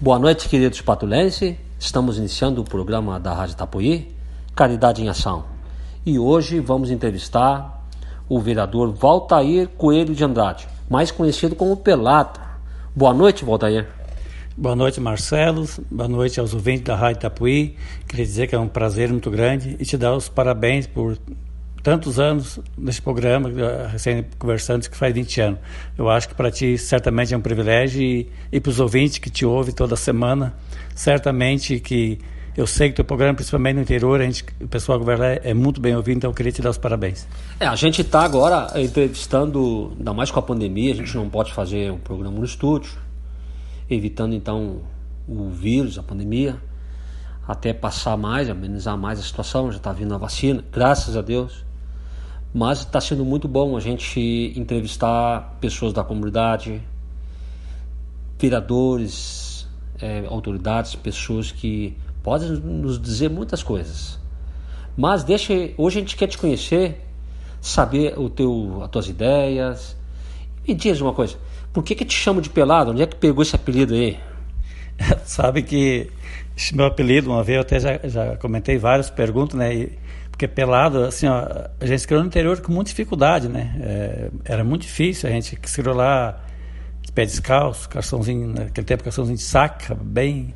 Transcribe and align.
Boa 0.00 0.16
noite, 0.16 0.48
queridos 0.48 0.80
patulenses. 0.80 1.56
Estamos 1.76 2.18
iniciando 2.18 2.60
o 2.60 2.64
programa 2.64 3.18
da 3.18 3.34
Rádio 3.34 3.56
Tapuí, 3.56 4.14
Caridade 4.54 5.02
em 5.02 5.08
Ação. 5.08 5.46
E 6.06 6.20
hoje 6.20 6.60
vamos 6.60 6.88
entrevistar 6.88 7.84
o 8.28 8.38
vereador 8.38 8.92
Valtair 8.92 9.66
Coelho 9.70 10.14
de 10.14 10.22
Andrade, 10.22 10.68
mais 10.88 11.10
conhecido 11.10 11.56
como 11.56 11.76
Pelata. 11.76 12.40
Boa 12.94 13.12
noite, 13.12 13.44
Valtair. 13.44 13.88
Boa 14.56 14.76
noite, 14.76 15.00
Marcelo. 15.00 15.68
Boa 15.90 16.08
noite 16.08 16.38
aos 16.38 16.54
ouvintes 16.54 16.84
da 16.84 16.94
Rádio 16.94 17.22
Tapuí. 17.22 17.76
Queria 18.06 18.24
dizer 18.24 18.46
que 18.46 18.54
é 18.54 18.58
um 18.58 18.68
prazer 18.68 19.10
muito 19.10 19.32
grande 19.32 19.76
e 19.80 19.84
te 19.84 19.96
dar 19.96 20.14
os 20.14 20.28
parabéns 20.28 20.86
por 20.86 21.18
tantos 21.88 22.20
anos 22.20 22.60
nesse 22.76 23.00
programa, 23.00 23.50
recém 23.90 24.22
conversando, 24.38 24.86
que 24.86 24.94
faz 24.94 25.14
20 25.14 25.40
anos. 25.40 25.58
Eu 25.96 26.10
acho 26.10 26.28
que 26.28 26.34
para 26.34 26.50
ti 26.50 26.76
certamente 26.76 27.32
é 27.32 27.36
um 27.36 27.40
privilégio 27.40 28.02
e, 28.02 28.30
e 28.52 28.60
para 28.60 28.68
os 28.68 28.78
ouvintes 28.78 29.16
que 29.16 29.30
te 29.30 29.46
ouvem 29.46 29.74
toda 29.74 29.96
semana, 29.96 30.54
certamente 30.94 31.80
que 31.80 32.18
eu 32.54 32.66
sei 32.66 32.88
que 32.88 32.92
o 32.92 32.96
teu 32.96 33.06
programa, 33.06 33.32
principalmente 33.32 33.76
no 33.76 33.80
interior, 33.80 34.20
a 34.20 34.24
gente, 34.24 34.44
o 34.60 34.68
pessoal 34.68 34.98
governar 34.98 35.40
é 35.42 35.54
muito 35.54 35.80
bem 35.80 35.96
ouvido, 35.96 36.18
então 36.18 36.28
eu 36.28 36.34
queria 36.34 36.52
te 36.52 36.60
dar 36.60 36.68
os 36.68 36.76
parabéns. 36.76 37.26
É, 37.58 37.66
a 37.66 37.74
gente 37.74 38.02
está 38.02 38.20
agora 38.20 38.70
entrevistando, 38.78 39.94
ainda 39.96 40.12
mais 40.12 40.30
com 40.30 40.40
a 40.40 40.42
pandemia, 40.42 40.92
a 40.92 40.96
gente 40.96 41.16
não 41.16 41.30
pode 41.30 41.54
fazer 41.54 41.90
um 41.90 41.98
programa 41.98 42.38
no 42.38 42.44
estúdio, 42.44 42.98
evitando 43.88 44.34
então 44.34 44.82
o 45.26 45.48
vírus, 45.48 45.98
a 45.98 46.02
pandemia, 46.02 46.58
até 47.46 47.72
passar 47.72 48.18
mais, 48.18 48.50
amenizar 48.50 48.98
mais 48.98 49.18
a 49.18 49.22
situação, 49.22 49.72
já 49.72 49.78
está 49.78 49.90
vindo 49.90 50.14
a 50.14 50.18
vacina, 50.18 50.62
graças 50.70 51.16
a 51.16 51.22
Deus. 51.22 51.66
Mas 52.52 52.80
está 52.80 53.00
sendo 53.00 53.24
muito 53.24 53.46
bom 53.46 53.76
a 53.76 53.80
gente 53.80 54.52
entrevistar 54.56 55.58
pessoas 55.60 55.92
da 55.92 56.02
comunidade, 56.02 56.80
vereadores, 58.38 59.68
é, 60.00 60.24
autoridades, 60.26 60.94
pessoas 60.94 61.52
que 61.52 61.96
podem 62.22 62.48
nos 62.50 63.00
dizer 63.00 63.28
muitas 63.28 63.62
coisas. 63.62 64.18
Mas 64.96 65.22
deixa, 65.22 65.52
hoje 65.76 65.98
a 65.98 66.00
gente 66.00 66.16
quer 66.16 66.26
te 66.26 66.38
conhecer, 66.38 67.04
saber 67.60 68.18
o 68.18 68.28
teu, 68.30 68.80
as 68.82 68.90
tuas 68.90 69.08
ideias. 69.08 69.96
Me 70.66 70.74
diz 70.74 71.00
uma 71.00 71.12
coisa, 71.12 71.36
por 71.72 71.84
que 71.84 71.94
que 71.94 72.04
te 72.04 72.14
chamo 72.14 72.40
de 72.40 72.50
pelado? 72.50 72.90
Onde 72.90 73.02
é 73.02 73.06
que 73.06 73.16
pegou 73.16 73.42
esse 73.42 73.54
apelido 73.54 73.94
aí? 73.94 74.18
Sabe 75.24 75.62
que 75.62 76.10
esse 76.56 76.74
meu 76.74 76.86
apelido, 76.86 77.30
uma 77.30 77.44
vez 77.44 77.56
eu 77.56 77.62
até 77.62 77.78
já, 77.78 78.00
já 78.04 78.36
comentei 78.36 78.78
várias 78.78 79.10
perguntas, 79.10 79.56
né? 79.56 79.74
E 79.74 79.98
porque 80.38 80.46
pelado, 80.46 81.02
assim, 81.02 81.26
ó, 81.26 81.44
a 81.80 81.84
gente 81.84 81.98
se 81.98 82.06
criou 82.06 82.22
no 82.22 82.28
interior 82.28 82.60
com 82.60 82.70
muita 82.72 82.90
dificuldade, 82.90 83.48
né? 83.48 83.74
É, 83.80 84.30
era 84.44 84.62
muito 84.62 84.82
difícil, 84.82 85.28
a 85.28 85.32
gente 85.32 85.58
se 85.66 85.82
criou 85.82 85.96
lá 85.96 86.40
de 87.02 87.10
pé 87.10 87.26
descalço, 87.26 87.88
calçãozinho, 87.88 88.46
naquele 88.46 88.86
tempo 88.86 89.02
calçãozinho 89.02 89.36
de 89.36 89.42
saca, 89.42 89.96
bem... 89.96 90.54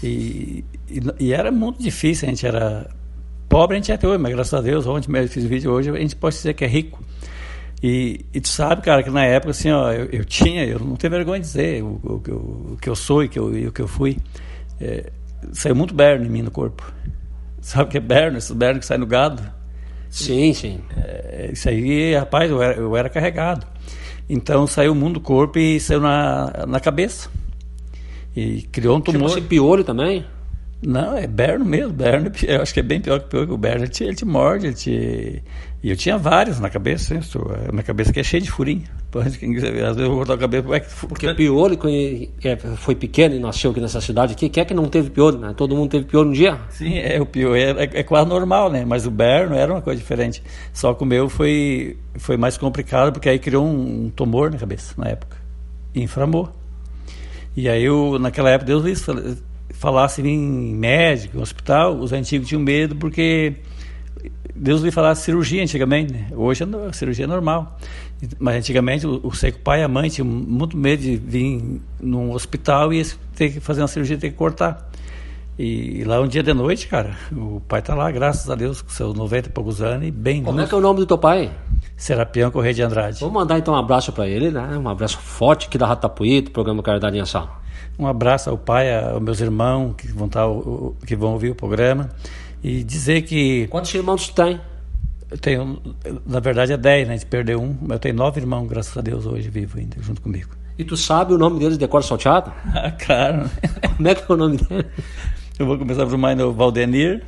E, 0.00 0.64
e, 0.88 1.00
e, 1.18 1.32
era 1.32 1.50
muito 1.50 1.82
difícil, 1.82 2.28
a 2.28 2.30
gente 2.30 2.46
era 2.46 2.88
pobre, 3.48 3.76
a 3.76 3.80
gente 3.80 3.90
é 3.90 3.96
até 3.96 4.06
hoje, 4.06 4.18
mas 4.18 4.32
graças 4.32 4.54
a 4.54 4.60
Deus, 4.60 4.86
ontem 4.86 5.10
mesmo 5.10 5.28
fiz 5.28 5.42
vídeo, 5.44 5.72
hoje 5.72 5.90
a 5.90 5.98
gente 5.98 6.14
pode 6.14 6.36
dizer 6.36 6.54
que 6.54 6.64
é 6.64 6.68
rico. 6.68 7.02
E, 7.82 8.24
e, 8.32 8.40
tu 8.40 8.48
sabe, 8.48 8.80
cara, 8.82 9.02
que 9.02 9.10
na 9.10 9.24
época, 9.24 9.50
assim, 9.50 9.72
ó, 9.72 9.90
eu, 9.90 10.04
eu 10.04 10.24
tinha, 10.24 10.64
eu 10.64 10.78
não 10.78 10.94
tenho 10.94 11.10
vergonha 11.10 11.40
de 11.40 11.46
dizer 11.46 11.82
o, 11.82 12.00
o, 12.04 12.22
o, 12.30 12.72
o 12.74 12.78
que 12.80 12.88
eu 12.88 12.94
sou 12.94 13.24
e, 13.24 13.28
que 13.28 13.40
eu, 13.40 13.58
e 13.58 13.66
o 13.66 13.72
que 13.72 13.82
eu 13.82 13.88
fui. 13.88 14.18
É, 14.80 15.10
saiu 15.52 15.74
muito 15.74 15.94
berno 15.94 16.24
em 16.24 16.28
mim 16.28 16.42
no 16.42 16.50
corpo. 16.52 16.92
Sabe 17.66 17.82
o 17.82 17.88
que 17.88 17.96
é 17.96 18.00
berno? 18.00 18.38
Esses 18.38 18.52
bernos 18.52 18.78
que 18.78 18.86
saem 18.86 19.00
no 19.00 19.06
gado? 19.08 19.42
Sim, 20.08 20.52
sim. 20.52 20.78
É, 20.96 21.50
isso 21.52 21.68
aí, 21.68 22.14
rapaz, 22.14 22.48
eu 22.48 22.62
era, 22.62 22.76
eu 22.76 22.96
era 22.96 23.08
carregado. 23.08 23.66
Então 24.28 24.68
saiu 24.68 24.92
o 24.92 24.94
mundo 24.94 25.14
do 25.14 25.20
corpo 25.20 25.58
e 25.58 25.80
saiu 25.80 26.00
na, 26.00 26.64
na 26.64 26.78
cabeça. 26.78 27.28
E 28.36 28.62
criou 28.70 28.98
um 28.98 29.00
tumor. 29.00 29.30
Chama-se 29.30 29.40
piolho 29.48 29.82
também? 29.82 30.24
Não, 30.82 31.16
é 31.16 31.26
berno 31.26 31.64
mesmo. 31.64 31.92
Berno, 31.92 32.30
eu 32.46 32.62
acho 32.62 32.74
que 32.74 32.80
é 32.80 32.82
bem 32.82 33.00
pior 33.00 33.20
que 33.20 33.36
o 33.36 33.56
berno. 33.56 33.84
Ele 33.84 33.90
te, 33.90 34.04
ele 34.04 34.14
te 34.14 34.24
morde, 34.24 34.66
ele 34.66 34.74
te... 34.74 35.42
E 35.82 35.90
eu 35.90 35.96
tinha 35.96 36.18
vários 36.18 36.58
na 36.58 36.68
cabeça. 36.68 37.14
Hein? 37.14 37.20
Minha 37.70 37.82
cabeça 37.82 38.10
aqui 38.10 38.20
é 38.20 38.22
cheia 38.22 38.42
de 38.42 38.50
furinho. 38.50 38.84
Às 39.16 39.36
vezes 39.36 39.96
eu 39.98 40.08
vou 40.08 40.18
cortar 40.18 40.34
a 40.34 40.38
cabeça. 40.38 40.74
É 40.74 40.80
que... 40.80 41.06
Porque 41.06 41.32
piolho 41.34 41.78
é, 42.44 42.56
foi 42.76 42.94
pequeno 42.94 43.34
e 43.34 43.38
nasceu 43.38 43.70
aqui 43.70 43.80
nessa 43.80 44.00
cidade 44.00 44.32
aqui. 44.32 44.48
Quem 44.48 44.62
é 44.62 44.64
que 44.64 44.74
não 44.74 44.88
teve 44.88 45.10
piolho? 45.10 45.38
Né? 45.38 45.54
Todo 45.56 45.76
mundo 45.76 45.90
teve 45.90 46.04
piolho 46.04 46.30
um 46.30 46.32
dia? 46.32 46.58
Sim, 46.70 46.98
é, 46.98 47.20
o 47.20 47.26
piolho 47.26 47.56
é, 47.56 47.84
é, 47.84 48.00
é, 48.00 48.02
quase 48.02 48.28
normal, 48.28 48.70
né? 48.70 48.84
Mas 48.84 49.06
o 49.06 49.10
berno 49.10 49.54
era 49.54 49.72
uma 49.72 49.80
coisa 49.80 49.98
diferente. 49.98 50.42
Só 50.72 50.92
que 50.92 51.02
o 51.02 51.06
meu 51.06 51.28
foi, 51.28 51.96
foi 52.16 52.36
mais 52.36 52.58
complicado 52.58 53.12
porque 53.12 53.28
aí 53.28 53.38
criou 53.38 53.64
um, 53.64 54.06
um 54.06 54.10
tumor 54.10 54.50
na 54.50 54.58
cabeça 54.58 54.94
na 54.98 55.08
época. 55.08 55.36
E 55.94 56.02
inflamou. 56.02 56.50
E 57.56 57.68
aí, 57.70 57.84
eu, 57.84 58.18
naquela 58.18 58.50
época, 58.50 58.66
Deus 58.66 58.84
falasse 59.70 60.22
em 60.22 60.74
médico, 60.74 61.38
em 61.38 61.40
hospital, 61.40 61.96
os 61.98 62.12
antigos 62.12 62.48
tinham 62.48 62.62
medo 62.62 62.96
porque 62.96 63.56
Deus 64.54 64.80
lhe 64.80 64.90
falasse 64.90 65.22
cirurgia 65.22 65.62
antigamente, 65.62 66.12
né? 66.12 66.28
hoje 66.34 66.64
a 66.64 66.92
cirurgia 66.92 67.24
é 67.24 67.28
normal. 67.28 67.78
Mas 68.38 68.56
antigamente 68.56 69.06
o, 69.06 69.20
o 69.22 69.34
seco 69.34 69.58
pai 69.58 69.80
e 69.80 69.84
a 69.84 69.88
mãe 69.88 70.08
tinham 70.08 70.26
muito 70.26 70.76
medo 70.76 71.02
de 71.02 71.16
vir 71.16 71.80
num 72.00 72.32
hospital 72.32 72.92
e 72.92 73.04
ter 73.34 73.50
que 73.50 73.60
fazer 73.60 73.82
uma 73.82 73.88
cirurgia, 73.88 74.16
ter 74.16 74.30
que 74.30 74.36
cortar. 74.36 74.90
E, 75.58 76.00
e 76.00 76.04
lá 76.04 76.20
um 76.20 76.26
dia 76.26 76.42
de 76.42 76.52
noite, 76.52 76.86
cara, 76.86 77.16
o 77.32 77.60
pai 77.66 77.80
tá 77.80 77.94
lá, 77.94 78.10
graças 78.10 78.48
a 78.50 78.54
Deus, 78.54 78.82
com 78.82 78.90
seus 78.90 79.14
90 79.14 79.48
e 79.48 79.52
poucos 79.52 79.80
anos 79.80 80.06
e 80.06 80.10
bem 80.10 80.42
Como 80.42 80.60
é 80.60 80.66
que 80.66 80.74
é 80.74 80.76
o 80.76 80.80
nome 80.80 81.00
do 81.00 81.06
teu 81.06 81.16
pai? 81.16 81.50
Serapião 81.96 82.50
Correia 82.50 82.74
de 82.74 82.82
Andrade. 82.82 83.20
Vou 83.20 83.30
mandar 83.30 83.58
então 83.58 83.72
um 83.72 83.76
abraço 83.76 84.12
para 84.12 84.26
ele, 84.26 84.50
né? 84.50 84.76
Um 84.76 84.88
abraço 84.88 85.18
forte 85.18 85.66
aqui 85.66 85.78
da 85.78 85.86
Ratapuí, 85.86 86.42
do 86.42 86.50
programa 86.50 86.82
Caridade 86.82 87.16
em 87.16 87.20
Ação. 87.20 87.48
Um 87.98 88.06
abraço 88.06 88.50
ao 88.50 88.58
pai, 88.58 88.94
aos 88.94 89.22
meus 89.22 89.40
irmãos 89.40 89.94
que 89.96 90.08
vão, 90.08 90.26
estar, 90.26 90.46
tá, 90.46 91.06
que 91.06 91.16
vão 91.16 91.32
ouvir 91.32 91.50
o 91.50 91.54
programa. 91.54 92.10
E 92.62 92.82
dizer 92.82 93.22
que. 93.22 93.66
Quantos 93.68 93.94
irmãos 93.94 94.28
tu 94.28 94.34
tem? 94.34 94.60
Eu 95.30 95.38
tenho, 95.38 95.82
na 96.24 96.38
verdade 96.38 96.72
é 96.72 96.76
10, 96.76 97.08
né? 97.08 97.14
A 97.14 97.16
gente 97.16 97.26
perdeu 97.26 97.60
um, 97.60 97.76
mas 97.82 97.92
eu 97.92 97.98
tenho 97.98 98.14
nove 98.14 98.40
irmãos, 98.40 98.66
graças 98.68 98.96
a 98.96 99.00
Deus, 99.00 99.26
hoje 99.26 99.48
vivo 99.48 99.78
ainda, 99.78 99.96
junto 100.00 100.20
comigo. 100.20 100.50
E 100.78 100.84
tu 100.84 100.96
sabe 100.96 101.32
o 101.32 101.38
nome 101.38 101.58
deles 101.58 101.78
de 101.78 101.88
cor 101.88 102.04
salteado? 102.04 102.52
Ah, 102.74 102.90
claro. 102.90 103.50
Como 103.96 104.08
é 104.08 104.14
que 104.14 104.30
é 104.30 104.34
o 104.34 104.36
nome 104.36 104.58
dele? 104.58 104.86
Eu 105.58 105.66
vou 105.66 105.78
começar 105.78 106.06
por 106.06 106.18
mais 106.18 106.36
no 106.36 106.52
Valdenir, 106.52 107.24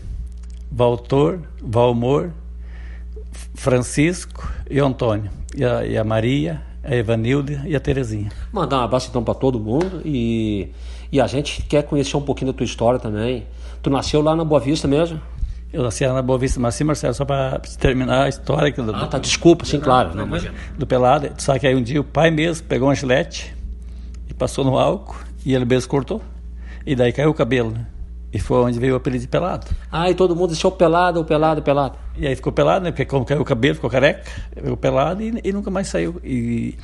Valtor, 0.70 1.40
Valmor, 1.62 2.30
Francisco 3.54 4.52
e 4.70 4.78
Antônio. 4.78 5.30
E 5.56 5.64
a, 5.64 5.84
e 5.84 5.96
a 5.96 6.04
Maria, 6.04 6.62
a 6.88 6.96
Evanilda 6.96 7.62
e 7.66 7.76
a 7.76 7.80
Terezinha. 7.80 8.30
Mandar 8.50 8.78
um 8.78 8.84
abraço 8.84 9.08
então 9.10 9.22
para 9.22 9.34
todo 9.34 9.60
mundo 9.60 10.00
e, 10.04 10.70
e 11.12 11.20
a 11.20 11.26
gente 11.26 11.62
quer 11.62 11.82
conhecer 11.82 12.16
um 12.16 12.22
pouquinho 12.22 12.50
da 12.50 12.56
tua 12.56 12.64
história 12.64 12.98
também. 12.98 13.46
Tu 13.82 13.90
nasceu 13.90 14.22
lá 14.22 14.34
na 14.34 14.44
Boa 14.44 14.60
Vista 14.60 14.88
mesmo? 14.88 15.20
Eu 15.70 15.82
nasci 15.82 16.06
lá 16.06 16.14
na 16.14 16.22
Boa 16.22 16.38
Vista, 16.38 16.58
mas 16.58 16.74
sim, 16.74 16.84
Marcelo, 16.84 17.12
só 17.12 17.26
para 17.26 17.60
terminar 17.78 18.24
a 18.24 18.28
história. 18.28 18.72
Do, 18.72 18.94
ah, 18.94 19.06
tá, 19.06 19.18
desculpa, 19.18 19.66
sim, 19.66 19.78
claro. 19.78 20.16
Não, 20.16 20.26
mas... 20.26 20.50
Do 20.78 20.86
Pelado, 20.86 21.30
só 21.36 21.58
que 21.58 21.66
aí 21.66 21.74
um 21.74 21.82
dia 21.82 22.00
o 22.00 22.04
pai 22.04 22.30
mesmo 22.30 22.66
pegou 22.66 22.88
uma 22.88 22.94
gilete 22.94 23.54
e 24.30 24.32
passou 24.32 24.64
no 24.64 24.78
álcool 24.78 25.16
e 25.44 25.54
ele 25.54 25.66
mesmo 25.66 25.90
cortou. 25.90 26.22
E 26.86 26.96
daí 26.96 27.12
caiu 27.12 27.28
o 27.28 27.34
cabelo, 27.34 27.70
né? 27.70 27.86
E 28.32 28.38
foi 28.38 28.58
onde 28.58 28.78
veio 28.78 28.94
o 28.94 28.96
apelido 28.96 29.22
de 29.22 29.28
pelado. 29.28 29.66
Ah, 29.90 30.10
e 30.10 30.14
todo 30.14 30.36
mundo 30.36 30.48
deixou 30.48 30.70
pelado, 30.70 31.24
pelado, 31.24 31.62
pelado. 31.62 31.96
E 32.16 32.26
aí 32.26 32.36
ficou 32.36 32.52
pelado, 32.52 32.84
né? 32.84 32.90
Porque 32.90 33.06
como 33.06 33.24
caiu 33.24 33.40
o 33.40 33.44
cabelo, 33.44 33.76
ficou 33.76 33.88
careca, 33.88 34.22
ficou 34.54 34.76
pelado 34.76 35.22
e, 35.22 35.40
e, 35.42 35.52
nunca 35.52 35.70
mais 35.70 35.88
saiu. 35.88 36.20
E, 36.22 36.76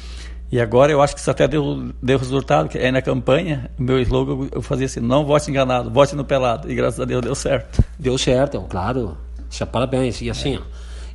e 0.51 0.59
agora 0.59 0.91
eu 0.91 1.03
acho 1.03 1.15
que 1.15 1.21
isso 1.21 1.31
até 1.31 1.47
deu, 1.47 1.93
deu 2.03 2.19
resultado, 2.19 2.69
que 2.69 2.79
aí 2.79 2.91
na 2.91 3.03
campanha, 3.03 3.71
meu 3.79 4.01
slogan 4.01 4.49
eu 4.53 4.63
fazia 4.63 4.87
assim, 4.87 5.01
não 5.01 5.27
vote 5.27 5.51
enganado, 5.51 5.91
vote 5.91 6.17
no 6.17 6.25
pelado. 6.25 6.71
E 6.71 6.75
graças 6.75 6.99
a 6.99 7.05
Deus 7.05 7.21
deu 7.21 7.35
certo. 7.35 7.85
Deu 7.99 8.17
certo, 8.17 8.63
claro. 8.63 9.17
Isso 9.51 9.63
é 9.63 9.67
parabéns. 9.67 10.23
E 10.23 10.31
assim, 10.31 10.57
é. 10.57 10.59
ó. 10.59 10.63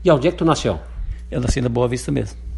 E 0.06 0.12
onde 0.12 0.28
é 0.28 0.31
que 0.31 0.38
tu 0.38 0.45
nasceu? 0.45 0.79
Eu 1.31 1.41
nasci 1.41 1.59
na 1.59 1.69
Boa 1.69 1.88
Vista 1.88 2.12
mesmo. 2.12 2.48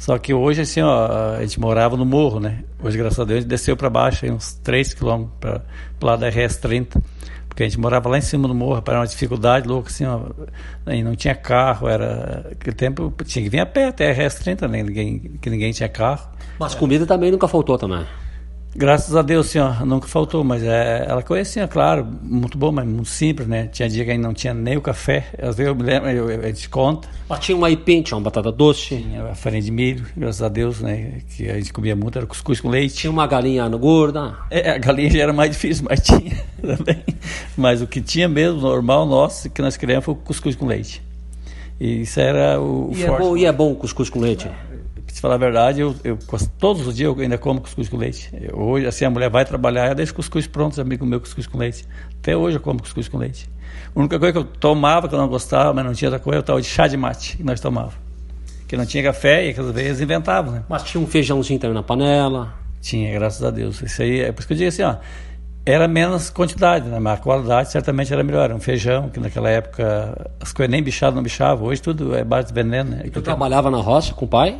Só 0.00 0.16
que 0.16 0.32
hoje, 0.32 0.62
assim, 0.62 0.80
ó, 0.80 1.34
a 1.36 1.42
gente 1.42 1.60
morava 1.60 1.94
no 1.94 2.06
morro, 2.06 2.40
né? 2.40 2.64
Hoje, 2.82 2.96
graças 2.96 3.20
a 3.20 3.24
Deus, 3.24 3.36
a 3.36 3.40
gente 3.42 3.50
desceu 3.50 3.76
para 3.76 3.90
baixo, 3.90 4.24
aí, 4.24 4.30
uns 4.30 4.54
3 4.54 4.94
quilômetros 4.94 5.34
para 5.38 5.62
o 6.00 6.06
lado 6.06 6.20
da 6.20 6.30
RS-30. 6.30 7.02
Porque 7.46 7.64
a 7.64 7.68
gente 7.68 7.78
morava 7.78 8.08
lá 8.08 8.16
em 8.16 8.22
cima 8.22 8.48
do 8.48 8.54
morro, 8.54 8.80
para 8.80 8.98
uma 8.98 9.06
dificuldade 9.06 9.68
louca, 9.68 9.90
assim, 9.90 10.06
ó. 10.06 10.20
Aí 10.86 11.02
não 11.02 11.14
tinha 11.14 11.34
carro, 11.34 11.86
era. 11.86 12.48
Aquele 12.50 12.74
tempo 12.74 13.12
tinha 13.24 13.42
que 13.42 13.50
vir 13.50 13.60
a 13.60 13.66
pé 13.66 13.88
até 13.88 14.10
a 14.10 14.14
RS-30, 14.14 14.66
né? 14.68 14.82
Ninguém, 14.82 15.18
que 15.38 15.50
ninguém 15.50 15.70
tinha 15.70 15.88
carro. 15.88 16.30
Mas 16.58 16.74
comida 16.74 17.04
também 17.04 17.30
nunca 17.30 17.46
faltou 17.46 17.76
também. 17.76 18.06
Graças 18.74 19.16
a 19.16 19.22
Deus, 19.22 19.48
senhor, 19.48 19.84
nunca 19.84 20.06
faltou, 20.06 20.44
mas 20.44 20.62
é, 20.62 21.04
ela 21.08 21.22
conhecia, 21.22 21.66
claro, 21.66 22.06
muito 22.22 22.56
bom, 22.56 22.70
mas 22.70 22.86
muito 22.86 23.08
simples, 23.08 23.48
né? 23.48 23.66
Tinha 23.66 23.88
dia 23.88 24.04
que 24.04 24.12
ainda 24.12 24.28
não 24.28 24.32
tinha 24.32 24.54
nem 24.54 24.76
o 24.76 24.80
café, 24.80 25.26
às 25.38 25.56
vezes 25.56 25.66
eu 25.66 25.74
me 25.74 25.82
lembro, 25.82 26.08
eu, 26.08 26.30
eu, 26.30 26.40
eu 26.40 26.54
te 26.54 26.68
conta. 26.68 27.08
Mas 27.28 27.40
tinha 27.40 27.58
um 27.58 27.64
aipim, 27.64 28.00
tinha 28.00 28.16
uma 28.16 28.22
batata 28.22 28.52
doce. 28.52 28.96
Tinha 28.96 29.24
a 29.24 29.34
farinha 29.34 29.62
de 29.62 29.72
milho, 29.72 30.06
graças 30.16 30.40
a 30.42 30.48
Deus, 30.48 30.80
né? 30.80 31.20
Que 31.36 31.50
a 31.50 31.54
gente 31.54 31.72
comia 31.72 31.96
muito, 31.96 32.16
era 32.16 32.26
cuscuz 32.26 32.60
com 32.60 32.68
leite. 32.68 32.94
Tinha 32.94 33.10
uma 33.10 33.26
galinha 33.26 33.68
gorda. 33.70 34.36
É, 34.50 34.70
a 34.70 34.78
galinha 34.78 35.10
já 35.10 35.22
era 35.22 35.32
mais 35.32 35.50
difícil, 35.50 35.86
mas 35.88 36.00
tinha 36.06 36.42
também. 36.60 37.02
Mas 37.56 37.82
o 37.82 37.88
que 37.88 38.00
tinha 38.00 38.28
mesmo, 38.28 38.60
normal, 38.60 39.04
nosso, 39.04 39.50
que 39.50 39.60
nós 39.60 39.76
criamos 39.76 40.04
foi 40.04 40.14
o 40.14 40.16
cuscuz 40.16 40.54
com 40.54 40.66
leite. 40.66 41.02
E 41.80 42.02
isso 42.02 42.20
era 42.20 42.60
o, 42.60 42.92
e 42.94 43.02
É 43.02 43.18
bom, 43.18 43.36
e 43.36 43.46
é 43.46 43.52
bom 43.52 43.72
o 43.72 43.76
cuscuz 43.76 44.10
com 44.10 44.20
leite? 44.20 44.48
Te 45.12 45.20
falar 45.20 45.34
a 45.34 45.38
verdade, 45.38 45.80
eu, 45.80 45.94
eu, 46.04 46.18
todos 46.58 46.86
os 46.86 46.94
dias 46.94 47.14
eu 47.14 47.20
ainda 47.20 47.38
como 47.38 47.60
cuscuz 47.60 47.88
com 47.88 47.96
leite. 47.96 48.30
Eu, 48.40 48.58
hoje, 48.58 48.86
assim, 48.86 49.04
a 49.04 49.10
mulher 49.10 49.30
vai 49.30 49.44
trabalhar, 49.44 49.88
eu 49.88 49.94
deixo 49.94 50.14
cuscuz 50.14 50.46
pronto 50.46 50.76
com 50.98 51.06
meu 51.06 51.20
cuscuz 51.20 51.46
com 51.46 51.58
leite. 51.58 51.86
Até 52.20 52.36
hoje 52.36 52.56
eu 52.56 52.60
como 52.60 52.80
cuscuz 52.80 53.08
com 53.08 53.18
leite. 53.18 53.48
A 53.94 53.98
única 53.98 54.18
coisa 54.18 54.32
que 54.32 54.38
eu 54.38 54.44
tomava, 54.44 55.08
que 55.08 55.14
eu 55.14 55.18
não 55.18 55.28
gostava, 55.28 55.72
mas 55.72 55.84
não 55.84 55.92
tinha 55.92 56.10
outra 56.10 56.22
coisa, 56.22 56.38
eu 56.38 56.40
estava 56.40 56.60
de 56.60 56.66
chá 56.66 56.86
de 56.86 56.96
mate, 56.96 57.36
que 57.36 57.42
nós 57.42 57.60
tomávamos. 57.60 57.94
Que 58.68 58.76
não 58.76 58.86
tinha 58.86 59.02
café 59.02 59.46
e 59.46 59.50
aquelas 59.50 59.74
vezes 59.74 60.00
inventavam, 60.00 60.52
né? 60.52 60.64
Mas 60.68 60.84
tinha 60.84 61.02
um 61.02 61.06
feijãozinho 61.06 61.58
também 61.58 61.74
na 61.74 61.82
panela. 61.82 62.54
Tinha, 62.80 63.12
graças 63.12 63.42
a 63.42 63.50
Deus. 63.50 63.82
Isso 63.82 64.00
aí, 64.00 64.20
é 64.20 64.32
por 64.32 64.40
isso 64.40 64.48
que 64.48 64.54
eu 64.54 64.58
digo 64.58 64.68
assim, 64.68 64.82
ó, 64.82 64.96
era 65.64 65.86
menos 65.86 66.30
quantidade, 66.30 66.88
né? 66.88 66.98
mas 66.98 67.18
a 67.18 67.22
qualidade 67.22 67.70
certamente 67.70 68.12
era 68.12 68.22
melhor. 68.22 68.50
Um 68.52 68.60
feijão, 68.60 69.08
que 69.08 69.20
naquela 69.20 69.50
época 69.50 70.32
as 70.40 70.52
coisas 70.52 70.70
nem 70.70 70.82
bichadas 70.82 71.14
não 71.14 71.22
bichavam, 71.22 71.66
hoje 71.66 71.82
tudo 71.82 72.14
é 72.14 72.24
base 72.24 72.48
de 72.48 72.54
veneno. 72.54 72.90
Né? 72.90 73.02
E 73.04 73.10
tu 73.10 73.20
trabalhava 73.20 73.70
na 73.70 73.78
roça 73.78 74.14
com 74.14 74.24
o 74.24 74.28
pai? 74.28 74.58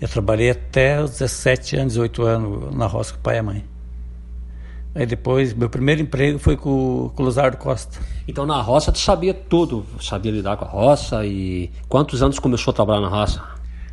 Eu 0.00 0.08
trabalhei 0.08 0.50
até 0.50 1.02
os 1.02 1.10
17 1.10 1.76
anos, 1.76 1.92
18 1.92 2.22
anos 2.22 2.74
na 2.74 2.86
roça 2.86 3.12
com 3.12 3.18
o 3.18 3.22
pai 3.22 3.36
e 3.36 3.38
a 3.38 3.42
mãe. 3.42 3.64
Aí 4.94 5.06
depois, 5.06 5.54
meu 5.54 5.70
primeiro 5.70 6.00
emprego 6.00 6.38
foi 6.38 6.56
com, 6.56 7.12
com 7.14 7.22
o 7.22 7.26
Luzardo 7.26 7.56
Costa. 7.56 7.98
Então 8.26 8.44
na 8.46 8.60
roça 8.60 8.90
tu 8.90 8.98
sabia 8.98 9.32
tudo, 9.32 9.84
sabia 10.00 10.32
lidar 10.32 10.56
com 10.56 10.64
a 10.64 10.68
roça 10.68 11.24
e 11.24 11.70
quantos 11.88 12.22
anos 12.22 12.38
começou 12.38 12.72
a 12.72 12.74
trabalhar 12.74 13.00
na 13.02 13.08
roça? 13.08 13.42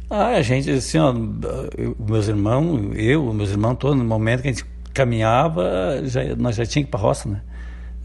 Ah, 0.09 0.27
a 0.27 0.42
gente, 0.42 0.71
assim, 0.71 0.98
ó, 0.98 1.13
eu, 1.77 1.95
meus 2.00 2.27
irmãos, 2.30 2.95
eu, 2.95 3.33
meus 3.33 3.51
irmãos 3.51 3.75
todos, 3.75 3.98
no 3.98 4.06
momento 4.06 4.42
que 4.42 4.48
a 4.48 4.51
gente 4.51 4.65
caminhava, 4.94 6.01
já, 6.06 6.24
nós 6.36 6.56
já 6.56 6.65
tínhamos 6.65 6.74
que 6.74 6.80
ir 6.80 6.86
para 6.86 7.00
a 7.00 7.04
roça, 7.04 7.30
né? 7.30 7.42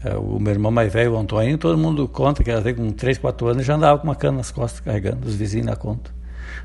É, 0.03 0.17
o 0.17 0.37
meu 0.37 0.51
irmão 0.51 0.69
mais 0.69 0.91
velho, 0.91 1.13
o 1.13 1.17
Antônio, 1.17 1.57
todo 1.57 1.77
mundo 1.77 2.07
conta 2.09 2.43
que 2.43 2.51
até 2.51 2.73
com 2.73 2.91
3, 2.91 3.17
4 3.17 3.47
anos 3.47 3.65
já 3.65 3.75
andava 3.75 3.97
com 3.97 4.03
uma 4.05 4.15
cana 4.15 4.37
nas 4.37 4.51
costas 4.51 4.81
carregando, 4.81 5.25
os 5.25 5.35
vizinhos 5.35 5.65
na 5.65 5.77
conta. 5.77 6.11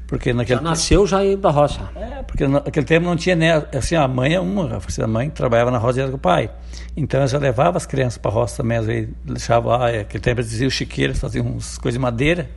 Porque 0.06 0.32
naquele 0.32 0.58
já 0.58 0.62
nasceu 0.62 1.06
já 1.06 1.24
ia 1.24 1.36
para 1.36 1.50
a 1.50 1.52
roça. 1.52 1.90
É, 1.94 2.22
porque 2.22 2.46
naquele 2.46 2.86
tempo 2.86 3.06
não 3.06 3.16
tinha 3.16 3.36
nem 3.36 3.50
assim 3.50 3.94
a 3.94 4.06
mãe 4.08 4.34
é 4.34 4.40
uma, 4.40 4.78
a 4.78 5.06
mãe 5.06 5.30
trabalhava 5.30 5.70
na 5.70 5.78
roça 5.78 6.08
com 6.08 6.16
o 6.16 6.18
pai. 6.18 6.50
Então 6.96 7.20
eu 7.20 7.28
já 7.28 7.38
levava 7.38 7.76
as 7.76 7.86
crianças 7.86 8.18
para 8.18 8.30
a 8.30 8.34
roça 8.34 8.62
também, 8.62 8.78
às 8.78 8.86
vezes 8.86 9.08
deixava 9.24 9.76
lá, 9.76 9.88
aquele 9.88 10.22
tempo 10.22 10.40
eles 10.40 10.50
diziam 10.50 10.70
chiqueiras, 10.70 11.18
faziam 11.18 11.46
uns 11.46 11.78
coisas 11.78 11.98
de 11.98 12.02
madeira 12.02 12.48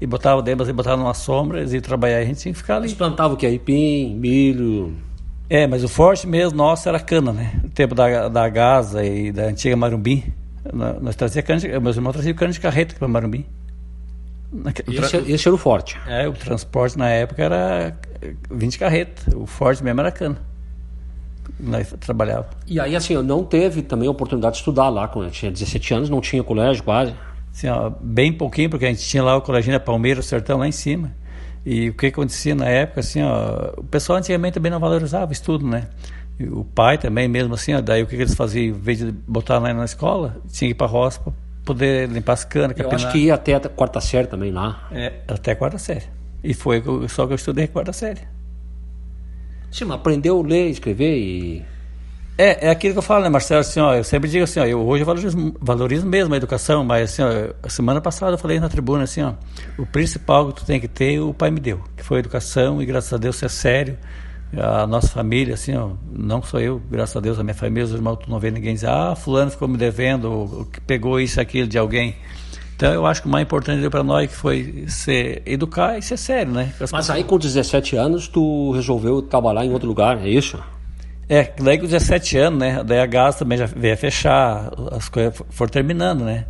e 0.00 0.06
botava 0.06 0.42
dentro, 0.42 0.68
e 0.68 0.72
botava 0.72 0.96
numa 0.96 1.14
sombra, 1.14 1.60
eles 1.60 1.72
iam 1.72 1.80
trabalhar, 1.80 2.18
a 2.18 2.24
gente 2.24 2.40
tinha 2.40 2.52
que 2.52 2.58
ficar 2.58 2.76
ali. 2.76 2.86
Eles 2.86 2.94
plantavam 2.94 3.34
o 3.34 3.36
que? 3.38 3.46
Aipim, 3.46 4.14
milho, 4.14 4.94
é, 5.48 5.66
mas 5.66 5.84
o 5.84 5.88
forte 5.88 6.26
mesmo 6.26 6.58
nosso 6.58 6.88
era 6.88 6.98
cana, 6.98 7.32
né? 7.32 7.52
No 7.62 7.70
tempo 7.70 7.94
da, 7.94 8.28
da 8.28 8.48
Gaza 8.48 9.04
e 9.04 9.30
da 9.30 9.44
antiga 9.44 9.76
Marumbim. 9.76 10.24
Nós 11.00 11.14
trazia 11.14 11.42
cana 11.42 11.60
de, 11.60 11.78
meus 11.78 11.94
irmãos 11.96 12.12
traziam 12.12 12.34
cana 12.34 12.52
de 12.52 12.58
carreta 12.58 12.96
para 12.98 13.06
Esse, 14.88 15.16
esse, 15.32 15.48
era 15.48 15.54
o 15.54 15.58
forte? 15.58 15.98
É, 16.06 16.28
o 16.28 16.32
transporte 16.32 16.96
na 16.96 17.08
época 17.08 17.42
era 17.42 17.96
20 18.50 18.78
carretas. 18.78 19.34
O 19.34 19.46
forte 19.46 19.82
mesmo 19.82 20.00
era 20.00 20.10
cana. 20.10 20.38
Nós 21.58 21.94
trabalhava. 22.00 22.48
E 22.66 22.78
aí, 22.80 22.94
assim, 22.96 23.14
eu 23.14 23.22
não 23.22 23.44
teve 23.44 23.82
também 23.82 24.08
a 24.08 24.10
oportunidade 24.10 24.54
de 24.54 24.58
estudar 24.58 24.88
lá. 24.88 25.08
Quando 25.08 25.26
eu 25.26 25.30
tinha 25.30 25.50
17 25.50 25.94
anos, 25.94 26.10
não 26.10 26.20
tinha 26.20 26.42
colégio 26.42 26.82
quase. 26.82 27.14
Assim, 27.52 27.68
ó, 27.68 27.90
bem 28.00 28.32
pouquinho, 28.32 28.68
porque 28.68 28.84
a 28.84 28.88
gente 28.88 29.04
tinha 29.04 29.22
lá 29.22 29.36
o 29.36 29.40
colégio 29.40 29.78
Palmeiras, 29.80 30.26
Sertão, 30.26 30.58
lá 30.58 30.68
em 30.68 30.72
cima. 30.72 31.12
E 31.64 31.88
o 31.88 31.94
que 31.94 32.06
acontecia 32.06 32.54
na 32.54 32.66
época, 32.66 33.00
assim, 33.00 33.22
ó, 33.22 33.72
o 33.78 33.84
pessoal 33.84 34.18
antigamente 34.18 34.54
também 34.54 34.70
não 34.70 34.78
valorizava 34.78 35.30
o 35.30 35.32
estudo, 35.32 35.66
né? 35.66 35.88
E 36.38 36.44
o 36.44 36.64
pai 36.64 36.98
também, 36.98 37.26
mesmo 37.26 37.54
assim, 37.54 37.74
ó, 37.74 37.80
daí 37.80 38.02
o 38.02 38.06
que, 38.06 38.14
que 38.14 38.22
eles 38.22 38.34
faziam? 38.34 38.66
Em 38.66 38.72
vez 38.72 38.98
de 38.98 39.10
botar 39.10 39.58
lá 39.58 39.72
na 39.72 39.84
escola, 39.84 40.36
tinha 40.48 40.68
que 40.68 40.72
ir 40.72 40.74
para 40.74 40.86
a 40.86 40.90
roça 40.90 41.20
poder 41.66 42.08
limpar 42.08 42.32
as 42.32 42.44
canas, 42.44 42.78
Eu 42.78 42.90
acho 42.90 43.12
que 43.12 43.18
ia 43.18 43.34
até 43.34 43.54
a 43.54 43.60
quarta 43.60 44.00
série 44.00 44.26
também 44.26 44.52
lá. 44.52 44.88
É, 44.90 45.12
até 45.28 45.52
a 45.52 45.56
quarta 45.56 45.76
série. 45.76 46.04
E 46.42 46.54
foi 46.54 46.82
só 47.08 47.26
que 47.26 47.32
eu 47.32 47.36
estudei 47.36 47.64
a 47.64 47.68
quarta 47.68 47.92
série. 47.92 48.20
Sim, 49.70 49.84
mas 49.86 49.96
aprendeu 49.96 50.40
a 50.40 50.42
ler, 50.46 50.70
escrever 50.70 51.18
e 51.18 51.64
é, 52.38 52.66
é 52.66 52.70
aquilo 52.70 52.92
que 52.92 52.98
eu 52.98 53.02
falo, 53.02 53.24
né, 53.24 53.30
Marcelo? 53.30 53.60
Assim, 53.60 53.80
ó, 53.80 53.94
eu 53.94 54.04
sempre 54.04 54.28
digo 54.28 54.44
assim, 54.44 54.60
ó, 54.60 54.66
eu 54.66 54.86
hoje 54.86 55.02
valorizo, 55.04 55.54
valorizo 55.58 56.06
mesmo 56.06 56.34
a 56.34 56.36
educação, 56.36 56.84
mas 56.84 57.10
assim, 57.10 57.22
ó, 57.22 57.54
a 57.62 57.68
semana 57.70 58.00
passada 58.00 58.34
eu 58.34 58.38
falei 58.38 58.60
na 58.60 58.68
tribuna 58.68 59.04
assim, 59.04 59.22
ó, 59.22 59.32
o 59.78 59.86
principal 59.86 60.48
que 60.48 60.60
tu 60.60 60.66
tem 60.66 60.78
que 60.78 60.86
ter, 60.86 61.18
o 61.18 61.32
pai 61.32 61.50
me 61.50 61.60
deu, 61.60 61.82
que 61.96 62.02
foi 62.02 62.18
a 62.18 62.20
educação 62.20 62.82
e 62.82 62.86
graças 62.86 63.12
a 63.12 63.16
Deus 63.16 63.42
é 63.42 63.48
sério. 63.48 63.96
A 64.56 64.86
nossa 64.86 65.08
família, 65.08 65.54
assim, 65.54 65.74
ó, 65.74 65.90
não 66.10 66.42
sou 66.42 66.60
eu, 66.60 66.80
graças 66.90 67.16
a 67.16 67.20
Deus, 67.20 67.38
a 67.38 67.42
minha 67.42 67.54
família, 67.54 67.84
os 67.84 67.92
irmãos, 67.92 68.16
tu 68.16 68.30
não 68.30 68.38
vê 68.38 68.50
ninguém 68.50 68.74
dizer, 68.74 68.88
ah, 68.88 69.14
fulano 69.14 69.50
ficou 69.50 69.66
me 69.66 69.76
devendo, 69.76 70.68
pegou 70.86 71.20
isso, 71.20 71.40
aquilo 71.40 71.68
de 71.68 71.76
alguém. 71.76 72.14
Então 72.76 72.92
eu 72.92 73.06
acho 73.06 73.22
que 73.22 73.28
o 73.28 73.30
mais 73.30 73.44
importante 73.44 73.88
para 73.88 74.02
nós 74.02 74.28
que 74.28 74.36
foi 74.36 74.84
ser 74.86 75.42
educar 75.46 75.98
e 75.98 76.02
ser 76.02 76.18
sério, 76.18 76.52
né? 76.52 76.72
Mas 76.92 77.08
aí 77.08 77.24
com 77.24 77.38
17 77.38 77.96
anos 77.96 78.28
tu 78.28 78.70
resolveu 78.72 79.22
trabalhar 79.22 79.64
em 79.64 79.72
outro 79.72 79.88
lugar, 79.88 80.18
é 80.18 80.28
isso? 80.28 80.62
É, 81.28 81.52
daí 81.58 81.78
com 81.78 81.86
17 81.86 82.38
anos, 82.38 82.58
né? 82.60 82.84
Daí 82.84 83.00
a 83.00 83.06
gás 83.06 83.36
também 83.36 83.56
já 83.56 83.64
veio 83.64 83.94
a 83.94 83.96
fechar, 83.96 84.70
as 84.92 85.08
coisas 85.08 85.42
foram 85.48 85.70
terminando, 85.70 86.24
né? 86.24 86.44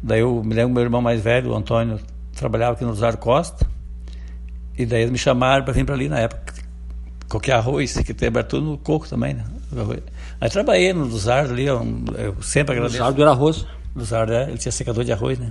Daí 0.00 0.20
eu 0.20 0.42
me 0.42 0.54
lembro 0.54 0.72
meu 0.72 0.84
irmão 0.84 1.02
mais 1.02 1.20
velho, 1.20 1.50
o 1.50 1.54
Antônio, 1.56 1.98
trabalhava 2.34 2.72
aqui 2.74 2.84
no 2.84 2.94
Zar 2.94 3.16
Costa. 3.16 3.66
E 4.78 4.86
daí 4.86 5.02
eles 5.02 5.10
me 5.10 5.18
chamaram 5.18 5.64
para 5.64 5.72
vir 5.72 5.84
para 5.84 5.94
ali 5.94 6.08
na 6.08 6.18
época. 6.18 6.51
Qualquer 7.32 7.52
arroz, 7.52 7.94
que 7.94 8.14
tem 8.14 8.28
aberto 8.28 8.60
no 8.60 8.76
coco 8.76 9.08
também, 9.08 9.34
né? 9.34 9.44
Aí 10.40 10.50
trabalhei 10.50 10.92
no 10.92 11.10
Zar 11.18 11.46
ali, 11.46 11.64
eu, 11.64 11.82
eu 12.18 12.42
sempre 12.42 12.76
agradeço. 12.76 13.02
O 13.02 13.12
do 13.12 13.22
era 13.22 13.30
arroz? 13.30 13.66
Do 13.94 14.04
Zar, 14.04 14.28
é, 14.30 14.44
ele 14.48 14.58
tinha 14.58 14.70
secador 14.70 15.02
de 15.02 15.12
arroz, 15.12 15.38
né? 15.38 15.50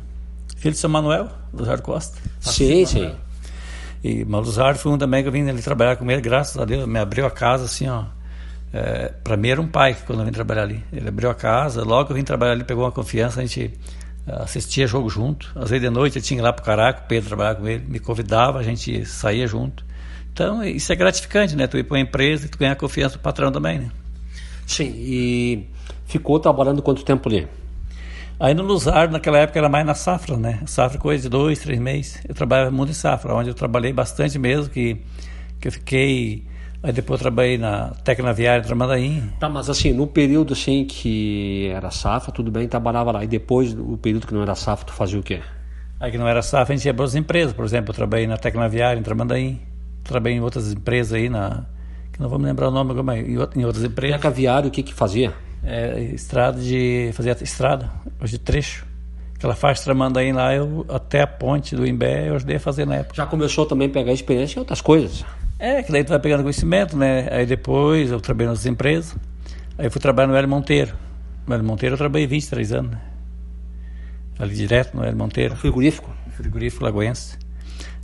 Filho 0.57 0.73
de 0.73 0.77
São 0.77 0.89
Manuel, 0.89 1.27
do 1.51 1.65
Zar 1.65 1.81
Costa. 1.81 2.17
Sim, 2.39 2.85
sim. 2.85 3.15
E 4.03 4.23
Maluzar 4.25 4.75
foi 4.77 4.91
um 4.91 4.97
também 4.97 5.23
que 5.23 5.29
eu 5.29 5.31
vim 5.31 5.47
ali 5.49 5.61
trabalhar 5.61 5.95
com 5.95 6.09
ele, 6.09 6.21
graças 6.21 6.55
a 6.57 6.65
Deus, 6.65 6.87
me 6.87 6.99
abriu 6.99 7.25
a 7.25 7.31
casa 7.31 7.65
assim, 7.65 7.87
ó 7.87 8.05
é, 8.73 9.11
para 9.23 9.35
mim 9.35 9.49
era 9.49 9.61
um 9.61 9.67
pai 9.67 9.97
quando 10.05 10.19
eu 10.19 10.25
vim 10.25 10.31
trabalhar 10.31 10.63
ali. 10.63 10.83
Ele 10.91 11.09
abriu 11.09 11.29
a 11.29 11.35
casa, 11.35 11.83
logo 11.83 12.05
que 12.05 12.11
eu 12.13 12.15
vim 12.15 12.23
trabalhar 12.23 12.53
ali, 12.53 12.63
pegou 12.63 12.83
uma 12.85 12.91
confiança, 12.91 13.39
a 13.39 13.45
gente 13.45 13.73
é, 14.25 14.43
assistia 14.43 14.87
jogo 14.87 15.09
junto. 15.09 15.51
Às 15.55 15.69
vezes 15.69 15.81
de 15.81 15.89
noite 15.89 16.17
eu 16.17 16.21
tinha 16.21 16.37
que 16.37 16.41
ir 16.41 16.45
lá 16.45 16.53
para 16.53 16.61
o 16.61 16.65
Caraca, 16.65 17.03
o 17.03 17.07
Pedro 17.07 17.27
trabalhar 17.27 17.55
com 17.55 17.67
ele, 17.67 17.85
me 17.87 17.99
convidava, 17.99 18.59
a 18.59 18.63
gente 18.63 19.05
saía 19.05 19.45
junto. 19.45 19.83
Então 20.33 20.63
isso 20.63 20.91
é 20.91 20.95
gratificante, 20.95 21.55
né? 21.55 21.67
Tu 21.67 21.77
ir 21.77 21.83
para 21.83 21.95
uma 21.95 22.01
empresa 22.01 22.45
e 22.45 22.49
tu 22.49 22.57
ganhar 22.57 22.73
a 22.73 22.75
confiança 22.75 23.17
do 23.17 23.21
patrão 23.21 23.51
também, 23.51 23.79
né? 23.79 23.91
Sim, 24.65 24.93
e 24.95 25.67
ficou 26.05 26.39
trabalhando 26.39 26.81
quanto 26.81 27.03
tempo 27.03 27.27
ali? 27.27 27.47
Aí 28.39 28.53
no 28.53 28.63
Luzar, 28.63 29.11
naquela 29.11 29.37
época, 29.37 29.59
era 29.59 29.69
mais 29.69 29.85
na 29.85 29.93
safra, 29.93 30.35
né? 30.35 30.61
Safra 30.65 30.97
coisa 30.97 31.23
de 31.23 31.29
dois, 31.29 31.59
três 31.59 31.79
meses. 31.79 32.19
Eu 32.27 32.33
trabalhava 32.33 32.71
muito 32.71 32.89
em 32.89 32.93
safra, 32.93 33.35
onde 33.35 33.49
eu 33.49 33.53
trabalhei 33.53 33.93
bastante 33.93 34.39
mesmo, 34.39 34.69
que, 34.69 34.97
que 35.59 35.67
eu 35.67 35.71
fiquei 35.71 36.43
Aí 36.83 36.91
depois 36.91 37.19
eu 37.19 37.25
trabalhei 37.25 37.59
na 37.59 37.89
Tecnaviária 38.03 38.63
Tramandaí. 38.63 39.21
Tá, 39.39 39.47
mas 39.47 39.69
assim, 39.69 39.93
no 39.93 40.07
período 40.07 40.53
assim 40.53 40.83
que 40.83 41.69
era 41.71 41.91
safra, 41.91 42.31
tudo 42.31 42.49
bem, 42.49 42.67
trabalhava 42.67 43.11
lá. 43.11 43.23
E 43.23 43.27
depois, 43.27 43.73
o 43.73 43.97
período 43.97 44.25
que 44.25 44.33
não 44.33 44.41
era 44.41 44.55
safra, 44.55 44.87
tu 44.87 44.93
fazia 44.93 45.19
o 45.19 45.23
quê? 45.23 45.41
Aí 45.99 46.11
que 46.11 46.17
não 46.17 46.27
era 46.27 46.41
safra, 46.41 46.73
a 46.73 46.75
gente 46.75 46.85
ia 46.85 46.93
para 46.93 47.03
outras 47.03 47.15
empresas. 47.15 47.53
Por 47.53 47.63
exemplo, 47.63 47.91
eu 47.91 47.95
trabalhei 47.95 48.25
na 48.25 48.35
Tecnaviária 48.35 48.99
em 48.99 49.03
Tramandaí. 49.03 49.61
Trabalhei 50.03 50.37
em 50.37 50.41
outras 50.41 50.71
empresas 50.71 51.13
aí, 51.13 51.29
na, 51.29 51.65
que 52.11 52.19
não 52.19 52.27
vou 52.27 52.39
me 52.39 52.45
lembrar 52.45 52.67
o 52.67 52.71
nome 52.71 52.91
agora, 52.91 53.03
mas 53.03 53.27
em 53.55 53.65
outras 53.65 53.83
empresas. 53.83 54.17
Tecnaviária, 54.17 54.67
o 54.67 54.71
que 54.71 54.83
que 54.83 54.93
fazia? 54.93 55.33
É, 55.63 56.01
estrada 56.13 56.59
de... 56.59 57.11
fazia 57.13 57.37
estrada, 57.41 57.89
hoje 58.19 58.37
trecho. 58.37 58.85
Aquela 59.35 59.55
faixa 59.55 59.83
Tramandaí 59.83 60.31
lá, 60.31 60.53
eu, 60.53 60.85
até 60.87 61.21
a 61.21 61.27
ponte 61.27 61.75
do 61.75 61.85
Imbé, 61.85 62.29
eu 62.29 62.35
ajudei 62.35 62.57
a 62.57 62.59
fazer 62.59 62.85
na 62.85 62.97
época. 62.97 63.15
Já 63.15 63.25
começou 63.25 63.65
também 63.65 63.87
a 63.87 63.91
pegar 63.91 64.13
experiência 64.13 64.57
em 64.57 64.59
outras 64.59 64.81
coisas? 64.81 65.25
É, 65.57 65.81
que 65.81 65.91
daí 65.91 66.03
tu 66.03 66.09
vai 66.09 66.19
pegando 66.19 66.41
conhecimento, 66.41 66.95
né? 66.97 67.27
Aí 67.31 67.45
depois 67.45 68.11
eu 68.11 68.19
trabalhei 68.19 68.49
nas 68.49 68.65
empresas. 68.65 69.15
Aí 69.77 69.85
eu 69.85 69.91
fui 69.91 70.01
trabalhar 70.01 70.27
no 70.27 70.35
Hélio 70.35 70.49
Monteiro. 70.49 70.95
No 71.47 71.55
Hélio 71.55 71.65
Monteiro 71.65 71.93
eu 71.93 71.97
trabalhei 71.97 72.27
23 72.27 72.71
anos, 72.73 72.91
né? 72.91 73.01
Ali 74.37 74.55
direto 74.55 74.95
no 74.95 75.03
Hélio 75.03 75.17
Monteiro. 75.17 75.55
Frigorífico? 75.55 76.09
Frigorífico 76.31 76.83
Lagoense. 76.83 77.37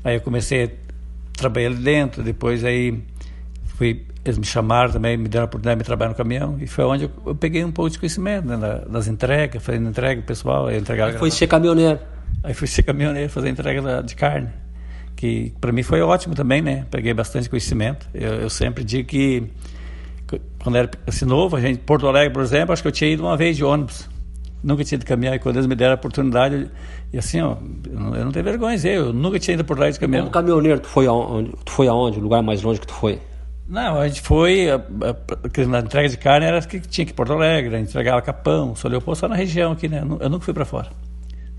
Aí 0.04 0.16
eu 0.16 0.22
comecei 0.22 0.78
a 1.38 1.42
trabalhar 1.42 1.68
ali 1.68 1.78
dentro, 1.78 2.24
depois 2.24 2.64
aí 2.64 3.00
fui, 3.66 4.06
eles 4.26 4.38
me 4.38 4.46
chamaram 4.46 4.92
também, 4.92 5.16
me 5.18 5.30
deram 5.30 5.44
a 5.44 5.46
oportunidade 5.46 5.80
de 5.80 5.86
trabalhar 5.86 6.10
no 6.10 6.16
caminhão, 6.16 6.58
e 6.60 6.68
foi 6.68 6.84
onde 6.86 7.04
eu, 7.06 7.12
eu 7.28 7.36
peguei 7.36 7.64
um 7.64 7.72
pouco 7.72 7.92
de 7.92 8.00
conhecimento, 8.00 8.46
né? 8.48 8.82
Das 8.90 9.08
entregas, 9.08 9.64
fazendo 9.64 9.90
entrega 9.90 10.22
pessoal, 10.22 10.72
entregar... 10.72 11.08
Aí 11.08 11.18
foi 11.18 11.32
ser 11.32 11.48
caminhoneiro? 11.48 12.00
Aí 12.44 12.54
fui 12.54 12.68
ser 12.68 12.84
caminhoneiro, 12.84 13.30
fazer 13.30 13.50
entrega 13.50 14.04
de 14.04 14.16
carne 14.16 14.50
que 15.18 15.52
para 15.60 15.72
mim 15.72 15.82
foi 15.82 16.00
ótimo 16.00 16.36
também, 16.36 16.62
né? 16.62 16.86
Peguei 16.92 17.14
bastante 17.14 17.50
conhecimento. 17.50 18.08
Eu, 18.14 18.36
eu 18.36 18.50
sempre 18.50 18.84
digo 18.84 19.10
que 19.10 19.50
quando 20.62 20.78
era 20.78 20.90
assim, 21.08 21.26
novo, 21.26 21.56
a 21.56 21.62
gente, 21.62 21.80
Porto 21.80 22.08
Alegre, 22.08 22.34
por 22.34 22.44
exemplo, 22.44 22.72
acho 22.72 22.82
que 22.82 22.88
eu 22.88 22.92
tinha 22.92 23.10
ido 23.10 23.24
uma 23.24 23.36
vez 23.36 23.58
de 23.58 23.64
ônibus. 23.64 24.08
Nunca 24.68 24.84
tinha 24.84 24.98
ido 24.98 25.06
caminhar 25.06 25.34
e 25.34 25.40
quando 25.40 25.56
eles 25.56 25.66
me 25.66 25.76
deram 25.76 25.94
a 25.94 25.96
oportunidade, 25.96 26.70
e 27.14 27.18
assim, 27.18 27.40
ó, 27.40 27.56
eu 27.90 27.98
não, 27.98 28.14
eu 28.14 28.26
não 28.26 28.34
tenho 28.34 28.44
vergonha 28.44 28.78
eu 28.86 29.14
nunca 29.14 29.40
tinha 29.40 29.56
ido 29.56 29.64
por 29.64 29.78
Alegre 29.78 29.94
de 29.94 30.00
caminhão. 30.02 30.24
Como 30.24 30.34
caminhoneiro, 30.34 30.82
tu 30.82 30.88
foi 30.90 31.08
aonde? 31.08 31.54
Tu 31.64 31.72
foi 31.72 31.88
aonde? 31.88 32.20
O 32.20 32.22
lugar 32.22 32.44
mais 32.44 32.62
longe 32.62 32.78
que 32.82 32.88
tu 32.88 32.94
foi? 32.94 33.18
Não, 33.66 33.98
a 33.98 34.06
gente 34.10 34.20
foi, 34.20 34.70
a, 34.70 34.76
a, 34.76 35.68
na 35.68 35.80
entrega 35.80 36.10
de 36.10 36.18
carne 36.18 36.46
era 36.46 36.62
que 36.62 36.82
tinha 36.82 37.06
que 37.06 37.14
ir 37.14 37.16
Porto 37.16 37.32
Alegre, 37.32 37.76
a 37.76 37.80
gente 37.80 37.88
entregava 37.92 38.22
Capão, 38.22 38.76
São 38.76 38.92
Leopoldo, 38.92 39.18
só 39.18 39.30
na 39.30 39.36
região 39.36 39.72
aqui, 39.72 39.88
né? 39.88 40.02
Eu 40.20 40.30
nunca 40.30 40.44
fui 40.44 40.54
para 40.54 40.66
fora. 40.66 40.90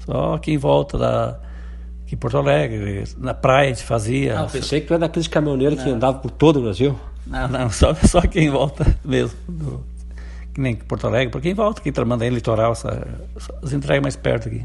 Só 0.04 0.34
aqui 0.34 0.52
em 0.52 0.58
volta 0.58 0.98
da 0.98 1.40
que 2.06 2.14
em 2.14 2.18
Porto 2.18 2.36
Alegre, 2.36 3.04
na 3.16 3.32
praia 3.32 3.70
a 3.70 3.72
gente 3.72 3.84
fazia. 3.84 4.38
Ah, 4.38 4.42
eu 4.42 4.48
pensei 4.48 4.82
que 4.82 4.86
tu 4.86 4.92
era 4.92 5.00
daqueles 5.00 5.28
caminhoneiros 5.28 5.82
que 5.82 5.88
andavam 5.88 6.20
por 6.20 6.30
todo 6.30 6.58
o 6.58 6.62
Brasil. 6.62 6.94
Não, 7.26 7.48
não, 7.48 7.70
só, 7.70 7.94
só 7.94 8.20
quem 8.20 8.50
volta 8.50 8.86
mesmo. 9.02 9.38
Do, 9.48 9.82
que 10.58 10.62
nem 10.62 10.74
Porto 10.74 11.06
Alegre, 11.06 11.30
por 11.30 11.40
quem 11.40 11.54
volta 11.54 11.80
aqui, 11.80 11.92
mandando 12.04 12.34
litoral, 12.34 12.72
essa, 12.72 13.06
as 13.62 13.72
entregas 13.72 14.02
mais 14.02 14.16
perto 14.16 14.48
aqui. 14.48 14.64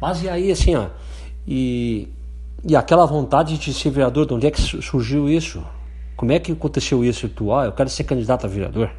Mas 0.00 0.20
e 0.20 0.28
aí, 0.28 0.50
assim, 0.50 0.74
ó, 0.74 0.88
e, 1.46 2.08
e 2.64 2.74
aquela 2.74 3.06
vontade 3.06 3.56
de 3.56 3.72
ser 3.72 3.90
vereador, 3.90 4.26
de 4.26 4.34
onde 4.34 4.48
é 4.48 4.50
que 4.50 4.60
surgiu 4.60 5.28
isso? 5.28 5.64
Como 6.16 6.32
é 6.32 6.40
que 6.40 6.50
aconteceu 6.50 7.04
isso? 7.04 7.28
Tu, 7.28 7.54
ah, 7.54 7.66
eu 7.66 7.72
quero 7.72 7.88
ser 7.88 8.02
candidato 8.02 8.46
a 8.46 8.48
vereador. 8.48 8.90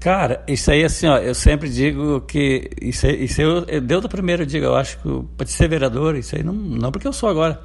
Cara, 0.00 0.42
isso 0.48 0.70
aí, 0.70 0.82
assim, 0.82 1.06
ó, 1.06 1.18
eu 1.18 1.34
sempre 1.34 1.68
digo 1.68 2.22
que. 2.22 2.70
Isso, 2.80 3.06
isso 3.06 3.40
eu, 3.42 3.64
eu, 3.68 3.80
deu 3.82 4.00
do 4.00 4.08
primeiro, 4.08 4.42
eu 4.42 4.46
digo, 4.46 4.64
eu 4.64 4.74
acho 4.74 4.98
que 4.98 5.24
para 5.36 5.46
ser 5.46 5.68
vereador, 5.68 6.16
isso 6.16 6.34
aí 6.34 6.42
não, 6.42 6.54
não 6.54 6.90
porque 6.90 7.06
eu 7.06 7.12
sou 7.12 7.28
agora. 7.28 7.60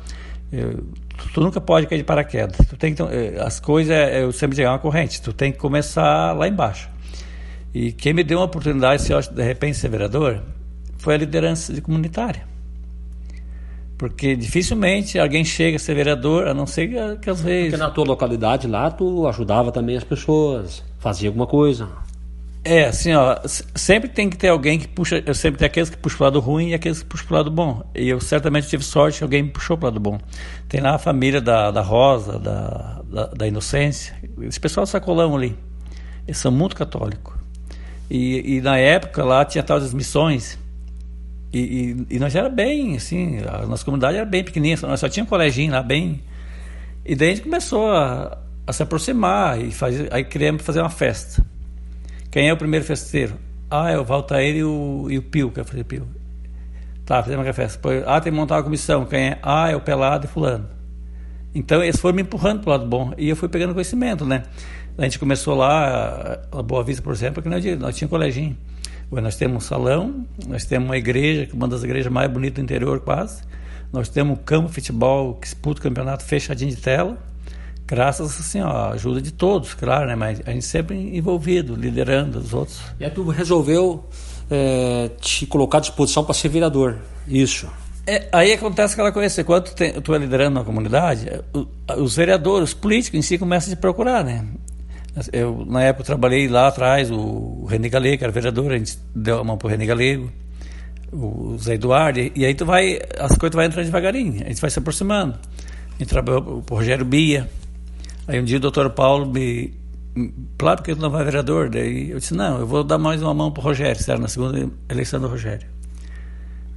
Eu, 0.51 0.84
tu, 1.18 1.30
tu, 1.34 1.42
nunca 1.42 1.62
pode 1.62 1.88
cair 1.88 2.00
de 2.00 2.04
paraquedas. 2.04 2.58
Tu 2.68 2.75
tem 2.75 2.94
que, 2.94 3.01
eh, 3.01 3.42
as 3.42 3.60
coisas, 3.60 3.96
eu 4.16 4.32
sempre 4.34 4.56
digo, 4.56 4.68
é 4.68 4.72
uma 4.72 4.80
corrente. 4.80 5.22
Tu 5.22 5.32
tem 5.32 5.51
que 5.51 5.58
começar 5.58 6.34
lá 6.34 6.48
embaixo. 6.48 6.89
E 7.74 7.92
quem 7.92 8.14
me 8.14 8.24
deu 8.24 8.40
uma 8.40 8.46
oportunidade, 8.46 9.02
se 9.02 9.12
eu 9.12 9.20
de 9.22 9.44
repente 9.44 9.78
ser 9.78 9.90
vereador, 9.90 10.42
foi 10.98 11.16
a 11.16 11.18
liderança 11.18 11.74
de 11.74 11.82
comunitária. 11.82 12.44
Porque 13.98 14.36
dificilmente 14.36 15.18
alguém 15.18 15.44
chega 15.44 15.78
a 15.78 15.80
ser 15.80 15.96
vereador, 15.96 16.48
a 16.48 16.54
não 16.54 16.68
ser 16.68 16.88
que, 16.88 17.18
que 17.22 17.30
às 17.30 17.42
vezes. 17.42 17.72
Porque 17.72 17.84
na 17.84 17.90
tua 17.90 18.06
localidade 18.06 18.68
lá, 18.68 18.92
tu 18.92 19.28
ajudava 19.28 19.72
também 19.72 19.98
as 19.98 20.04
pessoas, 20.04 20.84
fazia 21.00 21.30
alguma 21.30 21.48
coisa. 21.48 21.90
É, 22.64 22.86
assim, 22.86 23.14
ó, 23.14 23.38
sempre 23.46 24.10
tem 24.10 24.30
que 24.30 24.36
ter 24.36 24.50
alguém 24.50 24.78
que 24.78 24.90
puxa, 24.90 25.24
eu 25.26 25.34
sempre 25.34 25.58
tenho 25.58 25.68
aqueles 25.68 25.90
que 25.90 25.96
puxam 25.96 26.18
pro 26.18 26.26
lado 26.26 26.40
ruim 26.42 26.70
e 26.70 26.74
aqueles 26.74 27.02
que 27.02 27.06
puxam 27.06 27.28
pro 27.28 27.38
lado 27.38 27.50
bom. 27.50 27.82
E 27.96 28.10
eu 28.10 28.20
certamente 28.20 28.68
tive 28.68 28.84
sorte 28.84 29.20
que 29.20 29.24
alguém 29.24 29.44
me 29.44 29.50
puxou 29.50 29.78
pro 29.78 29.88
lado 29.88 30.00
bom. 30.00 30.20
Tem 30.68 30.82
lá 30.82 30.96
a 30.96 31.00
família 31.00 31.40
da, 31.40 31.72
da 31.72 31.82
Rosa, 31.82 32.38
da, 32.38 33.02
da, 33.10 33.28
da 33.28 33.48
Inocência, 33.48 34.16
esse 34.42 34.60
pessoal 34.60 34.86
sacolão 34.86 35.36
ali. 35.36 35.58
Eles 36.28 36.38
são 36.38 36.52
muito 36.52 36.76
católicos. 36.76 37.37
E, 38.10 38.58
e 38.58 38.62
na 38.62 38.78
época 38.78 39.24
lá 39.24 39.44
tinha 39.44 39.64
tal 39.64 39.80
das 39.80 39.94
missões. 39.94 40.58
E, 41.52 41.60
e, 42.10 42.16
e, 42.16 42.20
nós 42.20 42.36
era 42.36 42.50
bem, 42.50 42.96
assim, 42.96 43.40
a 43.40 43.66
nossa 43.66 43.84
comunidade 43.84 44.18
era 44.18 44.26
bem 44.26 44.44
pequenininha, 44.44 44.78
nós 44.82 45.00
só 45.00 45.08
tinha 45.08 45.24
um 45.24 45.28
coleginho 45.28 45.72
lá 45.72 45.82
bem. 45.82 46.22
E 47.06 47.16
daí 47.16 47.32
a 47.32 47.36
gente 47.36 47.44
começou 47.44 47.90
a, 47.90 48.38
a 48.66 48.74
se 48.74 48.84
aproximar 48.84 49.60
e 49.62 49.72
fazer, 49.72 50.14
aí 50.14 50.24
queríamos 50.26 50.62
fazer 50.62 50.82
uma 50.82 50.90
festa. 50.90 51.44
Quem 52.30 52.50
é 52.50 52.54
o 52.54 52.58
primeiro 52.58 52.86
festeiro? 52.86 53.36
Ah, 53.70 53.90
é 53.92 53.98
o 53.98 54.04
Valtair 54.04 54.56
e 54.56 54.64
o, 54.64 55.08
e 55.10 55.18
o 55.18 55.22
Pio, 55.22 55.52
que 55.52 55.60
é 55.60 55.64
fazer 55.64 55.84
Pio. 55.86 56.08
Tá, 57.06 57.24
fizemos 57.24 57.46
uma 57.46 57.54
festa. 57.54 57.78
Depois, 57.78 58.04
ah, 58.06 58.20
tem 58.20 58.32
que 58.32 58.38
montar 58.38 58.56
uma 58.56 58.64
comissão. 58.64 59.06
Quem 59.06 59.30
é? 59.30 59.40
Ah, 59.42 59.72
é 59.72 59.76
o 59.76 59.82
Pelado 59.82 60.26
e 60.26 60.28
Fulano. 60.28 60.68
Então 61.56 61.82
eles 61.82 61.98
foram 62.00 62.16
me 62.16 62.22
empurrando 62.22 62.62
para 62.62 62.70
o 62.70 62.72
lado 62.72 62.86
bom. 62.86 63.14
E 63.18 63.30
eu 63.30 63.36
fui 63.36 63.48
pegando 63.48 63.74
conhecimento, 63.74 64.26
né? 64.26 64.44
A 64.98 65.04
gente 65.04 65.20
começou 65.20 65.54
lá, 65.54 66.39
a 66.51 66.62
Boa 66.63 66.84
Vista, 66.84 67.04
por 67.04 67.13
exemplo, 67.13 67.44
que 67.44 67.48
nós, 67.48 67.63
nós 67.63 67.96
tínhamos 67.96 68.01
um 68.04 68.08
coleginho. 68.08 68.58
Nós 69.12 69.36
temos 69.36 69.63
um 69.63 69.66
salão, 69.66 70.25
nós 70.48 70.66
temos 70.66 70.89
uma 70.89 70.98
igreja, 70.98 71.48
uma 71.54 71.68
das 71.68 71.84
igrejas 71.84 72.12
mais 72.12 72.30
bonitas 72.32 72.56
do 72.56 72.62
interior 72.62 73.00
quase. 73.00 73.44
Nós 73.94 74.10
temos 74.10 74.38
um 74.38 74.42
campo 74.42 74.70
de 74.70 74.74
futebol 74.74 75.36
que 75.36 75.46
disputa 75.46 75.80
o 75.80 75.84
campeonato 75.84 76.24
fechadinho 76.24 76.72
de 76.72 76.77
tela. 76.77 77.18
Graças 77.86 78.39
assim, 78.39 78.60
ó, 78.60 78.70
à 78.70 78.89
ajuda 78.94 79.22
de 79.22 79.32
todos, 79.32 79.74
claro, 79.75 80.08
né? 80.08 80.16
Mas 80.16 80.42
a 80.46 80.51
gente 80.51 80.66
sempre 80.66 80.98
envolvido, 81.16 81.75
liderando 81.75 82.39
os 82.39 82.54
outros. 82.54 82.82
E 83.00 83.06
aí 83.06 83.12
tu 83.12 83.24
resolveu 83.30 84.04
é, 84.50 85.12
te 85.22 85.46
colocar 85.46 85.77
à 85.77 85.82
disposição 85.82 86.24
para 86.24 86.34
ser 86.34 86.50
vereador. 86.50 86.98
Isso. 87.27 87.70
É, 88.06 88.27
aí 88.32 88.51
acontece 88.51 88.94
aquela 88.94 89.12
coisa, 89.12 89.44
quando 89.44 89.70
tu 89.74 90.16
é 90.16 90.18
liderando 90.18 90.58
uma 90.60 90.66
comunidade, 90.66 91.30
os 91.98 92.16
vereadores, 92.16 92.70
os 92.70 92.74
políticos 92.74 93.20
em 93.20 93.22
si 93.22 93.38
começam 93.38 93.72
a 93.72 93.75
te 93.75 93.80
procurar, 93.80 94.24
né? 94.24 94.46
Eu, 95.32 95.66
na 95.66 95.84
época, 95.84 96.04
trabalhei 96.04 96.48
lá 96.48 96.68
atrás, 96.68 97.10
o 97.10 97.66
René 97.66 97.90
Galego, 97.90 98.18
que 98.20 98.24
era 98.24 98.32
vereador, 98.32 98.72
a 98.72 98.78
gente 98.78 98.98
deu 99.16 99.40
a 99.40 99.44
mão 99.44 99.58
pro 99.58 99.68
René 99.68 99.86
Galego, 99.86 100.32
o 101.12 101.58
Zé 101.58 101.76
Eduardo, 101.76 102.20
e, 102.20 102.46
aí 102.46 102.54
tu 102.54 102.66
vai, 102.66 103.00
as 103.20 103.36
coisas 103.38 103.56
vai 103.56 103.66
entrando 103.66 103.86
devagarinho, 103.86 104.44
a 104.44 104.50
gente 104.50 104.62
vai 104.62 104.70
se 104.70 104.80
aproximando. 104.80 105.36
A 105.96 106.00
gente 106.00 106.10
trabalhou 106.10 106.64
o 106.70 106.76
Rogério 106.76 107.06
Bia, 107.06 107.50
aí 108.28 108.40
um 108.40 108.44
dia 108.44 108.58
o 108.58 108.60
doutor 108.60 108.90
Paulo 108.92 109.26
me, 109.26 109.74
claro 110.58 110.84
que 110.84 110.92
ele 110.92 111.00
não 111.00 111.10
vai 111.10 111.24
vereador, 111.24 111.70
daí 111.70 112.12
eu 112.12 112.20
disse, 112.20 112.34
não, 112.34 112.60
eu 112.60 112.68
vou 112.68 112.84
dar 112.84 112.98
mais 112.98 113.22
uma 113.22 113.34
mão 113.34 113.52
pro 113.52 113.64
Rogério, 113.64 114.00
era 114.08 114.20
na 114.20 114.28
segunda 114.28 114.70
eleição 114.90 115.20
do 115.20 115.28
Rogério. 115.28 115.68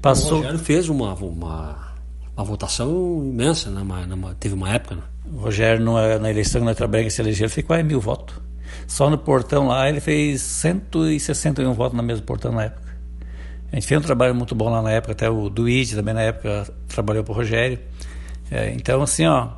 Passou... 0.00 0.32
O 0.32 0.36
Rogério 0.36 0.58
fez 0.58 0.88
uma, 0.88 1.14
uma, 1.14 1.94
uma 2.34 2.44
votação 2.44 3.22
imensa, 3.22 3.70
né? 3.70 3.82
teve 4.38 4.54
uma 4.54 4.70
época, 4.70 4.94
né? 4.94 5.02
O 5.32 5.38
Rogério, 5.38 5.82
numa, 5.84 6.18
na 6.18 6.30
eleição 6.30 6.60
que 6.60 6.66
nós 6.66 6.76
trabalhamos, 6.76 7.14
se 7.14 7.22
elegeu, 7.22 7.46
ele 7.46 7.52
fez 7.52 7.66
quase 7.66 7.82
mil 7.82 8.00
votos. 8.00 8.34
Só 8.86 9.08
no 9.08 9.18
portão 9.18 9.68
lá 9.68 9.88
ele 9.88 10.00
fez 10.00 10.42
161 10.42 11.72
votos 11.72 11.96
no 11.96 12.02
mesmo 12.02 12.24
portão 12.26 12.52
na 12.52 12.64
época. 12.64 12.90
A 13.72 13.76
gente 13.76 13.86
fez 13.86 14.00
um 14.00 14.02
trabalho 14.02 14.34
muito 14.34 14.54
bom 14.54 14.68
lá 14.68 14.82
na 14.82 14.90
época, 14.90 15.12
até 15.12 15.30
o 15.30 15.48
Duíde 15.48 15.94
também 15.94 16.12
na 16.12 16.22
época 16.22 16.66
trabalhou 16.88 17.22
para 17.22 17.32
o 17.32 17.36
Rogério. 17.36 17.78
É, 18.50 18.72
então, 18.72 19.00
assim, 19.00 19.26
ó, 19.26 19.50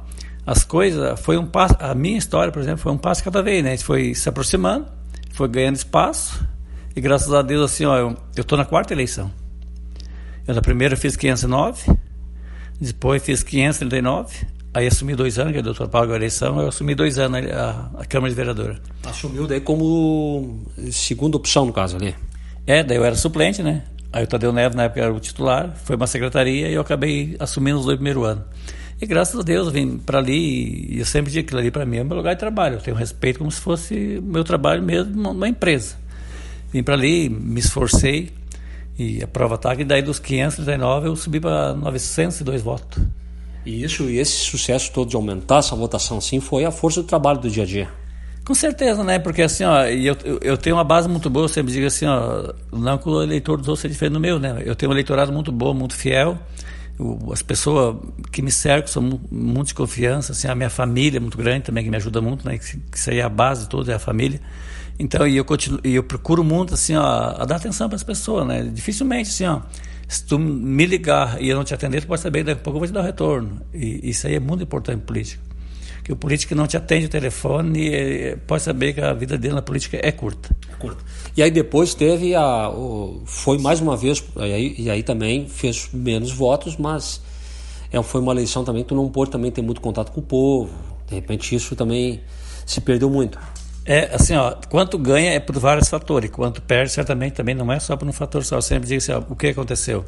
as 0.45 0.64
coisas, 0.64 1.19
foi 1.21 1.38
um 1.38 1.47
passo, 1.47 1.76
a 1.79 1.95
minha 1.95 2.19
história, 2.19 2.52
por 2.52 2.61
exemplo, 2.61 2.79
foi 2.79 2.93
um 2.93 2.99
passo 2.99 3.25
cada 3.25 3.43
vez, 3.43 3.64
né? 3.64 3.71
A 3.71 3.73
gente 3.75 3.85
foi 3.85 4.14
se 4.14 4.29
aproximando, 4.29 4.87
foi 5.33 5.49
ganhando 5.49 5.76
espaço, 5.76 6.47
e 6.95 7.00
graças 7.00 7.33
a 7.33 7.41
Deus, 7.41 7.73
assim, 7.73 7.87
ó, 7.87 7.97
eu 7.97 8.17
estou 8.37 8.59
na 8.59 8.67
quarta 8.67 8.93
eleição. 8.93 9.31
Eu 10.47 10.55
na 10.55 10.61
primeira 10.61 10.95
fiz 10.95 11.17
509, 11.17 11.97
depois 12.79 13.23
fiz 13.23 13.43
539, 13.43 14.47
Aí 14.75 14.87
assumi 14.87 15.14
dois 15.14 15.38
anos, 15.38 15.52
que 15.52 15.59
o 15.59 15.62
doutor 15.62 15.88
Paulo 15.88 16.12
a 16.12 16.17
eleição, 16.17 16.59
eu 16.61 16.69
assumi 16.69 16.95
dois 16.95 17.19
anos 17.19 17.41
a, 17.50 17.91
a 17.99 18.05
Câmara 18.07 18.31
de 18.31 18.37
Vereadora. 18.37 18.81
Assumiu 19.05 19.47
daí 19.47 19.61
como 19.61 20.64
segunda 20.91 21.37
opção, 21.37 21.67
no 21.67 21.73
caso, 21.73 21.97
ali? 21.97 22.14
É, 22.67 22.83
daí 22.83 22.97
eu 22.97 23.05
era 23.05 23.14
suplente, 23.14 23.62
né? 23.62 23.85
Aí 24.12 24.25
o 24.25 24.26
Tadeu 24.26 24.52
Neves, 24.52 24.76
na 24.76 24.85
época, 24.85 25.00
era 25.00 25.12
o 25.12 25.21
titular, 25.21 25.75
foi 25.85 25.97
uma 25.97 26.07
secretaria 26.07 26.69
e 26.69 26.75
eu 26.75 26.81
acabei 26.81 27.37
assumindo 27.38 27.79
os 27.79 27.85
dois 27.85 27.97
primeiros 27.97 28.25
anos. 28.25 28.45
E 29.00 29.07
graças 29.07 29.38
a 29.38 29.43
Deus 29.43 29.67
eu 29.67 29.73
vim 29.73 29.99
para 29.99 30.19
ali 30.19 30.95
e 30.95 31.00
eu 31.00 31.05
sempre 31.05 31.33
digo 31.33 31.43
que 31.43 31.49
aquilo 31.49 31.61
ali 31.61 31.71
para 31.71 31.85
mim 31.85 31.97
é 31.97 32.05
meu 32.05 32.17
lugar 32.17 32.35
de 32.35 32.38
trabalho. 32.38 32.76
Eu 32.76 32.81
tenho 32.81 32.97
respeito 32.97 33.41
como 33.41 33.50
se 33.50 33.61
fosse 33.61 34.21
meu 34.23 34.45
trabalho 34.45 34.83
mesmo 34.83 35.21
numa 35.21 35.49
empresa. 35.49 35.97
Vim 36.73 36.83
para 36.83 36.95
ali, 36.95 37.29
me 37.29 37.59
esforcei 37.59 38.31
e 38.97 39.23
a 39.23 39.26
prova 39.26 39.57
está 39.57 39.75
que 39.75 39.85
daí 39.85 40.02
dos 40.02 40.21
539 40.21 41.09
eu 41.09 41.17
subi 41.17 41.41
para 41.41 41.75
902 41.75 42.62
votos. 42.62 43.02
E 43.64 43.83
isso 43.83 44.04
e 44.04 44.19
esse 44.19 44.33
sucesso 44.33 44.90
todo 44.92 45.09
de 45.09 45.16
aumentar 45.16 45.59
essa 45.59 45.76
votação 45.76 46.19
assim 46.19 46.40
foi 46.40 46.64
a 46.64 46.71
força 46.71 47.02
do 47.02 47.07
trabalho 47.07 47.38
do 47.38 47.50
dia 47.50 47.62
a 47.62 47.66
dia. 47.66 48.02
Com 48.45 48.54
certeza, 48.54 49.04
né? 49.04 49.21
Porque 49.21 49.42
assim, 49.42 49.62
ó, 49.64 49.85
eu, 49.85 50.16
eu 50.40 50.57
tenho 50.57 50.75
uma 50.75 50.83
base 50.83 51.09
muito 51.09 51.31
boa, 51.31 51.45
eu 51.45 51.49
sempre 51.49 51.73
digo 51.73 51.87
assim, 51.87 52.07
ó, 52.07 52.52
não 52.73 52.99
que 52.99 53.09
o 53.09 53.23
eleitor 53.23 53.57
dos 53.57 53.69
outros 53.69 53.83
seja 53.83 53.92
diferente 53.92 54.14
do 54.14 54.21
meu, 54.21 54.38
né? 54.38 54.62
Eu 54.64 54.75
tenho 54.75 54.90
um 54.90 54.95
eleitorado 54.95 55.33
muito 55.33 55.52
bom, 55.52 55.73
muito 55.73 55.95
fiel. 55.95 56.37
as 57.33 57.40
pessoas 57.40 57.97
que 58.33 58.42
me 58.42 58.50
cercam 58.50 58.88
são 58.88 59.21
muito, 59.31 59.69
de 59.69 59.75
confiança, 59.75 60.33
assim, 60.33 60.49
a 60.49 60.57
minha 60.57 60.71
família 60.71 61.19
é 61.19 61.21
muito 61.21 61.38
grande 61.38 61.66
também, 61.66 61.85
que 61.85 61.90
me 61.90 61.97
ajuda 61.97 62.21
muito, 62.21 62.45
né? 62.45 62.59
Que 62.59 62.81
isso 62.92 63.11
aí 63.11 63.19
é 63.19 63.23
a 63.23 63.28
base 63.28 63.69
toda, 63.69 63.92
é 63.92 63.95
a 63.95 64.00
família. 64.00 64.40
Então, 64.99 65.25
e 65.26 65.37
eu, 65.37 65.45
continuo, 65.45 65.81
e 65.85 65.95
eu 65.95 66.02
procuro 66.02 66.42
muito, 66.42 66.75
assim, 66.75 66.97
ó, 66.97 67.02
a 67.38 67.45
dar 67.45 67.57
atenção 67.57 67.88
para 67.88 67.97
as 67.97 68.02
pessoas, 68.02 68.45
né? 68.45 68.69
Dificilmente, 68.75 69.31
assim, 69.31 69.47
ó, 69.47 69.61
se 70.12 70.26
tu 70.26 70.38
me 70.38 70.85
ligar 70.85 71.40
e 71.40 71.49
eu 71.49 71.57
não 71.57 71.64
te 71.64 71.73
atender, 71.73 72.02
tu 72.02 72.07
pode 72.07 72.21
saber, 72.21 72.45
daqui 72.45 72.61
a 72.61 72.62
pouco 72.62 72.76
eu 72.76 72.81
vou 72.81 72.87
te 72.87 72.92
dar 72.92 73.00
o 73.00 73.02
retorno. 73.02 73.62
E 73.73 74.11
isso 74.11 74.26
aí 74.26 74.35
é 74.35 74.40
muito 74.40 74.62
importante 74.62 74.99
em 74.99 75.00
política. 75.00 75.42
Que 76.04 76.12
o 76.12 76.16
político 76.16 76.54
não 76.54 76.66
te 76.66 76.76
atende 76.76 77.07
o 77.07 77.09
telefone, 77.09 78.37
pode 78.47 78.62
saber 78.62 78.92
que 78.92 79.00
a 79.00 79.14
vida 79.14 79.38
dele 79.38 79.54
na 79.54 79.62
política 79.62 79.99
é 80.02 80.12
curta. 80.12 80.54
É 80.71 80.75
curta. 80.75 81.02
E 81.35 81.42
aí 81.42 81.50
depois 81.50 81.95
teve 81.95 82.35
a. 82.35 82.69
O, 82.69 83.23
foi 83.25 83.57
mais 83.57 83.81
uma 83.81 83.97
vez, 83.97 84.23
e 84.37 84.42
aí, 84.42 84.75
e 84.76 84.90
aí 84.90 85.02
também 85.02 85.49
fez 85.49 85.88
menos 85.95 86.31
votos, 86.31 86.76
mas 86.76 87.23
é, 87.90 88.02
foi 88.02 88.21
uma 88.21 88.33
eleição 88.33 88.64
também 88.64 88.83
que 88.83 88.90
tu 88.90 88.95
não 88.95 89.09
pôde 89.09 89.31
também 89.31 89.50
ter 89.50 89.62
muito 89.62 89.81
contato 89.81 90.12
com 90.12 90.21
o 90.21 90.23
povo. 90.23 90.71
De 91.09 91.14
repente 91.14 91.54
isso 91.54 91.75
também 91.75 92.21
se 92.66 92.83
perdeu 92.83 93.09
muito. 93.09 93.38
É, 93.85 94.15
assim, 94.15 94.37
ó, 94.37 94.55
quanto 94.69 94.97
ganha 94.97 95.33
é 95.33 95.41
por 95.41 95.59
vários 95.59 95.89
fatores, 95.89 96.31
quanto 96.31 96.62
perde 96.62 96.93
certamente 96.93 97.33
também 97.33 97.55
não 97.55 97.73
é 97.73 97.81
só 97.81 97.97
por 97.97 98.07
um 98.07 98.12
fator 98.12 98.45
só. 98.45 98.57
Eu 98.57 98.62
sempre 98.62 98.89
digo 98.89 98.99
assim, 98.99 99.12
ó, 99.12 99.23
o 99.29 99.35
que 99.35 99.49
aconteceu? 99.49 100.05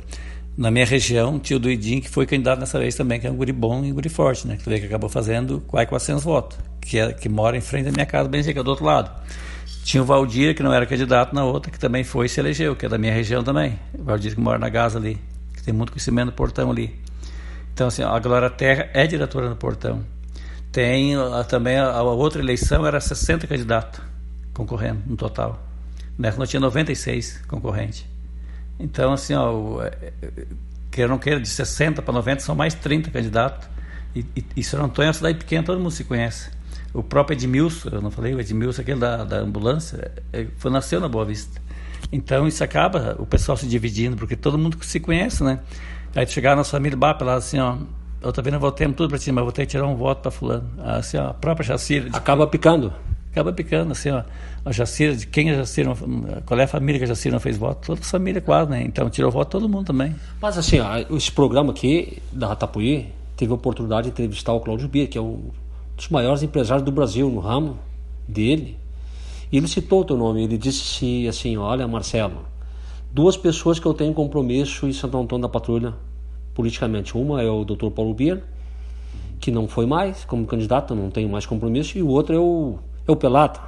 Na 0.56 0.70
minha 0.70 0.86
região, 0.86 1.40
tinha 1.40 1.56
o 1.56 1.60
Duidinho 1.60 2.00
que 2.00 2.08
foi 2.08 2.26
candidato 2.26 2.60
nessa 2.60 2.78
vez 2.78 2.94
também, 2.94 3.18
que 3.18 3.26
é 3.26 3.30
um 3.30 3.34
guri 3.34 3.52
bom 3.52 3.84
e 3.84 3.90
um 3.90 3.94
guri 3.94 4.08
forte, 4.08 4.46
né? 4.46 4.56
Que, 4.56 4.78
que 4.78 4.86
acabou 4.86 5.10
fazendo 5.10 5.60
quase 5.66 5.88
400 5.88 6.22
votos, 6.22 6.58
que, 6.80 6.98
é, 6.98 7.12
que 7.12 7.28
mora 7.28 7.56
em 7.56 7.60
frente 7.60 7.86
da 7.86 7.90
minha 7.90 8.06
casa, 8.06 8.28
bem 8.28 8.40
é 8.40 8.62
do 8.62 8.70
outro 8.70 8.84
lado. 8.84 9.10
Tinha 9.82 10.02
o 10.02 10.06
Valdir, 10.06 10.54
que 10.54 10.62
não 10.62 10.72
era 10.72 10.86
candidato 10.86 11.34
na 11.34 11.44
outra, 11.44 11.72
que 11.72 11.78
também 11.78 12.04
foi 12.04 12.26
e 12.26 12.28
se 12.28 12.38
elegeu, 12.38 12.76
que 12.76 12.86
é 12.86 12.88
da 12.88 12.96
minha 12.96 13.12
região 13.12 13.42
também. 13.42 13.78
O 13.98 14.04
Valdir 14.04 14.34
que 14.34 14.40
mora 14.40 14.58
na 14.58 14.68
Gaza 14.68 14.98
ali, 14.98 15.18
que 15.54 15.62
tem 15.64 15.74
muito 15.74 15.90
conhecimento 15.90 16.26
do 16.26 16.32
portão 16.32 16.70
ali. 16.70 16.94
Então, 17.72 17.88
assim, 17.88 18.04
a 18.04 18.16
Glória 18.20 18.48
Terra 18.48 18.88
é 18.94 19.04
diretora 19.04 19.48
do 19.48 19.56
portão. 19.56 20.13
Tem 20.74 21.14
a, 21.14 21.44
também 21.44 21.76
a, 21.78 21.88
a, 21.88 22.02
outra 22.02 22.42
eleição 22.42 22.84
era 22.84 23.00
60 23.00 23.46
candidatos 23.46 24.00
concorrendo 24.52 25.02
no 25.06 25.16
total. 25.16 25.62
Nessa 26.18 26.36
nós 26.36 26.50
tinha 26.50 26.58
96 26.58 27.42
concorrentes. 27.46 28.04
Então, 28.76 29.12
assim, 29.12 29.34
ó, 29.34 29.80
é, 29.84 30.12
é, 30.20 30.46
queira 30.90 31.08
não 31.08 31.16
queira, 31.16 31.38
de 31.40 31.48
60 31.48 32.02
para 32.02 32.12
90 32.12 32.40
são 32.40 32.56
mais 32.56 32.74
30 32.74 33.08
candidatos. 33.12 33.68
E, 34.16 34.26
e, 34.34 34.44
e 34.56 34.64
São 34.64 34.84
Antônio 34.84 35.06
é 35.06 35.10
uma 35.10 35.14
cidade 35.14 35.38
pequena, 35.38 35.62
todo 35.62 35.78
mundo 35.78 35.92
se 35.92 36.02
conhece. 36.02 36.50
O 36.92 37.04
próprio 37.04 37.36
Edmilson, 37.36 37.90
eu 37.90 38.02
não 38.02 38.10
falei, 38.10 38.34
o 38.34 38.40
Edmilson, 38.40 38.82
aquele 38.82 38.98
da, 38.98 39.22
da 39.22 39.36
ambulância, 39.38 40.10
é, 40.32 40.48
foi, 40.56 40.72
nasceu 40.72 40.98
na 40.98 41.06
Boa 41.06 41.24
Vista. 41.24 41.62
Então 42.10 42.48
isso 42.48 42.64
acaba 42.64 43.14
o 43.20 43.26
pessoal 43.26 43.56
se 43.56 43.68
dividindo, 43.68 44.16
porque 44.16 44.34
todo 44.34 44.58
mundo 44.58 44.76
se 44.82 44.98
conhece, 44.98 45.44
né? 45.44 45.60
Aí 46.16 46.26
chegar 46.26 46.56
na 46.56 46.64
família, 46.64 46.96
bah, 46.96 47.16
lá 47.20 47.34
assim, 47.34 47.60
ó, 47.60 47.76
eu 48.24 48.32
também 48.32 48.50
não 48.52 48.58
votei 48.58 48.90
tudo 48.92 49.10
para 49.10 49.18
ti, 49.18 49.30
mas 49.30 49.44
vou 49.44 49.52
ter 49.52 49.66
que 49.66 49.72
tirar 49.72 49.86
um 49.86 49.94
voto 49.94 50.22
para 50.22 50.30
fulano. 50.30 50.68
Assim, 50.78 51.18
ó, 51.18 51.28
a 51.28 51.34
própria 51.34 51.66
Jacira. 51.66 52.08
Acaba 52.12 52.46
picando. 52.46 52.90
Acaba 53.30 53.52
picando, 53.52 53.92
assim, 53.92 54.10
ó. 54.10 54.22
A 54.64 54.72
Jacira, 54.72 55.14
de 55.14 55.26
quem 55.26 55.50
a 55.50 55.56
Jacira, 55.56 55.94
qual 56.46 56.58
é 56.58 56.64
a 56.64 56.68
família 56.68 56.98
que 56.98 57.04
a 57.04 57.08
Jacira 57.08 57.34
não 57.34 57.40
fez 57.40 57.58
voto? 57.58 57.86
Toda 57.86 58.00
a 58.00 58.04
família 58.04 58.40
quase, 58.40 58.70
né? 58.70 58.82
Então 58.82 59.10
tirou 59.10 59.30
voto 59.30 59.50
todo 59.50 59.68
mundo 59.68 59.86
também. 59.86 60.14
Mas 60.40 60.56
assim, 60.56 60.80
ó, 60.80 61.04
esse 61.14 61.30
programa 61.30 61.72
aqui 61.72 62.22
da 62.32 62.46
Ratapuí 62.46 63.12
teve 63.36 63.52
a 63.52 63.54
oportunidade 63.54 64.04
de 64.04 64.10
entrevistar 64.10 64.54
o 64.54 64.60
Cláudio 64.60 64.88
Bia, 64.88 65.06
que 65.06 65.18
é 65.18 65.20
um 65.20 65.50
dos 65.94 66.08
maiores 66.08 66.42
empresários 66.42 66.84
do 66.84 66.90
Brasil 66.90 67.28
no 67.28 67.40
ramo 67.40 67.78
dele. 68.26 68.78
E 69.52 69.58
ele 69.58 69.68
citou 69.68 70.00
o 70.00 70.04
teu 70.04 70.16
nome, 70.16 70.44
ele 70.44 70.56
disse 70.56 71.28
assim, 71.28 71.58
olha 71.58 71.86
Marcelo, 71.86 72.46
duas 73.12 73.36
pessoas 73.36 73.78
que 73.78 73.86
eu 73.86 73.92
tenho 73.92 74.14
compromisso 74.14 74.86
em 74.88 74.92
Santo 74.92 75.18
Antônio 75.18 75.42
da 75.42 75.48
Patrulha 75.48 75.94
politicamente. 76.54 77.16
Uma 77.16 77.42
é 77.42 77.50
o 77.50 77.64
Dr. 77.64 77.90
Paulo 77.90 78.14
Bier, 78.14 78.42
que 79.40 79.50
não 79.50 79.68
foi 79.68 79.86
mais 79.86 80.24
como 80.24 80.46
candidato, 80.46 80.94
não 80.94 81.10
tenho 81.10 81.28
mais 81.28 81.44
compromisso, 81.44 81.98
e 81.98 82.02
o 82.02 82.08
outro 82.08 82.34
é 82.34 82.38
o, 82.38 82.78
é 83.06 83.12
o 83.12 83.16
Pelata. 83.16 83.60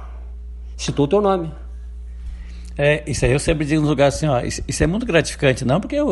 Citou 0.75 1.05
o 1.05 1.07
teu 1.07 1.21
nome. 1.21 1.51
É, 2.79 3.03
isso 3.07 3.25
aí 3.25 3.31
eu 3.31 3.39
sempre 3.39 3.65
digo 3.65 3.81
no 3.81 3.87
lugar 3.87 4.07
assim, 4.07 4.27
ó, 4.27 4.39
isso, 4.39 4.83
é 4.83 4.85
muito 4.85 5.03
gratificante, 5.03 5.65
não 5.65 5.81
porque 5.81 5.95
eu, 5.95 6.07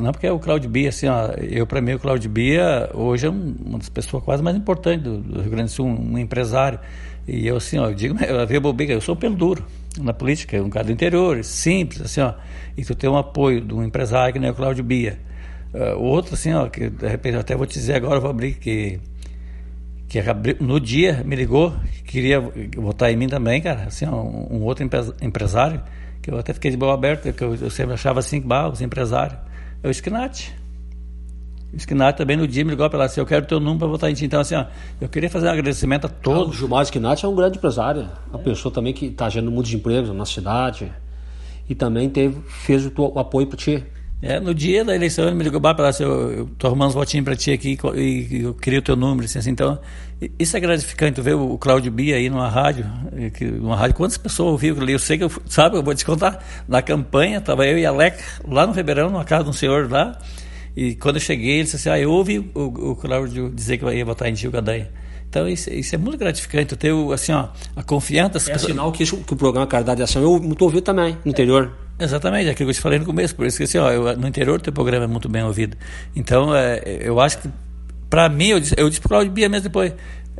não 0.00 0.12
porque 0.12 0.28
é 0.28 0.30
o 0.30 0.38
Claudio 0.38 0.70
Bia, 0.70 0.90
assim, 0.90 1.08
ó, 1.08 1.30
eu 1.40 1.66
para 1.66 1.80
mim 1.80 1.94
o 1.94 1.98
Claudio 1.98 2.30
Bia 2.30 2.88
hoje 2.94 3.26
é 3.26 3.30
um, 3.30 3.56
uma 3.66 3.78
das 3.78 3.88
pessoas 3.88 4.22
quase 4.22 4.40
mais 4.40 4.56
importantes 4.56 5.02
do, 5.02 5.18
do, 5.18 5.40
Rio 5.40 5.50
Grande 5.50 5.70
do 5.70 5.74
Sul, 5.74 5.86
um, 5.86 6.16
empresário. 6.16 6.78
E 7.26 7.48
eu 7.48 7.56
assim, 7.56 7.78
ó, 7.78 7.88
eu 7.88 7.94
digo, 7.94 8.16
eu, 8.22 8.36
eu, 8.36 8.76
eu 8.90 9.00
sou 9.00 9.16
pelo 9.16 9.34
duro 9.34 9.64
na 10.00 10.12
política, 10.12 10.62
um 10.62 10.70
cara 10.70 10.86
do 10.86 10.92
interior, 10.92 11.42
simples, 11.42 12.00
assim, 12.00 12.20
ó, 12.20 12.34
e 12.76 12.84
tu 12.84 12.94
tem 12.94 13.10
um 13.10 13.16
apoio 13.16 13.60
de 13.60 13.74
um 13.74 13.82
empresário 13.82 14.32
que 14.32 14.38
nem 14.38 14.50
o 14.50 14.54
Claudio 14.54 14.84
Bia. 14.84 15.18
Uh, 15.74 15.98
outro, 16.00 16.34
assim, 16.34 16.52
ó, 16.52 16.68
que 16.68 16.88
de 16.88 17.08
repente 17.08 17.36
até 17.36 17.56
vou 17.56 17.66
te 17.66 17.74
dizer 17.74 17.94
agora, 17.94 18.20
vou 18.20 18.30
abrir 18.30 18.54
que 18.54 19.00
que 20.08 20.22
no 20.60 20.78
dia 20.78 21.24
me 21.24 21.34
ligou, 21.34 21.74
queria 22.06 22.40
votar 22.76 23.10
em 23.10 23.16
mim 23.16 23.26
também, 23.26 23.60
cara, 23.60 23.84
assim, 23.84 24.06
ó, 24.06 24.14
um, 24.14 24.58
um 24.58 24.62
outro 24.62 24.88
empresário 25.20 25.82
que 26.22 26.30
eu 26.30 26.38
até 26.38 26.54
fiquei 26.54 26.70
de 26.70 26.76
boa 26.76 26.94
aberta, 26.94 27.32
que 27.32 27.42
eu, 27.42 27.54
eu 27.56 27.68
sempre 27.68 27.92
achava 27.92 28.20
assim, 28.20 28.40
bah, 28.40 28.68
os 28.68 28.80
empresários. 28.80 29.38
É 29.82 29.88
o 29.88 29.90
Skinat. 29.90 30.54
O 31.70 31.76
Skinat 31.76 32.16
também 32.16 32.34
no 32.34 32.48
dia 32.48 32.64
me 32.64 32.70
ligou 32.70 32.88
pela 32.88 33.04
assim, 33.04 33.20
eu 33.20 33.26
quero 33.26 33.44
teu 33.44 33.60
número 33.60 33.80
para 33.80 33.88
votar 33.88 34.10
em 34.10 34.14
ti. 34.14 34.24
Então, 34.24 34.40
assim, 34.40 34.54
ó, 34.54 34.64
eu 35.00 35.08
queria 35.08 35.28
fazer 35.28 35.48
um 35.48 35.50
agradecimento 35.50 36.06
a 36.06 36.08
todos. 36.08 36.46
Ah, 36.46 36.50
o 36.50 36.52
Gilmar 36.54 36.82
Skinat 36.84 37.24
é 37.26 37.28
um 37.28 37.34
grande 37.34 37.58
empresário, 37.58 38.08
uma 38.30 38.40
é. 38.40 38.42
pessoa 38.42 38.72
também 38.72 38.94
que 38.94 39.06
está 39.06 39.28
gerando 39.28 39.50
muitos 39.50 39.74
empregos 39.74 40.16
na 40.16 40.24
cidade 40.24 40.90
e 41.68 41.74
também 41.74 42.08
teve, 42.08 42.40
fez 42.46 42.86
o, 42.86 42.90
teu, 42.90 43.12
o 43.14 43.18
apoio 43.18 43.46
para 43.46 43.58
ti. 43.58 43.84
É, 44.22 44.40
no 44.40 44.54
dia 44.54 44.84
da 44.84 44.94
eleição 44.94 45.26
ele 45.26 45.34
me 45.34 45.44
ligou 45.44 45.60
para 45.60 45.88
assim, 45.88 46.02
eu, 46.02 46.32
eu 46.32 46.46
tô 46.58 46.66
arrumando 46.66 46.88
uns 46.88 46.94
votinhos 46.94 47.24
para 47.24 47.36
ti 47.36 47.52
aqui 47.52 47.76
e, 47.94 48.42
eu 48.42 48.54
queria 48.54 48.78
o 48.78 48.82
teu 48.82 48.96
número, 48.96 49.26
assim, 49.26 49.38
assim, 49.38 49.50
então 49.50 49.78
isso 50.38 50.56
é 50.56 50.60
gratificante, 50.60 51.16
tu 51.16 51.22
ver 51.22 51.34
o, 51.34 51.58
Cláudio 51.58 51.92
Bia 51.92 52.16
aí 52.16 52.30
numa 52.30 52.48
rádio, 52.48 52.86
que, 53.34 53.44
numa 53.44 53.76
rádio, 53.76 53.94
quantas 53.96 54.16
pessoas 54.16 54.52
ouviram 54.52 54.80
ali, 54.80 54.92
eu 54.92 54.98
sei 54.98 55.18
que, 55.18 55.24
eu, 55.24 55.32
sabe, 55.46 55.76
eu 55.76 55.82
vou 55.82 55.94
te 55.94 56.06
contar, 56.06 56.42
na 56.66 56.80
campanha, 56.80 57.38
estava 57.38 57.66
eu 57.66 57.76
e 57.76 57.84
a 57.84 57.92
Leca 57.92 58.22
lá 58.48 58.66
no 58.66 58.72
Ribeirão, 58.72 59.10
numa 59.10 59.24
casa 59.24 59.44
de 59.44 59.50
um 59.50 59.52
senhor 59.52 59.90
lá, 59.90 60.18
e 60.74 60.94
quando 60.94 61.16
eu 61.16 61.20
cheguei, 61.20 61.56
ele 61.56 61.64
disse 61.64 61.76
assim, 61.76 61.90
ah, 61.90 61.98
eu 61.98 62.10
ouvi 62.10 62.38
o, 62.54 62.92
o 62.92 62.96
Cláudio 62.96 63.50
dizer 63.50 63.76
que 63.76 63.84
ia 63.92 64.04
votar 64.04 64.28
em 64.28 64.34
Gil 64.34 64.50
Gadanha. 64.50 64.88
Então 65.34 65.48
isso, 65.48 65.68
isso, 65.68 65.92
é 65.92 65.98
muito 65.98 66.16
gratificante, 66.16 66.76
ter 66.76 66.92
assim, 67.12 67.32
ó, 67.32 67.48
a 67.74 67.82
confiança. 67.82 68.38
É 68.38 68.52
pessoas... 68.52 68.62
sinal 68.62 68.92
que, 68.92 69.02
isso, 69.02 69.16
que 69.16 69.32
o 69.32 69.36
programa 69.36 69.66
Caridade 69.66 69.96
de 69.96 70.04
Ação 70.04 70.22
eu 70.22 70.38
muito 70.40 70.62
ouvido 70.62 70.84
também 70.84 71.18
no 71.24 71.30
interior. 71.32 71.72
Exatamente, 71.98 72.46
é 72.46 72.52
aquilo 72.52 72.68
que 72.68 72.70
eu 72.70 72.74
te 72.74 72.80
falei 72.80 73.00
no 73.00 73.04
começo, 73.04 73.34
por 73.34 73.44
isso 73.44 73.56
que 73.56 73.64
assim, 73.64 73.78
ó, 73.78 73.90
eu, 73.90 74.16
no 74.16 74.28
interior 74.28 74.60
o 74.60 74.62
teu 74.62 74.72
programa 74.72 75.06
é 75.06 75.08
muito 75.08 75.28
bem 75.28 75.42
ouvido. 75.42 75.76
Então, 76.14 76.54
é, 76.54 76.80
eu 77.00 77.18
acho 77.18 77.38
que, 77.38 77.48
para 78.08 78.28
mim, 78.28 78.46
eu 78.46 78.60
disse, 78.60 78.76
eu 78.78 78.88
disse 78.88 79.00
para 79.00 79.06
o 79.06 79.10
Claudio 79.10 79.32
Bia 79.32 79.48
mesmo 79.48 79.64
depois, 79.64 79.92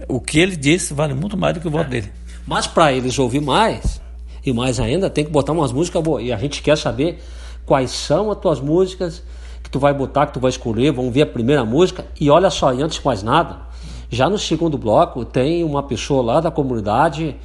o 0.06 0.20
que 0.20 0.38
ele 0.38 0.54
disse 0.54 0.94
vale 0.94 1.12
muito 1.12 1.36
mais 1.36 1.54
do 1.54 1.60
que 1.60 1.66
o 1.66 1.70
voto 1.72 1.86
é. 1.86 1.90
dele. 1.90 2.12
Mas 2.46 2.68
para 2.68 2.92
eles 2.92 3.18
ouvir 3.18 3.40
mais, 3.40 4.00
e 4.46 4.52
mais 4.52 4.78
ainda, 4.78 5.10
tem 5.10 5.24
que 5.24 5.30
botar 5.32 5.50
umas 5.50 5.72
músicas 5.72 6.04
boas. 6.04 6.22
E 6.22 6.32
a 6.32 6.36
gente 6.36 6.62
quer 6.62 6.78
saber 6.78 7.20
quais 7.66 7.90
são 7.90 8.30
as 8.30 8.38
tuas 8.38 8.60
músicas 8.60 9.24
que 9.60 9.68
tu 9.68 9.80
vai 9.80 9.92
botar, 9.92 10.26
que 10.26 10.34
tu 10.34 10.40
vai 10.40 10.50
escolher. 10.50 10.92
Vamos 10.92 11.12
ver 11.12 11.22
a 11.22 11.26
primeira 11.26 11.64
música. 11.64 12.04
E 12.20 12.30
olha 12.30 12.48
só, 12.48 12.72
e 12.72 12.80
antes 12.80 12.98
de 12.98 13.04
mais 13.04 13.24
nada, 13.24 13.73
já 14.14 14.30
no 14.30 14.38
segundo 14.38 14.78
bloco 14.78 15.24
tem 15.24 15.64
uma 15.64 15.82
pessoa 15.82 16.22
lá 16.22 16.40
da 16.40 16.50
comunidade, 16.50 17.36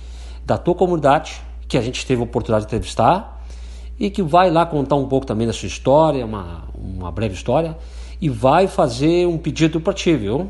da 0.46 0.58
tua 0.58 0.76
comunidade, 0.76 1.42
que 1.68 1.78
a 1.78 1.82
gente 1.82 2.06
teve 2.06 2.22
a 2.22 2.24
oportunidade 2.24 2.66
de 2.66 2.68
entrevistar 2.68 3.44
e 4.00 4.10
que 4.10 4.24
vai 4.24 4.50
lá 4.50 4.66
contar 4.66 4.96
um 4.96 5.08
pouco 5.08 5.26
também 5.26 5.46
da 5.46 5.54
sua 5.54 5.68
história, 5.68 6.26
uma, 6.26 6.64
uma 6.74 7.12
breve 7.12 7.34
história, 7.34 7.78
e 8.22 8.30
vai 8.30 8.68
fazer 8.68 9.28
um 9.28 9.38
pedido 9.38 9.82
para 9.82 9.94
ti, 9.94 10.16
viu? 10.16 10.50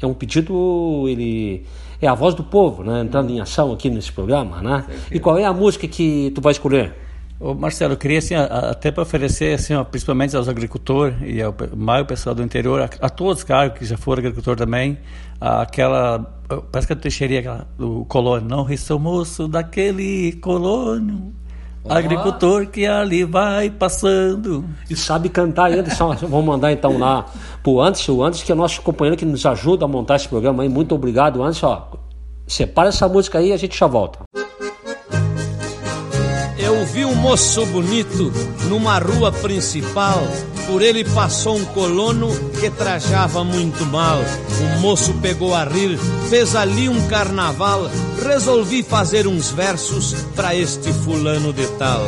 É 0.00 0.06
um 0.06 0.14
pedido, 0.14 1.04
ele 1.08 1.64
é 2.02 2.08
a 2.08 2.14
voz 2.14 2.34
do 2.34 2.42
povo, 2.42 2.82
né? 2.82 3.00
Entrando 3.02 3.30
em 3.30 3.40
ação 3.40 3.72
aqui 3.72 3.88
nesse 3.88 4.12
programa, 4.12 4.60
né? 4.60 4.84
E 5.10 5.20
qual 5.20 5.38
é 5.38 5.44
a 5.44 5.52
música 5.52 5.86
que 5.86 6.32
tu 6.34 6.40
vai 6.40 6.52
escolher? 6.52 7.03
Ô 7.40 7.52
Marcelo, 7.52 7.94
eu 7.94 7.96
queria 7.96 8.18
assim, 8.18 8.34
até 8.34 8.90
para 8.90 9.02
oferecer, 9.02 9.54
assim, 9.54 9.74
ó, 9.74 9.82
principalmente 9.82 10.36
aos 10.36 10.48
agricultores 10.48 11.16
e 11.22 11.42
ao 11.42 11.54
mais 11.76 12.06
pessoal 12.06 12.34
do 12.34 12.42
interior, 12.42 12.80
a, 12.80 13.06
a 13.06 13.10
todos, 13.10 13.42
claro, 13.42 13.72
que 13.72 13.84
já 13.84 13.96
foram 13.96 14.20
agricultor 14.20 14.56
também, 14.56 14.98
aquela, 15.40 16.20
parece 16.70 16.86
que 16.86 16.92
a 16.92 16.96
Teixeirinha, 16.96 17.40
aquela, 17.40 17.66
do 17.76 18.04
colônio, 18.04 18.48
não 18.48 18.62
resta 18.62 18.96
moço 18.96 19.48
daquele 19.48 20.32
colônio, 20.40 21.34
Agricultor 21.88 22.66
que 22.66 22.86
ali 22.86 23.24
vai 23.24 23.68
passando. 23.68 24.64
E 24.88 24.96
sabe 24.96 25.28
cantar 25.28 25.66
ainda. 25.66 25.84
Vamos 26.22 26.44
mandar 26.44 26.72
então 26.72 26.98
lá 26.98 27.26
pro 27.62 27.80
Anderson. 27.80 28.12
O 28.12 28.24
Anderson 28.24 28.44
que 28.44 28.52
é 28.52 28.54
nosso 28.54 28.80
companheiro 28.80 29.18
que 29.18 29.24
nos 29.24 29.44
ajuda 29.44 29.84
a 29.84 29.88
montar 29.88 30.16
esse 30.16 30.28
programa 30.28 30.62
aí. 30.62 30.68
Muito 30.68 30.94
obrigado, 30.94 31.42
Anderson. 31.42 31.66
Ó, 31.66 31.96
separa 32.46 32.88
essa 32.88 33.06
música 33.06 33.38
aí 33.38 33.48
e 33.48 33.52
a 33.52 33.56
gente 33.56 33.78
já 33.78 33.86
volta. 33.86 34.20
Vi 36.94 37.04
um 37.04 37.16
moço 37.16 37.66
bonito 37.66 38.32
numa 38.68 39.00
rua 39.00 39.32
principal 39.32 40.22
por 40.68 40.80
ele 40.80 41.04
passou 41.04 41.56
um 41.56 41.64
colono 41.64 42.30
que 42.60 42.70
trajava 42.70 43.42
muito 43.42 43.84
mal. 43.86 44.20
O 44.60 44.80
moço 44.80 45.12
pegou 45.14 45.52
a 45.54 45.64
rir, 45.64 45.98
fez 46.30 46.54
ali 46.54 46.88
um 46.88 47.08
carnaval. 47.08 47.90
Resolvi 48.24 48.84
fazer 48.84 49.26
uns 49.26 49.50
versos 49.50 50.14
para 50.36 50.54
este 50.54 50.92
fulano 50.92 51.52
de 51.52 51.66
tal. 51.78 52.06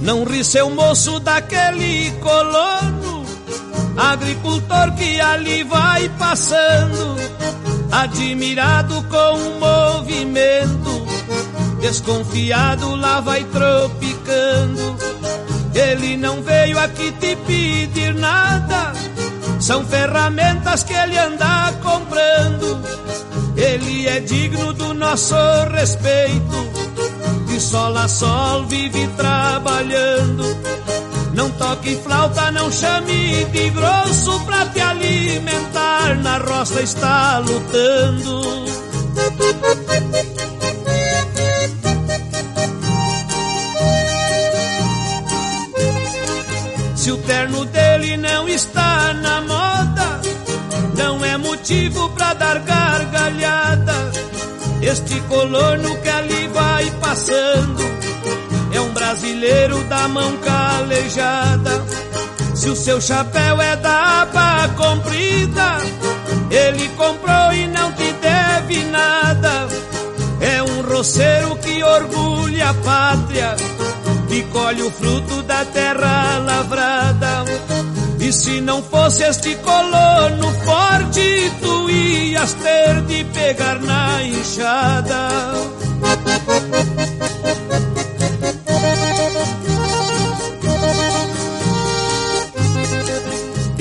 Não 0.00 0.24
ri 0.24 0.42
seu 0.42 0.70
moço 0.70 1.20
daquele 1.20 2.12
colono, 2.20 3.26
agricultor 3.96 4.94
que 4.94 5.20
ali 5.20 5.64
vai 5.64 6.08
passando, 6.10 7.16
admirado 7.90 9.02
com 9.04 9.34
o 9.34 9.60
movimento 9.60 10.96
Desconfiado 11.86 12.96
lá 12.96 13.20
vai 13.20 13.44
tropicando. 13.44 14.96
Ele 15.72 16.16
não 16.16 16.42
veio 16.42 16.78
aqui 16.80 17.12
te 17.12 17.36
pedir 17.46 18.12
nada. 18.14 18.92
São 19.60 19.84
ferramentas 19.84 20.82
que 20.82 20.92
ele 20.92 21.16
anda 21.16 21.72
comprando. 21.82 22.80
Ele 23.56 24.08
é 24.08 24.18
digno 24.18 24.72
do 24.72 24.94
nosso 24.94 25.36
respeito. 25.70 26.66
De 27.46 27.60
sol 27.60 27.96
a 27.96 28.08
sol 28.08 28.64
vive 28.64 29.06
trabalhando. 29.16 30.42
Não 31.36 31.50
toque 31.50 31.94
flauta, 31.96 32.50
não 32.50 32.72
chame 32.72 33.44
de 33.44 33.68
grosso 33.68 34.40
pra 34.46 34.64
te 34.68 34.80
alimentar. 34.80 36.16
Na 36.22 36.38
roça 36.38 36.80
está 36.80 37.38
lutando. 37.40 38.66
Se 46.96 47.12
o 47.12 47.18
terno 47.18 47.66
dele 47.66 48.16
não 48.16 48.48
está 48.48 49.12
na 49.12 49.42
moda, 49.42 50.20
não 50.96 51.22
é 51.22 51.36
motivo 51.36 52.08
para 52.14 52.32
dar 52.32 52.58
gargalhada. 52.60 54.10
Este 54.80 55.20
colono 55.28 56.00
que 56.00 56.08
ali 56.08 56.48
vai 56.48 56.90
passando 56.92 58.05
brasileiro 59.06 59.84
da 59.84 60.08
mão 60.08 60.36
calejada. 60.38 61.84
Se 62.54 62.68
o 62.68 62.74
seu 62.74 63.00
chapéu 63.00 63.60
é 63.60 63.76
da 63.76 64.22
aba 64.22 64.68
comprida, 64.70 65.78
ele 66.50 66.88
comprou 66.96 67.52
e 67.52 67.68
não 67.68 67.92
te 67.92 68.12
deve 68.12 68.82
nada 68.86 69.68
roceiro 70.96 71.56
que 71.56 71.82
orgulha 71.82 72.70
a 72.70 72.74
pátria, 72.74 73.54
que 74.28 74.42
colhe 74.44 74.82
o 74.82 74.90
fruto 74.90 75.42
da 75.42 75.62
terra 75.66 76.38
lavrada. 76.38 77.44
E 78.18 78.32
se 78.32 78.62
não 78.62 78.82
fosse 78.82 79.22
este 79.22 79.54
colono 79.56 80.50
forte, 80.64 81.52
tu 81.60 81.90
ias 81.90 82.54
ter 82.54 83.02
de 83.02 83.24
pegar 83.24 83.78
na 83.80 84.22
enxada. 84.22 85.28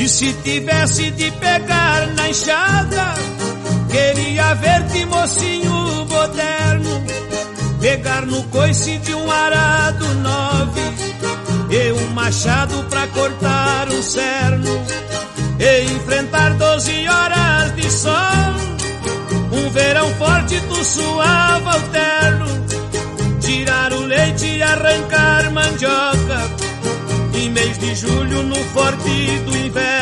E 0.06 0.08
se 0.08 0.32
tivesse 0.44 1.10
de 1.10 1.32
pegar 1.32 2.06
na 2.16 2.30
enxada, 2.30 3.16
queria 3.90 4.54
ver-te 4.54 5.04
mocinho 5.04 6.06
moderno, 6.06 7.04
pegar 7.82 8.24
no 8.28 8.44
coice 8.44 9.00
de 9.00 9.16
um 9.16 9.32
arado 9.32 10.06
nove, 10.14 10.82
e 11.72 11.92
um 11.92 12.14
machado 12.14 12.84
pra 12.88 13.08
cortar 13.08 13.90
o 13.90 14.04
cerno, 14.04 14.86
e 15.58 15.92
enfrentar 15.96 16.54
doze 16.54 17.08
horas 17.10 17.76
de 17.76 17.90
sol, 17.90 18.12
um 19.54 19.72
verão 19.72 20.14
forte 20.20 20.62
tu 20.70 20.84
suava 20.84 21.78
o 21.80 21.82
terno, 21.90 22.46
tirar 23.40 23.92
o 23.92 24.02
leite 24.02 24.46
e 24.46 24.62
arrancar 24.62 25.52
mandioca, 25.52 26.66
em 27.34 27.50
mês 27.50 27.78
de 27.80 27.96
julho, 27.96 28.44
no 28.44 28.56
forte 28.56 29.40
do 29.46 29.58
inverno, 29.58 29.95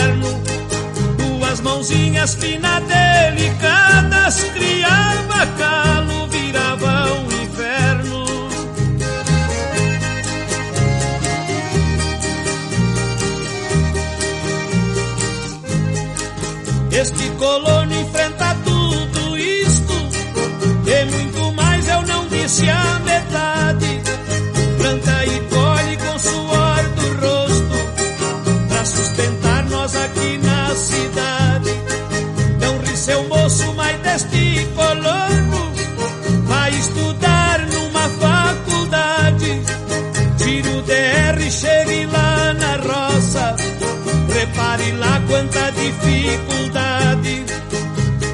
mãozinhas 1.64 2.36
finas 2.36 2.84
delicadas 2.84 4.44
criava 4.54 5.48
calo, 5.58 6.28
virava 6.28 7.14
um 7.14 7.44
inferno. 7.44 8.26
Este 16.92 17.30
colono 17.32 17.96
enfrenta 17.96 18.56
tudo 18.66 19.38
isto 19.38 19.94
e 20.86 21.06
muito 21.06 21.54
mais 21.54 21.88
eu 21.88 22.02
não 22.04 22.28
disse 22.28 22.70
a 22.70 23.00
Lá 44.92 45.22
quanta 45.28 45.72
dificuldade. 45.72 47.46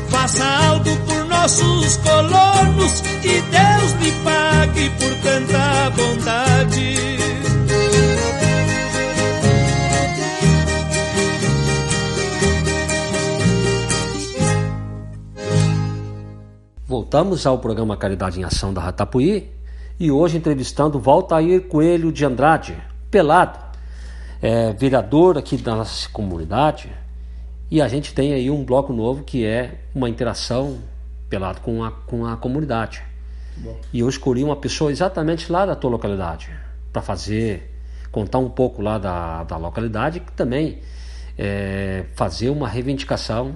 Faça 0.10 0.46
algo 0.46 0.96
por 1.06 1.26
nossos 1.26 1.98
colonos 1.98 3.04
e 3.24 3.42
Deus 3.42 3.92
lhe 4.02 4.12
pague 4.24 4.90
por 4.92 5.16
tanta 5.24 5.90
bondade. 5.92 7.00
Voltamos 16.86 17.46
ao 17.46 17.60
programa 17.60 17.96
Caridade 17.96 18.40
em 18.40 18.44
Ação 18.44 18.74
da 18.74 18.82
Ratapuí 18.82 19.52
e 20.00 20.12
hoje 20.12 20.38
entrevistando 20.38 21.00
Valtair 21.00 21.68
Coelho 21.68 22.12
de 22.12 22.26
Andrade, 22.26 22.78
pelado, 23.12 23.69
é, 24.42 24.74
vereador 24.74 25.38
aqui 25.38 25.58
da 25.58 25.76
nossa 25.76 26.10
comunidade. 26.10 26.92
E 27.72 27.82
a 27.82 27.88
gente 27.88 28.14
tem 28.14 28.34
aí 28.34 28.50
um 28.50 28.64
bloco 28.64 28.92
novo 28.92 29.24
que 29.24 29.46
é 29.46 29.82
uma 29.94 30.10
interação 30.10 30.80
pelado 31.30 31.62
com 31.62 31.84
a, 31.84 31.92
com 31.92 32.26
a 32.26 32.36
comunidade. 32.36 33.04
E 33.92 34.00
eu 34.00 34.10
escolhi 34.10 34.44
uma 34.44 34.56
pessoa 34.56 34.92
exatamente 34.92 35.52
lá 35.52 35.66
da 35.66 35.76
tua 35.76 35.92
localidade 35.92 36.50
para 36.92 37.02
fazer, 37.02 37.70
contar 38.12 38.40
um 38.40 38.50
pouco 38.50 38.82
lá 38.82 38.98
da, 38.98 39.44
da 39.44 39.58
localidade 39.58 40.18
e 40.20 40.32
também 40.32 40.80
é, 41.38 42.06
fazer 42.16 42.50
uma 42.50 42.68
reivindicação 42.68 43.56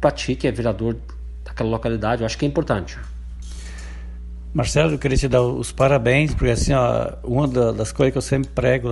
para 0.00 0.10
ti 0.10 0.34
que 0.34 0.48
é 0.48 0.52
vereador 0.52 0.96
daquela 1.44 1.70
localidade. 1.70 2.22
Eu 2.22 2.26
acho 2.26 2.36
que 2.36 2.44
é 2.44 2.48
importante. 2.48 2.98
Marcelo, 4.54 4.92
eu 4.92 4.98
queria 4.98 5.16
te 5.16 5.28
dar 5.28 5.40
os 5.40 5.72
parabéns, 5.72 6.34
porque 6.34 6.50
assim, 6.50 6.74
ó, 6.74 7.12
uma 7.24 7.48
das 7.48 7.90
coisas 7.90 8.12
que 8.12 8.18
eu 8.18 8.22
sempre 8.22 8.50
prego 8.50 8.88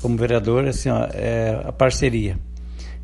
como 0.00 0.16
vereador 0.16 0.66
assim, 0.66 0.90
ó, 0.90 1.06
é 1.14 1.62
a 1.64 1.72
parceria. 1.72 2.38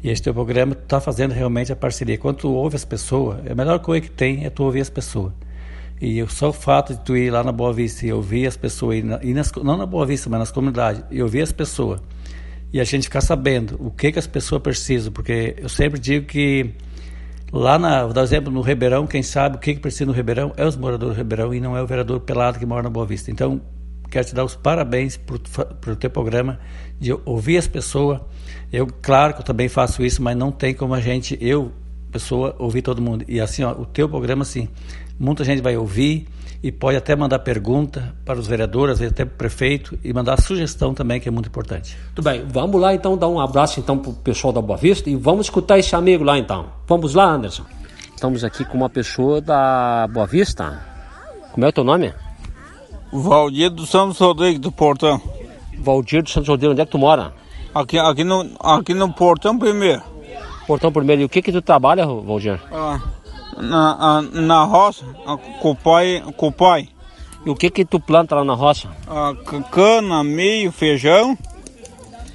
E 0.02 0.10
este 0.10 0.24
teu 0.24 0.34
programa 0.34 0.74
está 0.74 1.00
fazendo 1.00 1.32
realmente 1.32 1.72
a 1.72 1.76
parceria. 1.76 2.18
Quando 2.18 2.36
tu 2.36 2.52
ouve 2.52 2.76
as 2.76 2.84
pessoas, 2.84 3.38
a 3.50 3.54
melhor 3.54 3.78
coisa 3.78 4.02
que 4.02 4.10
tem 4.10 4.44
é 4.44 4.50
tu 4.50 4.62
ouvir 4.64 4.82
as 4.82 4.90
pessoas. 4.90 5.32
E 5.98 6.24
só 6.28 6.50
o 6.50 6.52
fato 6.52 6.94
de 6.94 7.00
tu 7.00 7.16
ir 7.16 7.30
lá 7.30 7.42
na 7.42 7.50
Boa 7.50 7.72
Vista 7.72 8.04
e 8.04 8.12
ouvir 8.12 8.46
as 8.46 8.58
pessoas, 8.58 8.98
e 9.22 9.32
nas, 9.32 9.50
não 9.52 9.78
na 9.78 9.86
Boa 9.86 10.04
Vista, 10.04 10.28
mas 10.28 10.40
nas 10.40 10.52
comunidades, 10.52 11.02
e 11.10 11.22
ouvir 11.22 11.40
as 11.40 11.52
pessoas, 11.52 12.02
e 12.70 12.78
a 12.78 12.84
gente 12.84 13.04
ficar 13.04 13.22
sabendo 13.22 13.76
o 13.80 13.90
que, 13.90 14.12
que 14.12 14.18
as 14.18 14.26
pessoas 14.26 14.60
precisam, 14.60 15.10
porque 15.10 15.56
eu 15.56 15.68
sempre 15.70 15.98
digo 15.98 16.26
que 16.26 16.74
Lá, 17.52 17.78
na, 17.78 18.04
vou 18.04 18.12
dar 18.12 18.22
um 18.22 18.24
exemplo, 18.24 18.52
no 18.52 18.60
Ribeirão, 18.60 19.06
quem 19.06 19.22
sabe 19.22 19.56
o 19.56 19.58
que, 19.58 19.74
que 19.74 19.80
precisa 19.80 20.06
no 20.06 20.12
Ribeirão 20.12 20.52
é 20.56 20.66
os 20.66 20.76
moradores 20.76 21.14
do 21.14 21.18
Ribeirão 21.18 21.54
e 21.54 21.60
não 21.60 21.76
é 21.76 21.82
o 21.82 21.86
vereador 21.86 22.20
pelado 22.20 22.58
que 22.58 22.66
mora 22.66 22.82
na 22.82 22.90
Boa 22.90 23.06
Vista. 23.06 23.30
Então, 23.30 23.60
quero 24.10 24.26
te 24.26 24.34
dar 24.34 24.44
os 24.44 24.56
parabéns 24.56 25.16
por, 25.16 25.38
por 25.38 25.96
teu 25.96 26.10
programa, 26.10 26.58
de 26.98 27.12
ouvir 27.24 27.56
as 27.56 27.68
pessoas. 27.68 28.20
Eu, 28.72 28.86
claro 28.86 29.34
que 29.34 29.40
eu 29.40 29.44
também 29.44 29.68
faço 29.68 30.04
isso, 30.04 30.20
mas 30.22 30.36
não 30.36 30.50
tem 30.50 30.74
como 30.74 30.92
a 30.92 31.00
gente, 31.00 31.38
eu, 31.40 31.72
pessoa, 32.10 32.54
ouvir 32.58 32.82
todo 32.82 33.00
mundo. 33.00 33.24
E 33.28 33.40
assim, 33.40 33.62
ó, 33.62 33.72
o 33.72 33.86
teu 33.86 34.08
programa, 34.08 34.42
assim, 34.42 34.68
muita 35.18 35.44
gente 35.44 35.62
vai 35.62 35.76
ouvir 35.76 36.26
e 36.62 36.72
pode 36.72 36.96
até 36.96 37.14
mandar 37.14 37.38
pergunta 37.40 38.14
para 38.24 38.38
os 38.38 38.46
vereadores, 38.46 39.00
até 39.00 39.24
para 39.24 39.34
o 39.34 39.36
prefeito, 39.36 39.98
e 40.02 40.12
mandar 40.12 40.40
sugestão 40.40 40.94
também, 40.94 41.20
que 41.20 41.28
é 41.28 41.32
muito 41.32 41.48
importante. 41.48 41.96
Tudo 42.14 42.24
bem, 42.24 42.44
vamos 42.46 42.80
lá 42.80 42.94
então 42.94 43.16
dar 43.16 43.28
um 43.28 43.40
abraço 43.40 43.80
então 43.80 43.98
para 43.98 44.10
o 44.10 44.14
pessoal 44.14 44.52
da 44.52 44.60
Boa 44.60 44.76
Vista 44.76 45.08
e 45.10 45.16
vamos 45.16 45.46
escutar 45.46 45.78
esse 45.78 45.94
amigo 45.94 46.24
lá 46.24 46.38
então. 46.38 46.66
Vamos 46.86 47.14
lá, 47.14 47.24
Anderson. 47.24 47.64
Estamos 48.14 48.42
aqui 48.44 48.64
com 48.64 48.76
uma 48.76 48.88
pessoa 48.88 49.40
da 49.40 50.08
Boa 50.08 50.26
Vista. 50.26 50.80
Como 51.52 51.64
é 51.64 51.68
o 51.68 51.72
teu 51.72 51.84
nome? 51.84 52.12
Valdir 53.12 53.70
dos 53.70 53.90
Santos 53.90 54.18
Rodrigues 54.18 54.60
do 54.60 54.72
Portão. 54.72 55.20
Valdir 55.78 56.22
dos 56.22 56.32
Santos 56.32 56.48
Rodrigues, 56.48 56.72
onde 56.72 56.80
é 56.80 56.86
que 56.86 56.90
tu 56.90 56.98
mora? 56.98 57.32
Aqui, 57.74 57.98
aqui, 57.98 58.24
no, 58.24 58.46
aqui 58.58 58.94
no 58.94 59.12
Portão 59.12 59.58
primeiro. 59.58 60.02
Portão 60.66 60.90
primeiro. 60.90 61.22
E 61.22 61.24
o 61.26 61.28
que 61.28 61.42
que 61.42 61.52
tu 61.52 61.62
trabalha, 61.62 62.06
Valdir? 62.06 62.58
Ah, 62.72 63.00
na, 63.56 64.22
na 64.22 64.64
roça, 64.64 65.04
com 65.60 65.70
o 66.48 66.52
pai. 66.52 66.88
E 67.44 67.50
o 67.50 67.54
que 67.54 67.70
que 67.70 67.84
tu 67.84 68.00
planta 68.00 68.34
lá 68.34 68.44
na 68.44 68.54
roça? 68.54 68.88
Ah, 69.08 69.32
cana, 69.70 70.24
milho, 70.24 70.72
feijão. 70.72 71.36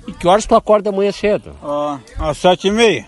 E 0.08 0.12
que 0.14 0.28
horas 0.28 0.46
tu 0.46 0.56
acorda 0.56 0.90
de 0.90 0.98
manhã 0.98 1.12
cedo? 1.12 1.56
Ah, 1.64 2.00
às 2.20 2.38
sete 2.38 2.68
e 2.68 2.72
meia. 2.72 3.06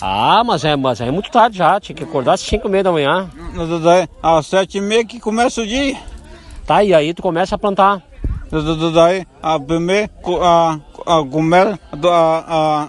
Ah, 0.00 0.42
mas 0.44 0.64
é, 0.64 0.76
mas 0.76 1.00
é 1.00 1.10
muito 1.10 1.30
tarde 1.30 1.58
já, 1.58 1.80
tinha 1.80 1.94
que 1.96 2.04
acordar 2.04 2.34
às 2.34 2.40
5 2.40 2.68
e 2.68 2.70
meia 2.70 2.84
da 2.84 2.92
manhã. 2.92 3.28
Daí, 3.82 4.08
Às 4.22 4.46
sete 4.46 4.78
e 4.78 4.80
meia 4.80 5.04
que 5.04 5.18
começa 5.18 5.60
o 5.60 5.66
dia. 5.66 5.96
Tá, 6.64 6.84
e 6.84 6.94
aí 6.94 7.12
tu 7.12 7.20
começa 7.22 7.54
a 7.56 7.58
plantar. 7.58 8.00
Da- 8.50 8.90
Daí, 8.92 9.26
a 9.42 9.58
primeira, 9.58 10.08
co- 10.22 10.40
a, 10.42 10.74
a, 11.06 11.24
começa 11.28 11.78
a, 12.04 12.44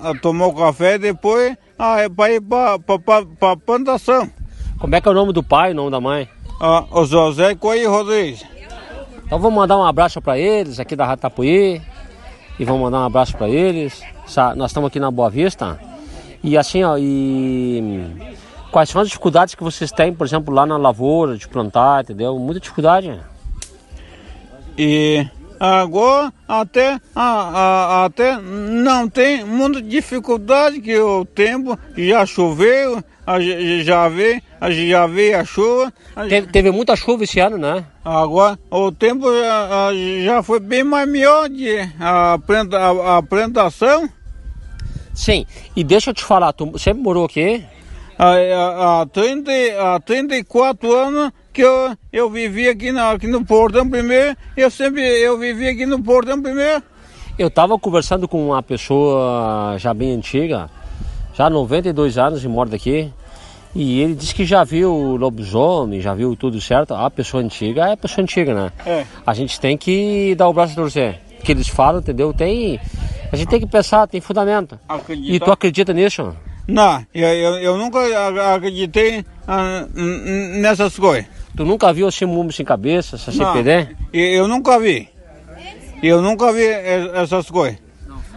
a, 0.05 0.09
a 0.11 0.19
tomar 0.19 0.47
o 0.47 0.53
café 0.53 0.95
e 0.95 0.99
depois 0.99 1.57
ah, 1.79 1.99
é 1.99 2.07
para 2.09 2.33
ir 2.33 2.41
para 2.41 2.75
a 3.53 3.57
plantação. 3.57 4.29
Como 4.79 4.95
é 4.95 5.01
que 5.01 5.07
é 5.07 5.11
o 5.11 5.13
nome 5.13 5.33
do 5.33 5.43
pai 5.43 5.69
e 5.69 5.73
o 5.73 5.75
nome 5.75 5.91
da 5.91 5.99
mãe? 5.99 6.27
Ah, 6.59 6.85
o 6.91 7.05
José 7.05 7.55
Coelho 7.55 7.89
Rodrigues. 7.91 8.43
Então 9.25 9.39
vamos 9.39 9.53
mandar 9.55 9.77
um 9.77 9.83
abraço 9.83 10.21
para 10.21 10.37
eles 10.37 10.79
aqui 10.79 10.95
da 10.95 11.05
Ratapuí. 11.05 11.81
E 12.59 12.65
vamos 12.65 12.81
mandar 12.81 12.99
um 13.01 13.05
abraço 13.05 13.37
para 13.37 13.47
eles. 13.49 14.01
Nós 14.55 14.71
estamos 14.71 14.87
aqui 14.87 14.99
na 14.99 15.11
Boa 15.11 15.29
Vista. 15.29 15.79
E 16.43 16.57
assim, 16.57 16.83
ó, 16.83 16.97
e 16.97 18.03
quais 18.71 18.89
são 18.89 19.01
as 19.01 19.07
dificuldades 19.07 19.55
que 19.55 19.63
vocês 19.63 19.91
têm, 19.91 20.13
por 20.13 20.25
exemplo, 20.25 20.53
lá 20.53 20.65
na 20.65 20.77
lavoura 20.77 21.37
de 21.37 21.47
plantar, 21.47 22.03
entendeu? 22.03 22.37
Muita 22.39 22.59
dificuldade. 22.61 23.19
E 24.77 25.25
agora 25.59 26.33
até, 26.47 26.99
a- 27.15 27.21
a- 27.21 28.05
até 28.05 28.37
não 28.41 29.09
tem 29.09 29.43
muita 29.43 29.81
dificuldade 29.81 30.79
que 30.81 30.97
o 30.97 31.25
tempo 31.25 31.77
já 31.97 32.25
choveu, 32.25 33.03
ge- 33.39 33.83
já 33.83 34.07
vê, 34.07 34.41
a 34.59 34.69
ge- 34.71 34.89
já 34.89 35.07
veio 35.07 35.39
a 35.39 35.43
chuva. 35.45 35.93
a 36.15 36.23
ge- 36.23 36.29
Teve, 36.29 36.47
teve 36.47 36.71
muita 36.71 36.95
chuva 36.95 37.23
esse 37.23 37.39
ano, 37.39 37.57
né? 37.57 37.85
Agora 38.03 38.57
o 38.69 38.91
tempo 38.91 39.25
já, 39.31 39.89
já 40.23 40.43
foi 40.43 40.59
bem 40.59 40.83
mais 40.83 41.07
melhor 41.09 41.49
de 41.49 41.77
a, 41.99 42.37
planta, 42.45 42.77
a, 42.77 43.17
a 43.17 43.23
plantação. 43.23 44.09
Sim. 45.13 45.45
E 45.75 45.83
deixa 45.83 46.09
eu 46.11 46.13
te 46.13 46.23
falar, 46.23 46.53
tu 46.53 46.77
sempre 46.77 47.03
morou 47.03 47.25
aqui? 47.25 47.63
há, 48.17 49.01
há, 49.01 49.05
30, 49.05 49.51
há 49.79 49.99
34 49.99 50.93
anos 50.93 51.31
que 51.53 51.61
eu, 51.61 51.95
eu 52.11 52.29
vivi 52.29 52.67
aqui, 52.67 52.91
na, 52.91 53.11
aqui 53.11 53.27
no 53.27 53.45
Portão 53.45 53.89
Primeiro, 53.89 54.35
eu 54.57 54.69
sempre 54.69 55.01
eu 55.01 55.37
vivi 55.37 55.67
aqui 55.67 55.85
no 55.85 56.01
Portão 56.03 56.41
Primeiro. 56.41 56.83
Eu 57.37 57.47
estava 57.47 57.79
conversando 57.79 58.27
com 58.27 58.47
uma 58.47 58.61
pessoa 58.61 59.75
já 59.77 59.93
bem 59.93 60.11
antiga, 60.13 60.69
já 61.33 61.49
92 61.49 62.17
anos 62.17 62.43
e 62.43 62.47
mora 62.49 62.69
daqui, 62.69 63.11
e 63.75 64.01
ele 64.01 64.15
disse 64.15 64.33
que 64.33 64.45
já 64.45 64.63
viu 64.63 65.15
lobisomem, 65.15 66.01
já 66.01 66.13
viu 66.13 66.35
tudo 66.35 66.59
certo. 66.59 66.93
A 66.93 67.09
pessoa 67.09 67.43
antiga 67.43 67.87
é 67.87 67.93
a 67.93 67.97
pessoa 67.97 68.23
antiga, 68.23 68.53
né? 68.53 68.71
É. 68.85 69.05
A 69.25 69.33
gente 69.33 69.59
tem 69.59 69.77
que 69.77 70.33
dar 70.35 70.47
o 70.47 70.53
braço 70.53 70.73
a 70.73 70.75
torcer. 70.75 71.19
O 71.39 71.43
que 71.43 71.51
eles 71.51 71.67
falam, 71.67 71.99
entendeu? 71.99 72.33
Tem. 72.33 72.79
A 73.31 73.35
gente 73.35 73.47
tem 73.47 73.59
que 73.59 73.67
pensar, 73.67 74.07
tem 74.07 74.19
fundamento. 74.19 74.79
Acredita? 74.87 75.35
E 75.35 75.39
tu 75.39 75.51
acredita 75.51 75.93
nisso? 75.93 76.35
Não, 76.67 77.05
eu, 77.13 77.27
eu, 77.27 77.53
eu 77.59 77.77
nunca 77.77 77.99
acreditei 78.53 79.23
ah, 79.47 79.87
nessas 79.95 80.97
coisas. 80.97 81.25
Tu 81.55 81.65
nunca 81.65 81.91
viu 81.93 82.07
assim 82.07 82.25
mundo 82.25 82.51
sem 82.51 82.65
cabeça, 82.65 83.15
essa 83.15 83.31
CPD? 83.31 83.95
eu, 84.13 84.21
eu 84.21 84.47
nunca 84.47 84.79
vi. 84.79 85.09
Eu 86.01 86.21
nunca 86.21 86.51
vi 86.53 86.65
essas 86.65 87.49
coisas. 87.49 87.79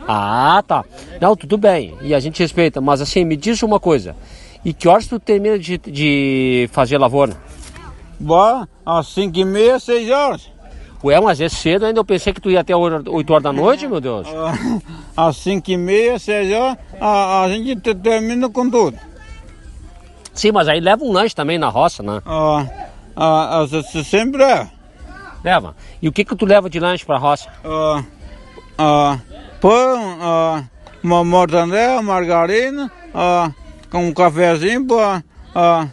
Ah, 0.06 0.62
tá. 0.66 0.84
Não, 1.20 1.36
tudo 1.36 1.56
bem. 1.56 1.94
E 2.02 2.14
a 2.14 2.20
gente 2.20 2.40
respeita. 2.40 2.80
Mas 2.80 3.00
assim, 3.00 3.24
me 3.24 3.36
diz 3.36 3.62
uma 3.62 3.78
coisa. 3.78 4.16
E 4.64 4.72
que 4.72 4.88
horas 4.88 5.06
tu 5.06 5.18
termina 5.18 5.58
de, 5.58 5.76
de 5.78 6.68
fazer 6.72 6.98
lavoura? 6.98 7.36
Bah, 8.20 8.66
às 8.86 9.08
5 9.08 9.36
e 9.38 9.44
meia, 9.44 9.78
6 9.80 10.10
horas. 10.10 10.50
Ué, 11.02 11.20
mas 11.20 11.40
é 11.40 11.48
cedo 11.48 11.84
ainda. 11.84 11.98
Eu 11.98 12.04
pensei 12.04 12.32
que 12.32 12.40
tu 12.40 12.48
ia 12.48 12.60
até 12.60 12.74
8 12.76 13.30
horas 13.32 13.42
da 13.42 13.52
noite, 13.52 13.88
meu 13.88 14.00
Deus. 14.00 14.26
Ah, 15.14 15.26
Às 15.28 15.36
5 15.38 15.70
e 15.70 15.76
meia, 15.76 16.18
6 16.18 16.52
horas, 16.54 16.78
a, 17.00 17.42
a 17.42 17.48
gente 17.48 17.76
te- 17.80 17.94
termina 17.94 18.48
com 18.48 18.70
tudo. 18.70 18.96
Sim, 20.32 20.52
mas 20.52 20.68
aí 20.68 20.80
leva 20.80 21.04
um 21.04 21.12
lanche 21.12 21.34
também 21.34 21.58
na 21.58 21.68
roça, 21.68 22.02
né? 22.02 22.22
Ah, 22.24 22.66
ah, 23.14 23.60
ah, 23.60 23.68
se- 23.68 23.82
se- 23.82 24.04
sempre 24.04 24.42
é. 24.42 24.66
Leva. 25.44 25.76
E 26.00 26.08
o 26.08 26.12
que 26.12 26.24
que 26.24 26.34
tu 26.34 26.46
leva 26.46 26.70
de 26.70 26.80
lanche 26.80 27.04
pra 27.04 27.18
roça? 27.18 27.50
Ah, 27.64 28.02
ah, 28.78 29.18
pão, 29.60 30.18
ah, 30.22 30.62
uma 31.02 31.22
mortandela, 31.24 32.00
margarina, 32.00 32.90
ah, 33.12 33.50
com 33.92 34.06
um 34.06 34.12
cafezinho 34.14 34.86
para 34.86 35.22
ah, 35.54 35.86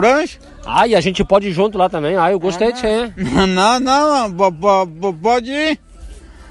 lanche. 0.00 0.38
Ah, 0.64 0.86
e 0.86 0.94
a 0.94 1.00
gente 1.00 1.24
pode 1.24 1.48
ir 1.48 1.52
junto 1.52 1.76
lá 1.76 1.88
também. 1.88 2.16
Ah, 2.16 2.30
eu 2.30 2.38
gostei 2.38 2.72
de 2.72 2.78
ser. 2.78 3.12
Não, 3.48 3.80
não, 3.80 4.32
po- 4.32 4.52
po- 4.52 4.86
po- 4.86 5.12
pode 5.14 5.50
ir. 5.50 5.78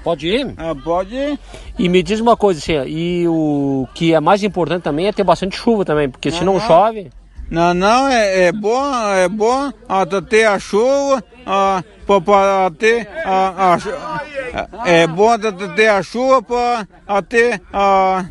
Pode 0.04 0.26
ir? 0.28 0.52
Ah, 0.58 0.74
pode 0.74 1.14
ir. 1.14 1.38
E 1.78 1.88
me 1.88 2.02
diz 2.02 2.20
uma 2.20 2.36
coisa, 2.36 2.60
assim, 2.60 2.74
e 2.90 3.26
o 3.26 3.88
que 3.94 4.12
é 4.12 4.20
mais 4.20 4.42
importante 4.42 4.82
também 4.82 5.06
é 5.06 5.12
ter 5.12 5.24
bastante 5.24 5.56
chuva 5.56 5.84
também, 5.84 6.10
porque 6.10 6.30
se 6.30 6.44
não 6.44 6.60
chove, 6.60 7.10
Não, 7.48 7.72
não, 7.72 8.08
é, 8.08 8.46
é 8.46 8.52
bom, 8.52 8.94
é 9.14 9.28
bom 9.28 9.72
ah, 9.88 10.04
ter 10.28 10.44
a 10.44 10.58
chuva, 10.58 11.24
ah, 11.46 11.82
para 12.06 12.70
ter 12.78 13.08
a, 13.24 13.74
a 13.74 14.90
é 14.90 15.06
bom 15.06 15.38
ter- 15.38 15.74
ter 15.74 15.88
a 15.88 16.02
chuva 16.02 16.42
para 16.42 17.22
ter, 17.22 17.62
ah, 17.72 18.24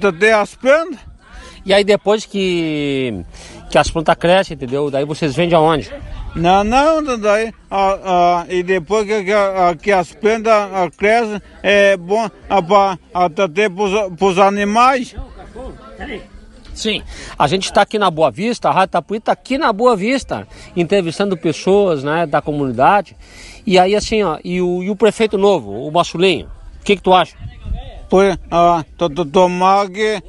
ter- 0.00 0.12
ter 0.18 0.32
as 0.32 0.54
plantas. 0.56 1.09
E 1.64 1.72
aí 1.72 1.84
depois 1.84 2.24
que, 2.24 3.24
que 3.70 3.78
as 3.78 3.90
plantas 3.90 4.16
crescem, 4.16 4.54
entendeu? 4.54 4.90
Daí 4.90 5.04
vocês 5.04 5.34
vendem 5.34 5.56
aonde? 5.56 5.90
Não, 6.34 6.62
não, 6.62 7.18
daí, 7.18 7.52
ah, 7.70 7.98
ah, 8.04 8.46
e 8.48 8.62
depois 8.62 9.04
que, 9.04 9.24
que, 9.24 9.32
que 9.82 9.92
as 9.92 10.12
plantas 10.12 10.52
ah, 10.52 10.88
crescem, 10.96 11.40
é 11.62 11.96
bom 11.96 12.28
para 12.48 13.48
ter 13.48 13.70
para 13.70 14.26
os 14.26 14.38
animais. 14.38 15.14
Sim. 16.72 17.02
A 17.38 17.46
gente 17.46 17.64
está 17.64 17.82
aqui 17.82 17.98
na 17.98 18.10
Boa 18.10 18.30
Vista, 18.30 18.68
a 18.68 18.72
Rádio 18.72 18.92
Tapuí 18.92 19.18
está 19.18 19.32
aqui 19.32 19.58
na 19.58 19.72
Boa 19.72 19.96
Vista, 19.96 20.46
entrevistando 20.76 21.36
pessoas 21.36 22.04
né, 22.04 22.26
da 22.26 22.40
comunidade. 22.40 23.16
E 23.66 23.78
aí 23.78 23.94
assim, 23.94 24.22
ó, 24.22 24.38
e 24.42 24.62
o, 24.62 24.82
e 24.82 24.88
o 24.88 24.96
prefeito 24.96 25.36
novo, 25.36 25.86
o 25.86 25.90
Massulinho, 25.90 26.48
o 26.80 26.84
que, 26.84 26.96
que 26.96 27.02
tu 27.02 27.12
acha? 27.12 27.36
Por, 28.10 28.36
ah, 28.50 28.84
to- 28.98 29.08
to- 29.08 29.24
tomar 29.24 29.88
que, 29.88 30.20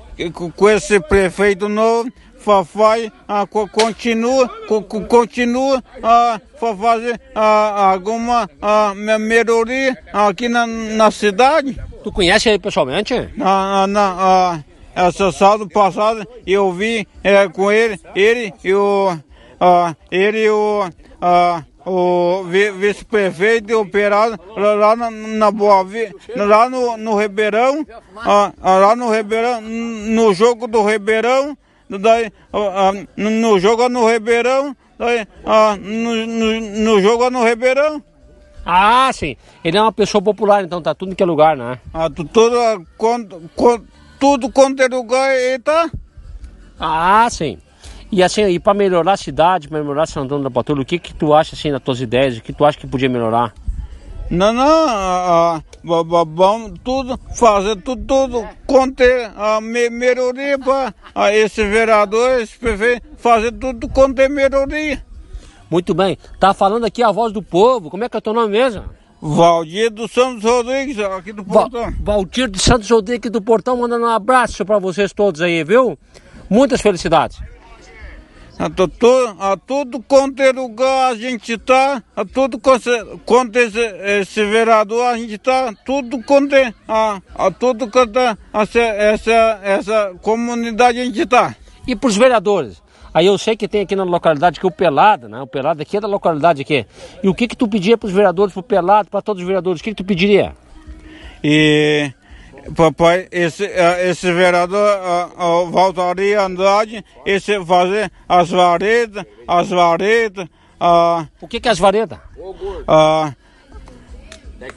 com 0.56 0.70
esse 0.70 1.00
prefeito 1.00 1.68
novo 1.68 2.12
fa- 2.40 2.64
faz, 2.64 3.10
ah, 3.28 3.46
co- 3.48 3.68
continua, 3.68 4.48
co- 4.68 4.84
co- 4.84 5.02
continua 5.02 5.84
a 6.04 6.40
fazer 6.60 7.20
ah, 7.34 7.92
alguma 7.92 8.48
ah, 8.62 8.94
me- 8.96 9.18
melhoria 9.18 9.98
aqui 10.14 10.48
na, 10.48 10.68
na 10.68 11.10
cidade. 11.12 11.76
Tu 12.04 12.12
conhece 12.12 12.50
ele 12.50 12.60
pessoalmente? 12.60 13.30
Na, 13.36 13.88
na, 13.88 14.16
ah, 14.20 14.60
essa 14.96 15.32
sábado 15.32 15.68
passado 15.68 16.28
eu 16.46 16.72
vi 16.72 17.08
eh, 17.24 17.48
com 17.50 17.72
ele, 17.72 18.00
ele 18.16 18.54
e 18.64 18.74
o, 18.76 19.18
ah, 19.60 19.96
ele 20.12 20.44
e 20.46 20.50
o, 20.52 20.88
ah, 21.20 21.64
o 21.86 22.44
vi- 22.44 22.72
vice-prefeito 22.72 23.72
e 23.72 23.76
o 23.76 23.82
operado 23.82 24.40
lá, 24.56 24.96
na, 24.96 25.10
na 25.12 25.52
Boa 25.52 25.84
Vi- 25.84 26.14
lá 26.36 26.70
no, 26.70 26.98
no 26.98 27.16
Ribeirão, 27.20 27.86
ah, 28.18 28.52
lá 28.62 28.96
no 28.96 29.10
Ribeirão, 29.12 29.62
no 29.62 30.34
jogo 30.34 30.68
do 30.68 30.84
Ribeirão, 30.84 31.58
daí, 31.90 32.32
ah, 32.54 32.92
no, 33.18 33.60
jogo 33.60 33.90
no 33.90 34.08
Ribeirão, 34.08 34.76
daí, 34.98 35.28
ah, 35.46 35.76
no, 35.80 36.26
no, 36.28 36.62
no 36.62 37.02
jogo 37.02 37.30
no 37.30 37.44
Ribeirão. 37.44 38.04
Ah, 38.64 39.10
sim. 39.12 39.36
Ele 39.64 39.76
é 39.78 39.82
uma 39.82 39.92
pessoa 39.92 40.22
popular, 40.22 40.64
então 40.64 40.82
tá 40.82 40.94
tudo 40.94 41.14
em 41.14 41.16
que 41.16 41.26
lugar, 41.26 41.58
né? 41.58 41.80
Ah, 41.92 42.10
tu- 42.10 42.24
tudo, 42.26 42.60
ah, 42.60 42.80
quanto, 42.96 43.42
quanto, 43.56 43.86
tudo 44.20 44.52
quanto 44.52 44.82
é 44.84 44.88
lugar 44.88 45.36
ele 45.36 45.58
tá. 45.60 45.90
Ah, 46.80 47.28
sim. 47.32 47.58
E 48.12 48.22
assim, 48.22 48.44
e 48.48 48.60
para 48.60 48.74
melhorar 48.74 49.14
a 49.14 49.18
cidade, 49.18 49.68
para 49.70 49.80
melhorar 49.82 50.06
São 50.06 50.24
Antônio 50.24 50.44
da 50.44 50.52
Patrulha, 50.52 50.82
o 50.82 50.86
que 50.86 51.00
que 51.00 51.14
tu 51.14 51.34
acha 51.34 51.56
assim 51.56 51.72
das 51.72 51.82
tuas 51.82 52.02
ideias? 52.02 52.38
O 52.38 52.42
que 52.42 52.52
tu 52.52 52.66
acha 52.66 52.78
que 52.78 52.86
podia 52.88 53.08
melhorar? 53.08 53.54
Não, 54.30 54.54
não, 54.54 54.64
ah, 54.64 55.58
ah, 55.58 55.62
va- 55.84 56.04
va- 56.04 56.24
vamos 56.26 56.80
tudo, 56.84 57.20
fazer 57.36 57.76
tudo, 57.82 58.04
tudo, 58.06 58.48
conter 58.66 59.30
a 59.36 59.60
me, 59.60 59.90
melhoria 59.90 60.58
para 60.58 61.36
esse 61.36 61.64
vereador, 61.66 62.40
esse 62.40 62.58
prefeito, 62.58 63.06
fazer 63.18 63.52
tudo 63.52 63.90
conter 63.90 64.30
melhoria. 64.30 65.04
Muito 65.70 65.94
bem. 65.94 66.18
Tá 66.40 66.54
falando 66.54 66.86
aqui 66.86 67.02
a 67.04 67.12
voz 67.12 67.32
do 67.34 67.42
povo. 67.42 67.90
Como 67.90 68.04
é 68.04 68.10
que 68.10 68.16
é 68.16 68.20
o 68.20 68.22
teu 68.22 68.34
nome 68.34 68.52
mesmo? 68.52 68.84
Valdir 69.22 69.90
dos 69.92 70.12
Santos 70.12 70.44
Rodrigues, 70.44 70.98
aqui 71.00 71.32
do 71.32 71.44
Portão. 71.46 71.94
Valtir 72.02 72.50
de 72.50 72.60
Santos 72.62 72.90
Rodrigues 72.90 73.32
do 73.32 73.42
Portão, 73.42 73.78
mandando 73.78 74.06
um 74.06 74.10
abraço 74.10 74.66
para 74.66 74.80
vocês 74.80 75.14
todos 75.14 75.42
aí, 75.42 75.64
viu? 75.64 75.98
Muitas 76.50 76.82
felicidades. 76.82 77.38
A, 78.60 78.70
to- 78.70 78.88
to- 78.88 79.36
a 79.40 79.58
tudo 79.58 80.00
quanto 80.02 80.40
é 80.42 80.52
lugar 80.52 81.12
a 81.12 81.16
gente 81.16 81.58
tá, 81.58 82.04
a 82.16 82.24
tudo 82.24 82.60
quanto 82.60 83.58
é- 83.58 83.64
esse, 83.64 83.80
esse 84.20 84.46
vereador 84.46 85.04
a 85.08 85.18
gente 85.18 85.38
tá, 85.40 85.74
tudo 85.84 86.22
quanto 86.24 86.54
é, 86.54 86.72
a, 86.88 87.20
a 87.34 87.50
tudo 87.50 87.90
quanto 87.90 88.20
é 88.20 88.38
essa, 88.54 88.80
essa, 88.80 89.60
essa 89.64 90.14
comunidade 90.22 91.00
a 91.00 91.04
gente 91.06 91.26
tá. 91.26 91.56
E 91.88 91.96
para 91.96 92.08
os 92.08 92.16
vereadores? 92.16 92.82
Aí 93.14 93.26
eu 93.26 93.38
sei 93.38 93.58
que 93.58 93.68
tem 93.68 93.82
aqui 93.82 93.96
na 93.96 94.04
localidade 94.04 94.60
que 94.60 94.68
o 94.68 94.72
Pelada, 94.72 95.28
né? 95.28 95.42
O 95.42 95.48
Pelada 95.48 95.82
aqui 95.82 95.98
é 95.98 96.00
da 96.00 96.08
localidade 96.08 96.62
aqui. 96.62 96.86
E 97.24 97.28
o 97.28 97.34
que 97.34 97.48
que 97.48 97.58
tu 97.58 97.68
pedia 97.68 97.98
para 97.98 98.08
os 98.08 98.14
vereadores, 98.14 98.54
para 98.54 98.60
o 98.62 98.64
Pelado, 98.64 99.10
para 99.10 99.22
todos 99.22 99.42
os 99.42 99.48
vereadores? 99.48 99.82
O 99.82 99.84
que 99.84 99.90
que 99.90 99.96
tu 99.96 100.06
pediria? 100.06 100.54
E 101.44 102.12
papai, 102.76 103.28
esse, 103.32 103.66
eh, 103.66 104.10
esse 104.10 104.32
vereador 104.32 104.78
ah, 105.02 105.30
ah, 105.38 105.64
voltaria 105.70 106.42
a 106.42 106.46
Andrade, 106.46 107.04
esse 107.26 107.64
fazer 107.66 108.12
as 108.28 108.50
varetas, 108.50 109.26
as 109.48 109.70
varetas, 109.70 110.48
ah, 110.80 111.28
O 111.42 111.48
que 111.48 111.60
que 111.60 111.68
é 111.68 111.72
as 111.72 111.80
varetas? 111.80 112.20
ah, 112.88 113.34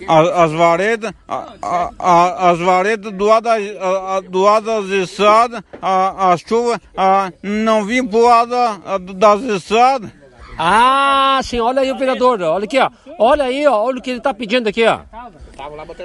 as, 0.08 0.28
as 0.28 0.52
varetas, 0.52 1.12
ah, 1.28 1.54
ah, 1.62 1.90
ah, 1.98 2.50
as 2.50 2.58
varetas 2.58 3.12
do 3.12 3.24
lado 3.26 3.44
das, 3.44 3.62
ah, 3.78 4.16
ah, 4.16 4.20
do 4.20 4.40
lado 4.40 4.64
das 4.66 4.86
estradas, 4.90 5.62
a, 5.80 6.32
a 6.32 6.36
chuva 6.36 6.80
ah, 6.96 7.30
não 7.42 7.84
vinha 7.84 8.06
pro 8.06 8.22
lado 8.24 8.54
das 9.14 9.42
estradas. 9.42 10.10
Ah, 10.58 11.40
sim, 11.42 11.60
olha 11.60 11.82
aí 11.82 11.90
o 11.90 11.98
vereador, 11.98 12.40
olha 12.42 12.64
aqui, 12.64 12.78
ó. 12.78 12.90
Olha 13.18 13.44
aí, 13.44 13.66
ó, 13.66 13.82
olha 13.82 13.98
o 13.98 14.02
que 14.02 14.10
ele 14.10 14.20
tá 14.20 14.32
pedindo 14.32 14.68
aqui, 14.68 14.86
ó. 14.86 15.00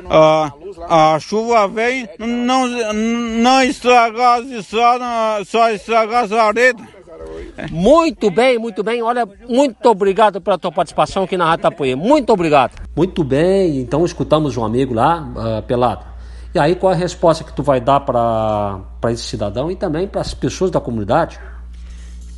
Ah, 0.09 1.15
a 1.15 1.19
chuva 1.19 1.67
vem, 1.67 2.07
não, 2.19 2.67
não 2.67 3.63
estragar 3.63 4.39
as 4.39 4.47
estradas, 4.47 5.47
só 5.47 5.69
estragar 5.71 6.23
as 6.23 6.29
varetas. 6.29 6.85
Muito 7.71 8.31
bem, 8.31 8.57
muito 8.57 8.83
bem. 8.83 9.01
Olha, 9.01 9.27
muito 9.47 9.85
obrigado 9.89 10.39
pela 10.39 10.57
tua 10.57 10.71
participação 10.71 11.23
aqui 11.23 11.35
na 11.35 11.45
Rádio 11.45 11.63
Tapuí. 11.63 11.95
Muito 11.95 12.31
obrigado. 12.31 12.71
Muito 12.95 13.23
bem, 13.23 13.79
então 13.79 14.05
escutamos 14.05 14.55
um 14.55 14.63
amigo 14.63 14.93
lá, 14.93 15.21
uh, 15.21 15.63
Pelado. 15.63 16.05
E 16.53 16.57
aí, 16.57 16.75
qual 16.75 16.91
é 16.91 16.95
a 16.95 16.97
resposta 16.97 17.43
que 17.43 17.53
tu 17.53 17.61
vai 17.61 17.79
dar 17.79 17.99
para 17.99 19.11
esse 19.11 19.23
cidadão 19.23 19.69
e 19.69 19.75
também 19.75 20.07
para 20.07 20.21
as 20.21 20.33
pessoas 20.33 20.71
da 20.71 20.81
comunidade? 20.81 21.39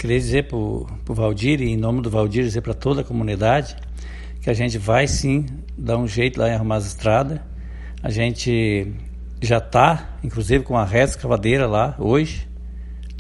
Queria 0.01 0.17
dizer 0.17 0.47
para 0.47 0.57
o 0.57 0.87
Valdir, 1.09 1.61
e 1.61 1.69
em 1.69 1.77
nome 1.77 2.01
do 2.01 2.09
Valdir, 2.09 2.43
dizer 2.43 2.61
para 2.61 2.73
toda 2.73 3.01
a 3.01 3.03
comunidade 3.03 3.75
que 4.41 4.49
a 4.49 4.53
gente 4.53 4.79
vai 4.79 5.05
sim 5.05 5.45
dar 5.77 5.95
um 5.95 6.07
jeito 6.07 6.39
lá 6.39 6.49
em 6.49 6.53
arrumar 6.55 6.77
as 6.77 6.87
estradas. 6.87 7.39
A 8.01 8.09
gente 8.09 8.91
já 9.39 9.59
está, 9.59 10.17
inclusive, 10.23 10.63
com 10.63 10.75
a 10.75 10.83
reta 10.83 11.11
escavadeira 11.11 11.67
lá 11.67 11.95
hoje. 11.99 12.49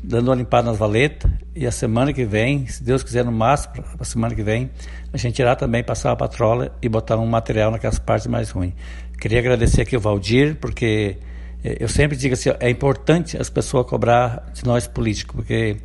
dando 0.03 0.29
uma 0.29 0.35
limpada 0.35 0.71
nas 0.71 0.79
valetas. 0.79 1.29
E 1.55 1.67
a 1.67 1.71
semana 1.71 2.11
que 2.13 2.25
vem, 2.25 2.65
se 2.65 2.83
Deus 2.83 3.03
quiser, 3.03 3.23
no 3.23 3.31
máximo, 3.31 3.85
a 3.99 4.03
semana 4.03 4.33
que 4.33 4.41
vem, 4.41 4.71
a 5.13 5.17
gente 5.17 5.37
irá 5.37 5.55
também 5.55 5.83
passar 5.83 6.11
a 6.11 6.15
patrola 6.15 6.75
e 6.81 6.89
botar 6.89 7.15
um 7.17 7.27
material 7.27 7.69
naquelas 7.69 7.99
partes 7.99 8.25
mais 8.25 8.49
ruins. 8.49 8.73
Queria 9.19 9.37
agradecer 9.37 9.83
aqui 9.83 9.95
o 9.95 9.99
Valdir, 9.99 10.57
porque 10.59 11.17
eh, 11.63 11.77
eu 11.79 11.87
sempre 11.87 12.17
digo 12.17 12.33
assim, 12.33 12.49
é 12.59 12.71
importante 12.71 13.37
as 13.37 13.51
pessoas 13.51 13.85
cobrar 13.85 14.49
de 14.51 14.65
nós 14.65 14.87
políticos, 14.87 15.35
porque 15.35 15.77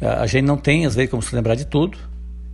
a 0.00 0.26
gente 0.26 0.44
não 0.44 0.56
tem, 0.56 0.86
às 0.86 0.94
vezes, 0.94 1.10
como 1.10 1.22
se 1.22 1.34
lembrar 1.34 1.54
de 1.54 1.66
tudo, 1.66 1.98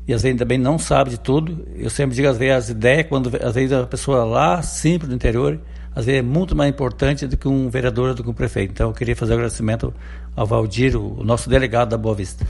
e 0.07 0.15
às 0.15 0.23
vezes 0.23 0.39
também 0.39 0.59
não 0.59 0.79
sabe 0.79 1.11
de 1.11 1.19
tudo. 1.19 1.67
Eu 1.75 1.91
sempre 1.91 2.15
digo, 2.15 2.29
às 2.29 2.39
vezes, 2.39 2.55
as 2.55 2.69
ideias, 2.71 3.07
quando 3.09 3.31
às 3.43 3.55
vezes 3.55 3.73
a 3.73 3.87
pessoa 3.87 4.25
lá, 4.25 4.63
simples 4.63 5.09
do 5.09 5.15
interior, 5.15 5.61
às 5.95 6.05
vezes 6.05 6.21
é 6.21 6.23
muito 6.23 6.55
mais 6.55 6.71
importante 6.71 7.27
do 7.27 7.37
que 7.37 7.49
um 7.49 7.69
vereador, 7.71 8.15
do 8.15 8.23
que 8.23 8.29
um 8.29 8.35
prefeito. 8.35 8.71
Então 8.71 8.91
eu 8.91 8.95
queria 8.95 9.17
fazer 9.17 9.33
um 9.33 9.37
agradecimento 9.37 9.95
ao 10.37 10.47
Valdir, 10.47 10.95
o 10.95 11.25
nosso 11.25 11.49
delegado 11.49 11.89
da 11.89 11.97
Boa 11.97 12.15
Vista. 12.15 12.47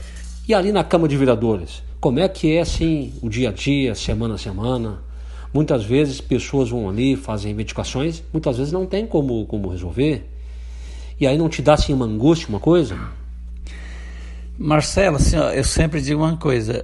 E 0.47 0.53
ali 0.53 0.71
na 0.71 0.83
Câmara 0.83 1.09
de 1.09 1.17
Vereadores, 1.17 1.81
como 1.99 2.19
é 2.19 2.27
que 2.27 2.55
é 2.55 2.61
assim 2.61 3.13
o 3.21 3.29
dia 3.29 3.49
a 3.49 3.51
dia, 3.51 3.95
semana 3.95 4.35
a 4.35 4.37
semana? 4.37 4.99
Muitas 5.53 5.83
vezes 5.83 6.19
pessoas 6.19 6.69
vão 6.69 6.89
ali, 6.89 7.15
fazem 7.15 7.53
investigações, 7.53 8.21
muitas 8.31 8.57
vezes 8.57 8.71
não 8.71 8.85
tem 8.85 9.07
como, 9.07 9.45
como 9.45 9.69
resolver. 9.69 10.29
E 11.19 11.25
aí 11.25 11.37
não 11.37 11.49
te 11.49 11.61
dá 11.61 11.73
assim 11.73 11.93
uma 11.93 12.05
angústia, 12.05 12.49
uma 12.49 12.59
coisa? 12.59 12.99
Marcelo, 14.57 15.17
assim, 15.17 15.37
ó, 15.37 15.51
eu 15.51 15.63
sempre 15.63 16.01
digo 16.01 16.21
uma 16.21 16.35
coisa 16.35 16.81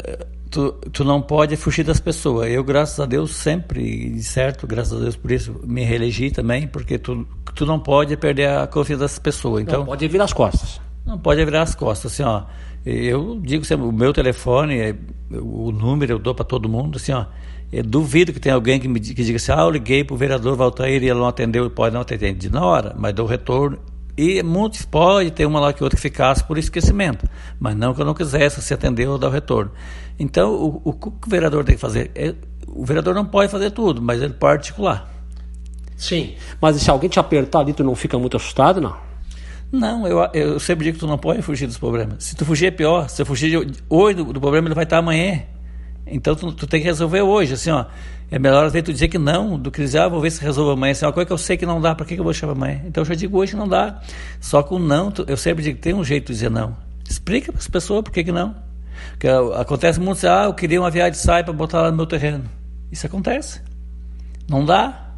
tu, 0.54 0.72
tu 0.92 1.04
não 1.04 1.20
pode 1.20 1.56
fugir 1.58 1.84
das 1.84 2.00
pessoas. 2.00 2.52
Eu, 2.52 2.64
graças 2.64 3.00
a 3.00 3.06
Deus, 3.06 3.36
sempre, 3.36 4.22
certo, 4.22 4.68
graças 4.68 4.94
a 4.94 5.02
Deus 5.02 5.16
por 5.16 5.32
isso, 5.32 5.60
me 5.64 5.84
reelegi 5.84 6.30
também, 6.30 6.68
porque 6.68 7.00
tu, 7.00 7.28
tu 7.56 7.66
não 7.66 7.80
pode 7.80 8.16
perder 8.16 8.50
a 8.50 8.68
confiança 8.68 9.02
das 9.02 9.20
pessoas. 9.20 9.64
Então, 9.64 9.80
não 9.80 9.86
pode 9.88 10.08
virar 10.08 10.26
as 10.26 10.34
costas. 10.34 10.80
Não 11.06 11.18
pode 11.18 11.44
virar 11.44 11.64
as 11.64 11.74
costas, 11.74 12.14
assim, 12.14 12.24
ó. 12.24 12.44
Eu 12.86 13.40
digo 13.42 13.66
sempre, 13.66 13.86
o 13.86 13.92
meu 13.92 14.14
telefone, 14.14 14.78
é, 14.78 14.96
o 15.32 15.72
número 15.72 16.14
eu 16.14 16.20
dou 16.20 16.36
para 16.36 16.46
todo 16.46 16.70
mundo, 16.70 16.98
assim, 16.98 17.12
ó. 17.12 17.26
Eu 17.72 17.84
duvido 17.84 18.32
que 18.32 18.40
tenha 18.40 18.54
alguém 18.54 18.80
que 18.80 18.88
me 18.88 19.00
que 19.00 19.24
diga 19.24 19.38
assim, 19.38 19.52
ah, 19.52 19.62
eu 19.62 19.72
liguei 19.72 20.04
para 20.04 20.14
o 20.14 20.18
vereador 20.18 20.56
Valtair 20.56 21.02
e 21.02 21.08
ele 21.08 21.16
não 21.16 21.28
atendeu, 21.28 21.68
pode 21.72 21.96
não 21.96 22.02
atender 22.02 22.38
na 22.52 22.64
hora, 22.64 22.94
mas 22.96 23.16
dou 23.16 23.26
retorno 23.26 23.80
e 24.18 24.44
muitos 24.44 24.84
pode 24.84 25.32
ter 25.32 25.46
uma 25.46 25.60
lá 25.60 25.74
que 25.74 25.84
outra 25.84 25.96
que 25.96 26.02
ficasse 26.02 26.44
por 26.44 26.58
esquecimento, 26.58 27.28
mas 27.60 27.76
não 27.76 27.94
que 27.94 28.02
eu 28.02 28.06
não 28.06 28.14
quisesse 28.14 28.62
se 28.62 28.74
atender 28.74 29.08
ou 29.08 29.18
dar 29.18 29.28
o 29.28 29.32
retorno. 29.32 29.72
Então, 30.20 30.54
o, 30.54 30.82
o, 30.84 30.94
que 30.94 31.08
o 31.08 31.14
vereador 31.28 31.64
tem 31.64 31.76
que 31.76 31.82
fazer? 31.82 32.12
É, 32.14 32.36
o 32.68 32.86
vereador 32.86 33.16
não 33.16 33.26
pode 33.26 33.52
fazer 33.52 33.72
tudo, 33.72 34.02
mas 34.02 34.22
ele 34.22 34.34
pode 34.34 34.54
articular. 34.54 35.10
Sim, 35.98 36.36
mas 36.62 36.76
se 36.78 36.90
alguém 36.90 37.10
te 37.10 37.20
apertar 37.20 37.60
ali, 37.60 37.74
tu 37.74 37.84
não 37.84 37.96
fica 37.96 38.18
muito 38.20 38.38
assustado, 38.38 38.82
não? 38.82 38.96
Não, 39.72 40.08
eu, 40.08 40.20
eu 40.34 40.60
sempre 40.60 40.86
digo 40.86 40.96
que 40.96 41.00
tu 41.00 41.08
não 41.08 41.18
pode 41.18 41.42
fugir 41.42 41.66
dos 41.66 41.80
problemas. 41.80 42.24
Se 42.24 42.36
tu 42.36 42.46
fugir 42.46 42.68
é 42.68 42.72
pior. 42.72 43.10
Se 43.10 43.18
tu 43.18 43.26
fugir 43.26 43.58
hoje 43.90 44.16
do, 44.16 44.32
do 44.32 44.40
problema, 44.40 44.68
ele 44.68 44.76
vai 44.76 44.84
estar 44.84 45.00
amanhã. 45.00 45.42
Então 46.06 46.36
tu, 46.36 46.52
tu, 46.52 46.68
tem 46.68 46.80
que 46.80 46.86
resolver 46.86 47.22
hoje, 47.22 47.56
assim, 47.56 47.72
ó. 47.72 47.86
É 48.34 48.40
melhor 48.40 48.68
vezes 48.68 48.84
tu 48.84 48.92
dizer 48.92 49.10
que 49.10 49.20
não, 49.20 49.60
do 49.60 49.70
que 49.70 49.80
dizer, 49.80 50.00
ah, 50.00 50.08
vou 50.08 50.20
ver 50.20 50.32
se 50.32 50.42
resolve 50.42 50.74
amanhã. 50.74 50.92
Assim, 50.92 51.06
uma 51.06 51.14
coisa 51.14 51.28
que 51.28 51.34
eu 51.34 51.38
sei 51.38 51.56
que 51.56 51.68
não 51.68 51.80
dá, 51.80 51.94
para 51.94 52.04
que, 52.04 52.16
que 52.16 52.20
eu 52.20 52.24
vou 52.24 52.34
chamar 52.34 52.54
amanhã? 52.54 52.82
Então 52.84 53.02
eu 53.02 53.06
já 53.06 53.14
digo 53.14 53.38
hoje 53.38 53.56
não 53.56 53.68
dá. 53.68 54.02
Só 54.42 54.64
com 54.64 54.80
não, 54.80 55.12
tu, 55.12 55.24
eu 55.28 55.38
sempre 55.38 55.64
digo 55.64 55.76
que 55.76 55.84
tem 55.84 55.94
um 55.94 56.04
jeito 56.04 56.26
de 56.26 56.34
dizer 56.34 56.50
não. 56.50 56.76
Explica 57.08 57.52
para 57.52 57.60
as 57.60 57.68
pessoas 57.68 58.02
por 58.02 58.12
que, 58.12 58.24
que 58.24 58.32
não. 58.32 58.56
Porque 59.12 59.28
acontece 59.28 60.00
muito, 60.00 60.28
ah, 60.28 60.46
eu 60.46 60.54
queria 60.56 60.82
uma 60.82 60.90
viagem 60.90 61.12
de 61.12 61.20
saia 61.20 61.44
para 61.44 61.54
botar 61.54 61.84
lá 61.84 61.92
no 61.92 61.98
meu 61.98 62.08
terreno. 62.08 62.46
Isso 62.92 63.06
acontece. 63.06 63.62
Não 64.50 64.66
dá. 64.66 65.13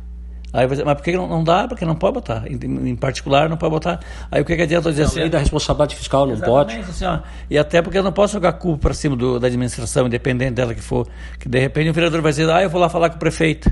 Aí 0.55 0.65
você, 0.67 0.85
mas 0.85 0.95
por 0.95 1.03
que 1.03 1.11
não, 1.11 1.27
não 1.27 1.43
dá? 1.43 1.67
Porque 1.67 1.83
não 1.83 1.95
pode 1.95 2.13
botar. 2.13 2.45
Em, 2.47 2.55
em, 2.89 2.95
particular, 2.95 3.49
não 3.49 3.57
pode 3.57 3.71
botar. 3.71 3.99
Aí 4.31 4.41
o 4.41 4.45
que, 4.45 4.55
que 4.55 4.61
adianta 4.61 4.89
dizer 4.89 5.03
assim? 5.03 5.19
A 5.19 5.21
lei 5.23 5.29
da 5.29 5.37
responsabilidade 5.37 5.97
fiscal 5.97 6.25
não 6.25 6.39
pode. 6.39 6.77
Assim, 6.77 7.03
ó, 7.03 7.19
e 7.49 7.57
até 7.57 7.81
porque 7.81 7.97
eu 7.97 8.03
não 8.03 8.13
posso 8.13 8.33
jogar 8.33 8.53
culpa 8.53 8.83
para 8.83 8.93
cima 8.93 9.17
do, 9.17 9.37
da 9.37 9.47
administração, 9.47 10.07
independente 10.07 10.53
dela 10.53 10.73
que 10.73 10.79
for. 10.79 11.05
Que 11.37 11.49
de 11.49 11.59
repente 11.59 11.89
o 11.89 11.93
vereador 11.93 12.21
vai 12.21 12.31
dizer, 12.31 12.49
ah, 12.49 12.63
eu 12.63 12.69
vou 12.69 12.79
lá 12.79 12.87
falar 12.87 13.09
com 13.09 13.17
o 13.17 13.19
prefeito 13.19 13.69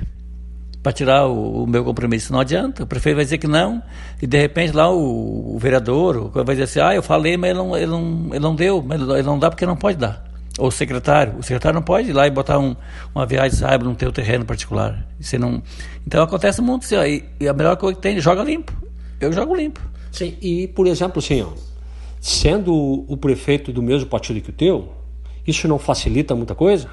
para 0.82 0.92
tirar 0.92 1.26
o, 1.26 1.62
o, 1.62 1.66
meu 1.66 1.82
compromisso. 1.82 2.30
Não 2.30 2.40
adianta. 2.40 2.82
O 2.82 2.86
prefeito 2.86 3.16
vai 3.16 3.24
dizer 3.24 3.38
que 3.38 3.46
não. 3.46 3.82
E 4.20 4.26
de 4.26 4.38
repente 4.38 4.76
lá 4.76 4.90
o, 4.92 5.56
o 5.56 5.58
vereador 5.58 6.30
vai 6.30 6.54
dizer 6.54 6.64
assim, 6.64 6.80
ah, 6.80 6.94
eu 6.94 7.02
falei, 7.02 7.38
mas 7.38 7.48
ele 7.48 7.58
não, 7.58 7.74
ele 7.74 7.86
não, 7.86 8.26
ele 8.30 8.40
não 8.40 8.54
deu. 8.54 8.84
Mas 8.86 9.00
ele 9.00 9.22
não 9.22 9.38
dá 9.38 9.48
porque 9.48 9.64
não 9.64 9.74
pode 9.74 9.96
dar 9.96 10.33
ou 10.58 10.68
o 10.68 10.70
secretário. 10.70 11.38
O 11.38 11.42
secretário 11.42 11.74
não 11.74 11.82
pode 11.82 12.10
ir 12.10 12.12
lá 12.12 12.26
e 12.26 12.30
botar 12.30 12.58
um, 12.58 12.76
uma 13.14 13.26
viagem 13.26 13.58
cyber 13.58 13.84
no 13.84 13.94
teu 13.94 14.12
terreno 14.12 14.44
particular. 14.44 15.06
Você 15.20 15.38
não... 15.38 15.62
Então 16.06 16.22
acontece 16.22 16.60
muito 16.60 16.84
assim, 16.84 16.96
ó, 16.96 17.04
e, 17.04 17.24
e, 17.40 17.48
a 17.48 17.52
melhor 17.52 17.76
coisa 17.76 17.96
que 17.96 18.02
tem, 18.02 18.20
joga 18.20 18.42
limpo. 18.42 18.72
Eu 19.20 19.32
jogo 19.32 19.54
limpo. 19.54 19.80
Sim, 20.12 20.36
e 20.40 20.68
por 20.68 20.86
exemplo, 20.86 21.18
assim, 21.18 21.42
ó, 21.42 21.50
sendo 22.20 22.72
o 23.08 23.16
prefeito 23.16 23.72
do 23.72 23.82
mesmo 23.82 24.08
partido 24.08 24.40
que 24.40 24.50
o 24.50 24.52
teu, 24.52 24.92
isso 25.46 25.66
não 25.66 25.78
facilita 25.78 26.34
muita 26.34 26.54
coisa? 26.54 26.88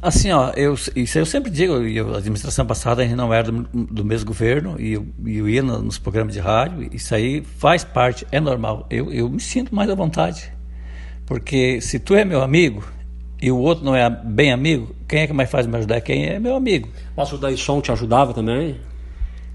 Assim, 0.00 0.30
ó, 0.30 0.50
eu, 0.50 0.74
isso 0.94 1.18
eu 1.18 1.26
sempre 1.26 1.50
digo, 1.50 1.72
eu, 1.74 2.14
a 2.14 2.18
administração 2.18 2.64
passada 2.64 3.02
a 3.02 3.04
gente 3.04 3.16
não 3.16 3.32
era 3.32 3.50
do, 3.50 3.62
do 3.72 4.04
mesmo 4.04 4.26
governo 4.26 4.76
e 4.78 4.92
eu, 4.92 5.06
eu 5.26 5.48
ia 5.48 5.62
nos 5.62 5.98
programas 5.98 6.34
de 6.34 6.38
rádio, 6.38 6.88
isso 6.92 7.12
aí 7.14 7.42
faz 7.42 7.82
parte, 7.82 8.26
é 8.30 8.38
normal. 8.38 8.86
Eu, 8.88 9.12
eu 9.12 9.28
me 9.28 9.40
sinto 9.40 9.74
mais 9.74 9.90
à 9.90 9.94
vontade 9.94 10.55
porque 11.26 11.80
se 11.80 11.98
tu 11.98 12.14
é 12.14 12.24
meu 12.24 12.40
amigo 12.40 12.84
e 13.42 13.50
o 13.50 13.58
outro 13.58 13.84
não 13.84 13.94
é 13.94 14.08
bem 14.08 14.52
amigo, 14.52 14.94
quem 15.06 15.20
é 15.20 15.26
que 15.26 15.32
mais 15.32 15.50
faz 15.50 15.66
me 15.66 15.76
ajudar? 15.76 16.00
Quem 16.00 16.26
é 16.26 16.38
meu 16.38 16.56
amigo. 16.56 16.88
Mas 17.16 17.32
o 17.32 17.36
Daisson 17.38 17.80
te 17.80 17.92
ajudava 17.92 18.32
também? 18.32 18.76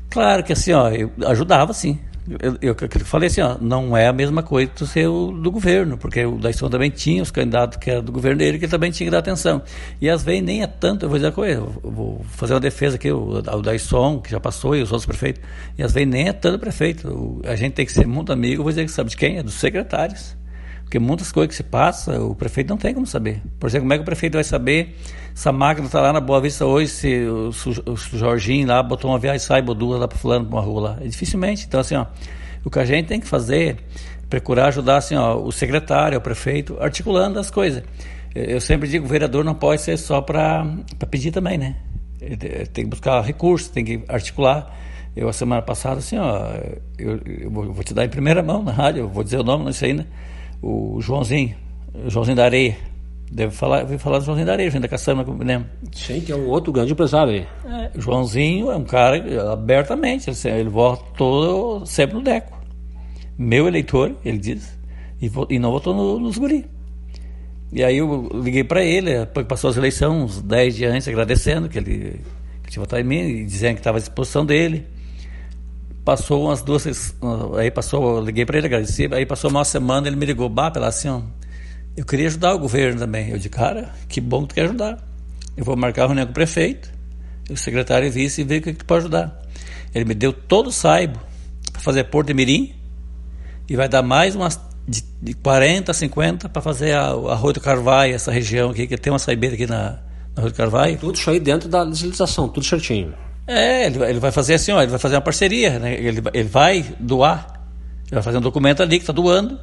Claro 0.10 0.44
que 0.44 0.54
assim, 0.54 0.74
ó, 0.74 0.90
eu 0.90 1.10
ajudava 1.26 1.74
sim. 1.74 1.98
Eu, 2.40 2.56
eu, 2.62 2.76
eu, 2.80 3.06
falei 3.06 3.28
assim, 3.28 3.42
ó, 3.42 3.58
não 3.60 3.98
é 3.98 4.08
a 4.08 4.14
mesma 4.14 4.44
coisa 4.44 4.72
do 4.78 4.86
ser 4.86 5.08
o, 5.08 5.32
do 5.32 5.50
governo, 5.50 5.98
porque 5.98 6.24
o 6.24 6.38
Daisson 6.38 6.70
também 6.70 6.92
tinha 6.92 7.24
os 7.24 7.32
candidatos 7.32 7.78
que 7.78 7.90
era 7.90 8.02
do 8.02 8.12
governo 8.12 8.38
dele, 8.38 8.60
que 8.60 8.66
ele 8.66 8.72
também 8.72 8.92
tinha 8.92 9.08
que 9.08 9.12
dar 9.12 9.20
atenção. 9.20 9.62
E 10.00 10.08
às 10.08 10.22
vezes 10.22 10.44
nem 10.44 10.62
é 10.62 10.68
tanto, 10.68 11.06
eu 11.06 11.10
vou 11.10 11.18
dizer 11.18 11.30
uma 11.30 11.34
coisa, 11.34 11.62
vou 11.82 12.24
fazer 12.30 12.54
uma 12.54 12.60
defesa 12.60 12.96
aqui, 12.96 13.12
o, 13.12 13.40
o 13.40 13.62
Daisson, 13.62 14.20
que 14.20 14.30
já 14.30 14.40
passou, 14.40 14.76
e 14.76 14.84
os 14.84 14.92
outros 14.92 15.08
prefeitos, 15.08 15.42
e 15.78 15.82
às 15.82 15.94
vezes 15.94 16.08
nem 16.08 16.28
é 16.28 16.34
tanto 16.34 16.60
prefeito. 16.60 17.08
O, 17.10 17.42
a 17.44 17.56
gente 17.56 17.74
tem 17.74 17.86
que 17.86 17.92
ser 17.92 18.06
muito 18.06 18.32
amigo, 18.32 18.62
vou 18.62 18.72
dizer 18.72 18.86
que 18.86 18.92
sabe 18.92 19.10
de 19.10 19.18
quem? 19.18 19.38
É 19.38 19.44
dos 19.44 19.56
secretários. 19.56 20.36
Porque 20.92 21.00
muitas 21.00 21.32
coisas 21.32 21.48
que 21.48 21.56
se 21.56 21.64
passa, 21.64 22.22
o 22.22 22.36
prefeito 22.36 22.68
não 22.68 22.76
tem 22.76 22.94
como 22.94 23.08
saber. 23.08 23.42
Por 23.58 23.68
exemplo, 23.68 23.84
como 23.84 23.94
é 23.94 23.96
que 23.96 24.02
o 24.02 24.06
prefeito 24.06 24.34
vai 24.34 24.44
saber 24.44 24.98
se 25.34 25.48
a 25.48 25.52
máquina 25.54 25.88
está 25.88 26.02
lá 26.02 26.12
na 26.12 26.20
Boa 26.20 26.42
Vista 26.42 26.66
hoje, 26.66 26.92
se 26.92 27.24
o, 27.24 27.50
o, 27.90 27.96
Jorginho 27.96 28.68
lá 28.68 28.84
botou 28.84 29.10
uma 29.10 29.18
viagem 29.18 29.40
sai 29.40 29.64
ou 29.66 29.74
duas 29.74 30.02
lá 30.02 30.06
para 30.06 30.18
fulano, 30.18 30.46
para 30.48 30.54
uma 30.54 30.62
rua 30.62 30.82
lá. 30.82 30.98
É 31.00 31.08
dificilmente. 31.08 31.66
Então, 31.66 31.80
assim, 31.80 31.96
ó, 31.96 32.08
o 32.66 32.70
que 32.70 32.78
a 32.78 32.84
gente 32.84 33.08
tem 33.08 33.22
que 33.22 33.26
fazer 33.26 33.70
é 33.70 33.78
procurar 34.30 34.66
ajudar 34.66 34.98
assim, 34.98 35.16
ó, 35.16 35.38
o 35.38 35.50
secretário, 35.50 36.18
o 36.18 36.22
prefeito, 36.22 36.76
articulando 36.78 37.40
as 37.40 37.50
coisas. 37.50 37.84
Eu 38.36 38.60
sempre 38.60 38.90
digo, 38.90 39.06
o 39.06 39.08
vereador 39.08 39.46
não 39.46 39.56
pode 39.56 39.82
ser 39.82 39.96
só 39.96 40.20
para 40.20 40.66
pedir 41.10 41.32
também, 41.32 41.58
né? 41.58 41.78
Tem 42.74 42.84
que 42.84 42.90
buscar 42.90 43.22
recursos, 43.22 43.70
tem 43.70 43.86
que 43.86 44.04
articular. 44.10 44.78
Eu, 45.16 45.30
a 45.30 45.34
semana 45.34 45.62
passada, 45.62 46.00
assim, 46.00 46.18
ó, 46.18 46.50
eu, 47.00 47.18
eu 47.26 47.50
vou 47.50 47.82
te 47.82 47.94
dar 47.94 48.04
em 48.04 48.10
primeira 48.10 48.44
mão 48.44 48.62
na 48.62 48.74
rádio, 48.74 49.04
eu 49.04 49.08
vou 49.08 49.24
dizer 49.24 49.38
o 49.38 49.44
nome, 49.44 49.64
não 49.64 49.72
sei 49.72 49.92
ainda 49.92 50.06
o 50.62 51.00
Joãozinho, 51.02 51.56
o 51.94 52.10
Joãozinho 52.10 52.38
da 52.38 52.46
Areia. 52.46 52.78
Deve 53.32 53.54
falar, 53.54 53.84
deve 53.84 53.98
falar 53.98 54.20
do 54.20 54.26
Joãozinho 54.26 54.46
da 54.46 54.54
Areia, 54.54 54.70
gente 54.70 54.82
da 54.82 54.90
Caçamba, 54.90 55.24
me 55.24 55.46
lembro. 55.46 55.70
Sim, 55.94 56.20
que 56.20 56.34
é 56.34 56.36
um 56.36 56.48
outro 56.50 56.72
grande 56.74 56.92
empresário 56.92 57.32
aí. 57.34 57.48
É, 57.66 57.92
Joãozinho 57.98 58.70
é 58.70 58.76
um 58.76 58.84
cara 58.84 59.52
abertamente, 59.54 60.30
ele, 60.30 60.60
ele 60.60 60.70
votou 60.70 61.86
sempre 61.86 62.16
no 62.16 62.22
Deco. 62.22 62.60
Meu 63.38 63.68
eleitor, 63.68 64.14
ele 64.26 64.38
diz, 64.38 64.78
e, 65.22 65.32
e 65.50 65.60
não 65.60 65.72
votou 65.72 65.94
no, 65.94 66.20
nos 66.20 66.38
guri. 66.38 66.66
E 67.72 67.84
aí 67.86 67.98
eu 68.00 68.30
liguei 68.34 68.66
para 68.66 68.84
ele, 68.84 69.26
passou 69.48 69.70
as 69.70 69.78
eleições, 69.78 70.12
uns 70.12 70.42
10 70.42 70.76
dias 70.76 70.94
antes, 70.94 71.08
agradecendo 71.08 71.70
que 71.70 71.78
ele, 71.78 72.20
que 72.64 72.70
tinha 72.70 72.82
votado 72.82 73.02
em 73.02 73.06
mim, 73.06 73.22
e 73.22 73.46
dizendo 73.46 73.76
que 73.76 73.80
estava 73.80 73.98
à 73.98 74.02
disposição 74.02 74.46
dele. 74.46 74.86
Passou 76.04 76.46
umas 76.46 76.62
duas. 76.62 77.16
Aí 77.58 77.70
passou, 77.70 78.18
eu 78.18 78.24
liguei 78.24 78.46
para 78.46 78.58
ele, 78.58 78.68
agradeci. 78.68 79.08
Aí 79.14 79.26
passou 79.26 79.50
uma 79.50 79.64
semana, 79.64 80.08
ele 80.08 80.16
me 80.16 80.26
ligou, 80.26 80.50
bah, 80.50 80.72
pela 80.72 80.88
assim, 80.88 81.10
ó, 81.10 81.22
eu 81.96 82.06
queria 82.06 82.28
ajudar 82.28 82.54
o 82.56 82.60
governo 82.60 83.00
também. 83.00 83.30
Eu 83.30 83.38
disse, 83.38 83.50
cara, 83.50 83.94
que 84.08 84.20
bom 84.20 84.44
que 84.44 84.50
tu 84.50 84.56
quer 84.56 84.64
ajudar. 84.66 84.98
Eu 85.56 85.64
vou 85.64 85.76
marcar 85.76 86.04
a 86.04 86.06
reunião 86.08 86.26
com 86.26 86.32
o 86.32 86.34
prefeito, 86.34 86.92
o 87.50 87.58
secretário 87.58 88.08
e 88.08 88.10
vice 88.10 88.42
e 88.42 88.44
ver 88.44 88.60
o 88.60 88.62
que, 88.64 88.74
que 88.74 88.80
tu 88.80 88.86
pode 88.86 89.02
ajudar. 89.02 89.42
Ele 89.94 90.06
me 90.06 90.16
deu 90.16 90.32
todo 90.32 90.68
o 90.68 90.72
saibo 90.72 91.20
para 91.72 91.82
fazer 91.82 92.06
Porto 92.06 92.28
de 92.28 92.34
Mirim 92.34 92.74
e 93.70 93.76
vai 93.76 93.90
dar 93.90 94.02
mais 94.02 94.36
umas 94.36 94.60
de, 94.88 95.04
de 95.22 95.34
40 95.34 95.92
a 95.92 95.94
50 95.94 96.50
para 96.50 96.62
fazer 96.62 96.94
a, 96.94 97.08
a 97.10 97.36
Rua 97.36 97.54
do 97.54 97.62
Carvalho, 97.62 98.14
essa 98.14 98.32
região 98.32 98.72
aqui, 98.72 98.88
que 98.88 98.98
tem 98.98 99.12
uma 99.12 99.20
saibeira 99.20 99.56
aqui 99.56 99.68
na, 99.68 100.00
na 100.36 100.42
Rua 100.42 100.50
do 100.50 100.56
Carvalho. 100.56 100.98
Tudo 100.98 101.16
isso 101.16 101.30
aí 101.30 101.40
dentro 101.40 101.70
da 101.70 101.84
legislação, 101.84 102.48
tudo 102.48 102.66
certinho. 102.66 103.14
É, 103.52 103.88
ele, 103.88 104.04
ele 104.04 104.20
vai 104.20 104.32
fazer 104.32 104.54
assim, 104.54 104.72
ó, 104.72 104.82
ele 104.82 104.92
vai 104.92 105.00
fazer 105.00 105.16
uma 105.16 105.22
parceria, 105.22 105.78
né? 105.78 105.94
ele, 105.94 106.22
ele 106.34 106.48
vai 106.48 106.86
doar, 107.00 107.62
ele 108.06 108.14
vai 108.16 108.24
fazer 108.24 108.38
um 108.38 108.42
documento 108.42 108.82
ali 108.82 108.98
que 108.98 109.04
está 109.04 109.12
doando 109.12 109.60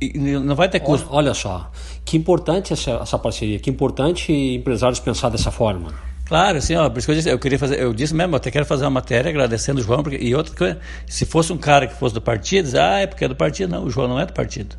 e 0.00 0.16
não 0.18 0.54
vai 0.54 0.68
ter 0.68 0.80
custo. 0.80 1.08
Olha, 1.10 1.28
olha 1.28 1.34
só, 1.34 1.70
que 2.04 2.16
importante 2.16 2.72
essa, 2.72 2.92
essa 2.92 3.18
parceria, 3.18 3.58
que 3.58 3.68
importante 3.68 4.32
empresários 4.32 5.00
pensar 5.00 5.28
dessa 5.28 5.50
forma. 5.50 5.92
Claro, 6.24 6.58
assim, 6.58 6.74
ó, 6.76 6.88
por 6.88 6.98
isso 6.98 7.06
que 7.06 7.10
eu 7.10 7.16
disse, 7.16 7.28
eu 7.30 7.38
queria 7.38 7.58
fazer, 7.58 7.80
eu 7.80 7.92
disse 7.92 8.14
mesmo, 8.14 8.34
eu 8.34 8.36
até 8.36 8.50
quero 8.50 8.64
fazer 8.64 8.84
uma 8.84 8.90
matéria 8.90 9.28
agradecendo 9.28 9.80
o 9.80 9.84
João, 9.84 10.02
porque, 10.02 10.18
e 10.18 10.34
outra 10.34 10.54
coisa, 10.54 10.78
se 11.06 11.26
fosse 11.26 11.52
um 11.52 11.58
cara 11.58 11.86
que 11.86 11.94
fosse 11.94 12.14
do 12.14 12.20
partido, 12.20 12.66
dizer, 12.66 12.80
ah, 12.80 13.00
é 13.00 13.06
porque 13.06 13.24
é 13.24 13.28
do 13.28 13.36
partido, 13.36 13.70
não, 13.70 13.84
o 13.84 13.90
João 13.90 14.08
não 14.08 14.20
é 14.20 14.24
do 14.24 14.32
partido. 14.32 14.76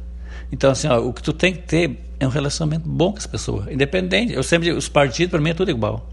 Então, 0.52 0.72
assim, 0.72 0.88
ó, 0.88 1.00
o 1.00 1.12
que 1.12 1.22
tu 1.22 1.34
tem 1.34 1.54
que 1.54 1.64
ter 1.64 2.00
é 2.20 2.26
um 2.26 2.30
relacionamento 2.30 2.88
bom 2.88 3.12
com 3.12 3.18
as 3.18 3.28
pessoas, 3.28 3.68
independente. 3.72 4.34
Eu 4.34 4.44
sempre 4.44 4.70
digo, 4.70 4.78
os 4.78 4.88
partidos, 4.88 5.32
para 5.32 5.42
mim, 5.42 5.50
é 5.50 5.54
tudo 5.54 5.70
igual. 5.70 6.10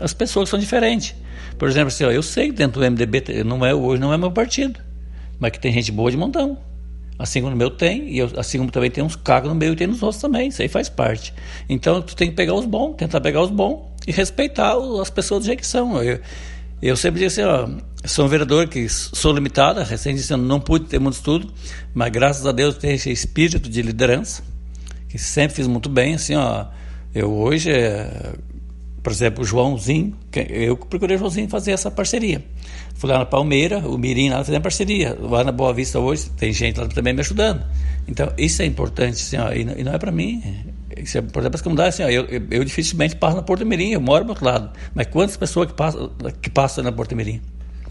As 0.00 0.12
pessoas 0.12 0.48
são 0.48 0.58
diferentes. 0.58 1.14
Por 1.64 1.70
exemplo, 1.70 1.88
assim, 1.88 2.04
ó, 2.04 2.10
eu 2.10 2.22
sei 2.22 2.48
que 2.48 2.52
dentro 2.52 2.78
do 2.78 2.90
MDB, 2.90 3.42
não 3.42 3.64
é, 3.64 3.74
hoje 3.74 3.98
não 3.98 4.12
é 4.12 4.18
meu 4.18 4.30
partido, 4.30 4.78
mas 5.40 5.50
que 5.50 5.58
tem 5.58 5.72
gente 5.72 5.90
boa 5.90 6.10
de 6.10 6.16
montão. 6.18 6.58
Assim 7.18 7.40
como 7.40 7.52
no 7.52 7.56
meu 7.56 7.70
tem, 7.70 8.06
e 8.10 8.18
eu, 8.18 8.30
assim 8.36 8.58
como 8.58 8.70
também 8.70 8.90
tem 8.90 9.02
uns 9.02 9.16
cagos 9.16 9.48
no 9.48 9.54
meu 9.54 9.72
e 9.72 9.76
tem 9.76 9.86
nos 9.86 10.02
outros 10.02 10.20
também, 10.20 10.48
isso 10.48 10.60
aí 10.60 10.68
faz 10.68 10.90
parte. 10.90 11.32
Então 11.66 12.02
tu 12.02 12.14
tem 12.14 12.28
que 12.28 12.36
pegar 12.36 12.52
os 12.52 12.66
bons, 12.66 12.96
tentar 12.96 13.18
pegar 13.18 13.40
os 13.40 13.50
bons 13.50 13.80
e 14.06 14.12
respeitar 14.12 14.74
as 15.00 15.08
pessoas 15.08 15.44
do 15.44 15.46
jeito 15.46 15.60
que 15.60 15.66
são. 15.66 16.02
Eu, 16.02 16.20
eu 16.82 16.96
sempre 16.98 17.20
digo 17.20 17.28
assim, 17.28 17.40
ó, 17.44 17.66
sou 18.04 18.26
um 18.26 18.28
vereador 18.28 18.68
que 18.68 18.86
sou 18.90 19.32
limitada, 19.32 19.82
recém 19.84 20.14
disse, 20.14 20.36
não 20.36 20.60
pude 20.60 20.84
ter 20.84 20.98
muito 20.98 21.14
estudo, 21.14 21.50
mas 21.94 22.12
graças 22.12 22.46
a 22.46 22.52
Deus 22.52 22.76
tenho 22.76 22.92
esse 22.92 23.10
espírito 23.10 23.70
de 23.70 23.80
liderança, 23.80 24.42
que 25.08 25.16
sempre 25.16 25.56
fiz 25.56 25.66
muito 25.66 25.88
bem, 25.88 26.16
assim, 26.16 26.34
ó, 26.34 26.66
eu 27.14 27.32
hoje, 27.32 27.70
é, 27.70 28.34
por 29.04 29.12
exemplo, 29.12 29.44
o 29.44 29.46
Joãozinho, 29.46 30.16
eu 30.48 30.78
procurei 30.78 31.16
o 31.16 31.18
Joãozinho 31.18 31.46
fazer 31.46 31.72
essa 31.72 31.90
parceria. 31.90 32.42
Fui 32.94 33.10
lá 33.10 33.18
na 33.18 33.26
Palmeira, 33.26 33.80
o 33.80 33.98
Mirim 33.98 34.30
lá 34.30 34.38
fazendo 34.38 34.62
parceria. 34.62 35.14
Lá 35.20 35.44
na 35.44 35.52
Boa 35.52 35.74
Vista 35.74 36.00
hoje 36.00 36.30
tem 36.30 36.54
gente 36.54 36.80
lá 36.80 36.88
também 36.88 37.12
me 37.12 37.20
ajudando. 37.20 37.62
Então, 38.08 38.32
isso 38.38 38.62
é 38.62 38.64
importante, 38.64 39.16
assim, 39.16 39.36
ó, 39.36 39.52
e, 39.52 39.84
não 39.84 39.92
é 39.92 39.98
para 39.98 40.10
mim, 40.10 40.42
isso 40.96 41.18
é 41.18 41.20
importante 41.20 41.50
para 41.50 41.56
as 41.56 41.60
comunidades. 41.60 42.00
Assim, 42.00 42.04
ó, 42.04 42.08
eu, 42.08 42.26
eu, 42.50 42.64
dificilmente 42.64 43.14
passo 43.16 43.36
na 43.36 43.42
Porto 43.42 43.66
Mirim, 43.66 43.90
eu 43.90 44.00
moro 44.00 44.24
do 44.24 44.30
outro 44.30 44.46
lado. 44.46 44.70
Mas 44.94 45.06
quantas 45.08 45.36
pessoas 45.36 45.66
que 45.66 45.74
passam, 45.74 46.10
que 46.40 46.48
passam 46.48 46.82
na 46.82 46.90
Porto 46.90 47.14
Mirim? 47.14 47.42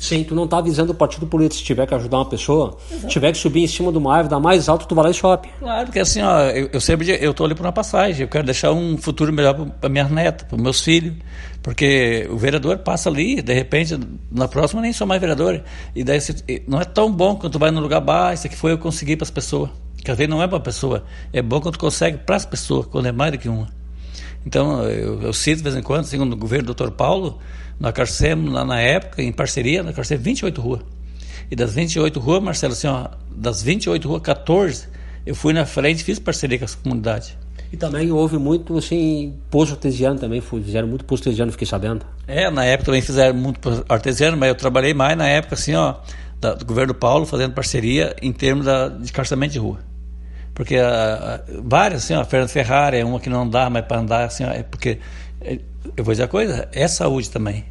Sim, 0.03 0.21
tu 0.21 0.35
não 0.35 0.43
está 0.43 0.57
avisando 0.57 0.91
o 0.91 0.95
partido 0.95 1.25
político. 1.25 1.59
Se 1.59 1.63
tiver 1.63 1.87
que 1.87 1.95
ajudar 1.95 2.17
uma 2.17 2.25
pessoa, 2.25 2.75
Exato. 2.91 3.07
tiver 3.07 3.31
que 3.31 3.37
subir 3.37 3.63
em 3.63 3.67
cima 3.67 3.89
de 3.89 3.97
uma 3.97 4.11
árvore, 4.11 4.31
dar 4.31 4.39
mais 4.41 4.67
alto, 4.67 4.85
tu 4.85 4.93
vai 4.93 5.05
lá 5.05 5.11
e 5.11 5.13
shopping. 5.13 5.47
Claro, 5.59 5.85
porque 5.85 5.99
assim, 6.01 6.21
ó, 6.21 6.41
eu, 6.49 6.69
eu 6.73 6.81
sempre 6.81 7.09
eu 7.09 7.31
estou 7.31 7.45
ali 7.45 7.55
por 7.55 7.65
uma 7.65 7.71
passagem. 7.71 8.23
Eu 8.23 8.27
quero 8.27 8.43
deixar 8.43 8.73
um 8.73 8.97
futuro 8.97 9.31
melhor 9.31 9.53
para 9.79 9.87
minha 9.87 10.03
neta, 10.03 10.43
para 10.43 10.57
meus 10.57 10.81
filhos. 10.81 11.13
Porque 11.61 12.27
o 12.29 12.37
vereador 12.37 12.79
passa 12.79 13.09
ali, 13.09 13.41
de 13.41 13.53
repente, 13.53 13.97
na 14.29 14.49
próxima 14.49 14.81
nem 14.81 14.91
sou 14.91 15.07
mais 15.07 15.21
vereador. 15.21 15.63
E 15.95 16.03
daí 16.03 16.19
não 16.67 16.81
é 16.81 16.83
tão 16.83 17.09
bom 17.09 17.37
quando 17.37 17.53
tu 17.53 17.59
vai 17.59 17.71
no 17.71 17.79
lugar, 17.79 18.01
bah, 18.01 18.33
isso 18.33 18.45
aqui 18.45 18.57
foi 18.57 18.73
eu 18.73 18.77
consegui 18.77 19.15
para 19.15 19.23
as 19.23 19.31
pessoas. 19.31 19.69
Que 20.03 20.11
às 20.11 20.17
não 20.27 20.43
é 20.43 20.47
para 20.49 20.57
a 20.57 20.61
pessoa, 20.61 21.05
é 21.31 21.41
bom 21.41 21.61
quando 21.61 21.75
tu 21.75 21.79
consegue 21.79 22.17
para 22.17 22.35
as 22.35 22.45
pessoas, 22.45 22.87
quando 22.87 23.05
é 23.05 23.13
mais 23.13 23.31
do 23.31 23.37
que 23.37 23.47
uma. 23.47 23.69
Então, 24.45 24.83
eu, 24.83 25.21
eu 25.21 25.31
de 25.31 25.55
vez 25.55 25.77
em 25.77 25.81
quando, 25.81 26.03
segundo 26.03 26.33
o 26.33 26.35
governo 26.35 26.73
do 26.73 26.73
Dr. 26.73 26.91
Paulo, 26.91 27.39
nós 27.79 27.91
carcemos 27.93 28.51
lá 28.51 28.63
na 28.63 28.79
época, 28.79 29.21
em 29.21 29.31
parceria, 29.31 29.83
nós 29.83 29.95
carcemos 29.95 30.23
28 30.23 30.61
ruas. 30.61 30.81
E 31.49 31.55
das 31.55 31.73
28 31.73 32.19
ruas, 32.19 32.41
Marcelo, 32.41 32.73
assim, 32.73 32.87
ó, 32.87 33.09
das 33.29 33.61
28 33.61 34.07
ruas, 34.07 34.21
14, 34.21 34.87
eu 35.25 35.35
fui 35.35 35.53
na 35.53 35.65
frente 35.65 36.01
e 36.01 36.03
fiz 36.03 36.19
parceria 36.19 36.57
com 36.57 36.65
as 36.65 36.75
comunidades. 36.75 37.35
E 37.71 37.77
também 37.77 38.11
houve 38.11 38.37
muito, 38.37 38.77
assim, 38.77 39.33
posto 39.49 39.71
artesiano 39.73 40.19
também, 40.19 40.41
fizeram 40.41 40.87
muito 40.87 41.05
posto 41.05 41.27
artesiano, 41.27 41.51
fiquei 41.51 41.65
sabendo. 41.65 42.05
É, 42.27 42.49
na 42.51 42.63
época 42.63 42.85
também 42.85 43.01
fizeram 43.01 43.35
muito 43.35 43.83
artesiano, 43.89 44.37
mas 44.37 44.49
eu 44.49 44.55
trabalhei 44.55 44.93
mais 44.93 45.17
na 45.17 45.27
época, 45.27 45.55
assim, 45.55 45.73
ó, 45.73 45.95
da, 46.39 46.53
do 46.53 46.65
governo 46.65 46.93
Paulo, 46.93 47.25
fazendo 47.25 47.53
parceria 47.53 48.15
em 48.21 48.31
termos 48.31 48.65
da, 48.65 48.89
de 48.89 49.11
carceamento 49.11 49.53
de 49.53 49.59
rua. 49.59 49.79
Porque 50.53 50.77
a, 50.77 51.35
a, 51.35 51.41
várias, 51.63 52.03
assim, 52.03 52.13
ó, 52.13 52.21
a 52.21 52.25
Fernanda 52.25 52.51
Ferrari 52.51 52.97
é 52.97 53.05
uma 53.05 53.19
que 53.19 53.29
não 53.29 53.49
dá 53.49 53.69
mais 53.71 53.85
para 53.85 53.99
andar, 53.99 54.25
assim, 54.25 54.43
ó, 54.43 54.49
é 54.51 54.61
porque, 54.61 54.99
é, 55.41 55.57
eu 55.95 56.03
vou 56.03 56.13
dizer 56.13 56.23
a 56.23 56.27
coisa, 56.27 56.67
é 56.71 56.87
saúde 56.87 57.29
também. 57.29 57.65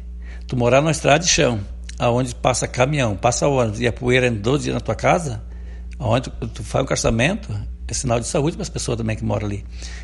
Tu 0.47 0.55
morar 0.55 0.81
numa 0.81 0.91
estrada 0.91 1.19
de 1.19 1.29
chão, 1.29 1.59
aonde 1.97 2.35
passa 2.35 2.67
caminhão, 2.67 3.15
passa 3.15 3.47
ônibus 3.47 3.79
e 3.79 3.87
a 3.87 3.93
poeira 3.93 4.27
em 4.27 4.33
12 4.33 4.63
dias 4.63 4.73
na 4.73 4.81
tua 4.81 4.95
casa, 4.95 5.41
aonde 5.99 6.29
tu, 6.29 6.47
tu 6.47 6.63
faz 6.63 6.83
um 6.83 6.87
carçamento, 6.87 7.53
é 7.87 7.93
sinal 7.93 8.19
de 8.19 8.27
saúde 8.27 8.57
para 8.57 8.63
as 8.63 8.69
pessoas 8.69 8.97
também 8.97 9.15
que 9.15 9.23
moram 9.23 9.45
ali. 9.45 9.63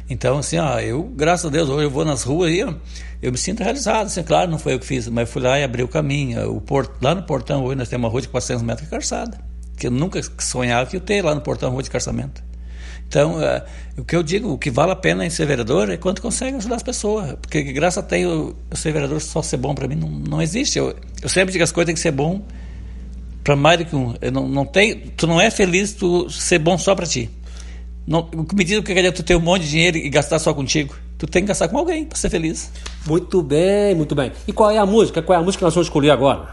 Então, 0.10 0.38
assim, 0.38 0.58
ó, 0.58 0.80
eu, 0.80 1.04
graças 1.04 1.46
a 1.46 1.50
Deus, 1.50 1.70
hoje 1.70 1.86
eu 1.86 1.90
vou 1.90 2.06
nas 2.06 2.24
ruas 2.24 2.52
e 2.52 2.60
eu, 2.60 3.32
me 3.32 3.38
sinto 3.38 3.64
realizado. 3.64 4.06
Assim, 4.06 4.24
claro, 4.24 4.50
não 4.50 4.60
foi 4.60 4.74
eu 4.74 4.80
que 4.80 4.86
fiz, 4.86 5.08
mas 5.08 5.30
fui 5.30 5.42
lá 5.42 5.60
e 5.60 5.64
abri 5.64 5.84
o 5.84 5.88
caminho. 5.88 6.52
O 6.52 6.64
lá 7.02 7.16
no 7.16 7.24
portão, 7.24 7.64
hoje 7.64 7.76
nós 7.76 7.90
temos 7.90 8.06
uma 8.06 8.12
rua 8.12 8.22
de 8.22 8.30
400 8.30 8.64
metros 8.64 8.86
de 8.86 8.92
calçada, 8.92 9.40
que 9.78 9.88
eu 9.88 9.92
nunca 9.92 10.22
sonhava 10.38 10.90
que 10.90 10.96
eu 10.96 11.02
ter 11.02 11.24
lá 11.24 11.34
no 11.34 11.42
portão 11.42 11.72
rua 11.72 11.84
de 11.84 11.90
carçamento. 11.90 12.44
Então, 13.10 13.40
uh, 13.40 13.62
o 13.98 14.06
que 14.06 14.16
eu 14.16 14.22
digo, 14.22 14.54
o 14.54 14.58
que 14.58 14.70
vale 14.70 14.92
a 14.92 14.96
pena 14.96 15.26
em 15.26 15.32
ser 15.32 15.48
vereador 15.48 15.90
é 15.90 15.98
quando 15.98 16.22
consegue 16.22 16.58
ajudar 16.58 16.76
as 16.76 16.84
pessoas. 16.84 17.34
Porque 17.42 17.64
graça 17.64 18.04
tem 18.04 18.22
eu, 18.22 18.56
eu 18.70 18.78
ser 18.78 18.94
vereador 18.94 19.20
só 19.20 19.42
ser 19.42 19.58
bom 19.58 19.74
para 19.74 19.88
mim, 19.88 19.96
não, 19.96 20.08
não 20.08 20.42
existe. 20.42 20.78
Eu, 20.78 20.96
eu 21.20 21.28
sempre 21.28 21.52
digo 21.52 21.58
que 21.60 21.64
as 21.64 21.72
coisas 21.72 21.88
têm 21.88 21.96
que 21.96 22.00
ser 22.00 22.12
bom 22.12 22.44
para 23.44 23.56
mais 23.56 23.80
do 23.80 23.86
que 23.86 23.96
um. 23.96 24.14
Eu 24.22 24.32
não, 24.32 24.48
não 24.48 24.64
tem, 24.64 24.96
tu 25.18 25.26
não 25.26 25.42
é 25.42 25.50
feliz 25.50 25.94
tu 25.94 26.30
ser 26.30 26.60
bom 26.60 26.78
só 26.78 26.94
para 26.94 27.08
ti. 27.08 27.32
Não, 28.06 28.30
o 28.32 28.46
que 28.46 28.56
me 28.56 28.64
diz 28.64 28.80
que 28.80 28.92
é 28.92 29.12
tu 29.12 29.24
ter 29.24 29.36
um 29.36 29.40
monte 29.40 29.64
de 29.64 29.70
dinheiro 29.70 29.98
e 29.98 30.08
gastar 30.08 30.38
só 30.38 30.54
contigo. 30.54 30.96
Tu 31.18 31.26
tem 31.26 31.42
que 31.42 31.48
gastar 31.48 31.68
com 31.68 31.80
alguém 31.80 32.06
para 32.06 32.18
ser 32.18 32.30
feliz. 32.30 32.72
Muito 33.08 33.42
bem, 33.42 33.96
muito 33.96 34.14
bem. 34.14 34.32
E 34.48 34.54
qual 34.54 34.70
é 34.70 34.78
a 34.78 34.86
música? 34.86 35.22
Qual 35.24 35.38
é 35.38 35.42
a 35.42 35.44
música 35.44 35.60
que 35.60 35.66
nós 35.66 35.74
vamos 35.74 35.88
escolher 35.88 36.12
agora? 36.12 36.48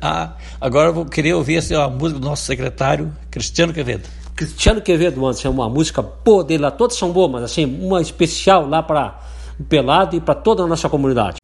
Ah, 0.00 0.36
agora 0.60 0.90
eu 0.90 0.94
vou 0.94 1.04
querer 1.04 1.34
ouvir 1.34 1.56
assim, 1.56 1.74
a 1.74 1.88
música 1.88 2.20
do 2.20 2.24
nosso 2.24 2.44
secretário, 2.44 3.12
Cristiano 3.28 3.72
Quevedo. 3.72 4.08
Cristiano 4.34 4.80
Quevedo, 4.80 5.24
antes, 5.26 5.44
é 5.44 5.48
uma 5.48 5.68
música 5.68 6.02
boa 6.02 6.42
dele 6.42 6.64
lá, 6.64 6.70
todas 6.70 6.96
são 6.96 7.12
boas, 7.12 7.30
mas 7.30 7.44
assim, 7.44 7.64
uma 7.64 8.02
especial 8.02 8.68
lá 8.68 8.82
para 8.82 9.20
o 9.58 9.64
Pelado 9.64 10.16
e 10.16 10.20
para 10.20 10.34
toda 10.34 10.64
a 10.64 10.66
nossa 10.66 10.88
comunidade. 10.88 11.38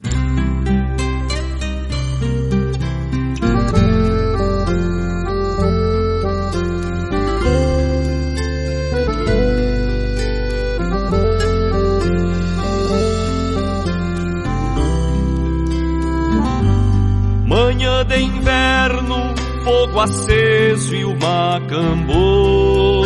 Fogo 19.71 20.01
aceso 20.01 20.97
e 20.97 21.05
o 21.05 21.17
macambô, 21.17 23.05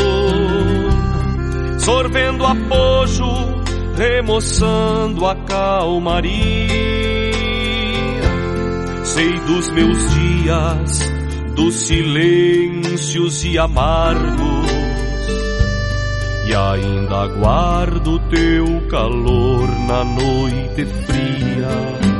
sorvendo 1.79 2.47
apojo, 2.47 3.27
remoçando 3.95 5.27
a 5.27 5.35
calmaria. 5.35 6.55
Sei 9.05 9.39
dos 9.41 9.69
meus 9.73 10.11
dias, 10.15 11.01
dos 11.55 11.75
silêncios 11.75 13.45
e 13.45 13.59
amargos, 13.59 14.71
e 16.49 16.55
ainda 16.55 17.25
aguardo 17.25 18.19
teu 18.31 18.81
calor 18.89 19.69
na 19.87 20.03
noite 20.03 20.87
fria 20.87 22.15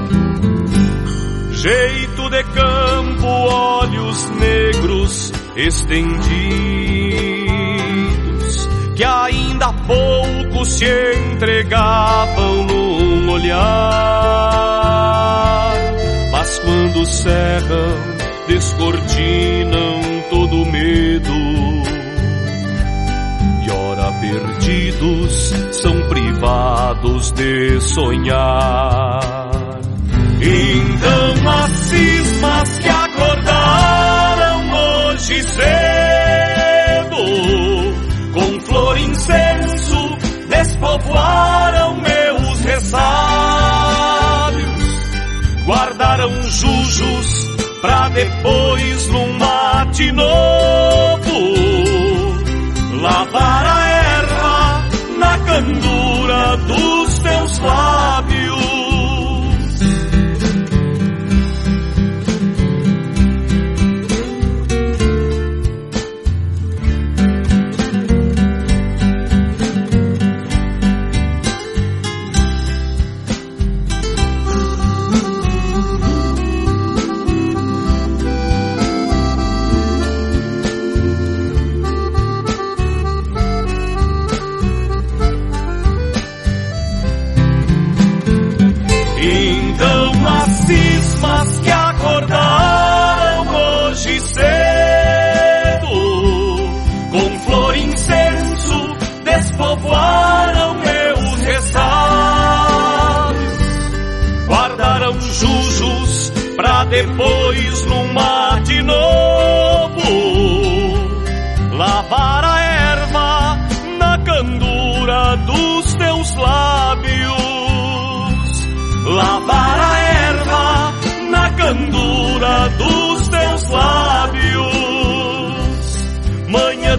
jeito 1.65 2.14
de 2.35 2.43
campo, 2.43 3.27
olhos 3.27 4.29
negros 4.31 5.33
estendidos, 5.55 6.19
que 8.97 9.05
ainda 9.05 9.67
há 9.67 9.73
pouco 9.73 10.65
se 10.65 10.85
entregavam 11.31 12.65
num 12.65 13.31
olhar, 13.31 13.55
mas 16.33 16.59
quando 16.59 17.07
cerram, 17.07 17.95
descortinam 18.49 20.01
todo 20.29 20.67
medo. 20.67 21.31
E 23.65 23.71
ora 23.71 24.11
perdidos 24.21 25.55
são 25.71 26.09
privados 26.09 27.31
de 27.31 27.81
sonhar. 27.81 29.21
Então 30.45 31.49
as 31.49 31.71
cismas 32.45 32.79
que 32.79 32.89
acordaram 32.89 34.73
hoje 34.73 35.43
cedo, 35.43 37.17
com 38.33 38.61
flor 38.61 38.99
e 38.99 39.03
incenso, 39.03 40.19
despovoaram 40.49 41.97
meus 41.97 42.61
ressábios, 42.61 43.05
guardaram 45.67 46.31
jujos 46.45 47.57
pra 47.81 48.09
depois 48.11 49.09
num 49.09 49.33
mate 49.39 50.13
novo, 50.13 51.33
lavar 53.01 53.67
a 53.67 53.87
erva 53.89 54.85
na 55.19 55.39
candura 55.39 56.57
dos 56.57 57.19
teus 57.19 57.59
lábios. 57.59 58.34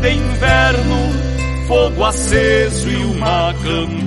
De 0.06 0.12
inverno, 0.12 0.98
fogo 1.68 2.04
aceso 2.04 2.88
e 2.88 3.06
uma 3.06 3.52
cambona. 3.56 4.06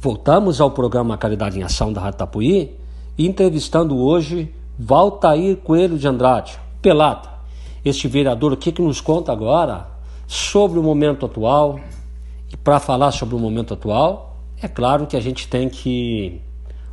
Voltamos 0.00 0.62
ao 0.62 0.70
programa 0.70 1.18
Caridade 1.18 1.58
em 1.58 1.62
Ação 1.62 1.92
da 1.92 2.00
Rádio 2.00 2.18
Tapuí, 2.20 2.74
entrevistando 3.18 3.98
hoje 3.98 4.50
Valtair 4.78 5.58
Coelho 5.58 5.98
de 5.98 6.08
Andrade, 6.08 6.58
Pelata. 6.80 7.33
Este 7.84 8.08
vereador 8.08 8.54
aqui 8.54 8.72
que 8.72 8.80
nos 8.80 9.00
conta 9.00 9.30
agora 9.30 9.86
sobre 10.26 10.78
o 10.78 10.82
momento 10.82 11.26
atual. 11.26 11.78
E 12.50 12.56
para 12.56 12.80
falar 12.80 13.10
sobre 13.10 13.34
o 13.34 13.38
momento 13.38 13.74
atual, 13.74 14.38
é 14.62 14.68
claro 14.68 15.06
que 15.06 15.16
a 15.16 15.20
gente 15.20 15.48
tem 15.48 15.68
que 15.68 16.40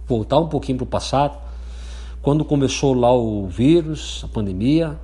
voltar 0.06 0.40
um 0.40 0.48
pouquinho 0.48 0.80
para 0.80 0.84
o 0.84 0.88
passado, 0.88 1.38
quando 2.22 2.44
começou 2.44 2.94
lá 2.94 3.14
o 3.14 3.48
vírus, 3.48 4.22
a 4.26 4.28
pandemia, 4.28 5.00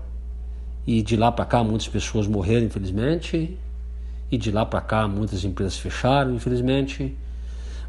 e 0.85 1.01
de 1.01 1.15
lá 1.15 1.31
para 1.31 1.45
cá 1.45 1.63
muitas 1.63 1.87
pessoas 1.87 2.27
morreram, 2.27 2.65
infelizmente, 2.65 3.57
e 4.29 4.37
de 4.37 4.51
lá 4.51 4.65
para 4.65 4.81
cá 4.81 5.07
muitas 5.07 5.45
empresas 5.45 5.77
fecharam, 5.77 6.33
infelizmente, 6.35 7.17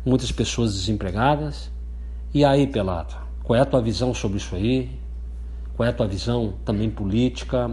muitas 0.04 0.30
pessoas 0.30 0.74
desempregadas. 0.74 1.70
E 2.32 2.44
aí, 2.44 2.66
Pelado, 2.66 3.16
qual 3.42 3.58
é 3.58 3.62
a 3.62 3.66
tua 3.66 3.82
visão 3.82 4.14
sobre 4.14 4.38
isso 4.38 4.54
aí? 4.54 4.90
Qual 5.76 5.86
é 5.86 5.90
a 5.90 5.92
tua 5.92 6.06
visão 6.06 6.54
também 6.64 6.90
política 6.90 7.70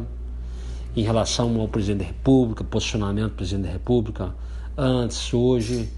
em 0.95 1.03
relação 1.03 1.59
ao 1.59 1.67
presidente 1.67 1.99
da 1.99 2.05
República, 2.05 2.63
posicionamento 2.63 3.31
do 3.31 3.35
presidente 3.35 3.65
da 3.65 3.71
República 3.71 4.35
antes, 4.77 5.33
hoje, 5.33 5.89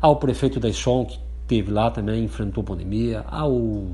ao 0.00 0.16
prefeito 0.16 0.58
da 0.58 0.68
Ison, 0.68 1.04
que 1.04 1.18
teve 1.46 1.70
lá 1.70 1.90
também, 1.90 2.24
enfrentou 2.24 2.62
a 2.62 2.64
pandemia, 2.64 3.24
ao 3.28 3.88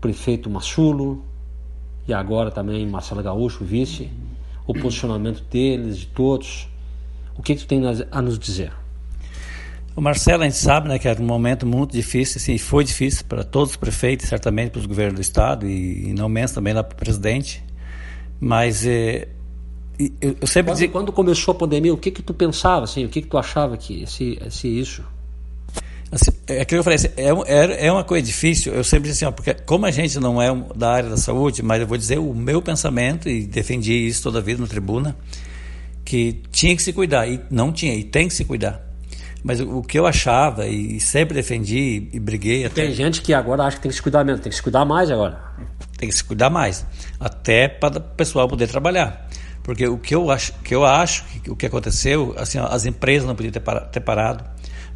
prefeito 0.00 0.48
Massulo 0.50 1.24
e 2.06 2.12
agora 2.12 2.50
também 2.50 2.86
Marcelo 2.86 3.22
Gaúcho, 3.22 3.64
vice, 3.64 4.10
o 4.66 4.74
posicionamento 4.74 5.42
deles, 5.50 5.98
de 5.98 6.06
todos. 6.06 6.68
O 7.36 7.42
que, 7.42 7.54
que 7.54 7.62
tu 7.62 7.66
tem 7.66 7.82
a 8.10 8.22
nos 8.22 8.38
dizer? 8.38 8.72
O 9.94 10.00
Marcelo, 10.00 10.42
a 10.42 10.46
gente 10.46 10.56
sabe 10.56 10.88
né, 10.88 10.98
que 10.98 11.08
era 11.08 11.20
um 11.20 11.26
momento 11.26 11.66
muito 11.66 11.92
difícil, 11.92 12.38
assim, 12.38 12.56
foi 12.56 12.84
difícil 12.84 13.24
para 13.24 13.42
todos 13.42 13.70
os 13.70 13.76
prefeitos, 13.76 14.28
certamente 14.28 14.70
para 14.70 14.78
os 14.78 14.86
governos 14.86 15.14
do 15.14 15.20
Estado 15.20 15.66
e, 15.66 16.10
e 16.10 16.12
não 16.12 16.28
menos 16.28 16.52
também 16.52 16.72
lá 16.72 16.84
para 16.84 16.94
o 16.94 16.98
presidente. 16.98 17.64
Mas 18.40 18.86
eh, 18.86 19.26
eu, 19.98 20.36
eu, 20.40 20.46
sempre 20.46 20.72
quando, 20.72 20.78
digo... 20.78 20.92
quando 20.92 21.12
começou 21.12 21.52
a 21.52 21.54
pandemia, 21.54 21.92
o 21.92 21.96
que 21.96 22.10
que 22.10 22.22
tu 22.22 22.32
pensava, 22.32 22.84
assim, 22.84 23.04
o 23.04 23.08
que 23.08 23.22
que 23.22 23.28
tu 23.28 23.36
achava 23.36 23.76
que 23.76 24.02
esse, 24.02 24.38
esse 24.44 24.68
isso? 24.68 25.02
Assim, 26.10 26.30
é 26.46 26.64
que 26.64 26.74
eu 26.74 26.82
falei, 26.82 26.96
assim, 26.96 27.08
é, 27.16 27.86
é 27.86 27.92
uma 27.92 28.04
coisa 28.04 28.24
difícil, 28.24 28.72
eu 28.72 28.82
sempre 28.82 29.10
disse 29.10 29.24
assim, 29.24 29.30
ó, 29.30 29.32
porque 29.32 29.52
como 29.52 29.84
a 29.84 29.90
gente 29.90 30.18
não 30.18 30.40
é 30.40 30.54
da 30.74 30.90
área 30.90 31.10
da 31.10 31.18
saúde, 31.18 31.62
mas 31.62 31.80
eu 31.80 31.86
vou 31.86 31.98
dizer 31.98 32.18
o 32.18 32.32
meu 32.32 32.62
pensamento, 32.62 33.28
e 33.28 33.44
defendi 33.44 33.92
isso 33.92 34.22
toda 34.22 34.38
a 34.38 34.42
vida 34.42 34.60
na 34.62 34.66
tribuna, 34.66 35.14
que 36.04 36.40
tinha 36.50 36.74
que 36.74 36.82
se 36.82 36.92
cuidar, 36.92 37.28
e 37.28 37.40
não 37.50 37.70
tinha, 37.70 37.94
e 37.94 38.04
tem 38.04 38.26
que 38.28 38.34
se 38.34 38.44
cuidar. 38.44 38.80
Mas 39.44 39.60
o, 39.60 39.78
o 39.78 39.82
que 39.82 39.98
eu 39.98 40.06
achava, 40.06 40.66
e 40.66 40.98
sempre 40.98 41.34
defendi, 41.34 42.08
e 42.10 42.18
briguei 42.18 42.64
até... 42.64 42.86
Tem 42.86 42.94
gente 42.94 43.20
que 43.20 43.34
agora 43.34 43.64
acha 43.64 43.76
que 43.76 43.82
tem 43.82 43.90
que 43.90 43.96
se 43.96 44.02
cuidar 44.02 44.24
menos, 44.24 44.40
tem 44.40 44.48
que 44.48 44.56
se 44.56 44.62
cuidar 44.62 44.86
mais 44.86 45.10
agora. 45.10 45.38
Tem 45.98 46.08
que 46.08 46.14
se 46.14 46.24
cuidar 46.24 46.48
mais, 46.48 46.86
até 47.20 47.68
para 47.68 47.98
o 47.98 48.00
pessoal 48.00 48.48
poder 48.48 48.66
trabalhar. 48.68 49.27
Porque 49.68 49.86
o 49.86 49.98
que 49.98 50.14
eu 50.14 50.30
acho, 50.30 50.54
que 50.64 50.74
eu 50.74 50.82
acho 50.82 51.26
que 51.42 51.50
o 51.50 51.54
que 51.54 51.66
aconteceu, 51.66 52.34
assim, 52.38 52.58
as 52.58 52.86
empresas 52.86 53.28
não 53.28 53.36
podiam 53.36 53.52
ter, 53.52 53.60
par, 53.60 53.80
ter 53.90 54.00
parado. 54.00 54.42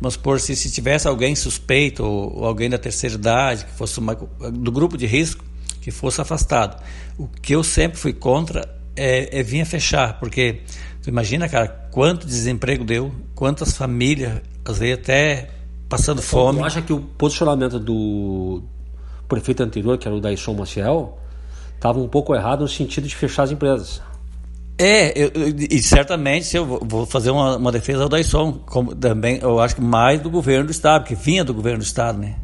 Mas 0.01 0.17
por 0.17 0.41
se, 0.41 0.57
se 0.57 0.71
tivesse 0.73 1.07
alguém 1.07 1.37
suspeito 1.37 2.03
ou, 2.03 2.39
ou, 2.39 2.47
alguém 2.47 2.71
da 2.71 2.79
terceira 2.79 3.15
idade 3.17 3.67
que 3.67 3.73
fosse 3.73 3.99
uma, 3.99 4.15
do 4.15 4.73
grupo 4.73 4.97
de 4.97 5.05
risco 5.05 5.45
que 5.83 5.91
fosse 5.91 6.23
afastado. 6.23 6.83
O 7.19 7.29
que 7.29 7.55
eu 7.55 7.63
sempre 7.63 7.99
fui 7.99 8.15
contra 8.15 8.67
é, 8.97 9.41
é 9.41 9.43
vinha 9.43 9.67
fechar, 9.67 10.19
porque 10.19 10.63
tu 11.03 11.11
imagina, 11.11 11.47
cara, 11.51 11.69
quanto 11.91 12.27
desemprego 12.27 12.83
deu, 12.83 13.13
quantas 13.35 13.77
famílias, 13.77 14.41
às 14.65 14.79
vezes 14.79 14.95
até 14.95 15.51
passando 15.87 16.23
fome. 16.23 16.61
Tu 16.61 16.65
acha 16.65 16.81
que 16.81 16.95
o 16.95 17.01
posicionamento 17.03 17.79
do 17.79 18.63
prefeito 19.29 19.63
anterior, 19.63 19.99
que 19.99 20.09
era 20.09 20.17
o 20.17 20.21
Daisson 20.21 20.55
Maciel, 20.55 21.19
estava 21.75 21.99
um 21.99 22.09
pouco 22.09 22.35
errado 22.35 22.63
no 22.63 22.69
sentido 22.69 23.07
de 23.07 23.15
fechar 23.15 23.43
as 23.43 23.51
empresas? 23.51 24.01
É, 24.79 25.13
eu, 25.17 25.31
e 25.71 25.83
certamente 25.83 26.47
se 26.47 26.57
eu 26.57 26.65
vou 26.65 27.05
fazer 27.05 27.31
uma, 27.31 27.57
uma 27.57 27.71
defesa 27.71 28.03
ao 28.03 28.09
Daisson, 28.09 28.53
como 28.67 28.95
também 28.95 29.39
eu 29.41 29.61
acho 29.61 29.77
que 29.77 29.83
mais 29.83 30.21
do 30.21 30.31
governo 30.31 30.67
do 30.67 30.71
estado, 30.71 31.05
que 31.05 31.15
vinha 31.15 31.45
do 31.45 31.53
governo 31.53 31.79
do 31.79 31.85
estado, 31.85 32.19
né? 32.19 32.37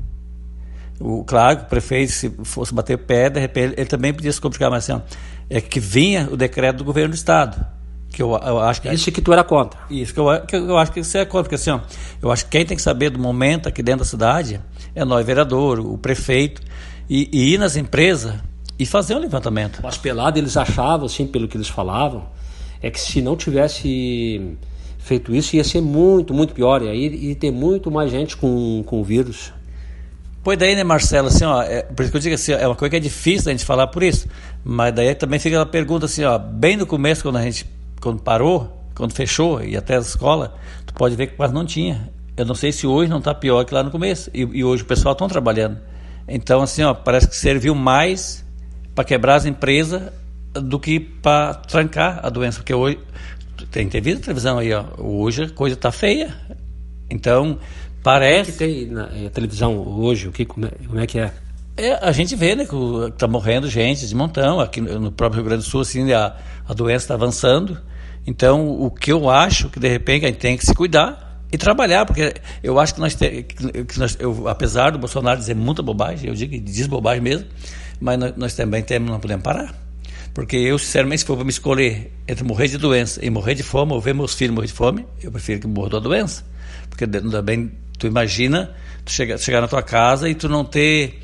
O, 1.00 1.24
claro 1.24 1.58
que 1.58 1.62
o 1.64 1.66
prefeito, 1.66 2.12
se 2.12 2.30
fosse 2.44 2.74
bater 2.74 2.94
o 2.94 2.98
pé, 2.98 3.30
de 3.30 3.40
repente 3.40 3.74
ele 3.76 3.86
também 3.86 4.12
podia 4.12 4.32
se 4.32 4.40
complicar, 4.40 4.70
mas 4.70 4.88
assim, 4.88 5.00
é 5.48 5.60
que 5.60 5.80
vinha 5.80 6.28
o 6.30 6.36
decreto 6.36 6.76
do 6.78 6.84
governo 6.84 7.10
do 7.10 7.16
estado. 7.16 7.64
Que 8.10 8.22
eu, 8.22 8.30
eu 8.30 8.58
acho 8.60 8.82
que 8.82 8.92
isso 8.92 9.12
que 9.12 9.20
tu 9.20 9.32
era 9.32 9.44
contra. 9.44 9.78
Isso 9.90 10.12
que 10.12 10.20
eu, 10.20 10.40
que 10.46 10.56
eu 10.56 10.76
acho 10.76 10.92
que 10.92 11.02
você 11.02 11.18
é 11.18 11.24
contra, 11.24 11.44
porque 11.44 11.54
assim, 11.54 11.70
ó, 11.70 11.80
eu 12.20 12.32
acho 12.32 12.44
que 12.44 12.50
quem 12.50 12.66
tem 12.66 12.76
que 12.76 12.82
saber 12.82 13.10
do 13.10 13.18
momento 13.18 13.68
aqui 13.68 13.82
dentro 13.82 14.00
da 14.00 14.04
cidade 14.04 14.60
é 14.94 15.04
nós, 15.04 15.24
vereador, 15.24 15.78
o 15.78 15.96
prefeito, 15.96 16.62
e, 17.08 17.28
e 17.32 17.54
ir 17.54 17.58
nas 17.58 17.76
empresas 17.76 18.34
e 18.78 18.86
fazer 18.86 19.14
um 19.14 19.18
levantamento. 19.18 19.80
Mas 19.82 19.96
pelado 19.96 20.38
eles 20.38 20.56
achavam, 20.56 21.06
assim, 21.06 21.26
pelo 21.26 21.48
que 21.48 21.56
eles 21.56 21.68
falavam, 21.68 22.26
é 22.80 22.90
que 22.90 23.00
se 23.00 23.20
não 23.20 23.36
tivesse 23.36 24.56
feito 24.98 25.34
isso 25.34 25.56
ia 25.56 25.64
ser 25.64 25.80
muito, 25.80 26.34
muito 26.34 26.52
pior. 26.52 26.82
E 26.82 26.88
aí 26.88 27.28
ia 27.30 27.34
ter 27.34 27.50
muito 27.50 27.90
mais 27.90 28.10
gente 28.10 28.36
com, 28.36 28.82
com 28.86 29.00
o 29.00 29.04
vírus. 29.04 29.52
Pois 30.42 30.56
daí, 30.56 30.76
né, 30.76 30.84
Marcelo, 30.84 31.28
assim, 31.28 31.44
ó, 31.44 31.62
é, 31.62 31.82
por 31.82 32.02
isso 32.02 32.12
que 32.12 32.16
eu 32.16 32.20
digo 32.20 32.34
assim, 32.34 32.52
é 32.52 32.66
uma 32.66 32.76
coisa 32.76 32.90
que 32.90 32.96
é 32.96 33.00
difícil 33.00 33.48
a 33.48 33.52
gente 33.52 33.64
falar 33.64 33.88
por 33.88 34.02
isso. 34.02 34.28
Mas 34.64 34.94
daí 34.94 35.14
também 35.14 35.38
fica 35.38 35.60
a 35.60 35.66
pergunta 35.66 36.06
assim, 36.06 36.24
ó, 36.24 36.38
bem 36.38 36.76
no 36.76 36.86
começo, 36.86 37.22
quando 37.22 37.36
a 37.36 37.42
gente 37.42 37.66
quando 38.00 38.20
parou, 38.20 38.72
quando 38.94 39.12
fechou 39.12 39.62
e 39.62 39.76
até 39.76 39.96
a 39.96 40.00
escola, 40.00 40.54
tu 40.86 40.94
pode 40.94 41.16
ver 41.16 41.28
que 41.28 41.36
quase 41.36 41.52
não 41.52 41.64
tinha. 41.64 42.10
Eu 42.36 42.44
não 42.44 42.54
sei 42.54 42.70
se 42.70 42.86
hoje 42.86 43.10
não 43.10 43.18
está 43.18 43.34
pior 43.34 43.64
que 43.64 43.74
lá 43.74 43.82
no 43.82 43.90
começo. 43.90 44.30
E, 44.32 44.40
e 44.40 44.64
hoje 44.64 44.84
o 44.84 44.86
pessoal 44.86 45.12
está 45.12 45.26
trabalhando. 45.26 45.78
Então, 46.28 46.62
assim, 46.62 46.82
ó, 46.82 46.94
parece 46.94 47.26
que 47.28 47.34
serviu 47.34 47.74
mais 47.74 48.44
para 48.98 49.04
quebrar 49.04 49.36
as 49.36 49.46
empresas 49.46 50.10
do 50.54 50.80
que 50.80 50.98
para 50.98 51.54
trancar 51.54 52.18
a 52.20 52.28
doença. 52.28 52.58
Porque 52.58 52.74
hoje, 52.74 52.98
tem, 53.70 53.88
tem 53.88 54.00
visto 54.00 54.22
televisão 54.22 54.58
aí, 54.58 54.72
ó, 54.72 54.86
hoje 54.98 55.44
a 55.44 55.50
coisa 55.50 55.76
está 55.76 55.92
feia. 55.92 56.36
Então, 57.08 57.60
parece. 58.02 58.50
O 58.50 58.52
que 58.54 58.58
tem 58.58 58.86
na 58.86 59.06
televisão 59.32 59.78
hoje? 59.78 60.26
O 60.26 60.32
que, 60.32 60.44
como, 60.44 60.66
é, 60.66 60.70
como 60.84 60.98
é 60.98 61.06
que 61.06 61.20
é? 61.20 61.32
É, 61.76 61.92
a 62.04 62.10
gente 62.10 62.34
vê 62.34 62.56
né, 62.56 62.66
que 62.66 62.74
está 63.14 63.28
morrendo 63.28 63.70
gente 63.70 64.04
de 64.04 64.16
montão. 64.16 64.58
Aqui 64.58 64.80
no 64.80 65.12
próprio 65.12 65.42
Rio 65.42 65.48
Grande 65.48 65.62
do 65.62 65.70
Sul, 65.70 65.82
assim, 65.82 66.12
a, 66.12 66.34
a 66.68 66.74
doença 66.74 67.04
está 67.04 67.14
avançando. 67.14 67.78
Então, 68.26 68.68
o 68.68 68.90
que 68.90 69.12
eu 69.12 69.30
acho 69.30 69.68
que 69.68 69.78
de 69.78 69.86
repente 69.86 70.24
a 70.24 70.28
gente 70.28 70.40
tem 70.40 70.56
que 70.56 70.66
se 70.66 70.74
cuidar 70.74 71.40
e 71.52 71.56
trabalhar, 71.56 72.04
porque 72.04 72.34
eu 72.64 72.80
acho 72.80 72.94
que 72.94 73.00
nós, 73.00 73.14
te, 73.14 73.44
que 73.44 73.98
nós 73.98 74.16
eu, 74.18 74.48
apesar 74.48 74.90
do 74.90 74.98
Bolsonaro 74.98 75.38
dizer 75.38 75.54
muita 75.54 75.82
bobagem, 75.82 76.28
eu 76.28 76.34
digo 76.34 76.52
que 76.52 76.58
diz 76.58 76.88
bobagem 76.88 77.22
mesmo, 77.22 77.46
mas 78.00 78.18
nós, 78.18 78.36
nós 78.36 78.54
também 78.54 78.82
temos, 78.82 79.10
não 79.10 79.20
podemos 79.20 79.42
parar. 79.42 79.74
Porque 80.34 80.56
eu, 80.56 80.78
sinceramente, 80.78 81.20
se 81.20 81.26
for 81.26 81.42
me 81.42 81.50
escolher 81.50 82.12
entre 82.26 82.44
morrer 82.44 82.68
de 82.68 82.78
doença 82.78 83.24
e 83.24 83.30
morrer 83.30 83.54
de 83.54 83.62
fome, 83.62 83.92
ou 83.92 84.00
ver 84.00 84.14
meus 84.14 84.34
filhos 84.34 84.54
morrer 84.54 84.66
de 84.68 84.72
fome, 84.72 85.06
eu 85.22 85.32
prefiro 85.32 85.60
que 85.60 85.66
morra 85.66 85.90
da 85.90 85.98
doença. 85.98 86.44
Porque 86.88 87.06
também, 87.06 87.72
tu 87.98 88.06
imagina, 88.06 88.74
tu 89.04 89.10
chegar, 89.10 89.38
chegar 89.38 89.60
na 89.60 89.68
tua 89.68 89.82
casa 89.82 90.28
e 90.28 90.34
tu 90.34 90.48
não 90.48 90.64
ter 90.64 91.20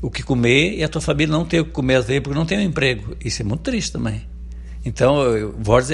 o 0.00 0.10
que 0.10 0.22
comer 0.22 0.78
e 0.78 0.84
a 0.84 0.88
tua 0.88 1.00
família 1.00 1.32
não 1.32 1.44
ter 1.44 1.60
o 1.60 1.64
que 1.64 1.72
comer 1.72 1.96
às 1.96 2.06
vezes 2.06 2.22
porque 2.22 2.38
não 2.38 2.46
tem 2.46 2.58
um 2.58 2.62
emprego. 2.62 3.16
Isso 3.24 3.42
é 3.42 3.44
muito 3.44 3.62
triste 3.62 3.92
também. 3.92 4.22
Então, 4.84 5.22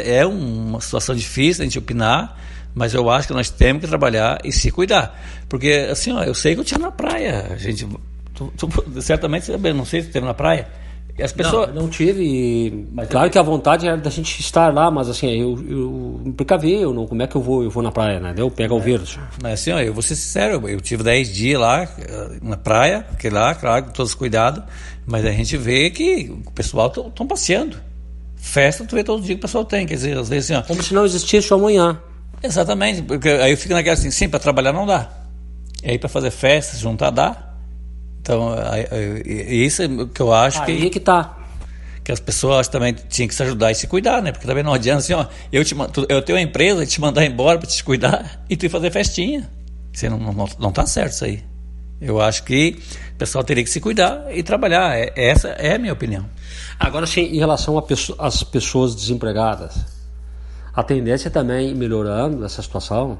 é 0.05 0.27
uma 0.27 0.81
situação 0.81 1.15
difícil 1.15 1.63
a 1.63 1.65
gente 1.65 1.79
opinar, 1.79 2.37
mas 2.75 2.93
eu 2.93 3.09
acho 3.09 3.29
que 3.29 3.35
nós 3.35 3.49
temos 3.49 3.83
que 3.83 3.89
trabalhar 3.89 4.39
e 4.45 4.51
se 4.53 4.71
cuidar. 4.71 5.21
Porque, 5.49 5.89
assim, 5.91 6.13
ó, 6.13 6.25
eu 6.25 6.35
sei 6.35 6.55
que 6.55 6.61
eu 6.61 6.65
tinha 6.65 6.79
na 6.79 6.91
praia, 6.91 7.49
a 7.53 7.57
gente 7.57 7.87
Tu, 8.35 8.53
tu, 8.57 9.03
certamente, 9.03 9.51
não 9.75 9.85
sei 9.85 10.03
se 10.03 10.09
esteve 10.09 10.27
na 10.27 10.35
praia. 10.35 10.69
As 11.23 11.33
pessoas... 11.33 11.69
Não, 11.75 11.83
não 11.83 11.89
tive. 11.89 12.87
Mas 12.93 13.09
claro 13.09 13.27
eu... 13.27 13.31
que 13.31 13.39
a 13.39 13.43
vontade 13.43 13.87
era 13.87 13.97
da 13.97 14.11
gente 14.11 14.41
estar 14.41 14.73
lá, 14.73 14.91
mas 14.91 15.09
assim, 15.09 15.29
eu, 15.29 15.59
eu 15.69 16.21
me 16.25 16.33
precavi, 16.33 16.81
eu 16.81 16.93
não, 16.93 17.07
como 17.07 17.23
é 17.23 17.27
que 17.27 17.37
eu 17.37 17.43
vou, 17.43 17.63
eu 17.63 17.71
vou 17.71 17.83
na 17.83 17.93
praia, 17.93 18.19
né? 18.21 18.35
Eu 18.37 18.51
pego 18.51 18.75
é. 18.75 18.79
o 18.79 18.81
vírus. 18.81 19.19
Mas 19.43 19.61
assim, 19.61 19.73
ó, 19.73 19.81
eu 19.81 19.93
vou 19.93 20.03
ser 20.03 20.17
sincero, 20.17 20.67
eu 20.69 20.81
tive 20.81 21.03
10 21.03 21.33
dias 21.33 21.61
lá 21.61 21.83
eh, 21.83 22.39
na 22.43 22.57
praia, 22.57 23.07
que 23.19 23.29
lá, 23.29 23.55
claro, 23.55 23.87
com 23.87 23.91
todos 23.91 24.13
os 24.13 24.15
cuidados, 24.15 24.63
mas 25.07 25.25
a 25.25 25.31
gente 25.31 25.57
vê 25.57 25.91
que 25.91 26.31
o 26.47 26.51
pessoal 26.53 26.89
estão 26.89 27.27
passeando. 27.27 27.77
Festa, 28.37 28.85
tu 28.85 28.95
vê 28.95 29.05
todo 29.05 29.23
dia 29.23 29.35
que 29.35 29.41
o 29.41 29.43
pessoal 29.43 29.65
tem, 29.65 29.87
quer 29.87 29.95
dizer, 29.95 30.17
às 30.17 30.29
vezes 30.29 30.51
assim, 30.51 30.63
ó. 30.63 30.67
Como 30.67 30.83
se 30.83 30.95
não 30.95 31.05
existisse 31.05 31.53
o 31.53 31.57
amanhã. 31.57 32.01
Exatamente, 32.43 33.03
porque 33.03 33.29
aí 33.29 33.51
eu 33.51 33.57
fico 33.57 33.75
naquela 33.75 33.95
assim, 33.95 34.11
sim, 34.11 34.29
para 34.29 34.41
trabalhar 34.41 34.73
não 34.73 34.87
dá. 34.87 35.11
E 35.83 35.91
aí 35.91 35.99
para 35.99 36.09
fazer 36.09 36.31
festa, 36.31 36.77
juntar 36.77 37.11
dá. 37.11 37.50
Então, 38.21 38.55
isso 39.27 39.83
é 39.83 39.89
que 40.13 40.21
eu 40.21 40.33
acho 40.33 40.61
aí 40.61 40.67
que. 40.67 40.73
Aí 40.73 40.91
que 40.91 41.01
tá. 41.01 41.37
Que 42.05 42.13
as 42.13 42.21
pessoas 42.21 42.69
também 42.69 42.95
tinham 43.09 43.29
que 43.29 43.35
se 43.35 43.43
ajudar 43.43 43.71
e 43.71 43.75
se 43.75 43.87
cuidar, 43.87 44.23
né? 44.23 44.33
Porque 44.33 44.47
também 44.47 44.63
não 44.63 44.73
adianta 44.73 44.99
assim, 44.99 45.13
ó, 45.13 45.27
eu, 45.53 45.65
te, 45.65 45.75
eu 46.09 46.23
tenho 46.23 46.39
uma 46.39 46.43
empresa 46.43 46.83
e 46.83 46.87
te 46.87 47.01
mandar 47.01 47.25
embora 47.25 47.59
para 47.59 47.69
te 47.69 47.85
cuidar 47.85 48.43
e 48.49 48.57
tu 48.57 48.67
ir 48.67 48.69
fazer 48.69 48.91
festinha. 48.91 49.49
Isso 49.93 50.09
não, 50.09 50.19
não, 50.19 50.49
não 50.59 50.73
tá 50.73 50.87
certo 50.87 51.13
isso 51.13 51.25
aí. 51.25 51.43
Eu 52.01 52.21
acho 52.21 52.45
que 52.45 52.79
o 53.15 53.19
pessoal 53.19 53.45
teria 53.45 53.63
que 53.63 53.69
se 53.69 53.81
cuidar 53.81 54.27
e 54.35 54.43
trabalhar. 54.43 54.97
É, 54.97 55.13
essa 55.15 55.49
é 55.49 55.75
a 55.75 55.79
minha 55.79 55.93
opinião. 55.93 56.25
Agora, 56.79 57.07
sim, 57.07 57.23
em 57.23 57.39
relação 57.39 57.83
às 58.19 58.43
pessoas 58.43 58.95
desempregadas, 58.95 59.85
a 60.73 60.83
tendência 60.83 61.29
é 61.29 61.31
também 61.31 61.75
melhorando 61.75 62.43
essa 62.45 62.63
situação, 62.63 63.19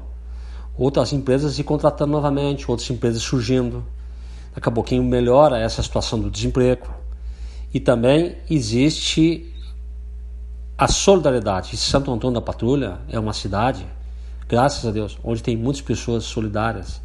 outras 0.75 1.13
empresas 1.13 1.53
se 1.53 1.63
contratando 1.63 2.11
novamente, 2.11 2.69
outras 2.69 2.89
empresas 2.89 3.21
surgindo. 3.21 3.85
Daqui 4.53 4.67
a 4.67 4.71
pouquinho 4.71 5.03
melhora 5.03 5.57
essa 5.57 5.81
situação 5.81 6.19
do 6.19 6.29
desemprego. 6.29 6.87
E 7.73 7.79
também 7.79 8.35
existe 8.49 9.51
a 10.77 10.87
solidariedade. 10.87 11.77
Santo 11.77 12.11
Antônio 12.11 12.35
da 12.35 12.41
Patrulha 12.41 12.99
é 13.09 13.19
uma 13.19 13.33
cidade, 13.33 13.85
graças 14.47 14.85
a 14.85 14.91
Deus, 14.91 15.17
onde 15.23 15.41
tem 15.41 15.55
muitas 15.55 15.81
pessoas 15.81 16.23
solidárias, 16.23 17.01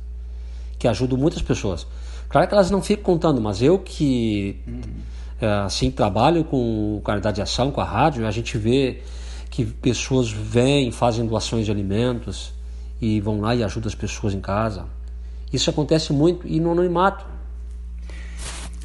que 0.79 0.89
ajudam 0.89 1.19
muitas 1.19 1.43
pessoas. 1.43 1.87
Claro 2.29 2.49
que 2.49 2.55
elas 2.55 2.71
não 2.71 2.83
ficam 2.83 3.05
contando, 3.05 3.41
mas 3.41 3.63
eu 3.63 3.79
que 3.79 4.61
é, 5.41 5.47
assim 5.47 5.91
trabalho 5.91 6.43
com 6.45 7.01
caridade 7.05 7.37
de 7.37 7.43
ação, 7.43 7.71
com 7.71 7.81
a 7.81 7.85
rádio, 7.85 8.27
a 8.27 8.31
gente 8.31 8.57
vê 8.57 9.03
que 9.51 9.65
pessoas 9.65 10.31
vêm, 10.31 10.91
fazem 10.91 11.27
doações 11.27 11.67
de 11.67 11.71
alimentos 11.71 12.53
e 13.01 13.21
vão 13.21 13.41
lá 13.41 13.55
e 13.55 13.63
ajudam 13.63 13.89
as 13.89 13.95
pessoas 13.95 14.35
em 14.35 14.41
casa. 14.41 14.87
Isso 15.53 15.71
acontece 15.71 16.13
muito 16.13 16.47
e 16.47 16.59
no 16.59 16.73
anonimato. 16.73 17.25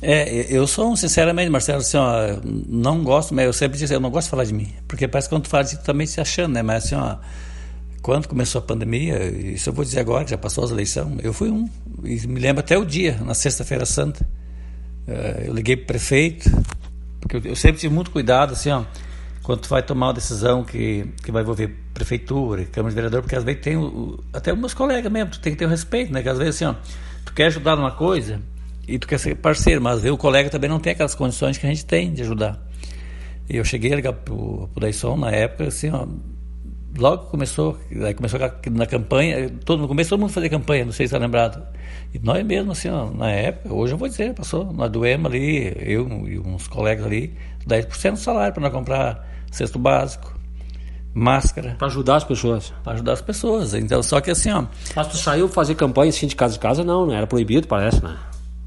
É, 0.01 0.47
eu 0.49 0.65
sou, 0.65 0.95
sinceramente, 0.95 1.49
Marcelo, 1.49 1.79
assim, 1.79 1.97
ó, 1.97 2.39
não 2.67 3.03
gosto, 3.03 3.35
mas 3.35 3.45
eu 3.45 3.53
sempre 3.53 3.77
disse, 3.77 3.93
eu 3.93 3.99
não 3.99 4.09
gosto 4.09 4.25
de 4.25 4.31
falar 4.31 4.45
de 4.45 4.53
mim, 4.53 4.73
porque 4.87 5.07
parece 5.07 5.29
que 5.29 5.35
quando 5.35 5.43
tu 5.43 5.49
fala 5.49 5.63
de 5.63 5.71
ti, 5.71 5.83
também 5.83 6.07
se 6.07 6.19
achando, 6.19 6.53
né? 6.53 6.63
Mas 6.63 6.85
assim, 6.85 6.95
ó, 6.95 7.17
quando 8.01 8.27
começou 8.27 8.59
a 8.59 8.61
pandemia, 8.63 9.23
isso 9.29 9.69
eu 9.69 9.73
vou 9.73 9.85
dizer 9.85 9.99
agora, 9.99 10.25
que 10.25 10.31
já 10.31 10.37
passou 10.37 10.63
as 10.63 10.71
eleições, 10.71 11.19
eu 11.23 11.31
fui 11.31 11.51
um, 11.51 11.69
e 12.03 12.25
me 12.27 12.39
lembro 12.39 12.61
até 12.61 12.75
o 12.77 12.83
dia, 12.83 13.19
na 13.23 13.35
Sexta-feira 13.35 13.85
Santa, 13.85 14.27
eh, 15.07 15.43
eu 15.45 15.53
liguei 15.53 15.77
para 15.77 15.83
o 15.83 15.87
prefeito, 15.87 16.49
porque 17.19 17.47
eu 17.47 17.55
sempre 17.55 17.79
tive 17.79 17.93
muito 17.93 18.09
cuidado, 18.09 18.53
assim, 18.53 18.71
ó, 18.71 18.83
quando 19.43 19.61
tu 19.61 19.69
vai 19.69 19.83
tomar 19.83 20.07
uma 20.07 20.13
decisão 20.13 20.63
que, 20.63 21.07
que 21.23 21.31
vai 21.31 21.43
envolver 21.43 21.75
prefeitura, 21.93 22.65
Câmara 22.65 22.89
de 22.89 22.95
Vereador, 22.95 23.21
porque 23.21 23.35
às 23.35 23.43
vezes 23.43 23.61
tem 23.61 23.77
o, 23.77 24.19
até 24.33 24.51
meus 24.55 24.73
colegas 24.73 25.11
mesmo, 25.11 25.29
tu 25.29 25.39
tem 25.39 25.53
que 25.53 25.59
ter 25.59 25.65
o 25.65 25.69
respeito, 25.69 26.11
né? 26.11 26.23
Que 26.23 26.29
às 26.29 26.39
vezes 26.39 26.55
assim, 26.55 26.65
ó, 26.65 26.75
tu 27.23 27.33
quer 27.33 27.45
ajudar 27.45 27.75
numa 27.75 27.91
coisa, 27.91 28.41
e 28.87 28.99
tu 28.99 29.07
quer 29.07 29.19
ser 29.19 29.35
parceiro, 29.35 29.81
mas 29.81 30.03
o 30.03 30.17
colega 30.17 30.49
também 30.49 30.69
não 30.69 30.79
tem 30.79 30.93
aquelas 30.93 31.15
condições 31.15 31.57
que 31.57 31.65
a 31.65 31.69
gente 31.69 31.85
tem 31.85 32.13
de 32.13 32.21
ajudar. 32.21 32.59
E 33.49 33.57
eu 33.57 33.65
cheguei 33.65 33.91
a 33.93 33.95
ligar 33.95 34.13
pro, 34.13 34.69
pro 34.73 34.85
Dyson 34.85 35.17
na 35.17 35.31
época, 35.31 35.67
assim, 35.67 35.89
ó, 35.89 36.07
logo 36.97 37.25
começou, 37.25 37.77
aí 38.05 38.13
começou 38.13 38.39
na 38.71 38.85
campanha, 38.85 39.49
todo, 39.65 39.81
no 39.81 39.87
começo 39.87 40.09
todo 40.09 40.19
mundo 40.19 40.31
fazia 40.31 40.49
campanha, 40.49 40.85
não 40.85 40.91
sei 40.91 41.07
se 41.07 41.13
está 41.13 41.23
lembrado. 41.23 41.61
E 42.13 42.19
nós 42.19 42.45
mesmo, 42.45 42.71
assim, 42.71 42.89
ó, 42.89 43.09
na 43.09 43.31
época, 43.31 43.73
hoje 43.73 43.93
eu 43.93 43.97
vou 43.97 44.07
dizer, 44.07 44.33
passou, 44.33 44.71
nós 44.73 44.89
doemos 44.91 45.31
ali, 45.31 45.73
eu 45.79 46.07
e 46.27 46.39
uns 46.39 46.67
colegas 46.67 47.05
ali, 47.05 47.33
10% 47.67 48.11
do 48.11 48.17
salário 48.17 48.53
para 48.53 48.63
nós 48.63 48.71
comprar 48.71 49.27
cesto 49.51 49.79
básico, 49.79 50.37
máscara. 51.13 51.75
Para 51.77 51.87
ajudar 51.87 52.17
as 52.17 52.23
pessoas. 52.23 52.73
Para 52.83 52.93
ajudar 52.93 53.13
as 53.13 53.21
pessoas. 53.21 53.73
Então, 53.73 54.01
só 54.01 54.21
que 54.21 54.31
assim, 54.31 54.49
ó. 54.51 54.65
Mas 54.95 55.07
tu 55.07 55.17
saiu 55.17 55.47
fazer 55.47 55.75
campanha 55.75 56.09
assim 56.09 56.27
de 56.27 56.35
casa 56.35 56.55
em 56.55 56.59
casa, 56.59 56.83
não, 56.83 57.05
não 57.05 57.13
era 57.13 57.27
proibido, 57.27 57.67
parece, 57.67 58.03
né? 58.03 58.17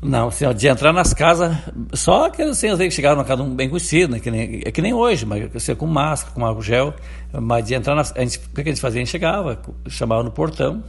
Não, 0.04 0.28
assim, 0.28 0.44
de 0.52 0.68
entrar 0.68 0.92
nas 0.92 1.14
casas, 1.14 1.56
só 1.94 2.28
que 2.28 2.42
assim, 2.42 2.68
às 2.68 2.76
vezes 2.76 2.92
chegaram 2.92 3.16
na 3.16 3.24
casa 3.24 3.42
um 3.42 3.56
bem 3.56 3.70
conhecido, 3.70 4.12
né, 4.12 4.20
que 4.20 4.30
nem, 4.30 4.60
é 4.62 4.70
que 4.70 4.82
nem 4.82 4.92
hoje, 4.92 5.24
mas 5.24 5.56
assim, 5.56 5.74
com 5.74 5.86
máscara, 5.86 6.34
com 6.34 6.44
álcool 6.44 6.60
gel, 6.60 6.94
mas 7.32 7.64
de 7.64 7.72
entrar 7.72 7.94
nas. 7.94 8.10
O 8.10 8.14
que 8.54 8.60
a 8.60 8.64
gente 8.64 8.82
fazia? 8.82 9.00
A 9.00 9.04
gente 9.04 9.10
chegava, 9.10 9.58
chamava 9.88 10.22
no 10.22 10.30
portão, 10.30 10.84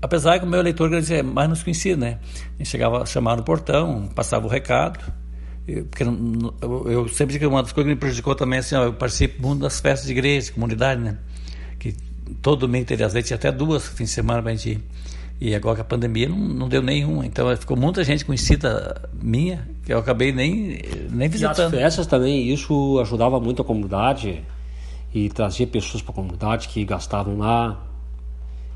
apesar 0.00 0.38
que 0.38 0.44
o 0.44 0.48
meu 0.48 0.60
eleitor 0.60 0.88
dizia 0.88 1.20
mais 1.20 1.48
nos 1.48 1.64
conhecia, 1.64 1.96
né? 1.96 2.18
A 2.54 2.58
gente 2.58 2.70
chegava, 2.70 3.04
chamava 3.06 3.38
no 3.38 3.42
portão, 3.42 4.08
passava 4.14 4.46
o 4.46 4.48
recado, 4.48 5.00
porque 5.90 6.04
eu 6.04 7.08
sempre 7.08 7.32
digo 7.32 7.40
que 7.40 7.46
uma 7.48 7.64
das 7.64 7.72
coisas 7.72 7.88
que 7.90 7.94
me 7.94 7.98
prejudicou 7.98 8.36
também, 8.36 8.60
assim, 8.60 8.76
ó, 8.76 8.84
eu 8.84 8.92
participo 8.92 9.44
muito 9.44 9.62
das 9.62 9.80
festas 9.80 10.06
de 10.06 10.12
igreja, 10.12 10.46
de 10.46 10.52
comunidade, 10.52 11.00
né? 11.00 11.18
Que 11.76 11.92
todo 12.40 12.60
domingo 12.60 12.86
teria 12.86 13.06
às 13.06 13.14
vezes 13.14 13.32
até 13.32 13.50
duas 13.50 13.88
fins 13.88 14.10
de 14.10 14.14
semana 14.14 14.40
para 14.40 14.52
a 14.52 14.54
gente 14.54 14.70
ir. 14.70 14.84
E 15.40 15.54
agora 15.54 15.80
a 15.80 15.84
pandemia 15.84 16.28
não, 16.28 16.36
não 16.36 16.68
deu 16.68 16.82
nenhuma. 16.82 17.24
Então 17.24 17.54
ficou 17.56 17.76
muita 17.76 18.04
gente 18.04 18.24
conhecida 18.24 19.08
minha 19.12 19.66
que 19.84 19.92
eu 19.92 19.98
acabei 19.98 20.32
nem, 20.32 20.78
nem 21.10 21.28
visitando. 21.28 21.72
E 21.74 21.78
as 21.78 21.82
festas 21.82 22.06
também, 22.06 22.52
isso 22.52 22.98
ajudava 23.00 23.40
muito 23.40 23.62
a 23.62 23.64
comunidade 23.64 24.42
e 25.14 25.30
trazia 25.30 25.66
pessoas 25.66 26.02
para 26.02 26.12
a 26.12 26.14
comunidade 26.14 26.68
que 26.68 26.84
gastavam 26.84 27.38
lá, 27.38 27.80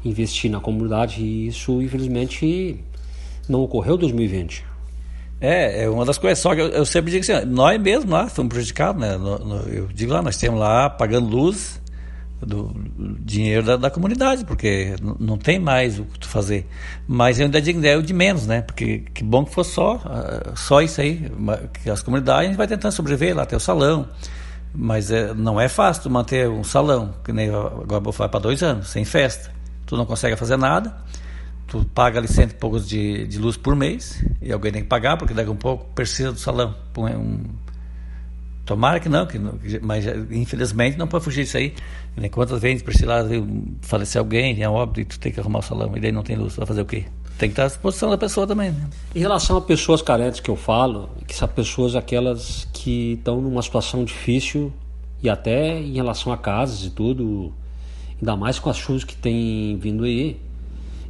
investir 0.02 0.50
na 0.50 0.58
comunidade. 0.58 1.22
E 1.22 1.48
isso, 1.48 1.82
infelizmente, 1.82 2.80
não 3.46 3.60
ocorreu 3.60 3.96
em 3.96 3.98
2020. 3.98 4.64
É, 5.42 5.84
é 5.84 5.90
uma 5.90 6.06
das 6.06 6.16
coisas. 6.16 6.38
Só 6.38 6.54
que 6.54 6.62
eu, 6.62 6.68
eu 6.68 6.86
sempre 6.86 7.10
digo 7.10 7.20
assim, 7.20 7.44
nós 7.46 7.78
mesmos 7.78 8.10
lá 8.10 8.26
fomos 8.26 8.48
prejudicados, 8.48 8.98
né? 9.02 9.18
No, 9.18 9.38
no, 9.38 9.56
eu 9.68 9.86
digo 9.88 10.14
lá, 10.14 10.22
nós 10.22 10.38
temos 10.38 10.58
lá 10.58 10.88
pagando 10.88 11.28
luz 11.28 11.78
do 12.44 12.74
dinheiro 13.20 13.64
da, 13.64 13.76
da 13.76 13.90
comunidade, 13.90 14.44
porque 14.44 14.94
não 15.18 15.36
tem 15.36 15.58
mais 15.58 15.98
o 15.98 16.04
que 16.04 16.18
tu 16.18 16.28
fazer. 16.28 16.66
Mas 17.06 17.38
eu 17.38 17.46
ainda 17.46 17.60
digo, 17.60 17.84
é 17.84 17.96
o 17.96 18.02
de 18.02 18.12
menos, 18.12 18.46
né? 18.46 18.62
Porque 18.62 19.04
que 19.12 19.24
bom 19.24 19.44
que 19.44 19.52
fosse 19.52 19.72
só, 19.72 20.00
ah, 20.04 20.52
só 20.54 20.80
isso 20.82 21.00
aí. 21.00 21.30
Que 21.82 21.90
as 21.90 22.02
comunidades 22.02 22.56
vai 22.56 22.66
tentando 22.66 22.92
sobreviver, 22.92 23.36
lá 23.36 23.44
tem 23.46 23.56
o 23.56 23.60
salão. 23.60 24.08
Mas 24.74 25.10
é, 25.10 25.32
não 25.32 25.60
é 25.60 25.68
fácil 25.68 26.10
manter 26.10 26.48
um 26.48 26.64
salão, 26.64 27.14
que 27.24 27.32
nem 27.32 27.48
agora 27.48 28.00
vou 28.00 28.12
falar 28.12 28.28
para 28.28 28.40
dois 28.40 28.62
anos, 28.62 28.88
sem 28.88 29.04
festa. 29.04 29.52
Tu 29.86 29.96
não 29.96 30.04
consegue 30.04 30.34
fazer 30.34 30.56
nada, 30.56 30.96
tu 31.68 31.84
paga 31.94 32.18
ali 32.18 32.26
cento 32.26 32.52
e 32.52 32.54
poucos 32.54 32.88
de, 32.88 33.26
de 33.28 33.38
luz 33.38 33.56
por 33.56 33.76
mês, 33.76 34.24
e 34.42 34.52
alguém 34.52 34.72
tem 34.72 34.82
que 34.82 34.88
pagar, 34.88 35.16
porque 35.16 35.32
daqui 35.32 35.48
a 35.48 35.52
um 35.52 35.56
pouco 35.56 35.86
precisa 35.94 36.32
do 36.32 36.40
salão. 36.40 36.74
Um, 36.98 37.44
Tomara 38.64 38.98
que 38.98 39.08
não, 39.08 39.26
que, 39.26 39.38
mas 39.82 40.06
infelizmente 40.30 40.96
não 40.96 41.06
pode 41.06 41.24
fugir 41.24 41.44
disso 41.44 41.58
aí. 41.58 41.74
Quantas 42.30 42.60
vezes 42.60 42.82
precisar 42.82 43.24
falecer 43.82 44.18
alguém, 44.18 44.62
é 44.62 44.68
óbvio, 44.68 45.02
e 45.02 45.04
tu 45.04 45.18
tem 45.18 45.30
que 45.30 45.38
arrumar 45.38 45.58
o 45.58 45.62
salão, 45.62 45.94
e 45.96 46.00
daí 46.00 46.10
não 46.10 46.22
tem 46.22 46.36
luz, 46.36 46.56
vai 46.56 46.66
fazer 46.66 46.80
o 46.80 46.86
quê? 46.86 47.04
Tem 47.36 47.48
que 47.48 47.52
estar 47.52 47.64
à 47.64 47.66
disposição 47.66 48.08
da 48.08 48.16
pessoa 48.16 48.46
também. 48.46 48.70
Né? 48.70 48.88
Em 49.14 49.18
relação 49.18 49.56
a 49.56 49.60
pessoas 49.60 50.00
carentes 50.00 50.40
que 50.40 50.48
eu 50.48 50.56
falo, 50.56 51.10
que 51.26 51.34
são 51.34 51.48
pessoas 51.48 51.94
aquelas 51.94 52.66
que 52.72 53.14
estão 53.14 53.40
numa 53.40 53.60
situação 53.60 54.04
difícil 54.04 54.72
e 55.22 55.28
até 55.28 55.78
em 55.78 55.94
relação 55.94 56.32
a 56.32 56.38
casas 56.38 56.84
e 56.84 56.90
tudo, 56.90 57.52
ainda 58.18 58.36
mais 58.36 58.58
com 58.58 58.70
as 58.70 58.76
chuvas 58.76 59.04
que 59.04 59.16
tem 59.16 59.76
vindo 59.78 60.04
aí, 60.04 60.40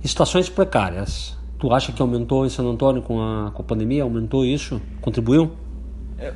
situações 0.02 0.48
precárias. 0.48 1.36
Tu 1.58 1.72
acha 1.72 1.92
que 1.92 2.02
aumentou 2.02 2.44
em 2.44 2.48
Santo 2.48 2.70
Antônio 2.70 3.02
com 3.02 3.22
a, 3.22 3.50
com 3.52 3.62
a 3.62 3.64
pandemia? 3.64 4.02
Aumentou 4.02 4.44
isso? 4.44 4.80
Contribuiu? 5.00 5.52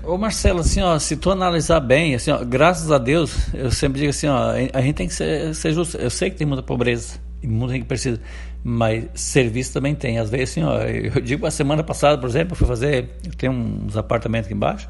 Ô 0.02 0.18
Marcelo, 0.18 0.60
assim, 0.60 0.82
ó, 0.82 0.98
se 0.98 1.16
tu 1.16 1.30
analisar 1.30 1.80
bem, 1.80 2.14
assim, 2.14 2.30
ó, 2.30 2.44
graças 2.44 2.90
a 2.90 2.98
Deus, 2.98 3.52
eu 3.54 3.70
sempre 3.70 4.00
digo 4.00 4.10
assim, 4.10 4.26
ó, 4.26 4.50
a 4.72 4.80
gente 4.80 4.94
tem 4.94 5.06
que 5.06 5.14
ser, 5.14 5.54
ser 5.54 5.72
justo. 5.72 5.96
Eu 5.96 6.10
sei 6.10 6.30
que 6.30 6.36
tem 6.36 6.46
muita 6.46 6.62
pobreza 6.62 7.18
e 7.42 7.46
muita 7.46 7.74
gente 7.74 7.86
precisa, 7.86 8.20
mas 8.62 9.04
serviço 9.14 9.72
também 9.72 9.94
tem. 9.94 10.18
Às 10.18 10.30
vezes, 10.30 10.50
assim, 10.50 10.64
ó, 10.64 10.80
eu 10.80 11.20
digo 11.20 11.46
a 11.46 11.50
semana 11.50 11.82
passada, 11.84 12.18
por 12.18 12.28
exemplo, 12.28 12.52
eu 12.52 12.56
fui 12.56 12.66
fazer, 12.66 13.10
eu 13.24 13.32
tenho 13.34 13.52
uns 13.52 13.96
apartamentos 13.96 14.46
aqui 14.46 14.54
embaixo, 14.54 14.88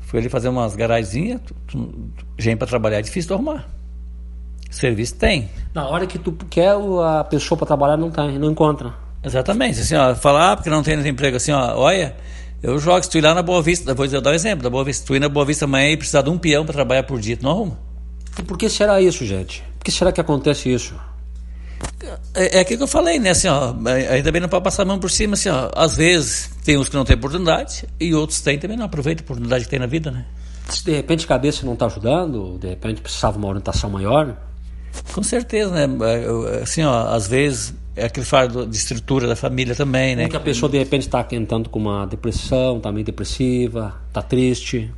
fui 0.00 0.18
ali 0.18 0.28
fazer 0.28 0.48
umas 0.48 0.74
garagens, 0.74 1.40
gente 2.36 2.58
para 2.58 2.66
trabalhar 2.66 2.98
é 2.98 3.02
difícil 3.02 3.28
de 3.28 3.34
arrumar. 3.34 3.68
Serviço 4.70 5.16
tem. 5.16 5.48
Na 5.74 5.88
hora 5.88 6.06
que 6.06 6.18
tu 6.18 6.32
quer 6.48 6.74
a 6.74 7.24
pessoa 7.24 7.56
para 7.58 7.66
trabalhar 7.66 7.96
não 7.96 8.10
tem, 8.10 8.38
não 8.38 8.50
encontra. 8.50 8.92
Exatamente, 9.22 9.80
assim, 9.80 9.94
ó, 9.94 10.14
falar 10.14 10.52
ah, 10.52 10.56
porque 10.56 10.70
não 10.70 10.82
tem 10.82 10.96
emprego, 11.06 11.36
assim, 11.36 11.52
ó, 11.52 11.76
olha, 11.76 12.16
eu 12.62 12.78
jogo, 12.78 13.02
se 13.02 13.10
tu 13.10 13.18
ir 13.18 13.22
lá 13.22 13.34
na 13.34 13.42
Boa 13.42 13.62
Vista, 13.62 13.94
vou 13.94 14.06
dar 14.06 14.30
um 14.30 14.34
exemplo, 14.34 14.62
da 14.62 14.70
Boa 14.70 14.84
Vista, 14.84 15.02
se 15.02 15.06
tu 15.06 15.16
ir 15.16 15.20
na 15.20 15.28
Boa 15.28 15.46
Vista 15.46 15.64
amanhã 15.64 15.90
e 15.90 15.96
precisar 15.96 16.22
de 16.22 16.30
um 16.30 16.38
peão 16.38 16.64
para 16.64 16.74
trabalhar 16.74 17.02
por 17.04 17.18
dia, 17.20 17.36
tu 17.36 17.44
não 17.44 17.50
arruma. 17.50 17.78
E 18.38 18.42
por 18.42 18.58
que 18.58 18.68
será 18.68 19.00
isso, 19.00 19.24
gente? 19.24 19.64
Por 19.78 19.84
que 19.84 19.90
será 19.90 20.12
que 20.12 20.20
acontece 20.20 20.72
isso? 20.72 20.94
É, 22.34 22.58
é 22.58 22.60
aquilo 22.60 22.78
que 22.78 22.84
eu 22.84 22.88
falei, 22.88 23.18
né? 23.18 23.30
Assim, 23.30 23.48
ó, 23.48 23.74
aí 24.10 24.22
também 24.22 24.40
não 24.40 24.48
pode 24.48 24.62
passar 24.62 24.82
a 24.82 24.86
mão 24.86 24.98
por 24.98 25.10
cima, 25.10 25.34
assim, 25.34 25.48
ó, 25.48 25.70
às 25.74 25.96
vezes 25.96 26.50
tem 26.64 26.76
uns 26.76 26.88
que 26.88 26.96
não 26.96 27.04
têm 27.04 27.16
oportunidade 27.16 27.86
e 27.98 28.14
outros 28.14 28.40
têm 28.40 28.58
também 28.58 28.76
não 28.76 28.84
aproveitam 28.84 29.22
a 29.22 29.24
oportunidade 29.24 29.64
que 29.64 29.70
tem 29.70 29.78
na 29.78 29.86
vida, 29.86 30.10
né? 30.10 30.26
Se 30.68 30.84
de 30.84 30.92
repente 30.92 31.24
a 31.24 31.28
cabeça 31.28 31.64
não 31.64 31.72
está 31.72 31.86
ajudando, 31.86 32.58
de 32.58 32.68
repente 32.68 33.00
precisava 33.00 33.38
uma 33.38 33.48
orientação 33.48 33.90
maior. 33.90 34.36
Com 35.12 35.22
certeza, 35.22 35.70
né? 35.70 35.88
Assim, 36.62 36.84
ó, 36.84 37.08
às 37.08 37.26
vezes 37.26 37.74
é 38.00 38.06
aquele 38.06 38.26
faro 38.26 38.66
de 38.66 38.76
estrutura 38.76 39.26
da 39.26 39.36
família 39.36 39.74
também, 39.74 40.16
né? 40.16 40.22
Porque 40.24 40.36
a 40.36 40.40
pessoa 40.40 40.70
de 40.70 40.78
repente 40.78 41.02
está 41.02 41.26
entrando 41.32 41.68
com 41.68 41.78
uma 41.78 42.06
depressão, 42.06 42.78
está 42.78 42.90
meio 42.90 43.04
depressiva, 43.04 43.94
está 44.08 44.22
triste. 44.22 44.90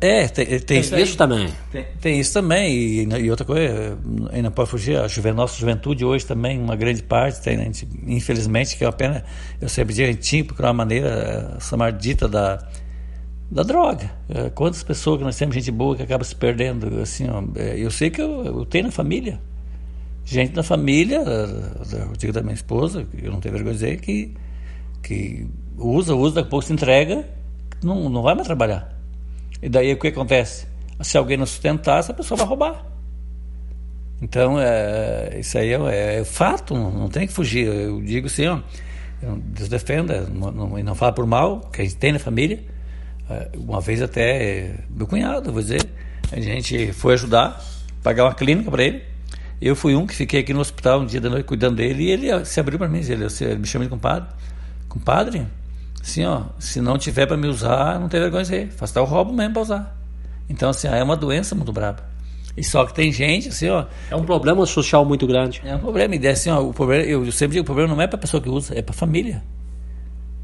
É, 0.00 0.26
tem, 0.26 0.44
tem, 0.44 0.60
tem 0.60 0.80
isso, 0.80 0.96
isso 0.96 1.16
também. 1.16 1.48
Tem, 1.70 1.86
tem, 2.00 2.20
isso 2.20 2.32
também. 2.32 2.74
E, 2.74 3.04
e, 3.04 3.30
outra 3.30 3.46
coisa, 3.46 3.96
ainda 4.32 4.50
pode 4.50 4.68
fugir, 4.68 4.98
a 4.98 5.06
juve, 5.06 5.32
nossa 5.32 5.56
juventude 5.56 6.04
hoje 6.04 6.26
também, 6.26 6.58
uma 6.58 6.74
grande 6.74 7.02
parte, 7.04 7.40
tem, 7.40 7.56
né, 7.56 7.64
gente, 7.66 7.88
infelizmente, 8.04 8.76
que 8.76 8.82
é 8.82 8.86
uma 8.88 8.92
pena, 8.92 9.24
eu 9.60 9.68
sempre 9.68 9.94
digo, 9.94 10.08
a 10.08 10.12
gente 10.12 10.22
tinha 10.22 10.42
que 10.42 10.48
procurar 10.48 10.70
uma 10.70 10.84
maneira, 10.84 11.54
essa 11.56 11.76
maldita 11.76 12.26
da, 12.26 12.66
da 13.48 13.62
droga. 13.62 14.10
É, 14.28 14.50
quantas 14.50 14.82
pessoas 14.82 15.18
que 15.18 15.24
nós 15.24 15.36
temos, 15.36 15.54
gente 15.54 15.70
boa, 15.70 15.94
que 15.94 16.02
acaba 16.02 16.24
se 16.24 16.34
perdendo. 16.34 17.00
Assim, 17.00 17.28
ó, 17.30 17.40
é, 17.54 17.78
eu 17.78 17.90
sei 17.90 18.10
que 18.10 18.20
eu, 18.20 18.44
eu 18.44 18.66
tenho 18.66 18.86
na 18.86 18.90
família. 18.90 19.40
Gente 20.24 20.54
na 20.54 20.62
família, 20.62 21.18
eu 21.18 22.12
digo 22.16 22.32
da 22.32 22.42
minha 22.42 22.54
esposa, 22.54 23.06
eu 23.20 23.32
não 23.32 23.40
tenho 23.40 23.54
vergonha 23.54 23.74
de 23.74 23.80
dizer, 23.80 24.00
que, 24.00 24.34
que 25.02 25.46
usa, 25.76 26.14
usa, 26.14 26.36
daqui 26.36 26.46
a 26.46 26.50
pouco 26.50 26.64
se 26.64 26.72
entrega, 26.72 27.28
não, 27.82 28.08
não 28.08 28.22
vai 28.22 28.34
mais 28.34 28.46
trabalhar. 28.46 28.96
E 29.60 29.68
daí 29.68 29.92
o 29.92 29.98
que 29.98 30.08
acontece? 30.08 30.66
Se 31.00 31.18
alguém 31.18 31.36
não 31.36 31.46
sustentar, 31.46 31.98
essa 31.98 32.14
pessoa 32.14 32.38
vai 32.38 32.46
roubar. 32.46 32.86
Então, 34.20 34.58
é, 34.60 35.38
isso 35.40 35.58
aí 35.58 35.72
é, 35.72 36.20
é 36.20 36.24
fato, 36.24 36.74
não, 36.74 36.92
não, 36.92 37.08
tem 37.08 37.26
que 37.26 37.32
fugir. 37.32 37.66
Eu 37.66 38.00
digo 38.00 38.28
assim, 38.28 38.46
ó, 38.46 38.60
Deus 39.20 39.68
defenda, 39.68 40.28
não, 40.32 40.52
não, 40.52 40.68
não 40.68 40.94
fala 40.94 41.12
por 41.12 41.26
mal, 41.26 41.60
que 41.72 41.80
a 41.80 41.84
gente 41.84 41.96
tem 41.96 42.12
na 42.12 42.20
família. 42.20 42.60
É, 43.28 43.50
uma 43.56 43.80
vez 43.80 44.00
até, 44.00 44.76
meu 44.88 45.08
cunhado, 45.08 45.52
vou 45.52 45.60
dizer, 45.60 45.88
a 46.30 46.40
gente 46.40 46.92
foi 46.92 47.14
ajudar, 47.14 47.60
pagar 48.02 48.24
uma 48.24 48.34
clínica 48.34 48.70
para 48.70 48.84
ele. 48.84 49.11
Eu 49.64 49.76
fui 49.76 49.94
um 49.94 50.06
que 50.06 50.14
fiquei 50.14 50.40
aqui 50.40 50.52
no 50.52 50.60
hospital 50.60 51.00
um 51.00 51.06
dia 51.06 51.20
da 51.20 51.30
noite 51.30 51.44
cuidando 51.44 51.76
dele 51.76 52.02
e 52.04 52.10
ele 52.10 52.44
se 52.44 52.58
abriu 52.58 52.78
para 52.78 52.88
mim, 52.88 52.98
ele, 52.98 53.26
ele 53.40 53.58
me 53.58 53.66
chamou 53.66 53.86
de 53.86 53.90
compadre. 53.90 54.28
Compadre, 54.88 55.46
Assim, 56.02 56.24
ó, 56.24 56.42
se 56.58 56.80
não 56.80 56.98
tiver 56.98 57.26
para 57.26 57.36
me 57.36 57.46
usar, 57.46 57.98
não 58.00 58.08
tem 58.08 58.20
vergonha 58.20 58.44
de. 58.44 58.66
Faz 58.72 58.90
até 58.90 59.00
o 59.00 59.04
roubo 59.04 59.32
mesmo 59.32 59.52
para 59.52 59.62
usar. 59.62 59.96
Então, 60.50 60.68
assim, 60.68 60.88
é 60.88 61.02
uma 61.02 61.16
doença 61.16 61.54
muito 61.54 61.72
braba. 61.72 62.02
E 62.56 62.64
só 62.64 62.84
que 62.84 62.92
tem 62.92 63.12
gente, 63.12 63.48
assim, 63.48 63.70
ó. 63.70 63.86
É 64.10 64.16
um 64.16 64.24
problema 64.24 64.66
social 64.66 65.04
muito 65.04 65.26
grande. 65.28 65.62
É 65.64 65.76
um 65.76 65.78
problema. 65.78 66.16
E 66.16 66.26
assim, 66.26 66.50
ó, 66.50 66.60
o 66.60 66.74
problema, 66.74 67.04
eu 67.04 67.30
sempre 67.30 67.54
digo, 67.54 67.62
o 67.62 67.64
problema 67.64 67.94
não 67.94 68.02
é 68.02 68.08
para 68.08 68.16
a 68.16 68.20
pessoa 68.20 68.42
que 68.42 68.48
usa, 68.48 68.76
é 68.76 68.82
para 68.82 68.92
a 68.92 68.98
família. 68.98 69.42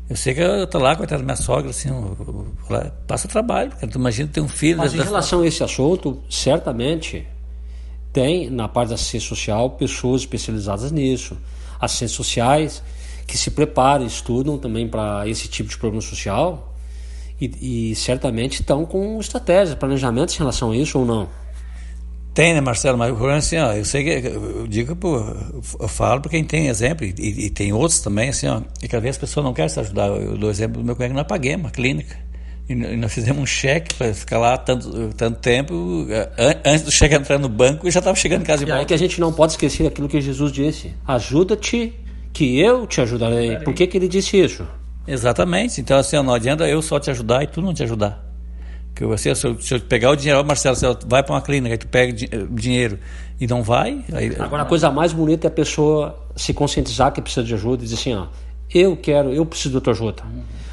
Eu 0.09 0.17
sei 0.17 0.33
que 0.33 0.41
eu 0.41 0.67
tô 0.67 0.79
lá, 0.79 0.95
coitada 0.95 1.21
da 1.21 1.25
minha 1.25 1.37
sogra, 1.37 1.71
assim, 1.71 1.89
eu, 1.89 2.17
eu, 2.21 2.47
eu, 2.71 2.93
passa 3.07 3.29
trabalho, 3.29 3.71
porque 3.71 3.87
tu 3.89 3.99
imagina 3.99 4.31
ter 4.33 4.41
um 4.41 4.49
filho. 4.49 4.79
Mas 4.79 4.95
em 4.95 5.03
relação 5.03 5.43
a 5.43 5.47
esse 5.47 5.63
assunto, 5.63 6.23
certamente 6.31 7.27
tem, 8.13 8.51
na 8.51 8.69
parte 8.69 8.91
da 8.91 8.95
assistência 8.95 9.29
social, 9.29 9.71
pessoas 9.71 10.23
especializadas 10.23 10.91
nisso. 10.91 11.37
Assistentes 11.81 12.15
sociais 12.15 12.83
que 13.27 13.37
se 13.37 13.51
preparam, 13.51 14.07
estudam 14.07 14.57
também 14.57 14.89
para 14.89 15.29
esse 15.29 15.49
tipo 15.49 15.69
de 15.69 15.77
problema 15.77 16.01
social 16.01 16.75
e, 17.39 17.91
e 17.91 17.95
certamente 17.95 18.63
estão 18.63 18.87
com 18.87 19.21
estratégias, 19.21 19.77
planejamentos 19.79 20.35
em 20.35 20.39
relação 20.39 20.71
a 20.71 20.77
isso 20.77 20.99
ou 20.99 21.05
não. 21.05 21.29
Tem, 22.33 22.55
né, 22.55 22.61
Marcelo? 22.61 22.97
Mas 22.97 23.11
o 23.11 23.15
problema 23.15 23.37
é 23.37 23.41
assim, 23.41 23.59
ó, 23.59 23.73
eu 23.73 23.85
sei 23.85 24.05
que 24.05 24.29
eu 24.29 24.67
digo, 24.67 24.97
eu 25.81 25.89
falo 25.89 26.21
para 26.21 26.31
quem 26.31 26.45
tem 26.45 26.69
exemplo, 26.69 27.05
e, 27.05 27.13
e, 27.19 27.51
tem 27.51 27.73
outros 27.73 28.01
também, 28.01 28.29
assim, 28.29 28.47
ó, 28.47 28.63
e 28.83 28.89
cada 28.89 29.01
vez 29.01 29.17
as 29.17 29.21
pessoas 29.21 29.45
não 29.45 29.53
querem 29.53 29.69
se 29.69 29.81
ajudar. 29.81 30.07
Eu 30.07 30.39
dou 30.39 30.49
exemplo 30.49 30.81
do 30.81 30.85
meu 30.85 30.95
colega 30.95 31.15
na 31.15 31.25
Paguei, 31.25 31.57
uma 31.57 31.71
clínica. 31.71 32.17
E, 32.69 32.75
nós 32.75 33.13
fizemos 33.13 33.43
um 33.43 33.47
cheque 33.47 33.95
para 33.95 34.13
ficar 34.13 34.39
lá 34.39 34.59
tanto, 34.59 35.11
tanto 35.17 35.39
tempo, 35.39 36.07
antes 36.65 36.83
do 36.83 36.91
cheque 36.91 37.15
entrar 37.15 37.39
no 37.39 37.49
banco, 37.49 37.89
e 37.89 37.91
já 37.91 38.01
estava 38.01 38.17
chegando 38.17 38.43
em 38.43 38.45
casa 38.45 38.65
de 38.65 38.71
volta. 38.71 38.81
E 38.81 38.81
aí 38.83 38.87
que 38.87 38.95
a 38.95 38.99
gente 38.99 39.19
não 39.21 39.33
pode 39.33 39.53
esquecer 39.53 39.87
aquilo 39.87 40.09
que 40.09 40.21
Jesus 40.21 40.53
disse: 40.53 40.95
ajuda-te 41.07 41.95
que 42.33 42.61
eu 42.61 42.87
te 42.87 43.01
ajudarei. 43.01 43.57
Por 43.61 43.73
que, 43.73 43.87
que 43.87 43.97
ele 43.97 44.07
disse 44.07 44.37
isso? 44.39 44.67
Exatamente. 45.07 45.81
Então, 45.81 45.99
assim, 45.99 46.17
não 46.23 46.35
adianta 46.35 46.69
eu 46.69 46.83
só 46.83 47.01
te 47.01 47.11
ajudar 47.11 47.43
e 47.43 47.47
tu 47.47 47.63
não 47.63 47.73
te 47.73 47.83
ajudar. 47.83 48.23
Que 48.95 49.05
você, 49.05 49.35
se 49.35 49.47
eu, 49.47 49.61
se 49.61 49.75
eu 49.75 49.81
pegar 49.81 50.11
o 50.11 50.17
dinheiro, 50.17 50.45
Marcelo, 50.45 50.77
você 50.77 50.87
vai 51.07 51.23
para 51.23 51.35
uma 51.35 51.41
clínica 51.41 51.75
e 51.75 51.79
tu 51.79 51.87
pega 51.87 52.13
dinheiro 52.51 52.99
e 53.41 53.47
não 53.47 53.63
vai. 53.63 54.05
Aí, 54.13 54.37
Agora, 54.39 54.65
a 54.65 54.67
coisa 54.67 54.91
mais 54.91 55.13
bonita 55.13 55.47
é 55.47 55.49
a 55.49 55.53
pessoa 55.53 56.19
se 56.37 56.53
conscientizar 56.53 57.13
que 57.13 57.23
precisa 57.23 57.47
de 57.47 57.55
ajuda 57.55 57.83
e 57.83 57.87
dizer 57.87 57.95
assim: 57.95 58.15
ó, 58.15 58.27
eu 58.75 58.97
quero, 58.97 59.33
eu 59.33 59.47
preciso 59.47 59.75
da 59.75 59.81
tua 59.81 59.93
ajuda. 59.95 60.23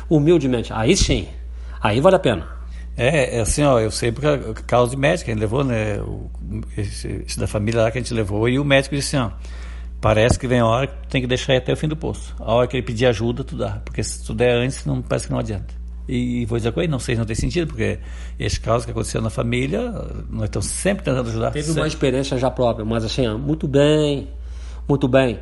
Humildemente. 0.09 0.73
Aí 0.73 0.97
sim, 0.97 1.27
aí 1.87 2.01
vale 2.01 2.15
a 2.15 2.19
pena. 2.19 2.47
É, 2.97 3.37
é 3.37 3.41
assim, 3.41 3.63
ó, 3.63 3.79
eu 3.79 3.91
sei 3.91 4.11
porque 4.11 4.27
causa 4.65 4.91
de 4.91 4.97
médico, 4.97 5.29
a 5.29 5.33
gente 5.33 5.41
levou, 5.41 5.63
né, 5.63 5.99
o, 5.99 6.29
esse, 6.77 7.23
esse, 7.27 7.39
da 7.39 7.45
família 7.45 7.81
lá 7.81 7.91
que 7.91 7.97
a 7.97 8.01
gente 8.01 8.13
levou, 8.13 8.47
e 8.47 8.57
o 8.57 8.63
médico 8.63 8.95
disse 8.95 9.17
assim, 9.17 9.25
ó, 9.25 9.31
Parece 10.05 10.37
que 10.37 10.47
vem 10.47 10.59
a 10.59 10.65
hora 10.67 10.85
que 10.85 10.93
tu 10.93 11.07
tem 11.09 11.21
que 11.21 11.27
deixar 11.27 11.57
até 11.57 11.73
o 11.73 11.75
fim 11.75 11.87
do 11.87 11.95
poço. 11.95 12.35
A 12.39 12.53
hora 12.53 12.67
que 12.67 12.77
ele 12.77 12.85
pedir 12.85 13.07
ajuda, 13.07 13.43
tu 13.43 13.55
dá. 13.55 13.81
Porque 13.83 14.03
se 14.03 14.23
tu 14.23 14.35
der 14.35 14.55
antes, 14.55 14.85
não, 14.85 15.01
parece 15.01 15.25
que 15.25 15.31
não 15.31 15.39
adianta. 15.39 15.73
E 16.07 16.45
vou 16.45 16.59
dizer 16.59 16.71
com 16.71 16.79
ele, 16.79 16.91
não 16.91 16.99
sei 16.99 17.15
se 17.15 17.19
não 17.19 17.25
tem 17.25 17.35
sentido, 17.35 17.69
porque 17.69 17.97
esse 18.37 18.59
caso 18.59 18.85
que 18.85 18.91
aconteceu 18.91 19.19
na 19.19 19.31
família, 19.31 19.91
nós 20.29 20.43
estamos 20.43 20.67
sempre 20.67 21.03
tentando 21.03 21.27
ajudar. 21.29 21.49
Teve 21.49 21.65
sempre. 21.65 21.81
uma 21.81 21.87
experiência 21.87 22.37
já 22.37 22.51
própria, 22.51 22.85
mas 22.85 23.03
assim, 23.03 23.27
muito 23.35 23.67
bem, 23.67 24.27
muito 24.87 25.07
bem. 25.07 25.39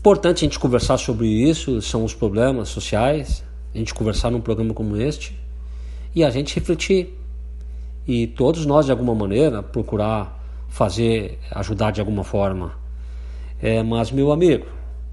Importante 0.00 0.38
a 0.38 0.48
gente 0.48 0.58
conversar 0.58 0.98
sobre 0.98 1.28
isso, 1.28 1.80
são 1.80 2.02
os 2.02 2.12
problemas 2.12 2.68
sociais, 2.68 3.44
a 3.72 3.78
gente 3.78 3.94
conversar 3.94 4.32
num 4.32 4.40
programa 4.40 4.74
como 4.74 4.96
este 4.96 5.39
e 6.14 6.24
a 6.24 6.30
gente 6.30 6.54
refletir. 6.54 7.16
E 8.06 8.26
todos 8.26 8.66
nós, 8.66 8.86
de 8.86 8.92
alguma 8.92 9.14
maneira, 9.14 9.62
procurar 9.62 10.38
fazer, 10.68 11.38
ajudar 11.52 11.90
de 11.90 12.00
alguma 12.00 12.22
forma 12.22 12.80
é, 13.62 13.82
mas, 13.82 14.10
meu 14.10 14.32
amigo, 14.32 14.66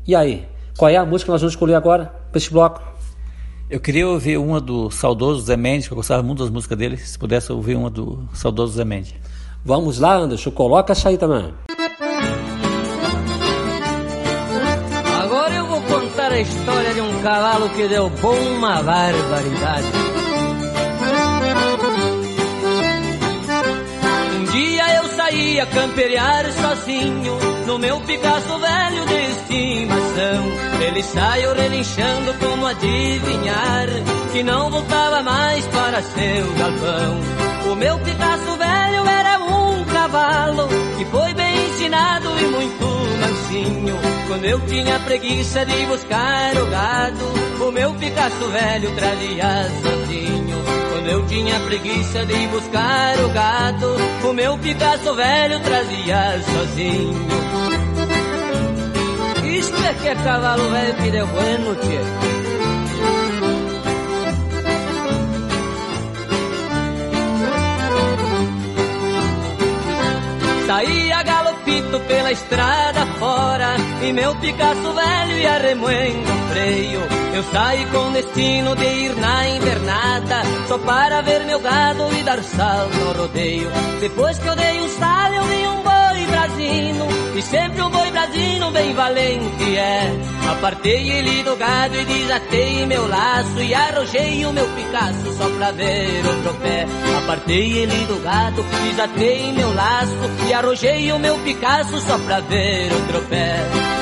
e 0.08 0.16
aí? 0.16 0.48
Qual 0.78 0.90
é 0.90 0.96
a 0.96 1.06
música 1.06 1.26
que 1.26 1.32
nós 1.32 1.42
vamos 1.42 1.54
escolher 1.54 1.76
agora 1.76 2.06
para 2.32 2.38
esse 2.38 2.50
bloco? 2.50 2.82
Eu 3.70 3.80
queria 3.82 4.08
ouvir 4.08 4.38
uma 4.38 4.62
do 4.62 4.90
saudoso 4.90 5.46
Zé 5.46 5.58
Mendes, 5.58 5.88
que 5.88 5.94
eu 5.94 5.98
gostava 5.98 6.24
muito 6.24 6.40
das 6.40 6.50
músicas 6.50 6.78
dele. 6.78 6.96
Se 6.96 7.20
pudesse 7.20 7.52
ouvir 7.52 7.76
uma 7.76 7.90
do 7.90 8.26
saudoso 8.34 8.74
Zé 8.74 8.86
Mendes. 8.86 9.14
Vamos 9.66 10.00
lá, 10.00 10.16
Anderson, 10.16 10.52
coloca 10.52 10.94
essa 10.94 11.10
aí 11.10 11.18
também. 11.18 11.54
Agora 15.22 15.54
eu 15.54 15.66
vou 15.66 15.82
contar 15.82 16.32
a 16.32 16.40
história 16.40 16.94
de 16.94 17.02
um 17.02 17.22
cavalo 17.22 17.70
que 17.72 17.86
deu 17.90 18.10
bom 18.22 18.38
uma 18.56 18.82
barbaridade. 18.82 20.07
Saía 25.28 25.66
camperiar 25.66 26.46
sozinho 26.54 27.38
no 27.66 27.78
meu 27.78 28.00
Picasso 28.02 28.58
velho 28.60 29.06
de 29.06 29.32
estimação. 29.32 30.46
Ele 30.82 31.04
saiu 31.04 31.54
relinchando 31.54 32.34
como 32.36 32.66
adivinhar 32.66 33.88
que 34.32 34.42
não 34.44 34.70
voltava 34.72 35.22
mais 35.24 35.66
para 35.68 36.02
seu 36.02 36.54
galpão. 36.58 37.72
O 37.72 37.76
meu 37.76 38.00
Picasso 38.00 38.58
velho 38.58 39.06
era 39.06 39.40
um 39.40 39.86
cavalo 39.86 40.68
que 40.98 41.06
foi 41.06 41.34
bem 41.34 41.66
ensinado 41.68 42.30
e 42.40 42.46
muito 42.46 42.86
mansinho. 43.20 44.00
Quando 44.28 44.46
eu 44.46 44.60
tinha 44.62 45.00
preguiça 45.02 45.66
de 45.66 45.86
buscar 45.88 46.56
o 46.56 46.66
gado, 46.68 47.66
o 47.68 47.72
meu 47.72 47.94
Picasso 47.96 48.48
velho 48.48 48.96
trazia 48.96 49.70
sozinho. 49.84 50.87
Eu 51.10 51.26
tinha 51.26 51.58
preguiça 51.62 52.26
de 52.26 52.48
buscar 52.48 53.18
o 53.24 53.30
gato, 53.30 54.28
o 54.30 54.34
meu 54.34 54.58
Picasso 54.58 55.14
velho 55.16 55.60
trazia 55.62 56.42
sozinho. 56.44 57.28
Isto 59.58 59.84
é 59.86 59.94
que 59.94 60.08
é 60.10 60.16
cavalo 60.16 60.70
velho 60.70 60.96
que 60.96 61.12
deu 61.12 61.28
bueno, 61.28 61.76
tchê. 61.76 62.38
Saía 70.68 71.24
galopito 71.24 72.00
pela 72.02 72.32
estrada 72.34 72.97
E 74.02 74.14
meu 74.14 74.36
Picasso 74.36 74.94
velho 74.94 75.38
ia 75.40 75.58
remoendo 75.58 76.32
o 76.32 76.50
freio. 76.50 77.02
Eu 77.34 77.44
saí 77.52 77.86
com 77.88 78.12
destino 78.14 78.76
de 78.76 78.86
ir 78.86 79.16
na 79.16 79.48
invernada 79.50 80.42
Só 80.68 80.78
para 80.80 81.22
ver 81.22 81.46
meu 81.46 81.60
gado 81.60 82.04
e 82.14 82.24
dar 82.24 82.42
sal 82.44 82.88
no 82.90 83.14
rodeio. 83.14 83.70
Depois 84.00 84.38
que 84.40 84.48
eu 84.48 84.56
dei 84.56 84.82
um 84.82 84.90
sal 84.90 85.34
eu 85.34 85.44
vi 85.44 85.68
um 85.68 85.84
boi 85.84 86.26
brasino 86.28 87.17
E 87.38 87.42
sempre 87.44 87.84
um 87.84 87.92
boi 87.92 88.10
brasino 88.10 88.72
bem 88.72 88.96
valente 88.96 89.78
é. 89.78 90.12
Apartei 90.50 91.12
ele 91.12 91.44
do 91.44 91.56
gado 91.56 91.96
e 91.96 92.04
desatei 92.04 92.84
meu 92.88 93.08
laço 93.08 93.62
E 93.62 93.76
arrojei 93.76 94.44
o 94.44 94.52
meu 94.52 94.66
Picasso 94.70 95.38
só 95.38 95.48
pra 95.50 95.72
ver 95.72 96.26
o 96.26 96.42
tropé. 96.42 96.88
Apartei 97.20 97.78
ele 97.78 98.06
do 98.06 98.20
gado, 98.24 98.66
desatei 98.90 99.52
meu 99.52 99.72
laço 99.72 100.18
E 100.50 100.54
arrojei 100.54 101.12
o 101.12 101.20
meu 101.20 101.38
Picasso 101.40 102.00
só 102.00 102.18
pra 102.18 102.40
ver 102.40 102.92
o 102.92 103.08
tropé 103.08 103.97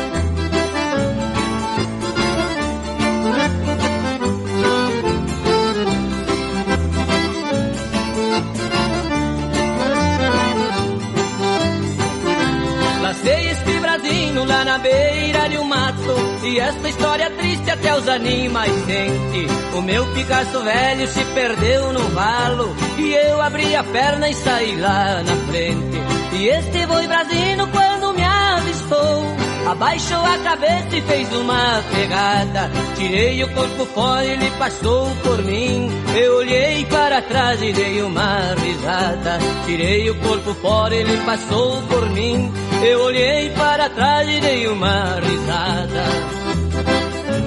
na 14.76 14.80
beira 14.80 15.48
de 15.50 15.58
um 15.58 15.64
mato. 15.64 16.16
E 16.44 16.60
esta 16.60 16.90
história 16.90 17.30
triste 17.30 17.70
até 17.72 17.96
os 17.96 18.08
animais 18.10 18.72
sente. 18.86 19.48
O 19.78 19.82
meu 19.82 20.06
Picasso 20.14 20.62
velho 20.62 21.08
se 21.08 21.24
perdeu 21.26 21.92
no 21.92 22.08
valo 22.10 22.76
E 22.98 23.14
eu 23.14 23.42
abri 23.42 23.76
a 23.76 23.84
perna 23.84 24.30
e 24.30 24.34
saí 24.34 24.76
lá 24.76 25.24
na 25.24 25.36
frente. 25.48 25.98
E 26.34 26.48
este 26.48 26.86
boi 26.88 27.08
brasino 27.08 27.68
quando 27.68 28.14
me 28.14 28.24
avistou 28.24 29.25
Abaixou 29.68 30.24
a 30.24 30.38
cabeça 30.38 30.96
e 30.96 31.02
fez 31.02 31.34
uma 31.34 31.84
pegada. 31.92 32.70
Tirei 32.96 33.44
o 33.44 33.52
corpo 33.54 33.86
fora 33.88 34.24
ele 34.24 34.52
passou 34.52 35.10
por 35.24 35.44
mim. 35.44 35.90
Eu 36.16 36.38
olhei 36.38 36.86
para 36.86 37.22
trás 37.24 37.62
e 37.62 37.74
dei 37.74 38.02
uma 38.04 38.54
risada. 38.54 39.40
Tirei 39.66 40.10
o 40.12 40.16
corpo 40.20 40.54
fora 40.56 40.96
ele 40.96 41.18
passou 41.26 41.82
por 41.84 42.08
mim. 42.12 42.54
Eu 42.84 43.02
olhei 43.06 43.50
para 43.52 43.90
trás 43.90 44.30
e 44.30 44.40
dei 44.40 44.68
uma 44.68 45.20
risada. 45.20 46.04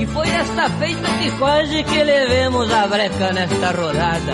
E 0.01 0.07
foi 0.07 0.29
esta 0.29 0.69
feita 0.71 1.09
que 1.21 1.31
quase 1.39 1.85
que 1.85 2.03
levemos 2.03 2.73
a 2.73 2.87
breca 2.89 3.33
nesta 3.33 3.71
rodada. 3.71 4.33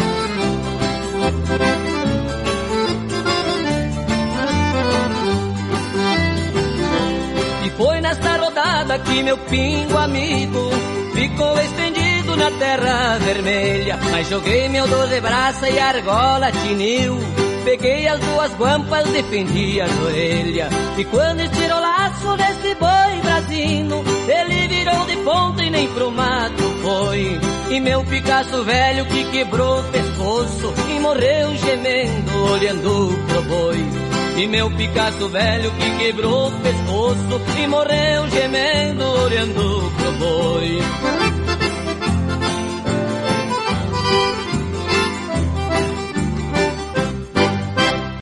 Nesta 8.04 8.36
rodada 8.36 8.98
que 8.98 9.22
meu 9.22 9.38
pingo 9.38 9.96
amigo 9.96 10.70
ficou 11.14 11.58
estendido 11.58 12.36
na 12.36 12.50
terra 12.50 13.18
vermelha. 13.18 13.98
Mas 14.10 14.28
joguei 14.28 14.68
meu 14.68 14.86
doze 14.86 15.20
braça 15.22 15.70
e 15.70 15.78
a 15.78 15.88
argola 15.88 16.52
tiniu. 16.52 17.18
Peguei 17.64 18.06
as 18.06 18.20
duas 18.20 18.52
guampas, 18.58 19.08
defendi 19.08 19.80
as 19.80 19.90
orelhas. 20.00 20.70
E 20.98 21.04
quando 21.06 21.40
estirou 21.40 21.78
o 21.78 21.80
laço 21.80 22.36
desse 22.36 22.74
boi 22.74 23.20
brasino, 23.22 24.04
ele 24.28 24.68
virou 24.68 25.06
de 25.06 25.16
ponta 25.16 25.62
e 25.62 25.70
nem 25.70 25.88
pro 25.88 26.10
mato 26.10 26.62
foi. 26.82 27.40
E 27.70 27.80
meu 27.80 28.04
Picasso 28.04 28.62
velho 28.64 29.06
que 29.06 29.24
quebrou 29.30 29.80
o 29.80 29.84
pescoço 29.84 30.74
e 30.90 31.00
morreu 31.00 31.56
gemendo, 31.56 32.52
olhando 32.52 33.24
pro 33.28 33.42
boi. 33.44 34.03
E 34.36 34.46
meu 34.48 34.68
Picasso 34.76 35.28
velho 35.28 35.70
que 35.70 35.98
quebrou 35.98 36.48
o 36.48 36.60
pescoço 36.60 37.60
e 37.62 37.66
morreu 37.68 38.28
gemendo, 38.30 39.04
olhando 39.04 39.92
pro 39.96 40.12
boi. 40.18 40.78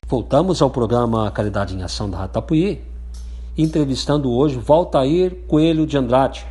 Voltamos 0.07 0.61
ao 0.61 0.69
programa 0.69 1.31
Caridade 1.31 1.75
em 1.75 1.83
Ação 1.83 2.11
da 2.11 2.19
Ratapuí, 2.19 2.83
entrevistando 3.57 4.31
hoje 4.31 4.59
Valtair 4.59 5.35
Coelho 5.49 5.87
de 5.87 5.97
Andrade, 5.97 6.47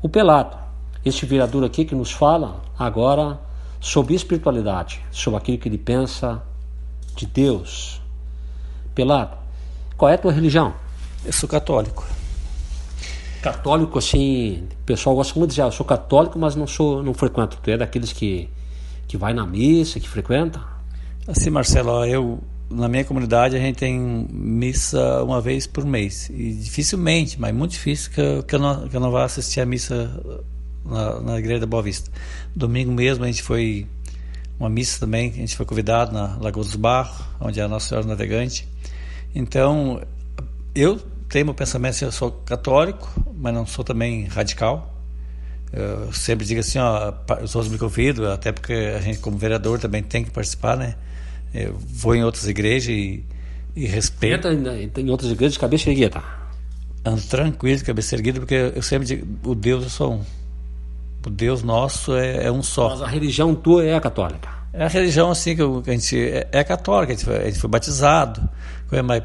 o 0.00 0.08
Pelado, 0.08 0.56
este 1.04 1.26
virador 1.26 1.64
aqui 1.64 1.84
que 1.84 1.94
nos 1.94 2.12
fala 2.12 2.60
agora 2.78 3.40
sobre 3.80 4.14
espiritualidade, 4.14 5.04
sobre 5.10 5.38
aquilo 5.38 5.58
que 5.58 5.68
ele 5.68 5.78
pensa 5.78 6.42
de 7.16 7.26
Deus, 7.26 8.01
Pelado, 8.94 9.36
qual 9.96 10.10
é 10.10 10.14
a 10.14 10.18
tua 10.18 10.32
religião? 10.32 10.74
Eu 11.24 11.32
sou 11.32 11.48
católico. 11.48 12.06
Católico, 13.42 13.98
assim, 13.98 14.68
o 14.82 14.84
pessoal 14.84 15.16
gosta 15.16 15.38
muito 15.38 15.50
de 15.50 15.54
dizer, 15.54 15.62
ah, 15.62 15.66
eu 15.66 15.72
sou 15.72 15.84
católico, 15.84 16.38
mas 16.38 16.54
não 16.54 16.66
sou, 16.66 17.02
não 17.02 17.12
frequento. 17.12 17.58
Tu 17.62 17.70
é 17.70 17.76
daqueles 17.76 18.12
que, 18.12 18.48
que 19.08 19.16
vai 19.16 19.34
na 19.34 19.46
missa, 19.46 19.98
que 19.98 20.08
frequenta? 20.08 20.60
Assim, 21.26 21.50
Marcelo, 21.50 22.04
eu 22.04 22.40
na 22.72 22.88
minha 22.88 23.04
comunidade 23.04 23.54
a 23.54 23.58
gente 23.58 23.76
tem 23.76 24.26
missa 24.30 25.22
uma 25.22 25.40
vez 25.40 25.66
por 25.66 25.84
mês 25.84 26.30
e 26.30 26.52
dificilmente, 26.54 27.38
mas 27.38 27.54
muito 27.54 27.72
difícil 27.72 28.10
que 28.10 28.20
eu, 28.20 28.42
que 28.42 28.54
eu, 28.54 28.58
não, 28.58 28.88
que 28.88 28.96
eu 28.96 29.00
não 29.00 29.10
vá 29.10 29.24
assistir 29.24 29.60
a 29.60 29.66
missa 29.66 30.10
na, 30.84 31.20
na 31.20 31.38
igreja 31.38 31.60
da 31.60 31.66
Boa 31.66 31.82
Vista. 31.82 32.10
Domingo 32.54 32.90
mesmo 32.92 33.24
a 33.24 33.26
gente 33.26 33.42
foi 33.42 33.86
uma 34.62 34.70
missa 34.70 35.00
também, 35.00 35.30
a 35.30 35.34
gente 35.34 35.56
foi 35.56 35.66
convidado 35.66 36.12
na 36.12 36.36
Lagoa 36.36 36.62
dos 36.64 36.76
Barros, 36.76 37.16
onde 37.40 37.58
é 37.58 37.64
a 37.64 37.68
Nossa 37.68 37.88
Senhora 37.88 38.06
Navegante. 38.06 38.66
Então, 39.34 40.00
eu 40.74 41.00
tenho 41.28 41.46
meu 41.46 41.54
pensamento 41.54 41.94
assim, 41.94 42.04
eu 42.04 42.12
sou 42.12 42.30
católico, 42.30 43.10
mas 43.34 43.52
não 43.52 43.66
sou 43.66 43.84
também 43.84 44.24
radical. 44.26 44.94
Eu 45.72 46.12
sempre 46.12 46.46
digo 46.46 46.60
assim, 46.60 46.78
ó, 46.78 47.12
os 47.42 47.54
outros 47.56 47.72
me 47.72 47.78
convidam, 47.78 48.30
até 48.30 48.52
porque 48.52 48.72
a 48.72 49.00
gente 49.00 49.18
como 49.18 49.36
vereador 49.36 49.78
também 49.78 50.02
tem 50.02 50.22
que 50.22 50.30
participar, 50.30 50.76
né? 50.76 50.94
Eu 51.52 51.76
vou 51.78 52.14
em 52.14 52.22
outras 52.22 52.46
igrejas 52.46 52.88
e, 52.90 53.24
e 53.74 53.86
respeito. 53.86 54.46
Entra 54.48 55.02
em 55.02 55.10
outras 55.10 55.32
igrejas 55.32 55.54
de 55.54 55.58
cabeça 55.58 55.90
erguida. 55.90 56.22
Ando 57.04 57.22
tranquilo, 57.22 57.78
de 57.78 57.84
cabeça 57.84 58.14
erguida, 58.14 58.38
porque 58.38 58.72
eu 58.74 58.82
sempre 58.82 59.06
digo, 59.08 59.50
o 59.50 59.54
Deus 59.54 59.86
é 59.86 59.88
só 59.88 60.12
um. 60.12 60.22
O 61.24 61.30
Deus 61.30 61.62
nosso 61.62 62.14
é, 62.14 62.46
é 62.46 62.52
um 62.52 62.62
só. 62.62 62.90
Mas 62.90 63.02
a 63.02 63.06
religião 63.06 63.54
tua 63.54 63.84
é 63.84 63.94
a 63.94 64.00
católica? 64.00 64.48
É 64.72 64.84
a 64.84 64.88
religião 64.88 65.30
assim 65.30 65.54
que 65.54 65.62
a 65.62 65.92
gente 65.92 66.18
é, 66.18 66.48
é 66.50 66.64
católica, 66.64 67.12
a 67.12 67.16
gente, 67.16 67.24
foi, 67.24 67.36
a 67.36 67.44
gente 67.44 67.58
foi 67.58 67.70
batizado, 67.70 68.48
mas 69.04 69.22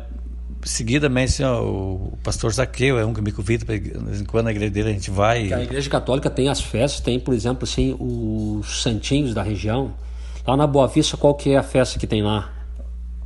seguidamente 0.63 1.31
assim, 1.31 1.43
ó, 1.43 1.63
o 1.63 2.17
pastor 2.23 2.51
Zaqueu 2.51 2.99
é 2.99 3.05
um 3.05 3.13
que 3.13 3.21
me 3.21 3.31
convida 3.31 3.65
de 3.65 3.79
vez 3.79 4.21
em 4.21 4.25
quando 4.25 4.45
na 4.45 4.51
igreja 4.51 4.71
dele 4.71 4.89
a 4.89 4.93
gente 4.93 5.09
vai. 5.09 5.53
A 5.53 5.63
igreja 5.63 5.89
católica 5.89 6.29
tem 6.29 6.49
as 6.49 6.61
festas, 6.61 6.99
tem 6.99 7.19
por 7.19 7.33
exemplo 7.33 7.63
assim 7.63 7.95
os 7.99 8.81
santinhos 8.81 9.33
da 9.33 9.41
região. 9.41 9.93
Lá 10.45 10.57
na 10.57 10.67
Boa 10.67 10.87
Vista 10.87 11.15
qual 11.15 11.33
que 11.33 11.51
é 11.51 11.57
a 11.57 11.63
festa 11.63 11.97
que 11.97 12.05
tem 12.05 12.21
lá? 12.21 12.51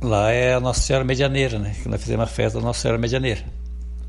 Lá 0.00 0.30
é 0.30 0.54
a 0.54 0.60
Nossa 0.60 0.80
Senhora 0.80 1.04
Medianeira, 1.04 1.58
né? 1.58 1.74
Que 1.82 1.88
nós 1.88 2.00
fizemos 2.00 2.24
a 2.24 2.26
festa 2.26 2.58
da 2.58 2.64
Nossa 2.64 2.80
Senhora 2.80 2.98
Medianeira 2.98 3.42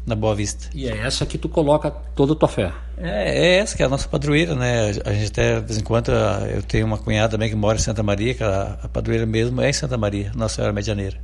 na 0.05 0.15
Boa 0.15 0.35
Vista. 0.35 0.69
E 0.73 0.87
é 0.87 0.97
essa 0.97 1.25
que 1.25 1.37
tu 1.37 1.47
coloca 1.47 1.89
toda 1.91 2.33
a 2.33 2.35
tua 2.35 2.49
fé? 2.49 2.71
É, 2.97 3.55
é 3.55 3.55
essa 3.59 3.75
que 3.75 3.83
é 3.83 3.85
a 3.85 3.89
nossa 3.89 4.07
padroeira, 4.07 4.55
né? 4.55 4.89
A 5.05 5.13
gente 5.13 5.27
até, 5.27 5.59
de 5.59 5.67
vez 5.67 5.79
em 5.79 5.83
quando, 5.83 6.11
eu 6.11 6.61
tenho 6.63 6.85
uma 6.85 6.97
cunhada 6.97 7.29
também 7.29 7.49
que 7.49 7.55
mora 7.55 7.77
em 7.77 7.81
Santa 7.81 8.03
Maria, 8.03 8.33
que 8.33 8.43
a, 8.43 8.79
a 8.83 8.89
padroeira 8.89 9.25
mesmo 9.25 9.61
é 9.61 9.69
em 9.69 9.73
Santa 9.73 9.97
Maria, 9.97 10.31
Nossa 10.35 10.55
Senhora 10.55 10.73
Medianeira. 10.73 11.17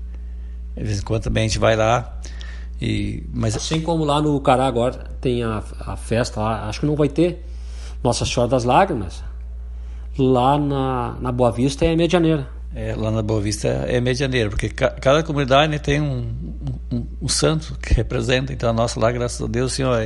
De 0.75 0.83
vez 0.83 0.99
em 0.99 1.03
quando 1.03 1.23
também 1.23 1.45
a 1.45 1.47
gente 1.47 1.59
vai 1.59 1.75
lá. 1.75 2.19
E, 2.81 3.23
mas... 3.33 3.55
Assim 3.55 3.81
como 3.81 4.05
lá 4.05 4.21
no 4.21 4.39
Cará 4.39 4.65
agora 4.65 5.05
tem 5.19 5.43
a, 5.43 5.61
a 5.81 5.97
festa 5.97 6.39
lá, 6.39 6.69
acho 6.69 6.79
que 6.79 6.85
não 6.85 6.95
vai 6.95 7.09
ter 7.09 7.45
Nossa 8.01 8.25
Senhora 8.25 8.49
das 8.49 8.63
Lágrimas. 8.63 9.21
Lá 10.17 10.57
na, 10.57 11.17
na 11.19 11.31
Boa 11.31 11.51
Vista 11.51 11.85
é 11.85 11.95
Medianeira. 11.95 12.47
É, 12.75 12.93
lá 12.95 13.09
na 13.09 13.23
Boa 13.23 13.41
Vista 13.41 13.67
é 13.67 13.99
medianeira, 13.99 14.49
porque 14.49 14.69
ca 14.69 14.91
cada 14.91 15.23
comunidade 15.23 15.71
né, 15.71 15.79
tem 15.79 15.99
um, 15.99 16.31
um, 16.91 17.07
um, 17.23 17.27
santo 17.27 17.75
que 17.81 17.95
representa, 17.95 18.53
então 18.53 18.69
a 18.69 18.73
nossa 18.73 18.99
lá, 18.99 19.11
graças 19.11 19.41
a 19.41 19.47
Deus, 19.47 19.73
assim, 19.73 19.83
ó, 19.83 19.99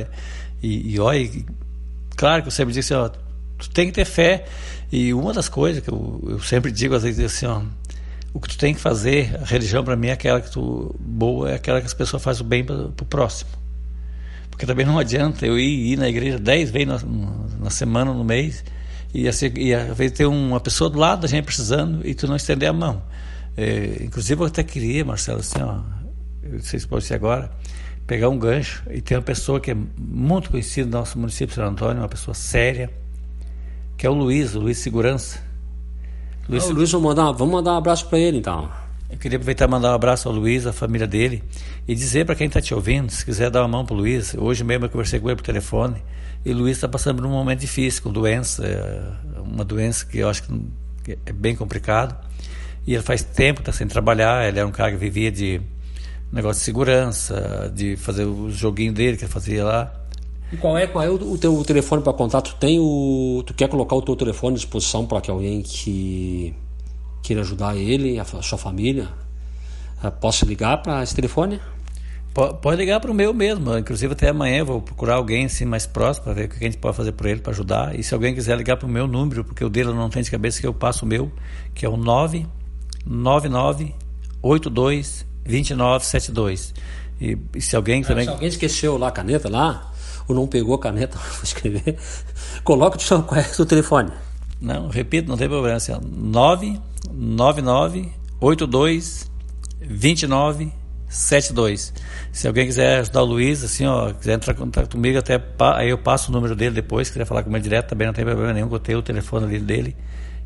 e, 0.62 0.96
e 0.96 1.44
claro 2.16 2.42
que 2.42 2.48
eu 2.48 2.52
sempre 2.52 2.72
digo 2.72 2.80
assim, 2.80 2.94
ó, 2.94 3.10
tu 3.58 3.68
tem 3.68 3.88
que 3.88 3.92
ter 3.92 4.06
fé, 4.06 4.46
e 4.90 5.12
uma 5.12 5.34
das 5.34 5.46
coisas 5.46 5.82
que 5.82 5.90
eu, 5.90 6.24
eu 6.26 6.40
sempre 6.40 6.72
digo 6.72 6.94
às 6.94 7.02
vezes 7.02 7.22
assim, 7.22 7.44
ó, 7.44 7.60
o 8.34 8.40
que 8.40 8.48
tu 8.48 8.58
tem 8.58 8.74
que 8.74 8.80
fazer, 8.80 9.38
a 9.40 9.44
religião 9.44 9.84
para 9.84 9.94
mim 9.94 10.08
é 10.08 10.12
aquela 10.12 10.40
que 10.40 10.50
tu, 10.50 10.94
boa, 10.98 11.52
é 11.52 11.54
aquela 11.54 11.80
que 11.80 11.86
as 11.86 11.94
pessoas 11.94 12.22
fazem 12.22 12.44
o 12.44 12.48
bem 12.48 12.64
para 12.64 12.86
o 12.86 13.04
próximo. 13.04 13.50
Porque 14.50 14.66
também 14.66 14.84
não 14.84 14.98
adianta 14.98 15.46
eu 15.46 15.56
ir, 15.56 15.92
ir 15.92 15.96
na 15.96 16.08
igreja 16.08 16.36
dez 16.36 16.68
vezes 16.68 16.88
na, 16.88 17.00
na 17.60 17.70
semana, 17.70 18.12
no 18.12 18.24
mês, 18.24 18.64
e, 19.14 19.28
assim, 19.28 19.52
e 19.56 19.72
às 19.72 19.96
vezes 19.96 20.18
ter 20.18 20.26
uma 20.26 20.58
pessoa 20.58 20.90
do 20.90 20.98
lado 20.98 21.22
da 21.22 21.28
gente 21.28 21.44
precisando 21.44 22.04
e 22.04 22.14
tu 22.14 22.26
não 22.26 22.34
estender 22.34 22.68
a 22.68 22.72
mão. 22.72 23.00
É, 23.56 24.02
inclusive 24.02 24.42
eu 24.42 24.46
até 24.46 24.64
queria, 24.64 25.04
Marcelo, 25.04 25.38
assim, 25.38 25.62
ó, 25.62 25.78
não 26.42 26.60
sei 26.60 26.80
se 26.80 26.88
pode 26.88 27.04
ser 27.04 27.14
agora, 27.14 27.50
pegar 28.08 28.28
um 28.28 28.36
gancho 28.36 28.82
e 28.90 29.00
ter 29.00 29.14
uma 29.14 29.22
pessoa 29.22 29.60
que 29.60 29.70
é 29.70 29.76
muito 29.96 30.50
conhecida 30.50 30.90
no 30.90 30.98
nosso 30.98 31.16
município 31.16 31.46
de 31.46 31.54
São 31.54 31.66
Antônio, 31.66 32.02
uma 32.02 32.08
pessoa 32.08 32.34
séria, 32.34 32.90
que 33.96 34.04
é 34.04 34.10
o 34.10 34.14
Luiz, 34.14 34.56
o 34.56 34.60
Luiz 34.60 34.78
Segurança. 34.78 35.38
Luiz, 36.48 36.64
ah, 36.64 36.68
o 36.68 36.72
Luiz, 36.72 36.90
vamos 36.90 37.06
mandar, 37.06 37.30
vamos 37.30 37.54
mandar 37.54 37.74
um 37.74 37.76
abraço 37.76 38.08
para 38.08 38.18
ele 38.18 38.38
então. 38.38 38.68
Eu 39.10 39.18
queria 39.18 39.36
aproveitar 39.36 39.66
e 39.66 39.68
mandar 39.68 39.92
um 39.92 39.94
abraço 39.94 40.28
ao 40.28 40.34
Luiz, 40.34 40.66
à 40.66 40.72
família 40.72 41.06
dele, 41.06 41.42
e 41.86 41.94
dizer 41.94 42.24
para 42.24 42.34
quem 42.34 42.46
está 42.46 42.60
te 42.60 42.74
ouvindo, 42.74 43.10
se 43.10 43.24
quiser 43.24 43.50
dar 43.50 43.60
uma 43.62 43.68
mão 43.68 43.84
para 43.84 43.94
o 43.94 43.98
Luiz, 43.98 44.34
hoje 44.34 44.64
mesmo 44.64 44.86
eu 44.86 44.90
conversei 44.90 45.20
com 45.20 45.28
ele 45.28 45.36
por 45.36 45.44
telefone, 45.44 46.02
e 46.44 46.52
o 46.52 46.56
Luiz 46.56 46.76
está 46.76 46.88
passando 46.88 47.16
por 47.16 47.26
um 47.26 47.30
momento 47.30 47.60
difícil, 47.60 48.02
com 48.02 48.12
doença, 48.12 49.18
uma 49.42 49.64
doença 49.64 50.04
que 50.04 50.18
eu 50.18 50.28
acho 50.28 50.42
que 50.42 51.18
é 51.24 51.32
bem 51.32 51.56
complicado. 51.56 52.14
E 52.86 52.92
ele 52.92 53.02
faz 53.02 53.22
tempo 53.22 53.60
está 53.60 53.72
sem 53.72 53.86
trabalhar, 53.86 54.46
ele 54.46 54.58
é 54.58 54.64
um 54.64 54.70
cara 54.70 54.90
que 54.90 54.98
vivia 54.98 55.32
de 55.32 55.60
negócio 56.30 56.60
de 56.60 56.64
segurança, 56.64 57.72
de 57.74 57.96
fazer 57.96 58.24
o 58.24 58.50
joguinho 58.50 58.92
dele 58.92 59.16
que 59.16 59.24
ele 59.24 59.32
fazia 59.32 59.64
lá. 59.64 59.92
E 60.52 60.56
qual 60.56 60.76
é, 60.76 60.86
qual 60.86 61.02
é 61.02 61.08
o, 61.08 61.38
teu 61.38 61.64
telefone 61.64 62.02
para 62.02 62.12
contato? 62.12 62.56
Tem 62.60 62.78
o, 62.78 63.42
tu 63.46 63.54
quer 63.54 63.68
colocar 63.68 63.96
o 63.96 64.02
teu 64.02 64.14
telefone 64.14 64.54
à 64.54 64.56
disposição 64.56 65.06
para 65.06 65.20
que 65.22 65.30
alguém 65.30 65.62
que 65.62 66.54
queira 67.24 67.40
ajudar 67.40 67.74
ele, 67.74 68.20
a 68.20 68.24
sua 68.24 68.58
família, 68.58 69.08
eh, 70.02 70.10
possa 70.10 70.44
ligar 70.44 70.82
para 70.82 71.02
esse 71.02 71.14
telefone? 71.14 71.58
Pode 72.34 72.76
ligar 72.76 73.00
para 73.00 73.10
o 73.10 73.14
meu 73.14 73.32
mesmo. 73.32 73.78
Inclusive, 73.78 74.12
até 74.12 74.28
amanhã 74.28 74.58
eu 74.58 74.66
vou 74.66 74.82
procurar 74.82 75.14
alguém 75.14 75.46
assim, 75.46 75.64
mais 75.64 75.86
próximo 75.86 76.24
para 76.24 76.34
ver 76.34 76.46
o 76.46 76.48
que 76.48 76.56
a 76.56 76.68
gente 76.68 76.76
pode 76.76 76.96
fazer 76.96 77.12
por 77.12 77.26
ele, 77.26 77.40
para 77.40 77.52
ajudar. 77.52 77.98
E 77.98 78.02
se 78.02 78.12
alguém 78.12 78.34
quiser 78.34 78.58
ligar 78.58 78.76
para 78.76 78.86
o 78.86 78.90
meu 78.90 79.06
número, 79.06 79.44
porque 79.44 79.64
o 79.64 79.70
dele 79.70 79.92
não 79.92 80.10
tem 80.10 80.22
de 80.22 80.30
cabeça, 80.30 80.60
que 80.60 80.66
eu 80.66 80.74
passo 80.74 81.04
o 81.04 81.08
meu, 81.08 81.32
que 81.72 81.86
é 81.86 81.88
o 81.88 81.96
999 81.96 83.94
82 84.42 85.24
2972. 85.44 86.74
E, 87.20 87.38
e 87.54 87.60
se 87.62 87.76
alguém 87.76 88.02
é, 88.02 88.04
também. 88.04 88.24
Se 88.24 88.30
alguém 88.30 88.48
esqueceu 88.48 88.98
lá 88.98 89.08
a 89.08 89.12
caneta 89.12 89.48
lá, 89.48 89.92
ou 90.28 90.34
não 90.34 90.46
pegou 90.46 90.74
a 90.74 90.78
caneta 90.78 91.16
para 91.36 91.44
escrever, 91.44 91.96
coloca 92.64 92.98
o 92.98 93.34
é 93.38 93.64
telefone. 93.64 94.10
Não, 94.60 94.88
repito, 94.88 95.28
não 95.28 95.36
tem 95.36 95.48
problema. 95.48 95.76
Assim, 95.76 95.92
999 95.92 96.80
82 98.40 99.30
29 99.80 100.72
72. 101.14 101.94
Se 102.32 102.48
alguém 102.48 102.66
quiser 102.66 102.98
ajudar 103.00 103.22
o 103.22 103.24
Luiz, 103.24 103.62
assim, 103.62 103.86
ó, 103.86 104.12
quiser 104.12 104.34
entrar 104.34 104.52
em 104.52 104.56
contato 104.56 104.90
comigo, 104.90 105.18
até 105.18 105.40
aí 105.76 105.90
eu 105.90 105.98
passo 105.98 106.30
o 106.30 106.34
número 106.34 106.56
dele 106.56 106.74
depois, 106.74 107.08
quiser 107.08 107.24
falar 107.24 107.44
com 107.44 107.50
ele 107.50 107.60
direto, 107.60 107.88
também 107.88 108.06
não 108.06 108.14
tem 108.14 108.24
problema 108.24 108.52
nenhum, 108.52 108.68
eu 108.70 108.78
tenho 108.80 108.98
o 108.98 109.02
telefone 109.02 109.46
ali 109.46 109.60
dele, 109.60 109.96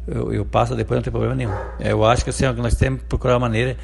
eu, 0.06 0.32
eu 0.32 0.44
passo 0.44 0.74
depois, 0.74 0.98
não 0.98 1.02
tem 1.02 1.10
problema 1.10 1.34
nenhum. 1.34 1.54
Eu 1.80 2.04
acho 2.04 2.22
que 2.22 2.30
assim, 2.30 2.44
ó, 2.44 2.52
nós 2.52 2.74
temos 2.74 3.00
que 3.00 3.06
procurar 3.06 3.34
uma 3.34 3.40
maneira 3.40 3.76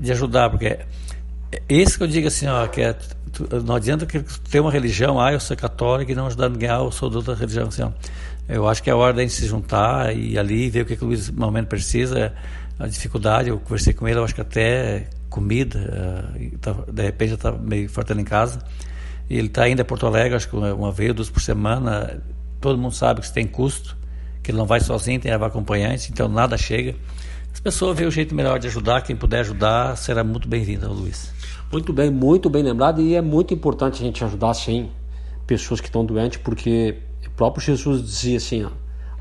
de 0.00 0.10
ajudar, 0.10 0.50
porque 0.50 0.66
é 0.66 1.62
isso 1.68 1.96
que 1.96 2.04
eu 2.04 2.08
digo 2.08 2.26
assim, 2.26 2.48
ó, 2.48 2.66
que 2.66 2.80
é, 2.80 2.96
não 3.64 3.76
adianta 3.76 4.04
que 4.04 4.20
ter 4.50 4.58
uma 4.58 4.70
religião, 4.70 5.20
ah, 5.20 5.32
eu 5.32 5.38
sou 5.38 5.56
católico 5.56 6.10
e 6.10 6.14
não 6.14 6.26
ajudar 6.26 6.48
ninguém, 6.48 6.68
ah, 6.68 6.78
eu 6.78 6.90
sou 6.90 7.08
de 7.08 7.16
outra 7.16 7.34
religião, 7.34 7.68
assim, 7.68 7.82
ó. 7.82 7.90
Eu 8.48 8.68
acho 8.68 8.82
que 8.82 8.90
é 8.90 8.94
hora 8.94 9.12
de 9.14 9.28
se 9.30 9.46
juntar 9.46 10.16
e 10.16 10.38
ali 10.38 10.68
ver 10.68 10.82
o 10.82 10.86
que, 10.86 10.96
que 10.96 11.04
o 11.04 11.06
Luiz 11.06 11.30
momento 11.30 11.68
precisa, 11.68 12.32
a 12.78 12.86
dificuldade, 12.86 13.48
eu 13.48 13.58
conversei 13.58 13.92
com 13.92 14.08
ele, 14.08 14.18
eu 14.18 14.24
acho 14.24 14.34
que 14.34 14.40
até 14.40 15.08
comida, 15.30 15.78
uh, 16.36 16.58
tá, 16.58 16.76
de 16.92 17.02
repente 17.02 17.30
já 17.30 17.34
está 17.36 17.52
meio 17.52 17.88
fartando 17.88 18.20
em 18.20 18.24
casa. 18.24 18.62
E 19.30 19.38
ele 19.38 19.46
está 19.46 19.62
ainda 19.62 19.82
em 19.82 19.84
Porto 19.84 20.06
Alegre, 20.06 20.36
acho 20.36 20.48
que 20.48 20.56
uma, 20.56 20.92
vez, 20.92 21.14
duas 21.14 21.30
por 21.30 21.40
semana. 21.40 22.22
Todo 22.60 22.78
mundo 22.78 22.94
sabe 22.94 23.20
que 23.20 23.26
isso 23.26 23.34
tem 23.34 23.46
custo, 23.46 23.96
que 24.42 24.50
ele 24.50 24.58
não 24.58 24.66
vai 24.66 24.80
sozinho, 24.80 25.18
tem 25.18 25.30
levar 25.30 25.46
acompanhante, 25.46 26.10
então 26.12 26.28
nada 26.28 26.58
chega. 26.58 26.94
As 27.52 27.60
pessoas 27.60 27.96
veem 27.96 28.08
o 28.08 28.10
jeito 28.10 28.34
melhor 28.34 28.58
de 28.58 28.66
ajudar, 28.66 29.02
quem 29.02 29.16
puder 29.16 29.40
ajudar 29.40 29.96
será 29.96 30.22
muito 30.22 30.48
bem-vindo, 30.48 30.92
Luiz. 30.92 31.32
Muito 31.72 31.92
bem, 31.92 32.10
muito 32.10 32.50
bem 32.50 32.62
lembrado 32.62 33.00
e 33.00 33.14
é 33.14 33.22
muito 33.22 33.54
importante 33.54 34.02
a 34.02 34.04
gente 34.04 34.22
ajudar 34.24 34.52
sim 34.54 34.90
pessoas 35.46 35.80
que 35.80 35.86
estão 35.86 36.04
doentes, 36.04 36.38
porque 36.38 36.98
o 37.32 37.34
próprio 37.34 37.64
Jesus 37.64 38.02
dizia 38.02 38.36
assim, 38.36 38.64
ó, 38.64 38.70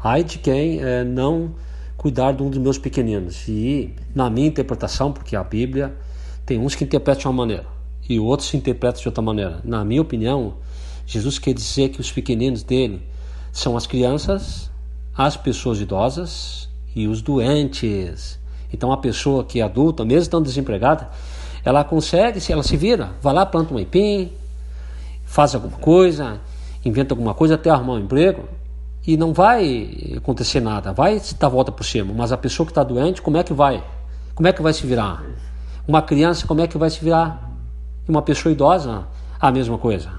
ai 0.04 0.24
de 0.24 0.38
quem 0.38 0.80
é, 0.82 1.04
não 1.04 1.56
cuidar 1.96 2.34
de 2.34 2.44
um 2.44 2.50
dos 2.50 2.60
meus 2.60 2.78
pequeninos. 2.78 3.48
E, 3.48 3.94
na 4.14 4.30
minha 4.30 4.48
interpretação, 4.48 5.12
porque 5.12 5.36
a 5.36 5.44
Bíblia 5.44 5.96
tem 6.46 6.60
uns 6.60 6.76
que 6.76 6.84
interpretam 6.84 7.22
de 7.22 7.28
uma 7.28 7.34
maneira 7.34 7.66
e 8.10 8.20
outros 8.20 8.54
interpretam 8.54 9.02
de 9.02 9.08
outra 9.08 9.22
maneira. 9.22 9.62
Na 9.64 9.86
minha 9.86 10.02
opinião, 10.02 10.56
Jesus 11.06 11.40
quer 11.40 11.54
dizer 11.54 11.90
que 11.90 12.02
os 12.02 12.12
pequeninos 12.12 12.64
dele 12.64 13.02
são 13.52 13.78
as 13.78 13.88
crianças, 13.88 14.70
as 15.16 15.38
pessoas 15.38 15.80
idosas 15.80 16.70
e 16.96 17.08
os 17.08 17.22
doentes. 17.22 18.40
Então, 18.74 18.92
a 18.92 18.98
pessoa 18.98 19.44
que 19.44 19.60
é 19.60 19.64
adulta, 19.64 20.04
mesmo 20.04 20.24
estando 20.24 20.46
desempregada, 20.46 21.10
ela 21.64 21.84
consegue, 21.84 22.40
ela 22.52 22.64
se 22.64 22.76
vira, 22.76 23.12
vai 23.22 23.34
lá, 23.34 23.46
planta 23.46 23.74
um 23.74 23.78
aipim, 23.78 24.32
faz 25.24 25.54
alguma 25.56 25.78
coisa, 25.78 26.42
inventa 26.84 27.14
alguma 27.14 27.34
coisa 27.34 27.56
até 27.56 27.70
arrumar 27.70 27.94
um 27.94 28.00
emprego 28.00 28.44
e 29.06 29.18
não 29.18 29.34
vai 29.34 30.14
acontecer 30.18 30.60
nada, 30.60 30.94
vai 30.94 31.22
dar 31.40 31.50
volta 31.50 31.72
por 31.72 31.84
cima, 31.84 32.14
mas 32.14 32.32
a 32.32 32.38
pessoa 32.38 32.66
que 32.66 32.72
está 32.72 32.84
doente, 32.84 33.22
como 33.22 33.38
é 33.38 33.44
que 33.44 33.54
vai? 33.54 33.84
Como 34.36 34.48
é 34.48 34.54
que 34.54 34.62
vai 34.62 34.74
se 34.74 34.86
virar? 34.86 35.24
Uma 35.88 36.02
criança, 36.02 36.46
como 36.46 36.62
é 36.62 36.68
que 36.68 36.78
vai 36.78 36.90
se 36.90 37.04
virar? 37.04 37.52
E 38.08 38.12
uma 38.12 38.22
pessoa 38.22 38.52
idosa, 38.52 39.08
a 39.40 39.52
mesma 39.52 39.78
coisa. 39.78 40.12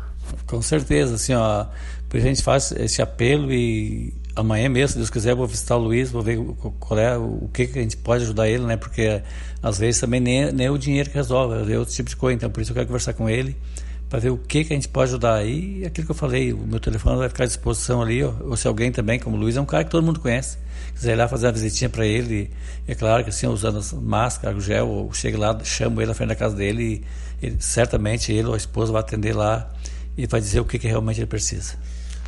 Com 0.47 0.61
certeza, 0.61 1.15
assim, 1.15 1.35
ó, 1.35 1.67
a 2.13 2.19
gente 2.19 2.43
faz 2.43 2.73
esse 2.73 3.01
apelo 3.01 3.53
e 3.53 4.13
amanhã 4.35 4.69
mesmo, 4.69 4.89
se 4.89 4.97
Deus 4.97 5.11
quiser, 5.11 5.35
vou 5.35 5.47
visitar 5.47 5.77
o 5.77 5.81
Luiz, 5.81 6.11
vou 6.11 6.23
ver 6.23 6.39
qual 6.81 6.99
é, 6.99 7.17
o 7.17 7.49
que, 7.53 7.67
que 7.67 7.79
a 7.79 7.83
gente 7.83 7.97
pode 7.97 8.25
ajudar 8.25 8.49
ele, 8.49 8.65
né? 8.65 8.77
Porque 8.77 9.23
às 9.63 9.79
vezes 9.79 10.01
também 10.01 10.21
nem, 10.21 10.53
nem 10.53 10.67
é 10.67 10.71
o 10.71 10.79
dinheiro 10.79 11.09
que 11.09 11.17
resolve, 11.17 11.73
é 11.73 11.79
outro 11.79 11.95
tipo 11.95 12.09
de 12.09 12.17
coisa, 12.17 12.37
então 12.37 12.51
por 12.51 12.61
isso 12.61 12.73
eu 12.73 12.75
quero 12.75 12.87
conversar 12.87 13.13
com 13.13 13.29
ele 13.29 13.57
para 14.13 14.21
ver 14.21 14.29
o 14.29 14.37
que, 14.37 14.63
que 14.63 14.75
a 14.75 14.77
gente 14.77 14.89
pode 14.89 15.09
ajudar. 15.09 15.37
aí 15.37 15.87
aquilo 15.87 16.05
que 16.05 16.11
eu 16.11 16.15
falei, 16.15 16.53
o 16.53 16.59
meu 16.59 16.79
telefone 16.79 17.17
vai 17.17 17.31
ficar 17.31 17.45
à 17.45 17.47
disposição 17.47 18.03
ali, 18.03 18.23
ou, 18.23 18.37
ou 18.51 18.57
se 18.59 18.69
alguém 18.69 18.93
também, 18.93 19.19
como 19.19 19.39
o 19.39 19.41
Luiz, 19.41 19.57
é 19.57 19.61
um 19.63 19.65
cara 19.65 19.85
que 19.85 19.91
todo 19.91 20.05
mundo 20.05 20.21
conhece, 20.21 20.59
quiser 20.95 21.15
ir 21.15 21.17
lá 21.17 21.27
fazer 21.27 21.47
uma 21.47 21.53
visitinha 21.53 21.89
para 21.89 22.05
ele, 22.05 22.51
é 22.87 22.95
claro 22.95 23.25
que 23.25 23.31
assim, 23.31 23.47
usando 23.47 23.81
máscara, 24.03 24.61
gel, 24.61 24.87
ou 24.87 25.15
chega 25.15 25.39
lá, 25.39 25.59
chamo 25.65 25.99
ele 25.99 26.09
na 26.09 26.15
frente 26.15 26.29
da 26.29 26.35
casa 26.35 26.55
dele, 26.55 27.03
e 27.41 27.47
ele, 27.47 27.57
certamente 27.59 28.31
ele 28.31 28.49
ou 28.49 28.53
a 28.53 28.57
esposa 28.59 28.93
vai 28.93 29.01
atender 29.01 29.35
lá 29.35 29.73
e 30.15 30.27
vai 30.27 30.43
dizer 30.43 30.61
o 30.61 30.67
que, 30.67 30.79
que 30.79 30.87
realmente 30.87 31.19
ele 31.19 31.27
precisa. 31.27 31.77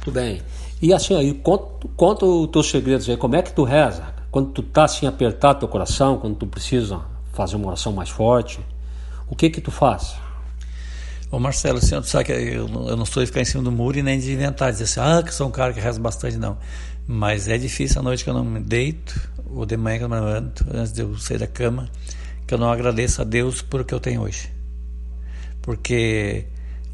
Tudo 0.02 0.14
bem. 0.14 0.40
E 0.80 0.90
assim, 0.90 1.14
aí, 1.14 1.34
conta, 1.34 1.86
conta 1.94 2.24
os 2.24 2.46
teus 2.46 2.70
segredos 2.70 3.10
aí, 3.10 3.18
como 3.18 3.36
é 3.36 3.42
que 3.42 3.52
tu 3.52 3.62
reza? 3.62 4.06
Quando 4.30 4.52
tu 4.52 4.62
tá 4.62 4.84
assim 4.84 5.06
apertado 5.06 5.58
teu 5.58 5.68
coração, 5.68 6.16
quando 6.16 6.34
tu 6.34 6.46
precisa 6.46 7.02
fazer 7.34 7.56
uma 7.56 7.66
oração 7.66 7.92
mais 7.92 8.08
forte, 8.08 8.58
o 9.28 9.36
que 9.36 9.50
que 9.50 9.60
tu 9.60 9.70
faz? 9.70 10.23
Ô 11.34 11.40
Marcelo, 11.40 11.80
tu 11.80 12.04
sabe 12.04 12.26
que 12.26 12.32
eu, 12.32 12.68
eu 12.68 12.96
não 12.96 13.04
sou 13.04 13.20
de 13.20 13.26
ficar 13.26 13.40
em 13.40 13.44
cima 13.44 13.60
do 13.60 13.72
muro 13.72 13.98
e 13.98 14.04
nem 14.04 14.20
de 14.20 14.32
inventar, 14.32 14.70
dizer 14.70 14.84
assim, 14.84 15.00
ah, 15.00 15.20
que 15.20 15.34
sou 15.34 15.48
um 15.48 15.50
cara 15.50 15.72
que 15.72 15.80
reza 15.80 15.98
bastante, 15.98 16.36
não. 16.36 16.56
Mas 17.08 17.48
é 17.48 17.58
difícil 17.58 18.00
a 18.00 18.04
noite 18.04 18.22
que 18.22 18.30
eu 18.30 18.34
não 18.34 18.44
me 18.44 18.60
deito, 18.60 19.20
ou 19.50 19.66
de 19.66 19.76
manhã 19.76 19.98
que 19.98 20.04
eu 20.04 20.08
não 20.08 20.20
me 20.20 20.26
levanto, 20.26 20.64
antes 20.72 20.92
de 20.92 21.02
eu 21.02 21.18
sair 21.18 21.38
da 21.38 21.48
cama, 21.48 21.90
que 22.46 22.54
eu 22.54 22.58
não 22.58 22.70
agradeço 22.70 23.20
a 23.20 23.24
Deus 23.24 23.62
por 23.62 23.80
o 23.80 23.84
que 23.84 23.92
eu 23.92 23.98
tenho 23.98 24.22
hoje. 24.22 24.48
Porque 25.60 26.44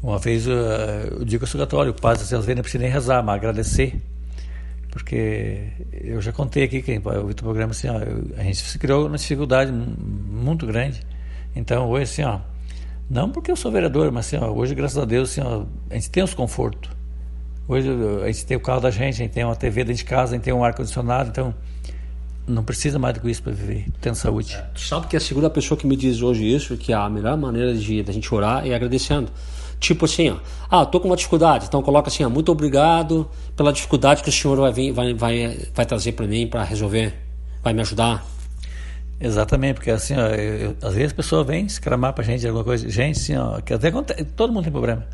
uma 0.01 0.17
vez 0.17 0.47
eu, 0.47 0.55
eu 0.55 1.23
digo 1.23 1.45
sou 1.45 1.61
católico, 1.61 1.99
o 1.99 2.01
padre, 2.01 2.23
às 2.23 2.31
vezes 2.31 2.47
não 2.47 2.63
precisa 2.63 2.83
nem 2.83 2.91
rezar, 2.91 3.21
mas 3.21 3.35
agradecer. 3.35 4.01
Porque 4.89 5.67
eu 5.93 6.19
já 6.19 6.31
contei 6.31 6.63
aqui, 6.63 6.81
quem 6.81 6.95
eu 6.95 7.27
vi 7.27 7.33
o 7.33 7.35
programa 7.35 7.73
assim, 7.73 7.89
ó, 7.89 7.99
a 8.35 8.43
gente 8.43 8.57
se 8.57 8.79
criou 8.79 9.05
uma 9.05 9.17
dificuldade 9.17 9.71
muito 9.71 10.65
grande. 10.65 10.99
Então 11.55 11.87
hoje 11.87 12.03
assim, 12.03 12.23
ó, 12.23 12.39
não 13.11 13.29
porque 13.29 13.51
eu 13.51 13.57
sou 13.57 13.69
vereador, 13.69 14.09
mas 14.11 14.27
assim, 14.27 14.37
ó, 14.37 14.49
hoje, 14.49 14.73
graças 14.73 14.97
a 14.97 15.03
Deus, 15.03 15.31
assim, 15.31 15.41
ó, 15.41 15.63
a 15.89 15.95
gente 15.95 16.09
tem 16.09 16.23
os 16.23 16.33
confortos. 16.33 16.89
Hoje 17.67 17.89
a 18.23 18.27
gente 18.27 18.45
tem 18.45 18.55
o 18.55 18.59
carro 18.59 18.79
da 18.79 18.89
gente, 18.89 19.15
a 19.15 19.17
gente 19.17 19.31
tem 19.31 19.43
uma 19.43 19.55
TV 19.55 19.83
dentro 19.83 19.97
de 19.97 20.05
casa, 20.05 20.31
a 20.31 20.35
gente 20.35 20.43
tem 20.45 20.53
um 20.53 20.63
ar-condicionado, 20.63 21.29
então 21.29 21.53
não 22.47 22.63
precisa 22.63 22.97
mais 22.97 23.13
do 23.13 23.19
que 23.19 23.29
isso 23.29 23.43
para 23.43 23.51
viver, 23.51 23.85
tendo 23.99 24.15
saúde. 24.15 24.55
É, 24.55 24.61
tu 24.73 24.79
sabe 24.79 25.07
que 25.07 25.17
a 25.17 25.19
segunda 25.19 25.49
pessoa 25.49 25.77
que 25.77 25.85
me 25.85 25.95
diz 25.95 26.21
hoje 26.21 26.43
isso, 26.43 26.75
que 26.77 26.93
a 26.93 27.09
melhor 27.09 27.37
maneira 27.37 27.73
de 27.73 28.03
a 28.07 28.11
gente 28.11 28.33
orar 28.33 28.65
é 28.65 28.73
agradecendo. 28.73 29.29
Tipo 29.79 30.05
assim, 30.05 30.29
ó, 30.29 30.37
ah, 30.69 30.85
tô 30.85 30.99
com 30.99 31.07
uma 31.07 31.15
dificuldade, 31.17 31.65
então 31.65 31.81
coloca 31.81 32.07
assim, 32.07 32.23
ó, 32.23 32.29
muito 32.29 32.49
obrigado 32.49 33.29
pela 33.57 33.73
dificuldade 33.73 34.23
que 34.23 34.29
o 34.29 34.31
senhor 34.31 34.57
vai, 34.57 34.71
vir, 34.71 34.91
vai, 34.93 35.13
vai, 35.13 35.59
vai 35.73 35.85
trazer 35.85 36.13
para 36.13 36.27
mim 36.27 36.47
para 36.47 36.63
resolver, 36.63 37.13
vai 37.61 37.73
me 37.73 37.81
ajudar. 37.81 38.25
Exatamente, 39.21 39.75
porque 39.75 39.91
assim, 39.91 40.15
ó, 40.15 40.27
eu, 40.29 40.75
às 40.81 40.95
vezes 40.95 41.11
a 41.11 41.15
pessoa 41.15 41.43
vem 41.43 41.65
escramar 41.65 42.11
pra 42.13 42.23
gente 42.23 42.45
alguma 42.47 42.63
coisa. 42.63 42.89
Gente, 42.89 43.19
assim, 43.19 43.35
ó, 43.37 43.61
que 43.61 43.73
até 43.73 43.89
acontece, 43.89 44.25
todo 44.25 44.51
mundo 44.51 44.63
tem 44.63 44.71
problema. 44.71 45.05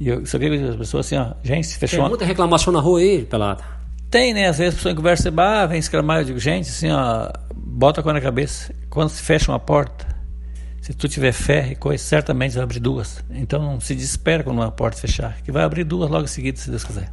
E 0.00 0.08
eu 0.08 0.26
só 0.26 0.38
que 0.38 0.46
as 0.46 0.76
pessoas 0.76 1.06
assim, 1.06 1.16
ó, 1.16 1.34
gente, 1.42 1.68
se 1.68 1.78
fechou. 1.78 2.00
Tem 2.00 2.08
muita 2.08 2.24
reclamação 2.24 2.72
na 2.72 2.80
rua 2.80 2.98
aí, 2.98 3.24
pelada. 3.24 3.62
Tem, 4.10 4.34
né? 4.34 4.48
Às 4.48 4.58
vezes 4.58 4.74
a 4.74 4.76
pessoa 4.76 4.94
conversa, 4.94 5.32
ah, 5.36 5.66
vem 5.66 5.78
escramar, 5.78 6.20
eu 6.20 6.24
digo, 6.24 6.38
gente, 6.38 6.68
assim, 6.68 6.90
ó, 6.90 7.30
bota 7.54 8.00
a 8.00 8.02
coisa 8.02 8.14
na 8.14 8.20
cabeça. 8.20 8.74
Quando 8.90 9.08
se 9.10 9.22
fecha 9.22 9.52
uma 9.52 9.60
porta, 9.60 10.06
se 10.80 10.92
tu 10.92 11.08
tiver 11.08 11.32
fé 11.32 11.68
e 11.72 11.76
coisa, 11.76 12.02
certamente 12.02 12.54
vai 12.54 12.64
abrir 12.64 12.80
duas. 12.80 13.24
Então 13.30 13.62
não 13.62 13.80
se 13.80 13.94
desespera 13.94 14.42
quando 14.42 14.58
uma 14.58 14.70
porta 14.72 15.00
fechar, 15.00 15.40
que 15.42 15.52
vai 15.52 15.62
abrir 15.62 15.84
duas 15.84 16.10
logo 16.10 16.24
em 16.24 16.28
seguida, 16.28 16.58
se 16.58 16.70
Deus 16.70 16.82
quiser. 16.82 17.10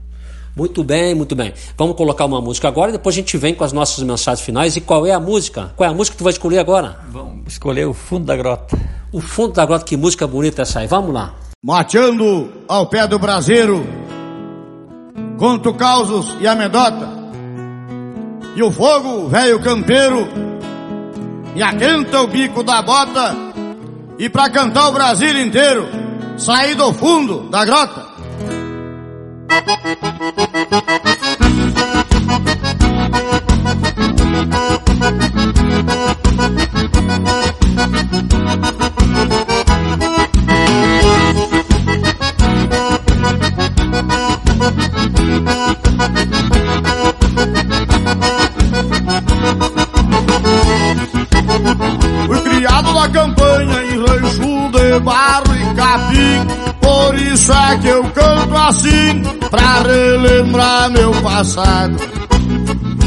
Muito 0.55 0.83
bem, 0.83 1.15
muito 1.15 1.35
bem. 1.35 1.53
Vamos 1.77 1.95
colocar 1.95 2.25
uma 2.25 2.41
música 2.41 2.67
agora 2.67 2.89
e 2.89 2.93
depois 2.93 3.15
a 3.15 3.19
gente 3.19 3.37
vem 3.37 3.55
com 3.55 3.63
as 3.63 3.71
nossas 3.71 4.03
mensagens 4.03 4.45
finais. 4.45 4.75
E 4.75 4.81
qual 4.81 5.05
é 5.05 5.13
a 5.13 5.19
música? 5.19 5.71
Qual 5.75 5.87
é 5.87 5.91
a 5.91 5.95
música 5.95 6.15
que 6.15 6.17
tu 6.19 6.23
vai 6.23 6.33
escolher 6.33 6.59
agora? 6.59 6.99
Vamos 7.09 7.53
escolher 7.53 7.85
o 7.87 7.93
Fundo 7.93 8.25
da 8.25 8.35
Grota. 8.35 8.77
O 9.11 9.21
Fundo 9.21 9.53
da 9.53 9.65
Grota, 9.65 9.85
que 9.85 9.95
música 9.95 10.27
bonita 10.27 10.61
essa 10.61 10.79
aí. 10.79 10.87
Vamos 10.87 11.13
lá. 11.13 11.33
Mateando 11.63 12.49
ao 12.67 12.87
pé 12.87 13.05
do 13.07 13.19
braseiro, 13.19 13.85
conto 15.37 15.73
causos 15.75 16.35
e 16.39 16.47
amedota, 16.47 17.07
e 18.55 18.63
o 18.63 18.71
fogo, 18.71 19.27
velho 19.27 19.61
campeiro, 19.61 20.27
me 21.53 21.61
aquenta 21.61 22.21
o 22.21 22.27
bico 22.27 22.63
da 22.63 22.81
bota, 22.81 23.35
e 24.17 24.27
pra 24.27 24.49
cantar 24.49 24.89
o 24.89 24.91
Brasil 24.91 25.39
inteiro, 25.39 25.87
saí 26.35 26.73
do 26.73 26.91
fundo 26.93 27.47
da 27.49 27.63
grota. 27.63 28.10
Thank 29.51 31.25
you. 31.25 31.30
Isso 57.41 57.51
é 57.51 57.77
que 57.79 57.87
eu 57.87 58.03
canto 58.03 58.55
assim 58.55 59.23
Pra 59.49 59.81
relembrar 59.81 60.91
meu 60.91 61.11
passado. 61.21 61.95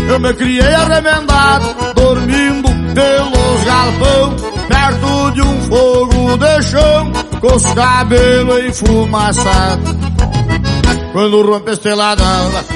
Eu 0.09 0.19
me 0.19 0.35
criei 0.35 0.75
arremendado 0.75 1.67
Dormindo 1.95 2.69
pelos 2.95 3.65
galpão 3.65 4.37
Perto 4.69 5.31
de 5.33 5.43
um 5.43 5.61
fogo 5.63 6.37
de 6.37 6.63
chão 6.63 7.13
Com 7.41 7.55
os 7.55 7.65
cabelos 7.75 8.65
enfumaçados. 8.65 9.95
Quando 11.13 11.43
rompe 11.43 11.71
a 11.71 11.73
estrelada 11.75 12.25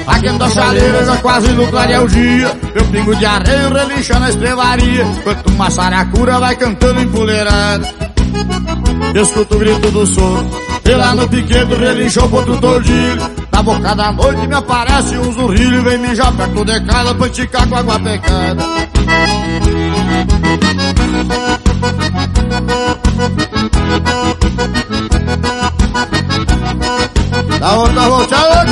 a 0.07 0.49
chaleira, 0.49 1.03
já 1.03 1.17
quase 1.17 1.51
no 1.51 1.67
clarear 1.67 2.05
o 2.05 2.07
dia. 2.07 2.57
Meu 2.73 2.85
pingo 2.85 3.13
de 3.13 3.25
areia 3.25 3.67
relincha 3.67 4.17
na 4.17 4.29
estrevaria 4.29 5.03
Enquanto 5.03 5.47
uma 5.47 5.69
saracura 5.69 6.39
vai 6.39 6.55
cantando 6.55 7.01
empoleirada 7.01 7.93
Escuto 9.13 9.55
o 9.55 9.59
grito 9.59 9.91
do 9.91 10.07
sono 10.07 10.68
E 10.89 10.91
lá 10.95 11.13
no 11.13 11.29
piquedo 11.29 11.75
relincha 11.75 12.25
o 12.25 12.29
potro 12.29 12.59
tordilho 12.59 13.21
Na 13.51 13.61
boca 13.61 13.93
da 13.93 14.11
noite 14.11 14.47
me 14.47 14.55
aparece 14.55 15.15
um 15.19 15.31
zurrilho 15.31 15.83
Vem 15.83 15.99
mijar 15.99 16.35
perto 16.35 16.65
de 16.65 16.83
casa 16.83 17.13
pra 17.13 17.27
enticar 17.27 17.67
com 17.69 17.75
água 17.75 17.99
pecada. 17.99 18.63
Da 27.59 27.73
outra 27.75 28.09
volteada, 28.09 28.68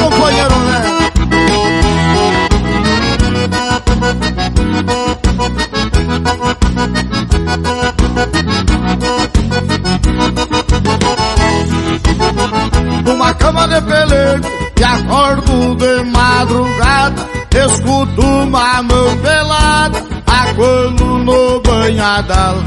madrugada 16.37 17.27
Escuto 17.65 18.21
uma 18.21 18.83
mão 18.83 19.17
pelada 19.17 20.03
aguando 20.27 21.05
no 21.19 21.59
banhadal. 21.61 22.57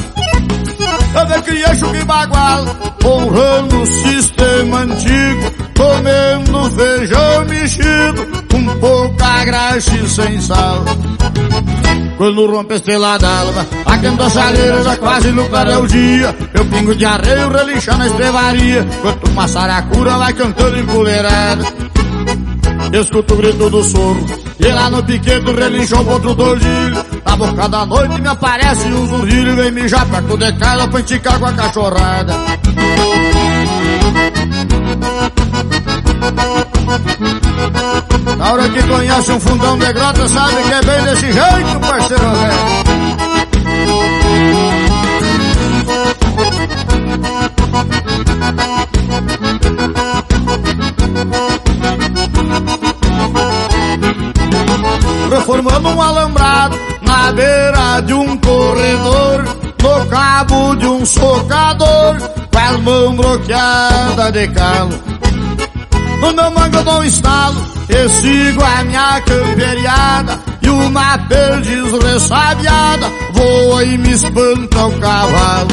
Eu 1.14 1.28
me 1.28 1.42
criei 1.42 1.74
chuque 1.76 2.04
bagual 2.04 2.64
honrando 3.04 3.82
o 3.82 3.86
sistema 3.86 4.78
antigo 4.78 5.52
Comendo 5.76 6.70
feijão 6.72 7.44
mexido 7.46 8.26
com 8.50 8.80
pouca 8.80 9.44
graxa 9.44 10.08
sem 10.08 10.40
sal. 10.40 10.84
Quando 12.18 12.50
rompe 12.50 12.74
a 12.74 12.76
estrela 12.76 13.18
d'alva 13.18 13.66
Aquenta 13.86 14.26
a 14.26 14.30
chaleira 14.30 14.82
já 14.82 14.96
quase 14.96 15.30
no 15.30 15.48
clareio 15.48 15.84
o 15.84 15.86
dia. 15.86 16.36
Eu 16.52 16.64
pingo 16.66 16.94
de 16.96 17.04
areia 17.04 17.48
relincha 17.48 17.96
na 17.96 18.06
estrevaria 18.08 18.80
Enquanto 18.80 19.30
uma 19.30 19.46
saracura 19.46 20.18
vai 20.18 20.32
cantando 20.32 20.78
empoleirada 20.78 21.90
Escuto 22.92 23.34
o 23.34 23.36
grito 23.36 23.70
do 23.70 23.84
soro 23.84 24.26
E 24.58 24.66
lá 24.66 24.90
no 24.90 25.02
piquete 25.04 25.52
relincha 25.52 26.00
o 26.00 26.08
outro 26.08 26.34
tordilho 26.34 27.04
Na 27.24 27.36
boca 27.36 27.68
da 27.68 27.86
noite 27.86 28.20
me 28.20 28.28
aparece 28.28 28.88
um 28.88 29.06
zurrilho 29.06 29.56
Vem 29.56 29.70
mijar 29.70 30.06
perto 30.06 30.36
de 30.36 30.52
casa 30.54 30.88
pra 30.88 31.00
enticar 31.00 31.38
com 31.38 31.46
a 31.46 31.52
cachorrada. 31.52 32.34
Na 38.36 38.52
hora 38.52 38.68
que 38.68 38.82
conhece 38.82 39.32
um 39.32 39.40
fundão 39.40 39.78
de 39.78 39.92
grota 39.92 40.28
Sabe 40.28 40.62
que 40.62 40.72
é 40.72 40.82
bem 40.82 41.04
desse 41.04 41.32
jeito, 41.32 41.80
parceiro 41.80 42.30
velho 42.30 43.09
Reformando 55.56 55.88
um 55.88 56.02
alambrado 56.02 56.78
Na 57.02 57.32
beira 57.32 58.00
de 58.02 58.14
um 58.14 58.36
corredor 58.38 59.44
No 59.82 60.06
cabo 60.06 60.76
de 60.76 60.86
um 60.86 61.04
socador 61.04 62.16
Com 62.52 62.58
as 62.58 62.80
mãos 62.80 63.16
bloqueadas 63.16 64.32
de 64.32 64.48
calo 64.48 64.90
no 66.20 66.32
meu 66.34 66.50
mango 66.50 66.82
dou 66.84 67.00
um 67.00 67.04
estalo 67.04 67.60
Eu 67.88 68.08
sigo 68.08 68.62
a 68.62 68.84
minha 68.84 69.20
camperiada 69.22 70.38
E 70.62 70.68
uma 70.68 71.18
perdiz 71.18 71.92
ressabiada 71.92 73.10
Voa 73.32 73.84
e 73.84 73.96
me 73.96 74.12
espanta 74.12 74.86
o 74.86 75.00
cavalo. 75.00 75.70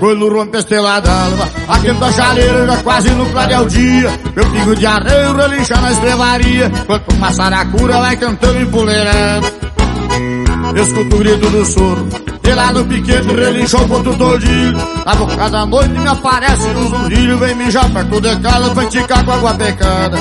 Quando 0.00 0.28
rompe 0.28 0.56
a 0.56 0.60
estrela 0.60 1.00
d'alva 1.00 1.48
a 1.68 2.12
chaleira 2.12 2.66
já 2.66 2.82
quase 2.82 3.10
no 3.10 3.24
clarear 3.26 3.62
o 3.62 3.68
dia 3.68 4.10
Meu 4.34 4.50
pingo 4.50 4.74
de 4.74 4.84
areia 4.84 5.32
relincha 5.32 5.76
na 5.80 5.92
estrevaria 5.92 6.66
Enquanto 6.66 7.12
uma 7.14 7.30
saracura 7.30 7.98
vai 7.98 8.16
cantando 8.16 8.60
empoleirando 8.60 9.71
Escuto 10.74 11.16
o 11.16 11.18
grito 11.18 11.50
do 11.50 11.64
soro 11.64 12.08
E 12.42 12.54
lá 12.54 12.72
no 12.72 12.84
piquete 12.84 13.28
relinchou 13.28 13.86
contra 13.86 14.10
o 14.10 14.16
tordilho 14.16 14.78
Na 15.04 15.14
boca 15.14 15.50
da 15.50 15.66
noite 15.66 15.90
me 15.90 16.08
aparece 16.08 16.66
um 16.68 16.88
zurrilho 16.88 17.38
Vem 17.38 17.54
mijar 17.54 17.90
perto 17.90 18.20
de 18.20 18.36
casa 18.36 18.70
pra 18.70 18.84
enticar 18.84 19.24
com 19.24 19.32
água 19.32 19.54
pecada 19.54 20.18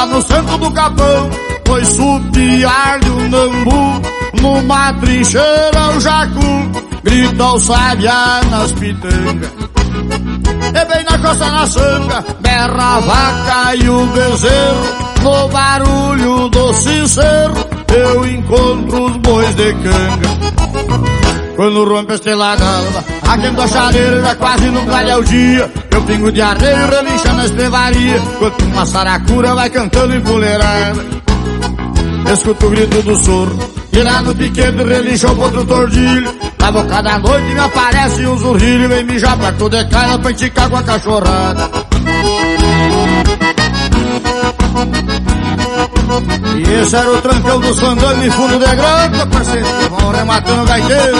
Lá 0.00 0.06
no 0.06 0.22
centro 0.22 0.56
do 0.56 0.70
capão 0.70 1.30
Foi 1.66 1.84
supiar 1.84 3.00
de 3.00 3.10
um 3.10 3.28
nambu. 3.28 4.00
Numa 4.40 4.94
trincheira 4.94 5.90
o 5.94 6.00
jacu 6.00 6.70
Grita 7.04 7.44
o 7.44 7.58
sabiá 7.58 8.40
nas 8.50 8.72
pitangas. 8.72 9.50
E 10.68 10.84
bem 10.86 11.04
na 11.04 11.18
costa 11.18 11.50
na 11.50 11.66
sanga 11.66 12.24
Berra 12.40 12.96
a 12.96 13.00
vaca 13.00 13.74
e 13.76 13.90
o 13.90 14.06
bezerro. 14.06 15.10
No 15.22 15.48
barulho 15.48 16.48
do 16.48 16.72
sincero 16.72 17.54
Eu 17.94 18.24
encontro 18.24 19.04
os 19.04 19.16
bois 19.18 19.54
de 19.54 19.74
canga 19.74 21.09
quando 21.60 21.84
rompe 21.84 22.12
a 22.12 22.14
estrela 22.14 22.56
d'alva 22.56 23.04
a 23.62 23.68
chaleira 23.68 24.22
já 24.22 24.34
quase 24.34 24.70
não 24.70 24.82
clareia 24.86 25.18
o 25.18 25.24
dia. 25.24 25.70
Eu 25.90 26.02
pingo 26.04 26.32
de 26.32 26.40
areia 26.40 26.86
relincha 26.86 27.34
na 27.34 27.44
estrevaria. 27.44 28.16
Enquanto 28.16 28.64
uma 28.64 28.86
saracura 28.86 29.54
vai 29.54 29.68
cantando 29.68 30.16
empoleirada 30.16 31.04
Escuto 32.32 32.66
o 32.66 32.70
grito 32.70 33.02
do 33.02 33.14
soro 33.14 33.58
E 33.92 33.98
lá 33.98 34.22
no 34.22 34.34
piquete 34.34 34.82
relincha 34.82 35.30
o 35.30 35.38
outro 35.38 35.66
tordilho. 35.66 36.34
Na 36.58 36.72
boca 36.72 37.02
da 37.02 37.18
noite 37.18 37.52
me 37.52 37.60
aparece 37.60 38.26
um 38.26 38.38
zurrilho 38.38 38.88
Vem 38.88 39.04
mijar 39.04 39.38
perto 39.38 39.68
de 39.68 39.84
casa 39.84 40.18
pra 40.18 40.30
enticar 40.30 40.70
com 40.70 40.76
a 40.78 40.82
cachorrada 40.82 41.70
E 46.56 46.72
esse 46.82 46.96
era 46.96 47.10
o 47.10 47.20
trancão 47.22 47.60
dos 47.60 47.78
fandangos 47.78 48.24
em 48.24 48.30
fundo 48.30 48.58
de 48.58 48.76
grota, 48.76 49.26
parceiro. 49.26 49.66
Vão 49.90 50.10
rematando 50.10 50.62
o 50.62 50.66
gaiteiro. 50.66 51.16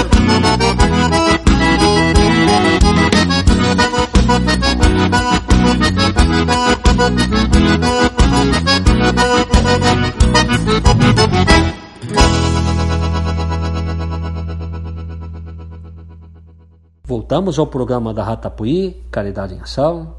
Voltamos 17.05 17.59
ao 17.59 17.66
programa 17.66 18.14
da 18.14 18.22
Ratapuí, 18.22 19.02
Caridade 19.10 19.55
em 19.55 19.60
Ação, 19.60 20.14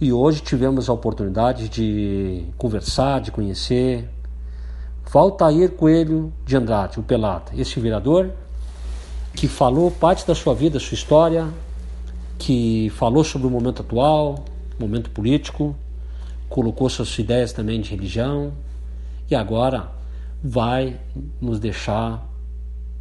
e 0.00 0.12
hoje 0.12 0.40
tivemos 0.40 0.88
a 0.88 0.92
oportunidade 0.92 1.68
de 1.68 2.46
conversar, 2.58 3.20
de 3.20 3.30
conhecer 3.30 4.08
Valtair 5.12 5.72
Coelho 5.72 6.32
de 6.46 6.56
Andrade, 6.56 6.98
o 6.98 7.02
Pelata, 7.02 7.52
este 7.54 7.78
vereador 7.78 8.32
que 9.34 9.46
falou 9.46 9.90
parte 9.90 10.26
da 10.26 10.34
sua 10.34 10.54
vida, 10.54 10.80
sua 10.80 10.94
história, 10.94 11.46
que 12.38 12.88
falou 12.96 13.22
sobre 13.22 13.46
o 13.46 13.50
momento 13.50 13.82
atual, 13.82 14.42
momento 14.78 15.10
político, 15.10 15.76
colocou 16.48 16.88
suas 16.88 17.18
ideias 17.18 17.52
também 17.52 17.78
de 17.82 17.90
religião 17.90 18.54
e 19.30 19.34
agora 19.34 19.92
vai 20.42 20.98
nos 21.38 21.60
deixar 21.60 22.26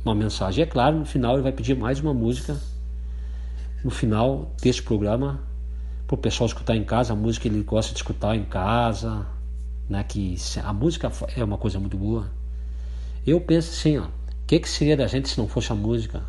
uma 0.03 0.13
mensagem. 0.13 0.63
É 0.63 0.67
claro, 0.67 0.99
no 0.99 1.05
final 1.05 1.35
ele 1.35 1.43
vai 1.43 1.53
pedir 1.53 1.77
mais 1.77 2.01
uma 2.01 2.13
música 2.13 2.57
no 3.85 3.89
final 3.89 4.51
deste 4.61 4.83
programa 4.83 5.39
para 6.05 6.15
o 6.15 6.17
pessoal 6.17 6.45
escutar 6.45 6.75
em 6.75 6.83
casa, 6.83 7.13
a 7.13 7.15
música 7.15 7.43
que 7.43 7.55
ele 7.55 7.63
gosta 7.63 7.93
de 7.93 7.99
escutar 7.99 8.35
em 8.35 8.43
casa, 8.43 9.25
né? 9.91 10.03
Que 10.03 10.35
a 10.63 10.73
música 10.73 11.11
é 11.35 11.43
uma 11.43 11.57
coisa 11.57 11.79
muito 11.79 11.97
boa. 11.97 12.31
Eu 13.27 13.39
penso 13.41 13.71
assim, 13.71 13.97
ó, 13.97 14.05
o 14.05 14.09
que, 14.47 14.59
que 14.59 14.69
seria 14.69 14.95
da 14.95 15.05
gente 15.05 15.29
se 15.29 15.37
não 15.37 15.47
fosse 15.47 15.71
a 15.71 15.75
música? 15.75 16.23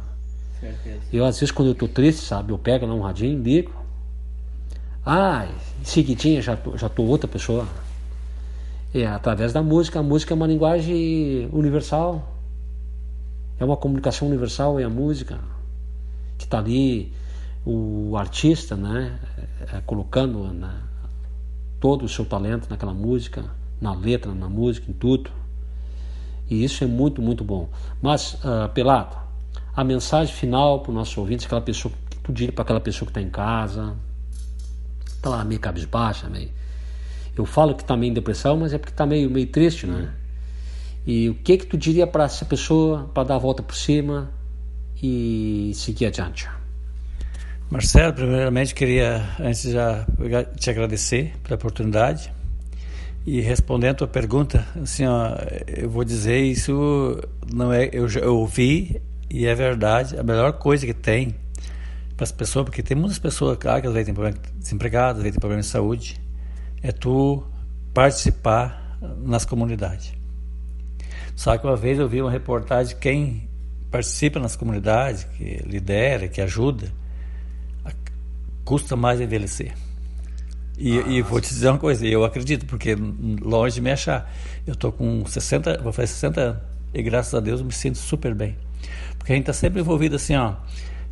Certeza. 0.61 1.01
Eu 1.13 1.25
às 1.25 1.39
vezes 1.39 1.53
quando 1.53 1.69
eu 1.69 1.75
tô 1.75 1.89
triste, 1.89 2.23
sabe, 2.23 2.53
eu 2.53 2.59
pego 2.59 2.85
lá 2.85 2.95
um 2.95 3.01
radinho, 3.01 3.43
ligo. 3.43 3.73
Ah, 5.07 5.47
em 5.81 5.85
seguidinha 5.85 6.43
já 6.43 6.57
tô, 6.57 6.77
já 6.77 6.89
tô 6.89 7.03
outra 7.05 7.27
pessoa. 7.29 7.67
É 8.93 9.07
através 9.07 9.53
da 9.53 9.63
música. 9.63 10.01
A 10.01 10.03
música 10.03 10.35
é 10.35 10.37
uma 10.37 10.47
linguagem 10.47 11.49
universal. 11.53 12.37
É 13.59 13.65
uma 13.65 13.77
comunicação 13.77 14.29
universal, 14.29 14.79
é 14.79 14.85
a 14.85 14.91
música 14.91 15.39
que 16.37 16.45
está 16.45 16.59
ali 16.59 17.13
o 17.65 18.17
artista, 18.17 18.77
né, 18.77 19.21
é, 19.73 19.81
colocando 19.87 20.53
né, 20.53 20.73
todo 21.83 22.05
o 22.05 22.09
seu 22.09 22.25
talento 22.25 22.71
naquela 22.71 22.95
música, 22.95 23.45
na 23.81 23.93
letra, 23.93 24.33
na 24.33 24.49
música, 24.49 24.89
em 24.89 24.95
tudo. 24.95 25.33
E 26.49 26.63
isso 26.63 26.85
é 26.85 26.87
muito, 26.87 27.21
muito 27.21 27.43
bom. 27.43 27.69
Mas, 28.01 28.35
uh, 28.35 28.69
Pelado, 28.73 29.17
a 29.75 29.83
mensagem 29.83 30.33
final 30.33 30.79
para 30.81 30.93
o 30.93 30.95
nosso 30.95 31.19
ouvinte, 31.19 31.45
aquela 31.45 31.61
pessoa 31.61 31.93
que 32.09 32.19
tu 32.19 32.33
diria 32.33 32.53
para 32.53 32.63
aquela 32.63 32.81
pessoa 32.81 33.05
que 33.05 33.11
está 33.11 33.21
em 33.21 33.29
casa, 33.29 33.97
está 35.05 35.29
lá 35.29 35.45
meio 35.45 35.61
cabisbaixa, 35.61 36.29
meio. 36.29 36.53
Eu 37.37 37.45
falo 37.45 37.75
que 37.75 37.83
está 37.83 37.97
meio 37.97 38.13
em 38.13 38.15
depressão, 38.15 38.57
mas 38.59 38.73
é 38.73 38.79
porque 38.79 38.93
está 38.93 39.05
meio, 39.05 39.29
meio 39.29 39.49
triste, 39.49 39.85
né? 39.85 40.15
E 41.05 41.29
o 41.31 41.35
que 41.35 41.57
que 41.57 41.67
tu 41.67 41.77
diria 41.77 42.07
para 42.07 42.25
essa 42.25 42.45
pessoa 42.45 43.11
para 43.13 43.25
dar 43.25 43.35
a 43.35 43.39
volta 43.39 43.61
por 43.61 43.75
cima 43.75 44.31
e 45.03 45.73
seguir 45.75 46.07
adiante? 46.07 46.49
Marcelo, 47.73 48.13
primeiramente 48.13 48.75
queria, 48.75 49.27
antes 49.41 49.63
já 49.63 50.05
te 50.59 50.69
agradecer 50.69 51.33
pela 51.43 51.55
oportunidade 51.55 52.31
e 53.25 53.41
respondendo 53.41 53.93
a 53.93 53.95
tua 53.95 54.09
pergunta, 54.09 54.67
assim, 54.77 55.07
ó, 55.07 55.31
eu 55.67 55.89
vou 55.89 56.05
dizer 56.05 56.39
isso 56.39 57.19
não 57.51 57.73
é, 57.73 57.89
eu 57.91 58.37
ouvi 58.37 59.01
e 59.31 59.47
é 59.47 59.55
verdade, 59.55 60.19
a 60.19 60.23
melhor 60.23 60.53
coisa 60.59 60.85
que 60.85 60.93
tem 60.93 61.35
para 62.15 62.25
as 62.25 62.31
pessoas, 62.31 62.67
porque 62.67 62.83
tem 62.83 62.95
muitas 62.95 63.19
pessoas, 63.19 63.57
claro, 63.57 63.81
que 63.81 63.87
às 63.87 63.93
vezes 63.95 64.05
têm 64.05 64.15
problemas 64.15 64.41
desempregadas, 64.55 65.17
às 65.17 65.23
vezes 65.23 65.37
têm 65.37 65.41
problemas 65.41 65.65
de 65.65 65.73
saúde, 65.73 66.21
é 66.83 66.93
tu 66.93 67.43
participar 67.95 68.99
nas 69.25 69.47
comunidades. 69.47 70.13
Só 71.35 71.57
que 71.57 71.67
uma 71.67 71.77
vez 71.77 71.99
eu 71.99 72.07
vi 72.07 72.21
uma 72.21 72.31
reportagem 72.31 72.95
quem 72.99 73.49
participa 73.91 74.39
nas 74.39 74.57
comunidades, 74.57 75.25
que 75.25 75.63
lidera, 75.67 76.29
que 76.29 76.43
ajuda, 76.43 77.01
custa 78.65 78.97
mais 78.97 79.21
envelhecer. 79.21 79.75
E, 80.79 80.97
e, 80.97 81.23
vou 81.23 81.41
te 81.41 81.49
dizer 81.49 81.69
uma 81.69 81.79
coisa, 81.79 82.07
eu 82.07 82.25
acredito, 82.25 82.67
porque 82.67 82.97
longe 83.43 83.77
de 83.77 83.81
me 83.81 83.91
achar. 83.91 84.33
Eu 84.67 84.73
estou 84.73 84.91
com 84.91 85.25
60, 85.25 85.81
vou 85.83 85.93
fazer 85.93 86.09
60 86.09 86.41
anos, 86.41 86.63
e 86.95 87.03
graças 87.03 87.35
a 87.35 87.41
Deus 87.41 87.61
eu 87.61 87.67
me 87.67 87.73
sinto 87.73 87.99
super 87.99 88.35
bem. 88.35 88.57
Porque 89.19 89.33
a 89.33 89.37
gente 89.37 89.43
está 89.43 89.53
sempre 89.53 89.81
envolvido 89.81 90.17
assim, 90.17 90.35
ó, 90.35 90.55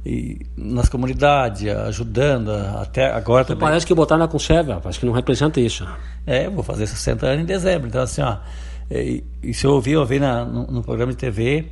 e 0.04 0.46
nas 0.56 0.88
comunidades, 0.88 1.68
ajudando, 1.68 2.50
até 2.50 3.12
agora 3.12 3.44
também. 3.44 3.60
Parece 3.60 3.86
que 3.86 3.94
botar 3.94 4.16
na 4.16 4.26
conserva, 4.26 4.80
acho 4.84 4.98
que 4.98 5.06
não 5.06 5.12
representa 5.12 5.60
isso. 5.60 5.86
É, 6.26 6.48
vou 6.48 6.64
fazer 6.64 6.86
60 6.86 7.26
anos 7.26 7.42
em 7.42 7.46
dezembro, 7.46 7.86
então 7.86 8.02
assim, 8.02 8.22
ó, 8.22 8.38
e, 8.90 9.22
e 9.42 9.54
se 9.54 9.66
eu 9.66 9.72
ouvir, 9.72 9.92
eu 9.92 10.00
ouvi 10.00 10.18
na, 10.18 10.44
no, 10.44 10.66
no 10.66 10.82
programa 10.82 11.12
de 11.12 11.18
TV, 11.18 11.70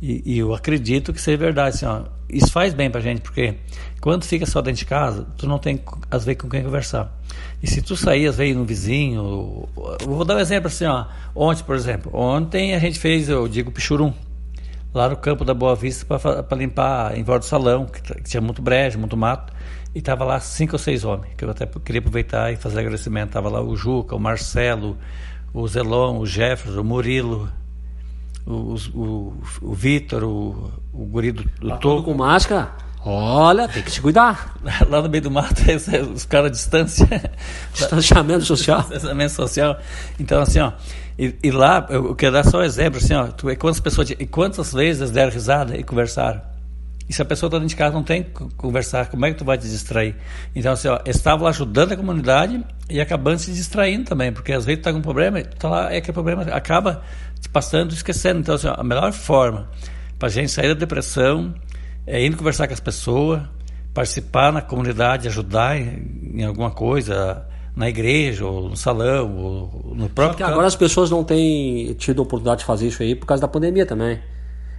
e, 0.00 0.22
e, 0.24 0.38
eu 0.38 0.54
acredito 0.54 1.12
que 1.12 1.20
seja 1.20 1.36
verdade, 1.36 1.76
assim, 1.76 1.86
ó, 1.86 2.04
isso 2.28 2.52
faz 2.52 2.72
bem 2.72 2.90
pra 2.90 3.00
gente, 3.00 3.20
porque 3.20 3.56
quando 4.00 4.24
fica 4.24 4.46
só 4.46 4.60
dentro 4.60 4.78
de 4.78 4.84
casa, 4.84 5.26
tu 5.36 5.46
não 5.46 5.58
tem 5.58 5.80
às 6.10 6.24
vezes 6.24 6.40
com 6.40 6.48
quem 6.48 6.62
conversar. 6.62 7.12
E 7.62 7.66
se 7.66 7.82
tu 7.82 7.96
sair 7.96 8.26
às 8.28 8.36
vezes 8.36 8.56
no 8.56 8.64
vizinho, 8.64 9.68
vou 10.04 10.24
dar 10.24 10.36
um 10.36 10.38
exemplo 10.38 10.68
assim, 10.68 10.84
ó, 10.86 11.06
ontem, 11.34 11.64
por 11.64 11.74
exemplo, 11.74 12.12
ontem 12.14 12.74
a 12.74 12.78
gente 12.78 12.98
fez, 12.98 13.28
eu 13.28 13.48
digo, 13.48 13.72
pichurum, 13.72 14.12
lá 14.94 15.08
no 15.08 15.16
campo 15.16 15.44
da 15.44 15.52
Boa 15.52 15.74
Vista 15.74 16.18
para 16.18 16.56
limpar 16.56 17.16
em 17.18 17.22
volta 17.22 17.40
do 17.40 17.44
salão, 17.48 17.86
que, 17.86 18.00
que, 18.00 18.22
tinha 18.22 18.40
muito 18.40 18.62
brejo, 18.62 18.98
muito 18.98 19.16
mato, 19.16 19.52
e 19.94 20.00
tava 20.00 20.24
lá 20.24 20.38
cinco 20.38 20.74
ou 20.74 20.78
seis 20.78 21.04
homens, 21.04 21.34
que 21.36 21.44
eu 21.44 21.50
até 21.50 21.66
queria 21.66 21.98
aproveitar 21.98 22.52
e 22.52 22.56
fazer 22.56 22.80
agradecimento. 22.80 23.30
Tava 23.30 23.48
lá 23.48 23.60
o 23.60 23.76
Juca, 23.76 24.14
o 24.14 24.20
Marcelo, 24.20 24.96
o 25.52 25.66
Zelon, 25.66 26.18
o 26.18 26.26
Jefferson, 26.26 26.80
o 26.80 26.84
Murilo, 26.84 27.48
o, 28.48 28.76
o, 28.94 29.42
o 29.60 29.74
Vitor, 29.74 30.24
o, 30.24 30.72
o 30.92 31.04
guri 31.04 31.32
do, 31.32 31.44
do 31.44 31.68
tá 31.68 31.78
com 31.78 32.14
máscara? 32.14 32.72
Olha, 33.04 33.68
tem 33.68 33.82
que 33.82 33.90
se 33.90 34.00
cuidar. 34.00 34.54
Lá 34.88 35.02
no 35.02 35.08
meio 35.08 35.22
do 35.22 35.30
mato, 35.30 35.62
os 36.14 36.24
caras 36.24 36.46
à 36.46 36.50
distância. 36.50 37.06
Distanciamento 37.72 38.44
social. 38.44 38.80
Distanciamento 38.80 39.32
social. 39.32 39.78
Então, 40.18 40.40
assim, 40.40 40.60
ó. 40.60 40.72
E, 41.18 41.34
e 41.42 41.50
lá, 41.50 41.84
eu 41.90 42.14
quero 42.14 42.32
dar 42.32 42.44
só 42.44 42.58
um 42.58 42.62
exemplo, 42.62 42.98
assim, 42.98 43.14
ó. 43.14 43.26
Tu, 43.28 43.54
quantas 43.56 43.80
pessoas, 43.80 44.10
e 44.10 44.26
quantas 44.26 44.72
vezes 44.72 45.10
deram 45.10 45.32
risada 45.32 45.76
e 45.76 45.82
conversaram? 45.82 46.40
E 47.08 47.12
se 47.12 47.22
a 47.22 47.24
pessoa 47.24 47.48
está 47.48 47.58
dentro 47.58 47.70
de 47.70 47.76
casa 47.76 47.94
não 47.94 48.02
tem 48.02 48.22
que 48.22 48.30
conversar, 48.56 49.06
como 49.06 49.24
é 49.24 49.30
que 49.30 49.38
tu 49.38 49.44
vai 49.44 49.56
te 49.56 49.66
distrair? 49.66 50.14
Então, 50.54 50.72
assim, 50.72 50.88
ó, 50.88 51.00
estavam 51.06 51.46
ajudando 51.48 51.92
a 51.92 51.96
comunidade 51.96 52.62
e 52.90 53.00
acabando 53.00 53.38
se 53.38 53.50
distraindo 53.50 54.04
também, 54.04 54.30
porque 54.30 54.52
às 54.52 54.66
vezes 54.66 54.82
tu 54.82 54.84
tá 54.84 54.92
com 54.92 54.98
um 54.98 55.02
problema, 55.02 55.40
tu 55.40 55.56
tá 55.56 55.68
lá, 55.70 55.92
é 55.92 56.02
que 56.02 56.10
o 56.10 56.12
problema 56.12 56.42
acaba 56.52 57.02
passando, 57.52 57.92
esquecendo. 57.92 58.40
Então, 58.40 58.54
assim, 58.54 58.68
a 58.68 58.82
melhor 58.82 59.12
forma 59.12 59.68
para 60.18 60.28
a 60.28 60.30
gente 60.30 60.50
sair 60.50 60.68
da 60.68 60.74
depressão 60.74 61.54
é 62.06 62.24
indo 62.24 62.36
conversar 62.36 62.66
com 62.66 62.74
as 62.74 62.80
pessoas, 62.80 63.42
participar 63.94 64.52
na 64.52 64.60
comunidade, 64.60 65.28
ajudar 65.28 65.78
em, 65.78 66.32
em 66.34 66.44
alguma 66.44 66.70
coisa, 66.70 67.46
na 67.76 67.88
igreja, 67.88 68.44
ou 68.44 68.70
no 68.70 68.76
salão, 68.76 69.36
ou 69.36 69.94
no 69.94 70.08
próprio. 70.08 70.44
Só 70.44 70.52
agora 70.52 70.66
as 70.66 70.76
pessoas 70.76 71.10
não 71.10 71.22
têm 71.22 71.94
tido 71.94 72.20
a 72.20 72.22
oportunidade 72.22 72.60
de 72.60 72.64
fazer 72.64 72.88
isso 72.88 73.02
aí 73.02 73.14
por 73.14 73.26
causa 73.26 73.40
da 73.40 73.48
pandemia 73.48 73.86
também. 73.86 74.20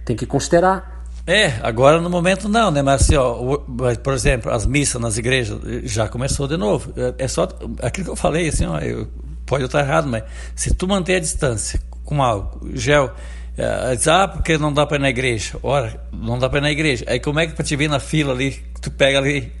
Tem 0.04 0.14
que 0.16 0.26
considerar. 0.26 1.06
É, 1.26 1.54
agora 1.62 2.00
no 2.00 2.10
momento 2.10 2.48
não, 2.48 2.70
né? 2.70 2.82
Mas 2.82 3.02
assim, 3.02 3.16
ó, 3.16 3.58
por 4.02 4.12
exemplo, 4.12 4.50
as 4.50 4.66
missas 4.66 5.00
nas 5.00 5.16
igrejas 5.16 5.60
já 5.84 6.08
começou 6.08 6.48
de 6.48 6.56
novo. 6.56 6.92
É, 6.96 7.24
é 7.24 7.28
só 7.28 7.48
aquilo 7.82 8.06
que 8.06 8.10
eu 8.10 8.16
falei, 8.16 8.48
assim, 8.48 8.66
ó, 8.66 8.78
eu, 8.78 9.06
pode 9.46 9.64
estar 9.64 9.80
errado, 9.80 10.08
mas 10.08 10.24
se 10.54 10.74
tu 10.74 10.86
manter 10.86 11.16
a 11.16 11.20
distância 11.20 11.80
com 12.10 12.22
álcool, 12.22 12.68
gel, 12.74 13.14
diz, 13.96 14.08
ah, 14.08 14.26
porque 14.26 14.58
não 14.58 14.72
dá 14.72 14.84
para 14.84 14.96
ir 14.96 15.00
na 15.00 15.10
igreja. 15.10 15.56
Ora, 15.62 16.02
não 16.12 16.38
dá 16.38 16.48
para 16.48 16.58
ir 16.58 16.62
na 16.62 16.70
igreja. 16.72 17.04
Aí 17.06 17.20
como 17.20 17.38
é 17.38 17.46
que 17.46 17.54
para 17.54 17.64
te 17.64 17.76
vir 17.76 17.88
na 17.88 18.00
fila 18.00 18.32
ali, 18.32 18.60
tu 18.82 18.90
pega 18.90 19.18
ali 19.18 19.52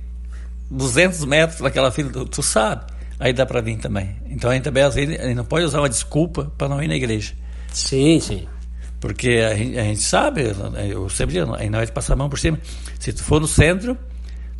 200 0.68 1.24
metros 1.26 1.60
naquela 1.60 1.92
fila, 1.92 2.10
tu, 2.10 2.24
tu 2.24 2.42
sabe. 2.42 2.84
Aí 3.20 3.32
dá 3.32 3.46
para 3.46 3.60
vir 3.60 3.78
também. 3.78 4.16
Então 4.26 4.50
a 4.50 4.54
gente 4.54 4.64
também 4.64 4.90
gente 4.90 5.34
não 5.34 5.44
pode 5.44 5.64
usar 5.64 5.80
uma 5.80 5.88
desculpa 5.88 6.50
para 6.58 6.68
não 6.68 6.82
ir 6.82 6.88
na 6.88 6.96
igreja. 6.96 7.34
Sim, 7.72 8.18
sim. 8.18 8.48
Porque 8.98 9.28
a 9.50 9.54
gente, 9.54 9.78
a 9.78 9.84
gente 9.84 10.02
sabe, 10.02 10.42
eu 10.88 11.08
sempre 11.08 11.34
digo, 11.34 11.54
aí 11.54 11.70
não 11.70 11.80
é 11.80 11.86
de 11.86 11.92
passar 11.92 12.14
a 12.14 12.16
mão 12.16 12.28
por 12.28 12.38
cima. 12.38 12.58
Se 12.98 13.12
tu 13.12 13.22
for 13.22 13.40
no 13.40 13.46
centro, 13.46 13.96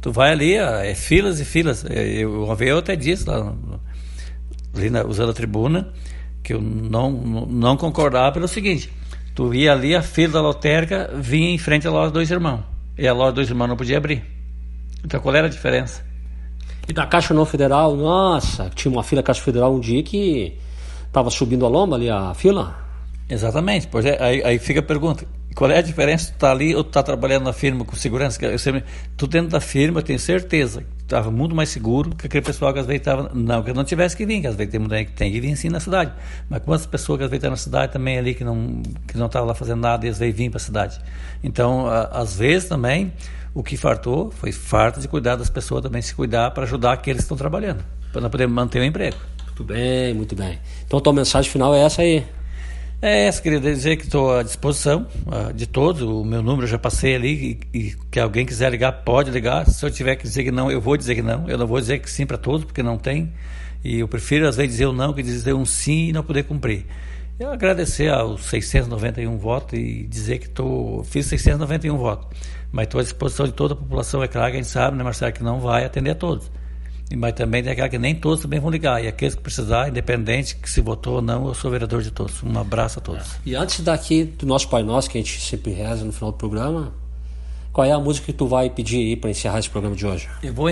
tu 0.01 0.13
vai 0.13 0.31
ali, 0.31 0.55
é 0.55 0.95
filas 0.95 1.41
e 1.41 1.45
filas. 1.45 1.85
Eu, 1.89 2.45
uma 2.45 2.55
vez 2.55 2.71
eu 2.71 2.79
até 2.79 2.95
disse 2.95 3.29
lá, 3.29 3.53
ali 4.75 4.89
na, 4.89 5.05
usando 5.05 5.31
a 5.31 5.35
tribuna, 5.35 5.93
que 6.43 6.55
eu 6.55 6.61
não, 6.61 7.11
não 7.11 7.77
concordava 7.77 8.33
pelo 8.33 8.49
seguinte: 8.49 8.93
tu 9.35 9.55
ia 9.55 9.73
ali, 9.73 9.95
a 9.95 10.03
fila 10.03 10.35
da 10.35 10.41
lotérica 10.41 11.11
vinha 11.15 11.51
em 11.51 11.59
frente 11.59 11.87
à 11.87 11.91
loja 11.91 12.11
Dois 12.11 12.31
Irmãos. 12.31 12.61
E 12.97 13.07
a 13.07 13.13
loja 13.13 13.33
Dois 13.33 13.49
Irmãos 13.49 13.69
não 13.69 13.77
podia 13.77 13.97
abrir. 13.97 14.25
Então 15.05 15.21
qual 15.21 15.35
era 15.35 15.47
a 15.47 15.51
diferença? 15.51 16.05
E 16.89 16.93
da 16.93 17.07
Caixa 17.07 17.33
Não 17.33 17.45
Federal, 17.45 17.95
nossa, 17.95 18.71
tinha 18.75 18.91
uma 18.91 19.03
fila 19.03 19.23
Caixa 19.23 19.41
Federal 19.41 19.75
um 19.75 19.81
dia 19.81 20.03
que 20.03 20.59
estava 21.07 21.31
subindo 21.31 21.65
a 21.65 21.69
lomba 21.69 21.97
ali 21.97 22.11
a 22.11 22.35
fila. 22.35 22.90
Exatamente, 23.31 23.87
pois 23.87 24.05
é, 24.05 24.21
aí, 24.21 24.43
aí 24.43 24.59
fica 24.59 24.81
a 24.81 24.83
pergunta, 24.83 25.25
qual 25.55 25.71
é 25.71 25.79
a 25.79 25.83
diferença? 25.83 26.33
Tu 26.33 26.39
tá 26.39 26.51
ali 26.51 26.75
ou 26.75 26.83
tu 26.83 26.91
tá 26.91 27.03
trabalhando 27.03 27.45
na 27.45 27.53
firma 27.53 27.85
com 27.85 27.95
segurança? 27.97 28.45
Eu 28.45 28.59
sempre, 28.59 28.85
tu 29.17 29.27
dentro 29.27 29.51
da 29.51 29.61
firma, 29.61 30.01
eu 30.01 30.03
tenho 30.03 30.19
certeza 30.19 30.83
que 30.99 31.03
estava 31.03 31.31
muito 31.31 31.55
mais 31.55 31.69
seguro 31.69 32.11
que 32.15 32.27
aquele 32.27 32.45
pessoal 32.45 32.73
que 32.73 32.79
às 32.79 32.87
vezes 32.87 33.01
estava. 33.01 33.31
Não 33.35 33.63
que 33.63 33.73
não 33.73 33.85
tivesse 33.85 34.17
que 34.17 34.25
vir, 34.25 34.41
que 34.41 34.47
às 34.47 34.55
vezes 34.55 34.73
tem 34.73 34.81
gente 34.81 35.05
que 35.07 35.13
tem 35.13 35.33
que 35.33 35.41
vir 35.41 35.57
sim 35.57 35.69
na 35.69 35.81
cidade. 35.81 36.13
Mas 36.49 36.63
quantas 36.63 36.87
pessoas 36.87 37.19
que 37.19 37.25
às 37.25 37.31
vezes 37.31 37.39
estão 37.39 37.51
na 37.51 37.57
cidade 37.57 37.93
também 37.93 38.19
ali 38.19 38.35
que 38.35 38.45
não 38.45 38.83
que 39.07 39.19
não 39.19 39.27
estavam 39.27 39.49
lá 39.49 39.55
fazendo 39.55 39.81
nada 39.81 40.07
e 40.07 40.09
às 40.09 40.19
vezes 40.19 40.37
vêm 40.37 40.51
para 40.51 40.59
a 40.59 40.61
cidade. 40.61 41.01
Então, 41.43 41.87
às 41.89 42.37
vezes 42.37 42.69
também, 42.69 43.13
o 43.53 43.63
que 43.63 43.77
fartou 43.77 44.31
foi 44.31 44.53
farta 44.53 45.01
de 45.01 45.09
cuidar 45.09 45.37
das 45.37 45.51
pessoas 45.51 45.83
também 45.83 46.01
se 46.01 46.15
cuidar 46.15 46.53
para 46.53 46.63
ajudar 46.63 46.93
aqueles 46.93 47.19
que 47.19 47.25
estão 47.25 47.37
trabalhando, 47.37 47.85
para 48.13 48.31
poder 48.31 48.47
manter 48.47 48.81
o 48.81 48.85
emprego. 48.85 49.17
Muito 49.47 49.65
bem, 49.65 50.15
muito 50.15 50.37
bem. 50.37 50.59
Então, 50.87 50.99
a 50.99 51.03
tua 51.03 51.13
mensagem 51.13 51.51
final 51.51 51.75
é 51.75 51.81
essa 51.81 52.03
aí. 52.03 52.25
É 53.03 53.29
essa, 53.29 53.41
queria 53.41 53.59
dizer 53.59 53.97
que 53.97 54.05
estou 54.05 54.37
à 54.37 54.43
disposição 54.43 55.07
uh, 55.27 55.55
de 55.55 55.67
todos. 55.67 56.03
O 56.03 56.23
meu 56.23 56.43
número 56.43 56.65
eu 56.65 56.69
já 56.69 56.79
passei 56.79 57.15
ali 57.15 57.59
e, 57.73 57.79
e, 57.79 57.97
que 58.11 58.21
alguém 58.21 58.45
quiser 58.45 58.71
ligar, 58.71 58.93
pode 58.93 59.31
ligar. 59.31 59.67
Se 59.71 59.87
eu 59.87 59.91
tiver 59.91 60.17
que 60.17 60.25
dizer 60.25 60.45
que 60.45 60.51
não, 60.51 60.71
eu 60.71 60.83
vou 60.83 60.99
dizer 60.99 61.15
que 61.15 61.23
não. 61.23 61.49
Eu 61.49 61.57
não 61.57 61.67
vou 61.67 61.81
dizer 61.81 61.99
que 62.01 62.11
sim 62.11 62.27
para 62.27 62.37
todos, 62.37 62.67
porque 62.67 62.83
não 62.83 62.99
tem. 62.99 63.33
E 63.83 64.01
eu 64.01 64.07
prefiro 64.07 64.47
às 64.47 64.57
vezes 64.57 64.73
dizer 64.73 64.85
o 64.85 64.93
não 64.93 65.15
que 65.15 65.23
dizer 65.23 65.55
um 65.55 65.65
sim 65.65 66.09
e 66.09 66.13
não 66.13 66.23
poder 66.23 66.43
cumprir. 66.43 66.85
Eu 67.39 67.51
agradecer 67.51 68.13
aos 68.13 68.45
691 68.45 69.39
votos 69.39 69.79
e 69.79 70.07
dizer 70.07 70.39
que 70.39 70.51
tô, 70.51 71.03
fiz 71.03 71.25
691 71.25 71.97
votos. 71.97 72.29
Mas 72.71 72.85
estou 72.85 73.01
à 73.01 73.03
disposição 73.03 73.47
de 73.47 73.53
toda 73.53 73.73
a 73.73 73.77
população. 73.79 74.23
É 74.23 74.29
claro 74.29 74.51
que 74.51 74.59
a 74.59 74.63
gente 74.63 74.71
sabe, 74.71 74.99
né, 74.99 75.03
Marcelo, 75.03 75.33
que 75.33 75.43
não 75.43 75.59
vai 75.59 75.87
atender 75.87 76.11
a 76.11 76.15
todos. 76.15 76.51
Mas 77.17 77.33
também 77.33 77.63
tem 77.63 77.73
aquela 77.73 77.89
que 77.89 77.99
nem 77.99 78.15
todos 78.15 78.41
também 78.41 78.61
vão 78.61 78.71
ligar. 78.71 79.03
E 79.03 79.09
aqueles 79.09 79.35
que 79.35 79.41
precisar, 79.41 79.89
independente 79.89 80.55
que 80.57 80.71
se 80.71 80.81
votou 80.81 81.17
ou 81.17 81.23
não, 81.23 81.49
eu 81.49 81.55
sou 81.55 81.71
vereador 81.71 82.03
de 82.03 82.11
todos. 82.11 82.43
Um 82.43 82.57
abraço 82.59 82.99
a 82.99 83.03
todos. 83.03 83.27
E 83.45 83.55
antes 83.55 83.81
daqui 83.81 84.25
do 84.25 84.47
nosso 84.47 84.69
Pai 84.69 84.83
Nosso, 84.83 85.11
que 85.11 85.19
a 85.19 85.21
gente 85.21 85.41
sempre 85.41 85.73
reza 85.73 86.05
no 86.05 86.13
final 86.13 86.31
do 86.31 86.39
programa, 86.39 86.93
qual 87.73 87.87
é 87.87 87.93
a 87.93 87.99
música 87.99 88.27
que 88.27 88.33
tu 88.33 88.47
vai 88.47 88.71
pedir 88.71 88.99
aí 88.99 89.17
para 89.17 89.31
encerrar 89.31 89.59
esse 89.59 89.71
programa 89.71 89.97
de 89.97 90.07
hoje? 90.07 90.29
Eu 90.43 90.55
vou 90.55 90.67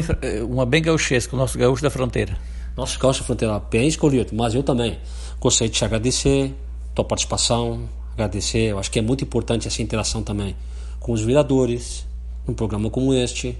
uma 0.48 0.64
bem 0.64 0.80
gauchesca, 0.82 1.34
o 1.34 1.38
nosso 1.38 1.58
gaúcho 1.58 1.82
da 1.82 1.90
fronteira. 1.90 2.38
Nosso 2.76 2.98
gaúcho 2.98 3.20
da 3.20 3.26
fronteira, 3.26 3.58
bem 3.58 3.88
escolhido, 3.88 4.34
mas 4.34 4.54
eu 4.54 4.62
também 4.62 4.98
gostaria 5.40 5.70
de 5.70 5.76
te 5.76 5.84
agradecer 5.84 6.54
tua 6.98 7.04
participação, 7.04 7.88
agradecer. 8.14 8.70
Eu 8.70 8.78
acho 8.78 8.90
que 8.90 8.98
é 8.98 9.02
muito 9.02 9.22
importante 9.22 9.68
essa 9.68 9.80
interação 9.80 10.22
também 10.22 10.56
com 10.98 11.12
os 11.12 11.22
vereadores, 11.22 12.04
num 12.46 12.54
programa 12.54 12.90
como 12.90 13.14
este, 13.14 13.56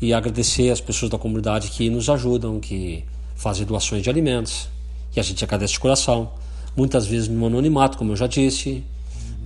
e 0.00 0.12
agradecer 0.14 0.70
as 0.70 0.80
pessoas 0.80 1.10
da 1.10 1.18
comunidade 1.18 1.68
que 1.70 1.90
nos 1.90 2.08
ajudam, 2.08 2.60
que 2.60 3.04
fazem 3.34 3.66
doações 3.66 4.02
de 4.02 4.10
alimentos, 4.10 4.68
e 5.14 5.20
a 5.20 5.22
gente 5.22 5.42
agradece 5.44 5.74
de 5.74 5.80
coração. 5.80 6.30
Muitas 6.76 7.06
vezes 7.06 7.28
no 7.28 7.46
anonimato, 7.46 7.98
como 7.98 8.12
eu 8.12 8.16
já 8.16 8.26
disse, 8.26 8.84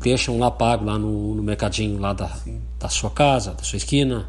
deixam 0.02 0.38
lá 0.38 0.50
pago 0.50 0.84
lá 0.84 0.98
no, 0.98 1.34
no 1.34 1.42
mercadinho 1.42 1.98
lá 1.98 2.12
da, 2.12 2.30
da 2.78 2.88
sua 2.88 3.10
casa, 3.10 3.52
da 3.52 3.62
sua 3.62 3.76
esquina, 3.76 4.28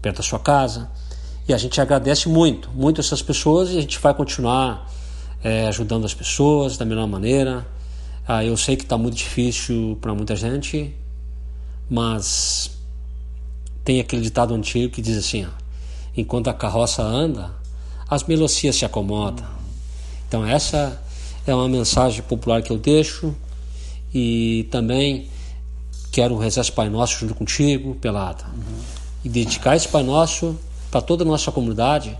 perto 0.00 0.18
da 0.18 0.22
sua 0.22 0.38
casa. 0.38 0.90
E 1.46 1.52
a 1.52 1.58
gente 1.58 1.80
agradece 1.80 2.28
muito, 2.28 2.70
muito 2.70 3.00
essas 3.00 3.20
pessoas 3.20 3.70
e 3.70 3.78
a 3.78 3.80
gente 3.80 3.98
vai 3.98 4.14
continuar 4.14 4.88
é, 5.42 5.66
ajudando 5.66 6.04
as 6.04 6.14
pessoas 6.14 6.76
da 6.76 6.84
melhor 6.84 7.06
maneira. 7.06 7.66
Ah, 8.26 8.44
eu 8.44 8.56
sei 8.56 8.76
que 8.76 8.84
está 8.84 8.96
muito 8.96 9.16
difícil 9.16 9.98
para 10.00 10.14
muita 10.14 10.36
gente, 10.36 10.94
mas 11.90 12.71
tem 13.84 14.00
aquele 14.00 14.22
ditado 14.22 14.54
antigo 14.54 14.92
que 14.92 15.02
diz 15.02 15.16
assim: 15.16 15.44
ó, 15.44 15.50
enquanto 16.16 16.48
a 16.48 16.54
carroça 16.54 17.02
anda, 17.02 17.50
as 18.08 18.24
melancias 18.24 18.76
se 18.76 18.84
acomodam. 18.84 19.46
Então, 20.28 20.46
essa 20.46 21.02
é 21.46 21.54
uma 21.54 21.68
mensagem 21.68 22.22
popular 22.22 22.62
que 22.62 22.70
eu 22.70 22.78
deixo 22.78 23.34
e 24.14 24.68
também 24.70 25.28
quero 26.10 26.36
rezar 26.36 26.60
esse 26.60 26.72
Pai 26.72 26.88
Nosso 26.88 27.18
junto 27.18 27.34
contigo, 27.34 27.94
Pelada, 27.94 28.44
uhum. 28.44 28.80
e 29.24 29.28
dedicar 29.28 29.76
esse 29.76 29.88
Pai 29.88 30.02
Nosso 30.02 30.56
para 30.90 31.00
toda 31.00 31.24
a 31.24 31.26
nossa 31.26 31.50
comunidade, 31.50 32.16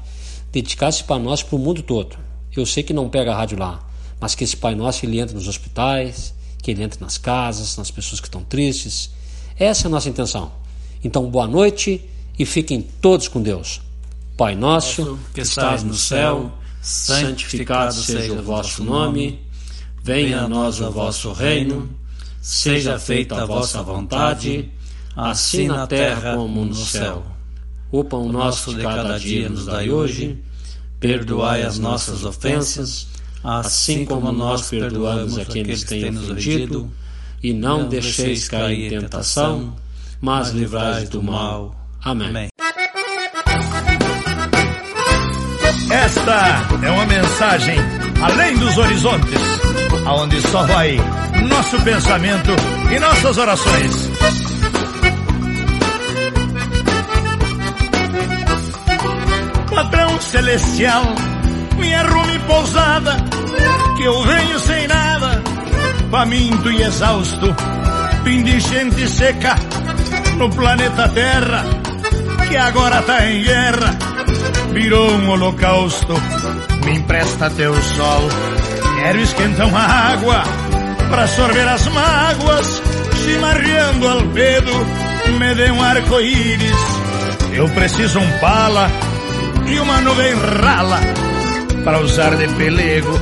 dedicar 0.51 0.89
esse 0.89 1.05
Pai 1.05 1.19
Nosso 1.19 1.47
para 1.47 1.57
o 1.57 1.59
mundo 1.59 1.83
todo. 1.83 2.17
Eu 2.55 2.65
sei 2.65 2.83
que 2.83 2.93
não 2.93 3.09
pega 3.09 3.33
a 3.33 3.37
rádio 3.37 3.59
lá, 3.59 3.87
mas 4.19 4.35
que 4.35 4.45
esse 4.45 4.57
Pai 4.57 4.75
Nosso 4.75 5.05
ele 5.05 5.21
entre 5.21 5.35
nos 5.35 5.47
hospitais, 5.47 6.35
que 6.63 6.71
ele 6.71 6.83
entre 6.83 7.01
nas 7.01 7.19
casas, 7.19 7.77
nas 7.77 7.91
pessoas 7.91 8.21
que 8.21 8.29
estão 8.29 8.43
tristes. 8.43 9.11
Essa 9.59 9.87
é 9.87 9.89
a 9.89 9.91
nossa 9.91 10.09
intenção. 10.09 10.53
Então, 11.05 11.29
boa 11.29 11.47
noite 11.47 12.01
e 12.39 12.47
fiquem 12.47 12.81
todos 13.01 13.29
com 13.29 13.43
Deus. 13.43 13.81
Pai 14.37 14.55
nosso, 14.55 15.19
que 15.35 15.41
estás 15.41 15.83
no 15.83 15.95
céu, 15.95 16.53
santificado 16.81 17.95
seja 17.95 18.33
o 18.33 18.43
vosso 18.43 18.85
nome, 18.85 19.41
venha 20.03 20.43
a 20.43 20.49
nós 20.49 20.81
o 20.81 20.91
vosso 20.91 21.33
reino, 21.33 21.89
seja 22.41 22.99
feita 22.99 23.43
a 23.43 23.45
vossa 23.45 23.83
vontade, 23.83 24.71
assim 25.17 25.67
na 25.67 25.87
terra 25.87 26.37
como 26.37 26.65
no 26.65 26.75
céu. 26.75 27.25
O 27.91 28.03
pão 28.03 28.33
nosso 28.33 28.75
de 28.75 28.83
cada 28.83 29.19
dia 29.19 29.49
nos 29.49 29.67
dai 29.67 29.91
hoje. 29.91 30.39
Perdoai 30.99 31.63
as 31.63 31.81
nossas 31.81 32.25
ofensas, 32.25 33.09
assim 33.43 34.05
como 34.05 34.31
nós 34.31 34.71
perdoamos 34.71 35.37
a 35.37 35.45
quem 35.45 35.65
nos 35.65 35.83
tem 35.83 36.17
ofendido, 36.17 36.91
e 37.43 37.53
não 37.53 37.89
deixeis 37.89 38.49
cair 38.49 38.87
em 38.87 39.01
tentação, 39.01 39.75
mas 40.23 40.51
livrai 40.51 41.05
do 41.07 41.21
mal. 41.21 41.75
Amém. 42.05 42.49
Esta 45.91 46.69
é 46.81 46.91
uma 46.91 47.05
mensagem 47.07 47.77
além 48.23 48.57
dos 48.57 48.79
horizontes, 48.79 49.41
aonde 50.07 50.41
só 50.43 50.63
vai 50.63 50.97
nosso 51.49 51.83
pensamento 51.83 52.53
e 52.95 52.99
nossas 53.01 53.37
orações. 53.37 54.11
Padrão 59.75 60.21
celestial, 60.21 61.03
me 61.77 61.95
arrume 61.95 62.39
pousada, 62.47 63.17
que 63.97 64.05
eu 64.05 64.23
venho 64.23 64.59
sem 64.61 64.87
nada, 64.87 65.43
faminto 66.11 66.71
e 66.71 66.83
exausto, 66.83 67.55
fim 68.23 68.45
de 68.45 68.61
gente 68.61 69.09
seca 69.09 69.57
no 70.37 70.51
planeta 70.51 71.09
Terra, 71.09 71.65
que 72.49 72.57
agora 72.57 73.03
tá 73.03 73.27
em 73.27 73.43
guerra, 73.43 73.97
virou 74.73 75.11
um 75.11 75.31
holocausto. 75.31 76.15
Me 76.85 76.97
empresta 76.97 77.51
teu 77.51 77.75
sol, 77.75 78.29
quero 79.03 79.19
esquentar 79.21 79.69
uma 79.69 79.81
água, 79.81 80.43
pra 81.11 81.27
sorver 81.27 81.69
as 81.69 81.87
mágoas, 81.89 82.83
chimarreando 83.25 84.09
albedo, 84.09 84.73
me 85.39 85.55
dê 85.55 85.71
um 85.71 85.83
arco-íris, 85.83 86.77
eu 87.53 87.69
preciso 87.69 88.19
um 88.19 88.39
pala 88.39 88.91
e 89.67 89.79
uma 89.79 90.01
nuvem 90.01 90.35
rala 90.35 91.01
para 91.85 92.01
usar 92.01 92.37
de 92.37 92.49
pelego. 92.49 93.21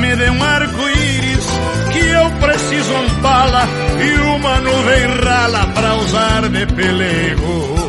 Me 0.00 0.16
dê 0.16 0.30
um 0.30 0.42
arco-íris 0.42 1.46
que 1.92 1.98
eu 1.98 2.30
preciso 2.40 2.92
um 2.92 3.08
bala 3.20 3.66
e 4.00 4.18
uma 4.36 4.60
nuvem 4.60 5.06
rala 5.24 5.66
para 5.74 5.94
usar 5.96 6.48
de 6.48 6.66
pelego. 6.66 7.86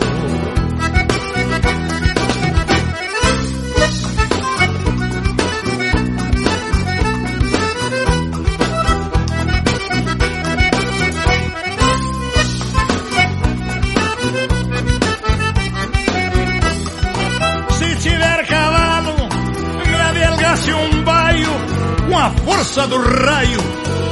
força 22.77 22.87
do 22.87 22.97
raio 22.97 23.59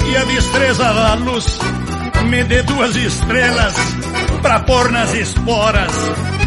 e 0.08 0.18
a 0.18 0.24
destreza 0.26 0.84
da 0.84 1.14
luz. 1.16 1.75
Me 2.36 2.44
dê 2.44 2.62
duas 2.64 2.94
estrelas 2.98 3.74
pra 4.42 4.60
pôr 4.60 4.92
nas 4.92 5.14
esporas, 5.14 5.92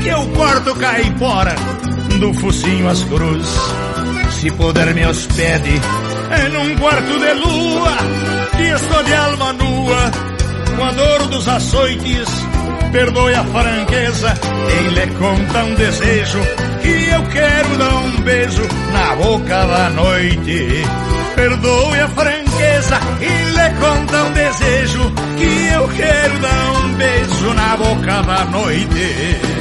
que 0.02 0.09
eu 0.09 0.23
corto 0.36 0.74
caipora 0.74 1.55
do 2.20 2.35
focinho 2.35 2.86
às 2.90 3.02
cruz. 3.05 3.47
Se 4.39 4.51
puder 4.51 4.93
me 4.93 5.06
hospede 5.06 5.70
em 5.70 6.56
um 6.59 6.77
quarto 6.77 7.19
de 7.19 7.32
lua, 7.32 7.97
que 8.55 8.65
estou 8.65 9.02
de 9.02 9.15
alma 9.15 9.55
nua, 9.55 10.10
com 10.77 10.85
a 10.85 10.93
dor 10.93 11.27
dos 11.28 11.48
açoites, 11.48 12.28
perdoe 12.93 13.35
a 13.35 13.44
franqueza, 13.44 14.35
quem 14.69 14.89
lhe 14.89 15.06
conta 15.19 15.65
um 15.65 15.74
desejo, 15.74 16.40
que 16.82 17.09
eu 17.09 17.23
quero 17.31 17.78
dar 17.78 17.94
um 17.94 18.20
beijo 18.20 18.62
na 18.93 19.16
boca 19.16 19.66
da 19.66 19.89
noite 19.89 20.85
perdoe 21.35 22.01
a 22.01 22.09
franqueza 22.09 22.47
e 22.78 23.44
lhe 23.50 23.70
conta 23.80 24.22
um 24.22 24.32
desejo 24.32 25.12
que 25.36 25.66
eu 25.74 25.88
quero 25.88 26.38
dar 26.38 26.72
um 26.84 26.94
beijo 26.94 27.55
na 27.55 27.76
boca 27.76 28.22
da 28.22 28.44
noite. 28.44 29.57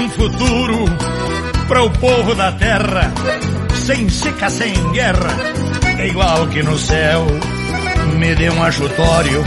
Um 0.00 0.08
futuro 0.08 0.84
para 1.68 1.82
o 1.82 1.90
povo 1.90 2.34
da 2.34 2.52
terra, 2.52 3.12
sem 3.84 4.08
seca, 4.08 4.48
sem 4.48 4.72
guerra, 4.92 5.36
é 5.98 6.08
igual 6.08 6.46
que 6.46 6.62
no 6.62 6.78
céu. 6.78 7.26
Me 8.18 8.34
dê 8.34 8.50
um 8.50 8.62
ajutório, 8.62 9.44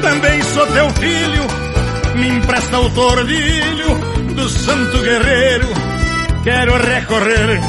também 0.00 0.42
sou 0.42 0.66
teu 0.68 0.90
filho, 0.92 1.46
me 2.16 2.28
empresta 2.28 2.80
o 2.80 2.90
tordilho 2.90 4.34
do 4.34 4.48
santo 4.48 4.98
guerreiro. 4.98 5.68
Quero 6.42 6.76
recorrer 6.76 7.60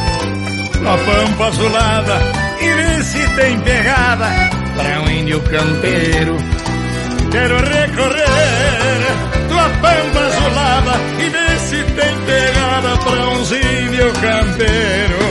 na 0.82 0.98
pampa 0.98 1.48
azulada 1.48 2.20
e 2.62 2.70
ver 2.70 3.04
se 3.04 3.28
tem 3.36 3.60
pegada 3.60 4.28
para 4.76 5.02
um 5.02 5.10
índio 5.10 5.42
campeiro 5.42 6.38
quero 7.32 7.58
recorrer 7.58 8.28
tua 9.50 9.70
pampa 9.82 10.20
azulada 10.20 10.94
e 11.20 11.30
ver 11.30 11.37
se 11.68 11.84
tem 11.84 12.18
pegada 12.26 12.98
pra 12.98 13.30
uns 13.30 13.52
índio 13.52 14.14
campeiro. 14.14 15.27